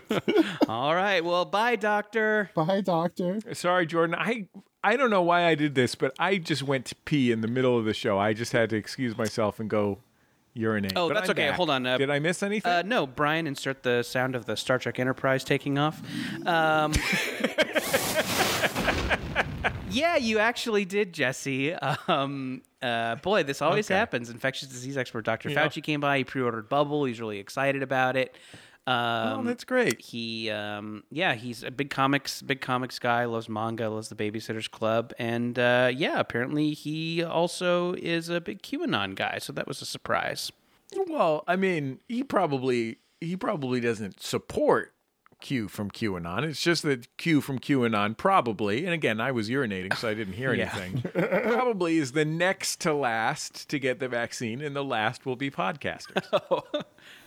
All 0.69 0.95
right. 0.95 1.25
Well, 1.25 1.47
bye, 1.47 1.77
Doctor. 1.77 2.51
Bye, 2.55 2.83
Doctor. 2.83 3.41
Sorry, 3.55 3.87
Jordan. 3.87 4.15
I 4.19 4.49
I 4.85 4.97
don't 4.97 5.09
know 5.11 5.23
why 5.23 5.47
I 5.47 5.55
did 5.55 5.75
this, 5.75 5.95
but 5.95 6.13
I 6.19 6.37
just 6.37 6.63
went 6.63 6.85
to 6.87 6.95
pee 7.07 7.33
in 7.33 7.41
the 7.41 7.49
middle 7.49 7.79
of 7.79 7.85
the 7.87 7.95
show. 7.95 8.19
I 8.19 8.35
just 8.35 8.53
had 8.53 8.69
to 8.71 8.77
excuse 8.77 9.17
myself 9.17 9.61
and 9.61 9.71
go 9.71 9.99
urinate. 10.55 10.93
Oh, 10.97 11.09
But 11.09 11.15
that's 11.15 11.29
I'm 11.29 11.33
okay. 11.33 11.49
back. 11.49 11.57
Hold 11.57 11.71
on. 11.71 11.87
Uh, 11.87 11.97
Did 11.97 12.11
I 12.11 12.19
miss 12.19 12.43
anything? 12.43 12.71
Uh, 12.71 12.83
no, 12.85 13.07
Brian, 13.07 13.47
insert 13.47 13.83
the 13.83 14.03
sound 14.03 14.35
of 14.37 14.45
the 14.45 14.57
Star 14.57 14.79
Trek 14.79 14.99
Enterprise 14.99 15.43
taking 15.45 15.79
off. 15.79 16.03
Um, 16.47 16.93
yeah, 19.93 20.17
you 20.17 20.39
actually 20.39 20.85
did, 20.85 21.13
Jesse. 21.13 21.75
Um, 22.09 22.63
uh, 22.81 23.17
boy, 23.17 23.43
this 23.45 23.63
always 23.63 23.87
Okay. 23.91 23.99
happens. 23.99 24.29
Infectious 24.31 24.69
disease 24.69 24.97
expert 24.97 25.25
Dr. 25.25 25.51
Yeah. 25.51 25.67
Fauci 25.67 25.83
came 25.83 26.01
by. 26.01 26.19
He 26.19 26.25
pre-ordered 26.25 26.69
Bubble. 26.69 27.05
He's 27.05 27.21
really 27.21 27.39
excited 27.39 27.83
about 27.83 28.17
it. 28.17 28.35
Um, 28.85 28.95
oh, 29.41 29.43
that's 29.45 29.63
great. 29.63 30.01
he, 30.01 30.51
um, 30.51 31.05
yeah, 31.11 31.35
he's 31.35 31.63
a 31.63 31.71
big 31.71 31.89
comics, 31.91 32.43
big 32.43 32.61
comics 32.61 32.99
guy. 32.99 33.25
Loves 33.27 33.49
manga. 33.49 33.89
Loves 33.89 34.09
the 34.09 34.17
Babysitters 34.17 34.69
Club, 34.69 35.13
and 35.21 35.57
uh, 35.57 35.91
yeah, 35.95 36.19
apparently 36.19 36.73
he 36.73 37.23
also 37.23 37.93
is 37.95 38.29
a 38.29 38.41
big 38.41 38.61
QAnon 38.63 39.15
guy. 39.15 39.39
So 39.41 39.53
that 39.53 39.69
was 39.69 39.81
a 39.83 39.87
surprise. 39.87 40.51
Well, 41.07 41.45
I 41.47 41.55
mean, 41.55 42.01
he 42.09 42.25
probably 42.25 42.99
he 43.21 43.37
probably 43.37 43.79
doesn't 43.81 44.21
support 44.21 44.92
Q 45.43 45.69
from 45.69 45.91
QAnon. 45.91 46.45
It's 46.45 46.63
just 46.63 46.83
that 46.85 47.15
Q 47.19 47.43
from 47.43 47.59
QAnon 47.59 48.17
probably, 48.17 48.85
and 48.87 48.95
again, 48.95 49.21
I 49.21 49.33
was 49.33 49.51
urinating, 49.51 49.95
so 49.97 50.09
I 50.09 50.15
didn't 50.15 50.35
hear 50.35 50.53
anything. 50.55 51.03
probably 51.13 51.99
is 51.99 52.13
the 52.13 52.25
next 52.25 52.81
to 52.81 52.95
last 52.95 53.69
to 53.69 53.79
get 53.79 53.99
the 53.99 54.09
vaccine, 54.09 54.63
and 54.63 54.75
the 54.75 54.85
last 54.85 55.27
will 55.27 55.37
be 55.37 55.51
podcasters. 55.51 56.23
Oh. 56.51 56.63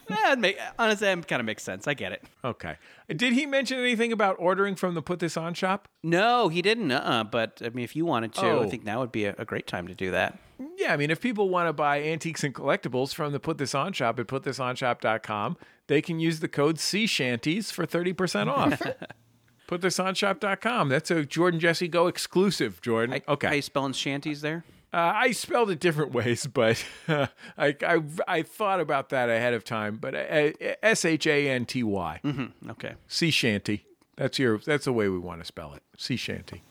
Yeah, 0.09 0.35
make, 0.35 0.57
honestly, 0.77 1.07
it 1.07 1.27
kind 1.27 1.39
of 1.39 1.45
makes 1.45 1.63
sense. 1.63 1.87
I 1.87 1.93
get 1.93 2.11
it. 2.11 2.23
okay. 2.43 2.77
Did 3.09 3.33
he 3.33 3.45
mention 3.45 3.79
anything 3.79 4.11
about 4.11 4.35
ordering 4.39 4.75
from 4.75 4.93
the 4.95 5.01
Put 5.01 5.19
This 5.19 5.35
On 5.37 5.53
shop? 5.53 5.87
No, 6.03 6.47
he 6.49 6.61
didn't. 6.61 6.91
Uh, 6.91 7.23
but 7.23 7.61
I 7.63 7.69
mean, 7.69 7.83
if 7.83 7.95
you 7.95 8.05
wanted 8.05 8.33
to, 8.35 8.41
I 8.45 8.49
Oh. 8.51 8.69
think 8.69 8.83
now 8.83 8.99
would 8.99 9.11
be 9.11 9.25
a, 9.25 9.35
a 9.37 9.45
great 9.45 9.67
time 9.67 9.87
to 9.87 9.95
do 9.95 10.11
that. 10.11 10.37
Yeah, 10.77 10.93
I 10.93 10.97
mean, 10.97 11.11
if 11.11 11.19
people 11.19 11.49
want 11.49 11.67
to 11.67 11.73
buy 11.73 12.01
antiques 12.01 12.43
and 12.43 12.53
collectibles 12.55 13.13
from 13.13 13.33
the 13.33 13.39
Put 13.39 13.57
This 13.57 13.73
On 13.75 13.91
shop 13.93 14.19
at 14.19 14.27
putthisonshop.com, 14.27 15.57
they 15.87 16.01
can 16.01 16.19
use 16.19 16.39
the 16.39 16.47
code 16.47 16.79
Sea 16.79 17.07
Shanties 17.07 17.71
for 17.71 17.85
30% 17.85 18.47
off. 18.47 18.81
putthisonshop.com. 19.67 20.89
That's 20.89 21.11
a 21.11 21.25
Jordan 21.25 21.59
Jesse 21.59 21.87
Go 21.87 22.07
exclusive, 22.07 22.81
Jordan. 22.81 23.21
okay. 23.27 23.47
How 23.47 23.53
you 23.53 23.61
spelling 23.61 23.93
shanties 23.93 24.41
there? 24.41 24.63
Uh, 24.95 25.11
I 25.13 25.31
spelled 25.31 25.69
it 25.71 25.79
different 25.81 26.13
ways, 26.19 26.47
but 26.47 26.85
uh, 27.09 27.27
I, 27.57 27.75
I 27.85 28.01
I 28.27 28.41
thought 28.43 28.79
about 28.79 29.09
that 29.09 29.29
ahead 29.29 29.53
of 29.53 29.65
time. 29.65 29.97
But 29.97 30.15
uh, 30.15 30.51
S 30.81 31.03
H 31.03 31.27
A 31.27 31.49
N 31.49 31.65
T 31.65 31.83
Y, 31.83 32.21
Mm-hmm. 32.23 32.69
Okay. 32.71 32.93
sea 33.07 33.29
shanty. 33.31 33.85
That's 34.15 34.39
your. 34.39 34.57
That's 34.59 34.85
the 34.85 34.93
way 34.93 35.09
we 35.09 35.19
want 35.19 35.41
to 35.41 35.45
spell 35.45 35.73
it. 35.73 35.83
Sea 35.97 36.15
shanty. 36.15 36.61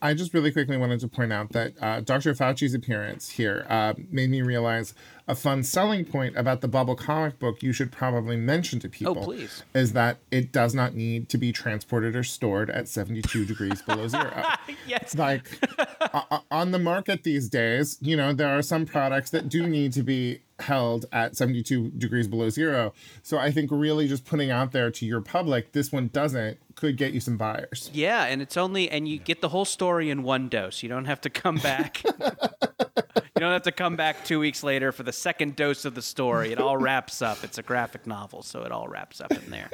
I 0.00 0.14
just 0.14 0.32
really 0.34 0.52
quickly 0.52 0.76
wanted 0.76 1.00
to 1.00 1.08
point 1.08 1.32
out 1.32 1.52
that 1.52 1.72
uh, 1.80 2.00
Dr. 2.00 2.34
Fauci's 2.34 2.74
appearance 2.74 3.30
here 3.30 3.66
uh, 3.70 3.94
made 4.10 4.28
me 4.30 4.42
realize 4.42 4.94
a 5.26 5.34
fun 5.34 5.62
selling 5.62 6.04
point 6.04 6.36
about 6.36 6.60
the 6.60 6.68
Bubble 6.68 6.94
comic 6.94 7.38
book 7.38 7.62
you 7.62 7.72
should 7.72 7.90
probably 7.90 8.36
mention 8.36 8.78
to 8.80 8.88
oh, 8.88 8.90
people. 8.90 9.14
please. 9.16 9.62
Is 9.74 9.92
that 9.92 10.18
it 10.30 10.52
does 10.52 10.74
not 10.74 10.94
need 10.94 11.28
to 11.30 11.38
be 11.38 11.52
transported 11.52 12.14
or 12.14 12.22
stored 12.22 12.70
at 12.70 12.88
72 12.88 13.44
degrees 13.46 13.80
below 13.82 14.08
zero. 14.08 14.44
yes. 14.86 15.14
Like 15.16 15.58
o- 16.12 16.44
on 16.50 16.72
the 16.72 16.78
market 16.78 17.22
these 17.22 17.48
days, 17.48 17.98
you 18.00 18.16
know, 18.16 18.32
there 18.32 18.56
are 18.56 18.62
some 18.62 18.84
products 18.84 19.30
that 19.30 19.48
do 19.48 19.66
need 19.66 19.92
to 19.94 20.02
be 20.02 20.40
held 20.60 21.06
at 21.12 21.36
72 21.36 21.90
degrees 21.90 22.28
below 22.28 22.48
zero. 22.48 22.92
So 23.22 23.38
I 23.38 23.50
think 23.50 23.70
really 23.72 24.06
just 24.06 24.24
putting 24.24 24.50
out 24.50 24.72
there 24.72 24.90
to 24.90 25.06
your 25.06 25.20
public, 25.20 25.72
this 25.72 25.90
one 25.90 26.08
doesn't, 26.12 26.58
could 26.76 26.96
get 26.96 27.12
you 27.12 27.20
some 27.20 27.36
buyers. 27.36 27.90
Yeah, 27.92 28.24
and 28.24 28.42
it's 28.42 28.56
only 28.56 28.90
and 28.90 29.08
you 29.08 29.18
get 29.18 29.40
the 29.40 29.48
whole 29.48 29.64
story 29.64 30.10
in 30.10 30.22
one 30.22 30.48
dose. 30.48 30.82
You 30.82 30.88
don't 30.88 31.06
have 31.06 31.20
to 31.22 31.30
come 31.30 31.56
back. 31.56 32.02
you 32.04 33.40
don't 33.40 33.52
have 33.52 33.62
to 33.62 33.72
come 33.72 33.96
back 33.96 34.24
two 34.24 34.38
weeks 34.38 34.62
later 34.62 34.92
for 34.92 35.02
the 35.02 35.12
second 35.14 35.56
dose 35.56 35.84
of 35.84 35.94
the 35.94 36.02
story. 36.02 36.52
It 36.52 36.58
all 36.58 36.76
wraps 36.76 37.22
up. 37.22 37.44
It's 37.44 37.58
a 37.58 37.62
graphic 37.62 38.06
novel, 38.06 38.42
so 38.42 38.62
it 38.62 38.72
all 38.72 38.88
wraps 38.88 39.20
up 39.20 39.32
in 39.32 39.50
there. 39.50 39.70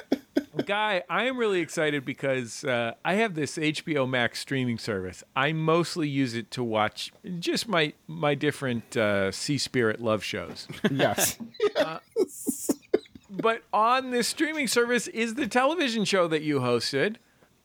Guy, 0.66 1.02
I 1.08 1.24
am 1.24 1.36
really 1.36 1.60
excited 1.60 2.04
because 2.04 2.64
uh, 2.64 2.94
I 3.04 3.14
have 3.14 3.34
this 3.34 3.56
HBO 3.56 4.08
Max 4.08 4.40
streaming 4.40 4.78
service. 4.78 5.22
I 5.34 5.52
mostly 5.52 6.08
use 6.08 6.34
it 6.34 6.50
to 6.52 6.64
watch 6.64 7.12
just 7.38 7.68
my 7.68 7.92
my 8.06 8.34
different 8.34 8.96
uh, 8.96 9.32
Sea 9.32 9.58
Spirit 9.58 10.00
love 10.00 10.24
shows. 10.24 10.66
Yes. 10.90 11.38
but 13.30 13.62
on 13.72 14.10
this 14.10 14.28
streaming 14.28 14.66
service 14.66 15.06
is 15.08 15.34
the 15.34 15.46
television 15.46 16.04
show 16.04 16.26
that 16.28 16.42
you 16.42 16.60
hosted, 16.60 17.16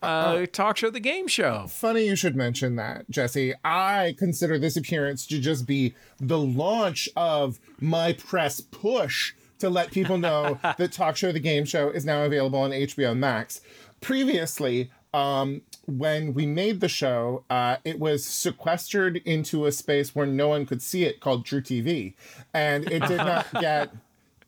uh, 0.05 0.45
talk 0.47 0.77
show, 0.77 0.89
the 0.89 0.99
game 0.99 1.27
show. 1.27 1.67
Funny 1.67 2.05
you 2.05 2.15
should 2.15 2.35
mention 2.35 2.75
that, 2.75 3.09
Jesse. 3.09 3.53
I 3.63 4.15
consider 4.17 4.57
this 4.57 4.77
appearance 4.77 5.25
to 5.27 5.39
just 5.39 5.65
be 5.65 5.95
the 6.19 6.39
launch 6.39 7.09
of 7.15 7.59
my 7.79 8.13
press 8.13 8.61
push 8.61 9.33
to 9.59 9.69
let 9.69 9.91
people 9.91 10.17
know 10.17 10.59
that 10.77 10.91
Talk 10.91 11.17
Show 11.17 11.31
the 11.31 11.39
Game 11.39 11.65
Show 11.65 11.89
is 11.89 12.05
now 12.05 12.23
available 12.23 12.59
on 12.59 12.71
HBO 12.71 13.15
Max. 13.17 13.61
Previously, 14.01 14.91
um, 15.13 15.61
when 15.87 16.33
we 16.33 16.45
made 16.45 16.81
the 16.81 16.89
show, 16.89 17.43
uh, 17.49 17.77
it 17.83 17.99
was 17.99 18.25
sequestered 18.25 19.17
into 19.17 19.65
a 19.65 19.71
space 19.71 20.13
where 20.13 20.25
no 20.25 20.49
one 20.49 20.65
could 20.65 20.81
see 20.81 21.05
it 21.05 21.19
called 21.19 21.45
truTV. 21.45 22.13
And 22.53 22.91
it 22.91 23.07
did 23.07 23.17
not 23.17 23.47
get 23.61 23.93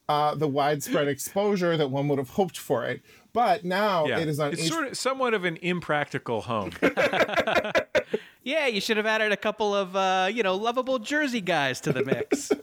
uh, 0.09 0.35
the 0.35 0.47
widespread 0.47 1.07
exposure 1.07 1.77
that 1.77 1.89
one 1.89 2.07
would 2.07 2.17
have 2.17 2.31
hoped 2.31 2.57
for 2.57 2.85
it. 2.85 3.01
But 3.37 3.63
now 3.63 4.07
Yeah, 4.07 4.17
it 4.17 4.27
is 4.29 4.39
on 4.39 4.51
it's 4.51 4.63
H- 4.63 4.69
sort 4.69 4.87
of 4.87 4.97
somewhat 4.97 5.35
of 5.35 5.45
an 5.45 5.59
impractical 5.61 6.41
home. 6.41 6.71
Yeah, 8.43 8.67
you 8.67 8.79
should 8.79 8.95
have 8.95 9.05
added 9.05 9.33
a 9.33 9.37
couple 9.37 9.75
of 9.75 9.93
uh, 9.95 10.29
you 10.33 10.41
know 10.41 10.55
lovable 10.55 10.97
Jersey 10.97 11.41
guys 11.41 11.79
to 11.81 11.93
the 11.93 12.03
mix. 12.03 12.51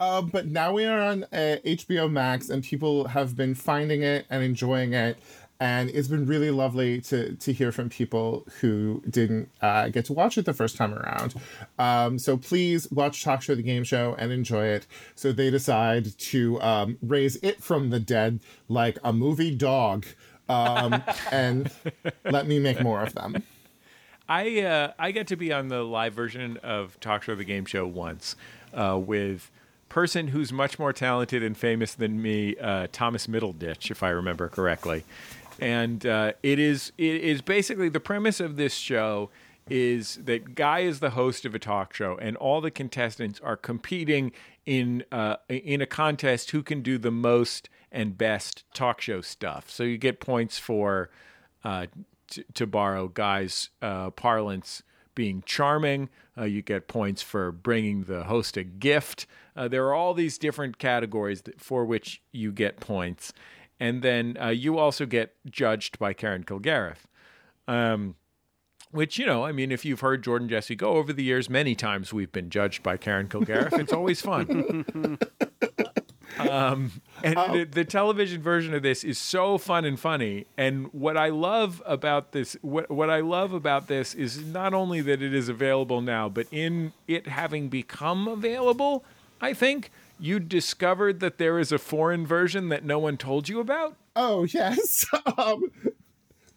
Uh, 0.00 0.22
but 0.22 0.46
now 0.46 0.72
we 0.72 0.86
are 0.86 1.00
on 1.00 1.24
uh, 1.24 1.56
HBO 1.64 2.10
Max, 2.10 2.48
and 2.48 2.64
people 2.64 3.08
have 3.08 3.36
been 3.36 3.54
finding 3.54 4.02
it 4.02 4.24
and 4.30 4.42
enjoying 4.42 4.94
it. 4.94 5.18
And 5.58 5.90
it's 5.90 6.08
been 6.08 6.26
really 6.26 6.50
lovely 6.50 7.00
to 7.02 7.34
to 7.36 7.52
hear 7.52 7.72
from 7.72 7.88
people 7.88 8.46
who 8.60 9.02
didn't 9.08 9.50
uh, 9.62 9.88
get 9.88 10.04
to 10.06 10.12
watch 10.12 10.36
it 10.36 10.44
the 10.44 10.52
first 10.52 10.76
time 10.76 10.94
around. 10.94 11.34
Um, 11.78 12.18
so 12.18 12.36
please 12.36 12.90
watch 12.90 13.24
Talk 13.24 13.42
Show 13.42 13.54
the 13.54 13.62
Game 13.62 13.84
Show 13.84 14.14
and 14.18 14.32
enjoy 14.32 14.66
it. 14.66 14.86
So 15.14 15.32
they 15.32 15.50
decide 15.50 16.18
to 16.18 16.60
um, 16.60 16.98
raise 17.02 17.36
it 17.36 17.62
from 17.62 17.90
the 17.90 18.00
dead 18.00 18.40
like 18.68 18.98
a 19.02 19.12
movie 19.12 19.54
dog, 19.54 20.06
um, 20.48 21.02
and 21.30 21.70
let 22.24 22.46
me 22.46 22.58
make 22.58 22.82
more 22.82 23.02
of 23.02 23.14
them. 23.14 23.42
I 24.28 24.60
uh, 24.60 24.92
I 24.98 25.10
get 25.12 25.26
to 25.28 25.36
be 25.36 25.52
on 25.52 25.68
the 25.68 25.82
live 25.82 26.12
version 26.12 26.58
of 26.58 27.00
Talk 27.00 27.22
Show 27.22 27.34
the 27.34 27.44
Game 27.44 27.64
Show 27.64 27.86
once 27.86 28.36
uh, 28.74 28.98
with 29.02 29.50
person 29.88 30.28
who's 30.28 30.52
much 30.52 30.78
more 30.78 30.92
talented 30.92 31.42
and 31.42 31.56
famous 31.56 31.94
than 31.94 32.20
me, 32.20 32.56
uh, 32.56 32.86
Thomas 32.92 33.26
Middleditch, 33.28 33.90
if 33.90 34.02
I 34.02 34.10
remember 34.10 34.48
correctly. 34.48 35.04
And 35.60 36.04
uh, 36.04 36.32
it 36.42 36.58
is 36.58 36.92
it 36.98 37.16
is 37.16 37.42
basically 37.42 37.88
the 37.88 38.00
premise 38.00 38.40
of 38.40 38.56
this 38.56 38.74
show 38.74 39.30
is 39.68 40.20
that 40.24 40.54
Guy 40.54 40.80
is 40.80 41.00
the 41.00 41.10
host 41.10 41.44
of 41.44 41.54
a 41.54 41.58
talk 41.58 41.92
show, 41.92 42.16
and 42.20 42.36
all 42.36 42.60
the 42.60 42.70
contestants 42.70 43.40
are 43.40 43.56
competing 43.56 44.32
in 44.64 45.04
uh, 45.10 45.36
in 45.48 45.80
a 45.80 45.86
contest 45.86 46.50
who 46.50 46.62
can 46.62 46.82
do 46.82 46.98
the 46.98 47.10
most 47.10 47.68
and 47.90 48.18
best 48.18 48.64
talk 48.74 49.00
show 49.00 49.20
stuff. 49.20 49.70
So 49.70 49.82
you 49.82 49.96
get 49.96 50.20
points 50.20 50.58
for, 50.58 51.08
uh, 51.64 51.86
t- 52.28 52.44
to 52.54 52.66
borrow 52.66 53.08
Guy's 53.08 53.70
uh, 53.80 54.10
parlance, 54.10 54.82
being 55.14 55.42
charming. 55.46 56.10
Uh, 56.36 56.44
you 56.44 56.60
get 56.62 56.88
points 56.88 57.22
for 57.22 57.50
bringing 57.50 58.04
the 58.04 58.24
host 58.24 58.56
a 58.56 58.64
gift. 58.64 59.26
Uh, 59.56 59.66
there 59.66 59.86
are 59.86 59.94
all 59.94 60.12
these 60.12 60.36
different 60.36 60.78
categories 60.78 61.42
that, 61.42 61.58
for 61.60 61.84
which 61.86 62.20
you 62.32 62.52
get 62.52 62.80
points, 62.80 63.32
and 63.78 64.02
then 64.02 64.36
uh, 64.40 64.48
you 64.48 64.78
also 64.78 65.06
get 65.06 65.34
judged 65.50 65.98
by 65.98 66.12
Karen 66.12 66.44
Kilgariff. 66.44 66.98
Um, 67.68 68.14
which, 68.92 69.18
you 69.18 69.26
know, 69.26 69.44
I 69.44 69.52
mean, 69.52 69.72
if 69.72 69.84
you've 69.84 70.00
heard 70.00 70.22
Jordan 70.22 70.48
Jesse 70.48 70.76
go 70.76 70.92
over 70.92 71.12
the 71.12 71.24
years, 71.24 71.50
many 71.50 71.74
times 71.74 72.12
we've 72.12 72.30
been 72.32 72.48
judged 72.50 72.82
by 72.82 72.96
Karen 72.96 73.28
Kilgariff. 73.28 73.78
it's 73.78 73.92
always 73.92 74.22
fun. 74.22 75.18
um, 76.38 76.92
and 77.22 77.36
Oh. 77.36 77.52
the, 77.52 77.64
the 77.64 77.84
television 77.84 78.40
version 78.42 78.74
of 78.74 78.82
this 78.82 79.02
is 79.04 79.18
so 79.18 79.58
fun 79.58 79.84
and 79.84 79.98
funny. 79.98 80.46
And 80.56 80.86
what 80.92 81.16
I 81.16 81.28
love 81.28 81.82
about 81.84 82.32
this, 82.32 82.56
what, 82.62 82.90
what 82.90 83.10
I 83.10 83.20
love 83.20 83.52
about 83.52 83.88
this 83.88 84.14
is 84.14 84.44
not 84.44 84.72
only 84.72 85.00
that 85.02 85.20
it 85.20 85.34
is 85.34 85.48
available 85.48 86.00
now, 86.00 86.28
but 86.28 86.46
in 86.50 86.92
it 87.08 87.26
having 87.26 87.68
become 87.68 88.28
available, 88.28 89.04
I 89.40 89.52
think 89.52 89.90
you 90.18 90.40
discovered 90.40 91.20
that 91.20 91.38
there 91.38 91.58
is 91.58 91.72
a 91.72 91.78
foreign 91.78 92.26
version 92.26 92.68
that 92.68 92.84
no 92.84 92.98
one 92.98 93.16
told 93.16 93.48
you 93.48 93.60
about. 93.60 93.96
Oh 94.14 94.44
yes. 94.44 95.04
um, 95.38 95.70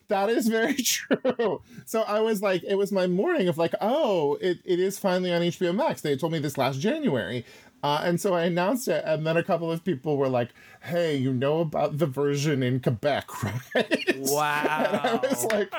that 0.08 0.30
is 0.30 0.48
very 0.48 0.74
true. 0.84 1.62
So 1.86 2.02
I 2.02 2.20
was 2.20 2.42
like, 2.42 2.64
it 2.64 2.76
was 2.76 2.92
my 2.92 3.08
morning 3.08 3.48
of 3.48 3.58
like, 3.58 3.74
oh, 3.80 4.38
it, 4.42 4.60
it 4.66 4.80
is 4.80 5.00
finally 5.00 5.32
on 5.34 5.42
HBO 5.42 5.74
Max. 5.74 6.02
They 6.02 6.18
told 6.18 6.34
me 6.34 6.40
this 6.40 6.58
last 6.58 6.80
January. 6.80 7.46
Uh, 7.82 8.02
and 8.04 8.20
so 8.20 8.34
I 8.34 8.44
announced 8.44 8.88
it, 8.90 9.04
and 9.06 9.26
then 9.26 9.38
a 9.38 9.44
couple 9.44 9.72
of 9.72 9.86
people 9.86 10.18
were 10.18 10.28
like, 10.28 10.50
"Hey, 10.82 11.16
you 11.16 11.34
know 11.34 11.62
about 11.62 11.98
the 11.98 12.08
version 12.08 12.62
in 12.62 12.82
Quebec, 12.82 13.44
right?" 13.74 14.16
Wow. 14.18 14.86
and 14.86 14.98
I 14.98 15.16
was 15.22 15.46
like, 15.46 15.74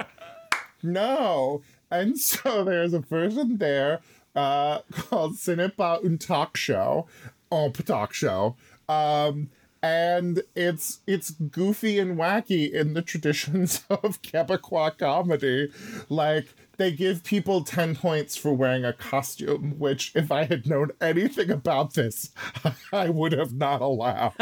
"No." 0.82 1.60
And 1.90 2.18
so 2.18 2.64
there's 2.64 2.94
a 2.94 3.00
version 3.00 3.58
there 3.58 4.00
uh, 4.34 4.78
called 4.92 5.36
pas 5.76 6.00
un 6.02 6.16
talk 6.16 6.56
show, 6.56 7.06
un 7.50 7.72
talk 7.72 8.12
show, 8.12 8.56
um, 8.88 9.50
and 9.82 10.42
it's 10.54 11.00
it's 11.06 11.30
goofy 11.30 11.98
and 11.98 12.18
wacky 12.18 12.70
in 12.70 12.94
the 12.94 13.02
traditions 13.02 13.84
of 13.90 14.22
Quebecois 14.22 14.98
comedy, 14.98 15.70
like 16.08 16.54
they 16.80 16.90
give 16.90 17.22
people 17.24 17.62
10 17.62 17.94
points 17.96 18.36
for 18.36 18.54
wearing 18.54 18.86
a 18.86 18.94
costume, 18.94 19.78
which, 19.78 20.12
if 20.14 20.32
I 20.32 20.44
had 20.44 20.66
known 20.66 20.92
anything 20.98 21.50
about 21.50 21.92
this, 21.92 22.30
I 22.92 23.10
would 23.10 23.32
have 23.32 23.52
not 23.52 23.82
allowed. 23.82 24.32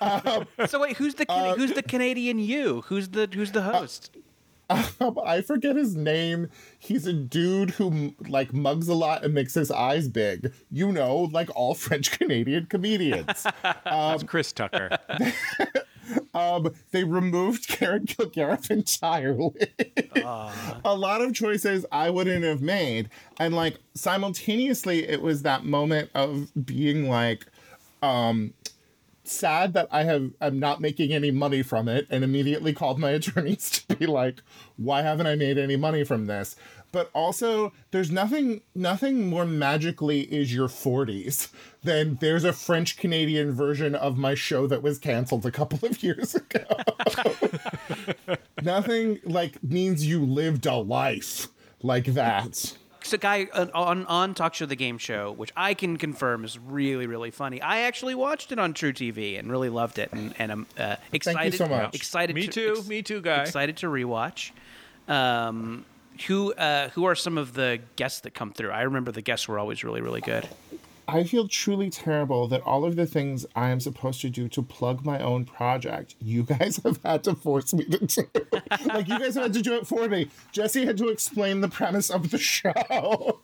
um, 0.00 0.48
so 0.66 0.80
wait, 0.80 0.96
who's 0.96 1.14
the 1.14 1.24
Can- 1.24 1.56
who's 1.56 1.72
the 1.72 1.84
Canadian 1.84 2.40
you? 2.40 2.82
Who's 2.86 3.10
the 3.10 3.28
who's 3.32 3.52
the 3.52 3.62
host? 3.62 4.10
um, 5.00 5.18
I 5.24 5.42
forget 5.42 5.76
his 5.76 5.94
name. 5.94 6.48
He's 6.78 7.06
a 7.06 7.12
dude 7.12 7.70
who 7.70 8.14
like 8.28 8.52
mugs 8.52 8.88
a 8.88 8.94
lot 8.94 9.24
and 9.24 9.34
makes 9.34 9.54
his 9.54 9.70
eyes 9.70 10.08
big. 10.08 10.52
You 10.70 10.92
know, 10.92 11.28
like 11.32 11.50
all 11.54 11.74
French 11.74 12.18
Canadian 12.18 12.66
comedians. 12.66 13.46
That's 13.84 14.22
Chris 14.22 14.52
Tucker. 14.52 14.98
um, 16.34 16.74
they 16.92 17.04
removed 17.04 17.68
Karen 17.68 18.06
Kilgariff 18.06 18.70
entirely. 18.70 19.68
a 20.84 20.94
lot 20.94 21.20
of 21.20 21.34
choices 21.34 21.84
I 21.92 22.10
wouldn't 22.10 22.44
have 22.44 22.62
made, 22.62 23.10
and 23.38 23.54
like 23.54 23.78
simultaneously, 23.94 25.06
it 25.06 25.20
was 25.20 25.42
that 25.42 25.64
moment 25.64 26.10
of 26.14 26.50
being 26.64 27.08
like, 27.08 27.46
um, 28.02 28.54
sad 29.24 29.72
that 29.74 29.88
I 29.90 30.04
have 30.04 30.30
I'm 30.40 30.58
not 30.58 30.80
making 30.80 31.12
any 31.12 31.30
money 31.30 31.62
from 31.62 31.88
it, 31.88 32.06
and 32.10 32.22
immediately 32.22 32.72
called 32.72 32.98
my 32.98 33.10
attorneys 33.18 33.70
to 33.88 33.96
be 33.96 34.06
like, 34.06 34.42
why 34.76 35.02
haven't 35.02 35.26
I 35.26 35.34
made 35.34 35.58
any 35.58 35.76
money 35.76 36.04
from 36.04 36.26
this? 36.26 36.56
But 36.92 37.10
also, 37.12 37.72
there's 37.90 38.12
nothing 38.12 38.62
nothing 38.74 39.28
more 39.28 39.44
magically 39.44 40.20
is 40.32 40.54
your 40.54 40.68
40s 40.68 41.50
than 41.82 42.18
there's 42.20 42.44
a 42.44 42.52
French 42.52 42.96
Canadian 42.96 43.50
version 43.50 43.96
of 43.96 44.16
my 44.16 44.34
show 44.36 44.68
that 44.68 44.82
was 44.82 44.98
canceled 44.98 45.44
a 45.44 45.50
couple 45.50 45.86
of 45.88 46.02
years 46.04 46.36
ago. 46.36 46.64
nothing 48.62 49.18
like 49.24 49.62
means 49.62 50.06
you 50.06 50.24
lived 50.24 50.66
a 50.66 50.76
life 50.76 51.48
like 51.82 52.06
that. 52.06 52.76
So, 53.04 53.18
guy 53.18 53.48
on 53.52 54.06
on 54.06 54.34
Talk 54.34 54.54
Show 54.54 54.66
the 54.66 54.76
Game 54.76 54.98
Show, 54.98 55.32
which 55.32 55.52
I 55.56 55.74
can 55.74 55.96
confirm 55.96 56.44
is 56.44 56.58
really 56.58 57.06
really 57.06 57.30
funny. 57.30 57.60
I 57.60 57.80
actually 57.80 58.14
watched 58.14 58.50
it 58.50 58.58
on 58.58 58.72
truTV 58.72 59.38
and 59.38 59.50
really 59.50 59.68
loved 59.68 59.98
it, 59.98 60.10
and, 60.12 60.34
and 60.38 60.50
I'm 60.50 60.66
uh, 60.78 60.96
excited. 61.12 61.54
so 61.54 61.66
much. 61.68 61.94
Excited. 61.94 62.34
Me 62.34 62.46
to, 62.46 62.50
too, 62.50 62.74
ex- 62.78 62.88
me 62.88 63.02
too, 63.02 63.20
guy. 63.20 63.42
Excited 63.42 63.76
to 63.78 63.86
rewatch. 63.86 64.52
Um, 65.06 65.84
who 66.26 66.54
uh, 66.54 66.88
who 66.90 67.04
are 67.04 67.14
some 67.14 67.38
of 67.38 67.54
the 67.54 67.80
guests 67.96 68.20
that 68.20 68.34
come 68.34 68.52
through? 68.52 68.70
I 68.70 68.82
remember 68.82 69.12
the 69.12 69.22
guests 69.22 69.48
were 69.48 69.58
always 69.58 69.84
really 69.84 70.00
really 70.00 70.20
good. 70.20 70.48
I 71.06 71.24
feel 71.24 71.48
truly 71.48 71.90
terrible 71.90 72.48
that 72.48 72.62
all 72.62 72.84
of 72.84 72.96
the 72.96 73.06
things 73.06 73.44
I 73.54 73.70
am 73.70 73.80
supposed 73.80 74.20
to 74.22 74.30
do 74.30 74.48
to 74.48 74.62
plug 74.62 75.04
my 75.04 75.18
own 75.20 75.44
project, 75.44 76.14
you 76.20 76.42
guys 76.44 76.80
have 76.84 76.98
had 77.04 77.24
to 77.24 77.34
force 77.34 77.74
me 77.74 77.84
to 77.84 77.98
do. 78.06 78.22
like, 78.86 79.08
you 79.08 79.18
guys 79.18 79.34
have 79.34 79.44
had 79.44 79.52
to 79.54 79.62
do 79.62 79.74
it 79.74 79.86
for 79.86 80.08
me. 80.08 80.28
Jesse 80.52 80.86
had 80.86 80.96
to 80.98 81.08
explain 81.08 81.60
the 81.60 81.68
premise 81.68 82.10
of 82.10 82.30
the 82.30 82.38
show. 82.54 83.40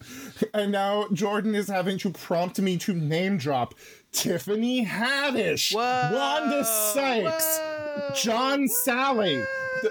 and 0.55 0.73
now 0.73 1.07
Jordan 1.13 1.55
is 1.55 1.69
having 1.69 1.99
to 1.99 2.11
prompt 2.11 2.59
me 2.61 2.77
to 2.79 2.95
name 2.95 3.37
drop 3.37 3.75
Tiffany 4.13 4.85
Haddish, 4.87 5.75
Wanda 5.75 6.65
Sykes, 6.65 7.61
John 8.23 8.67
Salley. 8.87 9.45
The- 9.83 9.91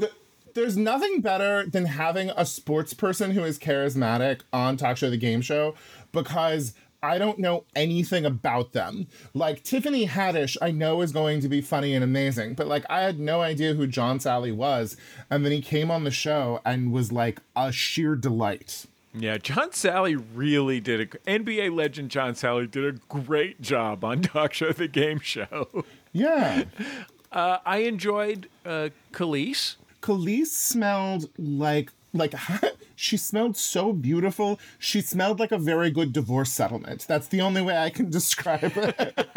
the- 0.00 0.10
there's 0.54 0.76
nothing 0.76 1.20
better 1.22 1.64
than 1.66 1.86
having 1.86 2.30
a 2.36 2.44
sports 2.44 2.92
person 2.94 3.30
who 3.30 3.42
is 3.42 3.58
charismatic 3.58 4.42
on 4.52 4.76
Talk 4.76 4.98
Show 4.98 5.08
the 5.10 5.16
Game 5.16 5.40
Show 5.40 5.74
because 6.12 6.74
I 7.02 7.18
don't 7.18 7.38
know 7.38 7.64
anything 7.74 8.24
about 8.24 8.72
them. 8.72 9.08
Like 9.34 9.64
Tiffany 9.64 10.06
Haddish, 10.06 10.56
I 10.62 10.70
know 10.70 11.00
is 11.00 11.10
going 11.10 11.40
to 11.40 11.48
be 11.48 11.60
funny 11.60 11.94
and 11.94 12.04
amazing, 12.04 12.54
but 12.54 12.68
like 12.68 12.84
I 12.88 13.00
had 13.00 13.18
no 13.18 13.40
idea 13.40 13.74
who 13.74 13.88
John 13.88 14.18
Salley 14.18 14.54
was. 14.54 14.96
And 15.28 15.44
then 15.44 15.52
he 15.52 15.60
came 15.60 15.90
on 15.90 16.04
the 16.04 16.12
show 16.12 16.60
and 16.64 16.92
was 16.92 17.10
like 17.10 17.40
a 17.56 17.72
sheer 17.72 18.14
delight. 18.14 18.86
Yeah, 19.14 19.36
John 19.38 19.70
Salley 19.70 20.22
really 20.34 20.80
did 20.80 21.00
a 21.00 21.06
NBA 21.06 21.74
legend. 21.74 22.10
John 22.10 22.34
Salley 22.34 22.70
did 22.70 22.84
a 22.84 22.98
great 23.08 23.60
job 23.60 24.04
on 24.04 24.22
Talk 24.22 24.54
Show 24.54 24.72
the 24.72 24.88
Game 24.88 25.18
Show. 25.18 25.84
Yeah. 26.12 26.64
uh, 27.32 27.58
I 27.66 27.78
enjoyed 27.78 28.48
uh, 28.64 28.90
Kelis. 29.12 29.76
Kelis 30.00 30.46
smelled 30.46 31.28
like 31.36 31.90
like 32.12 32.34
she 32.96 33.16
smelled 33.16 33.56
so 33.56 33.92
beautiful. 33.92 34.58
She 34.78 35.00
smelled 35.00 35.40
like 35.40 35.52
a 35.52 35.58
very 35.58 35.90
good 35.90 36.12
divorce 36.12 36.52
settlement. 36.52 37.06
That's 37.08 37.28
the 37.28 37.40
only 37.40 37.62
way 37.62 37.76
I 37.76 37.90
can 37.90 38.10
describe 38.10 38.72
it. 38.76 39.28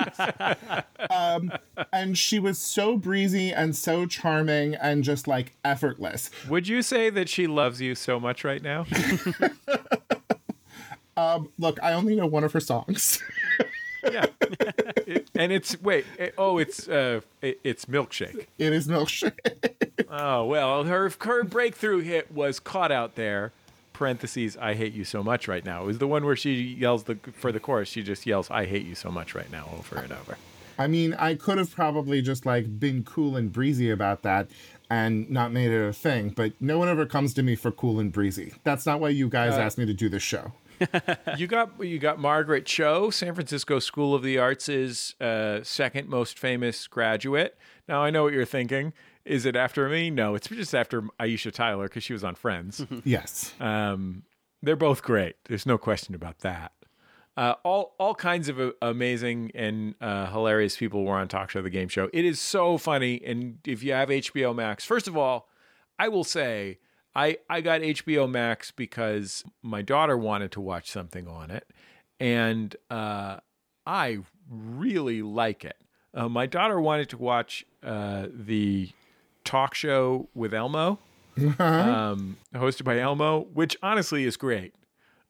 um, 1.11 1.51
and 1.91 2.17
she 2.17 2.39
was 2.39 2.57
so 2.57 2.97
breezy 2.97 3.51
and 3.51 3.75
so 3.75 4.05
charming 4.05 4.75
and 4.75 5.03
just 5.03 5.27
like 5.27 5.53
effortless. 5.63 6.29
Would 6.49 6.67
you 6.67 6.81
say 6.81 7.09
that 7.09 7.29
she 7.29 7.47
loves 7.47 7.81
you 7.81 7.95
so 7.95 8.19
much 8.19 8.43
right 8.43 8.61
now? 8.61 8.85
Um, 11.17 11.49
look, 11.57 11.81
I 11.81 11.93
only 11.93 12.15
know 12.15 12.25
one 12.25 12.43
of 12.43 12.51
her 12.53 12.59
songs. 12.59 13.23
Yeah, 14.11 14.25
and 15.35 15.51
it's 15.51 15.79
wait. 15.81 16.05
it- 16.17 16.33
oh, 16.37 16.57
it's 16.57 16.87
uh, 16.87 17.21
it- 17.41 17.59
it's 17.63 17.85
milkshake. 17.85 18.47
It 18.57 18.73
is 18.73 18.87
milkshake. 18.87 19.37
oh 20.09 20.45
well, 20.45 20.83
her 20.83 21.11
her 21.21 21.43
breakthrough 21.43 21.99
hit 22.01 22.31
was 22.31 22.59
"Caught 22.59 22.91
Out 22.91 23.15
There." 23.15 23.51
Parentheses. 23.93 24.57
I 24.57 24.73
hate 24.73 24.93
you 24.93 25.05
so 25.05 25.23
much 25.23 25.47
right 25.47 25.63
now. 25.63 25.83
It 25.83 25.85
was 25.85 25.97
the 25.99 26.07
one 26.07 26.25
where 26.25 26.35
she 26.35 26.53
yells 26.55 27.03
the 27.03 27.15
for 27.33 27.51
the 27.53 27.61
chorus. 27.61 27.87
She 27.87 28.03
just 28.03 28.25
yells, 28.25 28.51
"I 28.51 28.65
hate 28.65 28.85
you 28.85 28.93
so 28.95 29.09
much 29.09 29.33
right 29.33 29.49
now" 29.51 29.69
over 29.77 29.97
and 29.97 30.11
over. 30.11 30.37
I 30.77 30.87
mean, 30.87 31.13
I 31.13 31.35
could 31.35 31.57
have 31.57 31.73
probably 31.73 32.21
just 32.21 32.45
like 32.45 32.77
been 32.79 33.03
cool 33.05 33.37
and 33.37 33.53
breezy 33.53 33.89
about 33.89 34.23
that 34.23 34.49
and 34.89 35.29
not 35.29 35.53
made 35.53 35.71
it 35.71 35.81
a 35.87 35.93
thing, 35.93 36.29
but 36.35 36.51
no 36.59 36.77
one 36.77 36.89
ever 36.89 37.05
comes 37.05 37.33
to 37.35 37.43
me 37.43 37.55
for 37.55 37.71
cool 37.71 37.97
and 38.01 38.11
breezy. 38.11 38.53
That's 38.65 38.85
not 38.85 38.99
why 38.99 39.09
you 39.09 39.29
guys 39.29 39.53
Uh, 39.53 39.61
asked 39.61 39.77
me 39.77 39.85
to 39.85 39.93
do 39.93 40.09
this 40.09 40.21
show. 40.21 40.51
you 41.37 41.47
got 41.47 41.83
you 41.83 41.99
got 41.99 42.19
Margaret 42.19 42.65
Cho, 42.65 43.09
San 43.09 43.33
Francisco 43.33 43.79
School 43.79 44.13
of 44.15 44.23
the 44.23 44.37
Arts' 44.37 45.19
uh, 45.21 45.63
second 45.63 46.09
most 46.09 46.39
famous 46.39 46.87
graduate. 46.87 47.57
Now 47.87 48.03
I 48.03 48.09
know 48.09 48.23
what 48.23 48.33
you're 48.33 48.45
thinking. 48.45 48.93
Is 49.25 49.45
it 49.45 49.55
after 49.55 49.89
me? 49.89 50.11
No, 50.11 50.35
it's 50.35 50.47
just 50.47 50.75
after 50.75 51.01
Aisha 51.19 51.51
Tyler 51.51 51.85
because 51.85 52.03
she 52.03 52.13
was 52.13 52.23
on 52.23 52.35
Friends. 52.35 52.85
yes. 53.03 53.53
Um, 53.59 54.23
they're 54.61 54.75
both 54.75 55.01
great. 55.01 55.35
There's 55.45 55.65
no 55.65 55.77
question 55.77 56.15
about 56.15 56.39
that. 56.39 56.71
Uh, 57.37 57.55
all 57.63 57.95
all 57.97 58.15
kinds 58.15 58.47
of 58.47 58.59
uh, 58.59 58.71
amazing 58.81 59.51
and 59.53 59.95
uh, 59.99 60.27
hilarious 60.27 60.77
people 60.77 61.03
were 61.03 61.15
on 61.15 61.27
Talk 61.27 61.49
Show 61.49 61.61
the 61.61 61.69
Game 61.69 61.89
Show. 61.89 62.09
It 62.13 62.23
is 62.23 62.39
so 62.39 62.77
funny, 62.77 63.21
and 63.25 63.57
if 63.65 63.83
you 63.83 63.91
have 63.93 64.09
HBO 64.09 64.55
Max, 64.55 64.85
first 64.85 65.07
of 65.07 65.17
all, 65.17 65.49
I 65.99 66.07
will 66.07 66.23
say 66.23 66.79
I 67.15 67.37
I 67.49 67.61
got 67.61 67.81
HBO 67.81 68.29
Max 68.29 68.71
because 68.71 69.43
my 69.61 69.81
daughter 69.81 70.17
wanted 70.17 70.51
to 70.53 70.61
watch 70.61 70.89
something 70.89 71.27
on 71.27 71.49
it, 71.51 71.69
and 72.19 72.75
uh, 72.89 73.37
I 73.85 74.19
really 74.49 75.21
like 75.21 75.63
it. 75.63 75.77
Uh, 76.13 76.29
my 76.29 76.45
daughter 76.45 76.79
wanted 76.79 77.09
to 77.09 77.17
watch 77.17 77.65
uh, 77.83 78.27
the 78.31 78.89
talk 79.43 79.73
show 79.75 80.29
with 80.33 80.53
Elmo, 80.53 80.99
um, 81.59 82.37
hosted 82.53 82.83
by 82.83 82.99
Elmo, 82.99 83.41
which 83.53 83.77
honestly 83.83 84.23
is 84.23 84.37
great. 84.37 84.73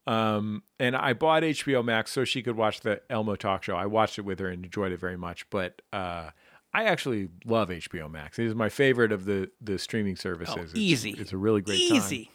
Um, 0.07 0.62
and 0.80 0.95
I 0.95 1.14
bought 1.14 1.41
HBO 1.41 1.84
Max 1.84 2.12
so 2.12 2.24
she 2.26 2.44
could 2.44 2.56
watch 2.56 2.82
the 2.82 3.02
Elmo 3.10 3.36
talk 3.36 3.64
show. 3.64 3.76
I 3.76 3.88
watched 3.88 4.20
it 4.20 4.22
with 4.22 4.40
her 4.40 4.48
and 4.48 4.64
enjoyed 4.64 4.91
it 4.91 4.99
very 4.99 5.18
much. 5.18 5.49
But 5.49 5.82
uh, 5.91 6.30
I 6.76 6.86
actually 6.86 7.30
love 7.46 7.70
HBO 7.70 8.10
Max. 8.12 8.38
It 8.40 8.46
is 8.46 8.56
my 8.56 8.70
favorite 8.70 9.12
of 9.12 9.26
the 9.26 9.50
the 9.62 9.78
streaming 9.80 10.16
services. 10.16 10.56
Oh, 10.58 10.62
It's- 10.62 10.76
easy. 10.76 11.12
It's, 11.12 11.34
a 11.34 11.38
really 11.38 11.62
great 11.62 11.88
time. 11.88 11.98
Easy. 11.98 12.32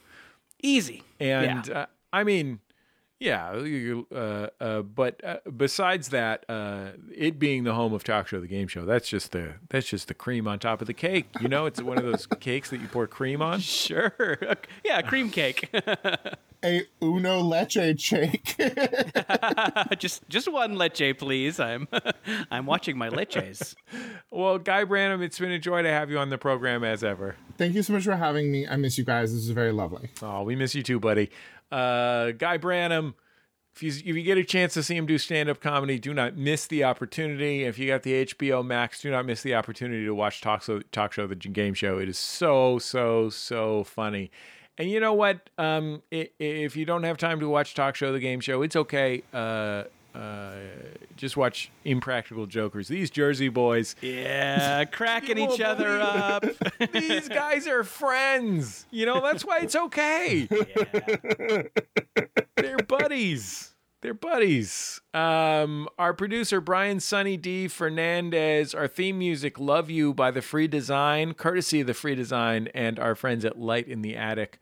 Easy. 0.62 1.02
And 1.18 1.66
Yeah. 1.66 1.78
uh, 1.80 1.86
I 2.12 2.24
mean, 2.24 2.60
yeah, 3.20 3.54
you, 3.58 4.06
uh, 4.14 4.46
uh, 4.60 4.80
but 4.80 5.22
uh, 5.22 5.36
besides 5.54 6.08
that, 6.08 6.46
uh, 6.48 6.92
it 7.14 7.38
being 7.38 7.64
the 7.64 7.74
home 7.74 7.92
of 7.92 8.02
Talk 8.02 8.26
Show, 8.26 8.40
the 8.40 8.46
game 8.46 8.66
show, 8.66 8.86
that's 8.86 9.08
just 9.08 9.32
the 9.32 9.56
that's 9.68 9.86
just 9.86 10.08
the 10.08 10.14
cream 10.14 10.48
on 10.48 10.58
top 10.58 10.80
of 10.80 10.86
the 10.86 10.94
cake. 10.94 11.26
You 11.38 11.48
know, 11.48 11.66
it's 11.66 11.82
one 11.82 11.98
of 11.98 12.04
those 12.04 12.26
cakes 12.40 12.70
that 12.70 12.80
you 12.80 12.88
pour 12.88 13.06
cream 13.06 13.42
on. 13.42 13.60
Sure, 13.60 14.38
yeah, 14.84 15.02
cream 15.02 15.28
cake. 15.30 15.68
A 16.62 16.82
uno 17.02 17.40
leche 17.40 17.98
shake. 17.98 18.54
just 19.98 20.28
just 20.28 20.50
one 20.52 20.76
leche, 20.76 21.16
please. 21.16 21.58
I'm 21.58 21.88
I'm 22.50 22.66
watching 22.66 22.98
my 22.98 23.08
leches. 23.08 23.74
Well, 24.30 24.58
Guy 24.58 24.84
Branum, 24.84 25.22
it's 25.22 25.38
been 25.38 25.52
a 25.52 25.58
joy 25.58 25.82
to 25.82 25.88
have 25.88 26.10
you 26.10 26.18
on 26.18 26.28
the 26.28 26.36
program 26.36 26.84
as 26.84 27.02
ever. 27.02 27.36
Thank 27.56 27.74
you 27.74 27.82
so 27.82 27.94
much 27.94 28.04
for 28.04 28.14
having 28.14 28.52
me. 28.52 28.68
I 28.68 28.76
miss 28.76 28.98
you 28.98 29.04
guys. 29.04 29.32
This 29.32 29.42
is 29.42 29.50
very 29.50 29.72
lovely. 29.72 30.10
Oh, 30.20 30.42
we 30.42 30.54
miss 30.54 30.74
you 30.74 30.82
too, 30.82 31.00
buddy. 31.00 31.30
Uh, 31.70 32.32
Guy 32.32 32.58
Branum, 32.58 33.14
if 33.74 33.82
you 33.82 33.90
if 33.90 34.04
you 34.16 34.22
get 34.22 34.36
a 34.38 34.44
chance 34.44 34.74
to 34.74 34.82
see 34.82 34.96
him 34.96 35.06
do 35.06 35.16
stand 35.18 35.48
up 35.48 35.60
comedy, 35.60 35.98
do 35.98 36.12
not 36.12 36.36
miss 36.36 36.66
the 36.66 36.84
opportunity. 36.84 37.64
If 37.64 37.78
you 37.78 37.86
got 37.86 38.02
the 38.02 38.24
HBO 38.26 38.64
Max, 38.64 39.00
do 39.02 39.10
not 39.10 39.24
miss 39.26 39.42
the 39.42 39.54
opportunity 39.54 40.04
to 40.04 40.14
watch 40.14 40.40
Talk 40.40 40.62
Show, 40.62 40.80
Talk 40.92 41.12
Show 41.12 41.26
the 41.26 41.36
Game 41.36 41.74
Show. 41.74 41.98
It 41.98 42.08
is 42.08 42.18
so 42.18 42.78
so 42.78 43.30
so 43.30 43.84
funny. 43.84 44.30
And 44.78 44.90
you 44.90 44.98
know 44.98 45.12
what? 45.12 45.50
Um, 45.58 46.02
i- 46.12 46.30
if 46.38 46.74
you 46.76 46.84
don't 46.86 47.02
have 47.02 47.18
time 47.18 47.38
to 47.40 47.48
watch 47.48 47.74
Talk 47.74 47.94
Show 47.96 48.12
the 48.12 48.18
Game 48.20 48.40
Show, 48.40 48.62
it's 48.62 48.76
okay. 48.76 49.22
Uh, 49.32 49.84
uh, 50.14 50.52
just 51.16 51.36
watch 51.36 51.70
Impractical 51.84 52.46
Jokers. 52.46 52.88
These 52.88 53.10
Jersey 53.10 53.48
boys. 53.48 53.94
Yeah, 54.00 54.84
cracking 54.86 55.38
each 55.38 55.60
other 55.60 56.00
up. 56.00 56.44
These 56.92 57.28
guys 57.28 57.68
are 57.68 57.84
friends. 57.84 58.86
You 58.90 59.06
know, 59.06 59.20
that's 59.20 59.44
why 59.44 59.58
it's 59.58 59.76
okay. 59.76 60.46
They're 62.56 62.78
buddies. 62.78 63.74
They're 64.02 64.14
buddies. 64.14 65.00
Um, 65.12 65.86
our 65.98 66.14
producer, 66.14 66.60
Brian 66.60 67.00
Sunny 67.00 67.36
D. 67.36 67.68
Fernandez. 67.68 68.74
Our 68.74 68.88
theme 68.88 69.18
music, 69.18 69.58
Love 69.58 69.90
You 69.90 70.14
by 70.14 70.30
The 70.30 70.40
Free 70.40 70.68
Design, 70.68 71.34
courtesy 71.34 71.82
of 71.82 71.86
The 71.86 71.94
Free 71.94 72.14
Design 72.14 72.68
and 72.74 72.98
our 72.98 73.14
friends 73.14 73.44
at 73.44 73.58
Light 73.58 73.88
in 73.88 74.00
the 74.00 74.16
Attic 74.16 74.58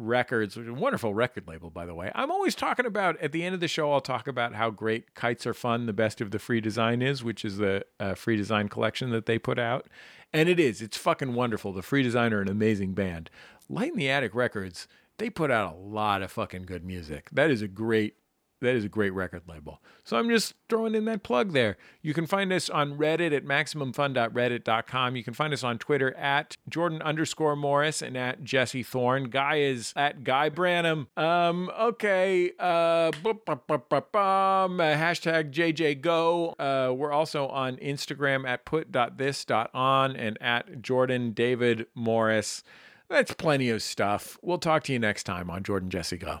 Records, 0.00 0.56
which 0.56 0.64
is 0.64 0.70
a 0.70 0.74
wonderful 0.74 1.14
record 1.14 1.46
label, 1.46 1.70
by 1.70 1.86
the 1.86 1.94
way. 1.94 2.10
I'm 2.14 2.30
always 2.30 2.54
talking 2.54 2.86
about, 2.86 3.20
at 3.20 3.32
the 3.32 3.44
end 3.44 3.54
of 3.54 3.60
the 3.60 3.68
show, 3.68 3.92
I'll 3.92 4.00
talk 4.00 4.26
about 4.26 4.54
how 4.54 4.70
great 4.70 5.14
Kites 5.14 5.46
Are 5.46 5.54
Fun, 5.54 5.86
the 5.86 5.92
best 5.92 6.20
of 6.20 6.30
the 6.30 6.38
free 6.38 6.60
design 6.60 7.02
is, 7.02 7.22
which 7.22 7.44
is 7.44 7.58
the 7.58 7.84
uh, 7.98 8.14
free 8.14 8.36
design 8.36 8.68
collection 8.68 9.10
that 9.10 9.26
they 9.26 9.38
put 9.38 9.58
out. 9.58 9.88
And 10.32 10.48
it 10.48 10.58
is. 10.58 10.80
It's 10.80 10.96
fucking 10.96 11.34
wonderful. 11.34 11.72
The 11.72 11.82
free 11.82 12.02
design 12.02 12.32
are 12.32 12.40
an 12.40 12.48
amazing 12.48 12.94
band. 12.94 13.30
Light 13.68 13.92
in 13.92 13.98
the 13.98 14.10
Attic 14.10 14.34
Records, 14.34 14.88
they 15.18 15.28
put 15.28 15.50
out 15.50 15.74
a 15.74 15.76
lot 15.76 16.22
of 16.22 16.32
fucking 16.32 16.62
good 16.62 16.84
music. 16.84 17.28
That 17.30 17.50
is 17.50 17.62
a 17.62 17.68
great 17.68 18.14
that 18.60 18.74
is 18.74 18.84
a 18.84 18.88
great 18.88 19.12
record 19.12 19.42
label. 19.48 19.80
So 20.04 20.16
I'm 20.16 20.28
just 20.28 20.54
throwing 20.68 20.94
in 20.94 21.04
that 21.06 21.22
plug 21.22 21.52
there. 21.52 21.76
You 22.02 22.14
can 22.14 22.26
find 22.26 22.52
us 22.52 22.68
on 22.68 22.98
Reddit 22.98 23.34
at 23.34 23.44
MaximumFun.reddit.com. 23.44 25.16
You 25.16 25.24
can 25.24 25.34
find 25.34 25.52
us 25.52 25.64
on 25.64 25.78
Twitter 25.78 26.14
at 26.16 26.56
Jordan 26.68 27.00
underscore 27.02 27.56
Morris 27.56 28.02
and 28.02 28.16
at 28.16 28.44
Jesse 28.44 28.82
Thorn. 28.82 29.30
Guy 29.30 29.60
is 29.60 29.92
at 29.96 30.24
Guy 30.24 30.50
Branum. 30.50 31.06
Um, 31.16 31.70
okay. 31.78 32.52
Uh, 32.58 33.10
uh, 34.80 34.96
hashtag 34.96 35.52
JJGo. 35.52 36.54
Uh, 36.58 36.92
we're 36.94 37.12
also 37.12 37.48
on 37.48 37.76
Instagram 37.76 38.46
at 38.46 38.64
put.this.on 38.64 40.16
and 40.16 40.42
at 40.42 40.82
Jordan 40.82 41.32
David 41.32 41.86
Morris. 41.94 42.62
That's 43.08 43.32
plenty 43.34 43.70
of 43.70 43.82
stuff. 43.82 44.38
We'll 44.42 44.58
talk 44.58 44.84
to 44.84 44.92
you 44.92 44.98
next 44.98 45.24
time 45.24 45.50
on 45.50 45.62
Jordan 45.64 45.90
Jesse 45.90 46.16
Go. 46.16 46.40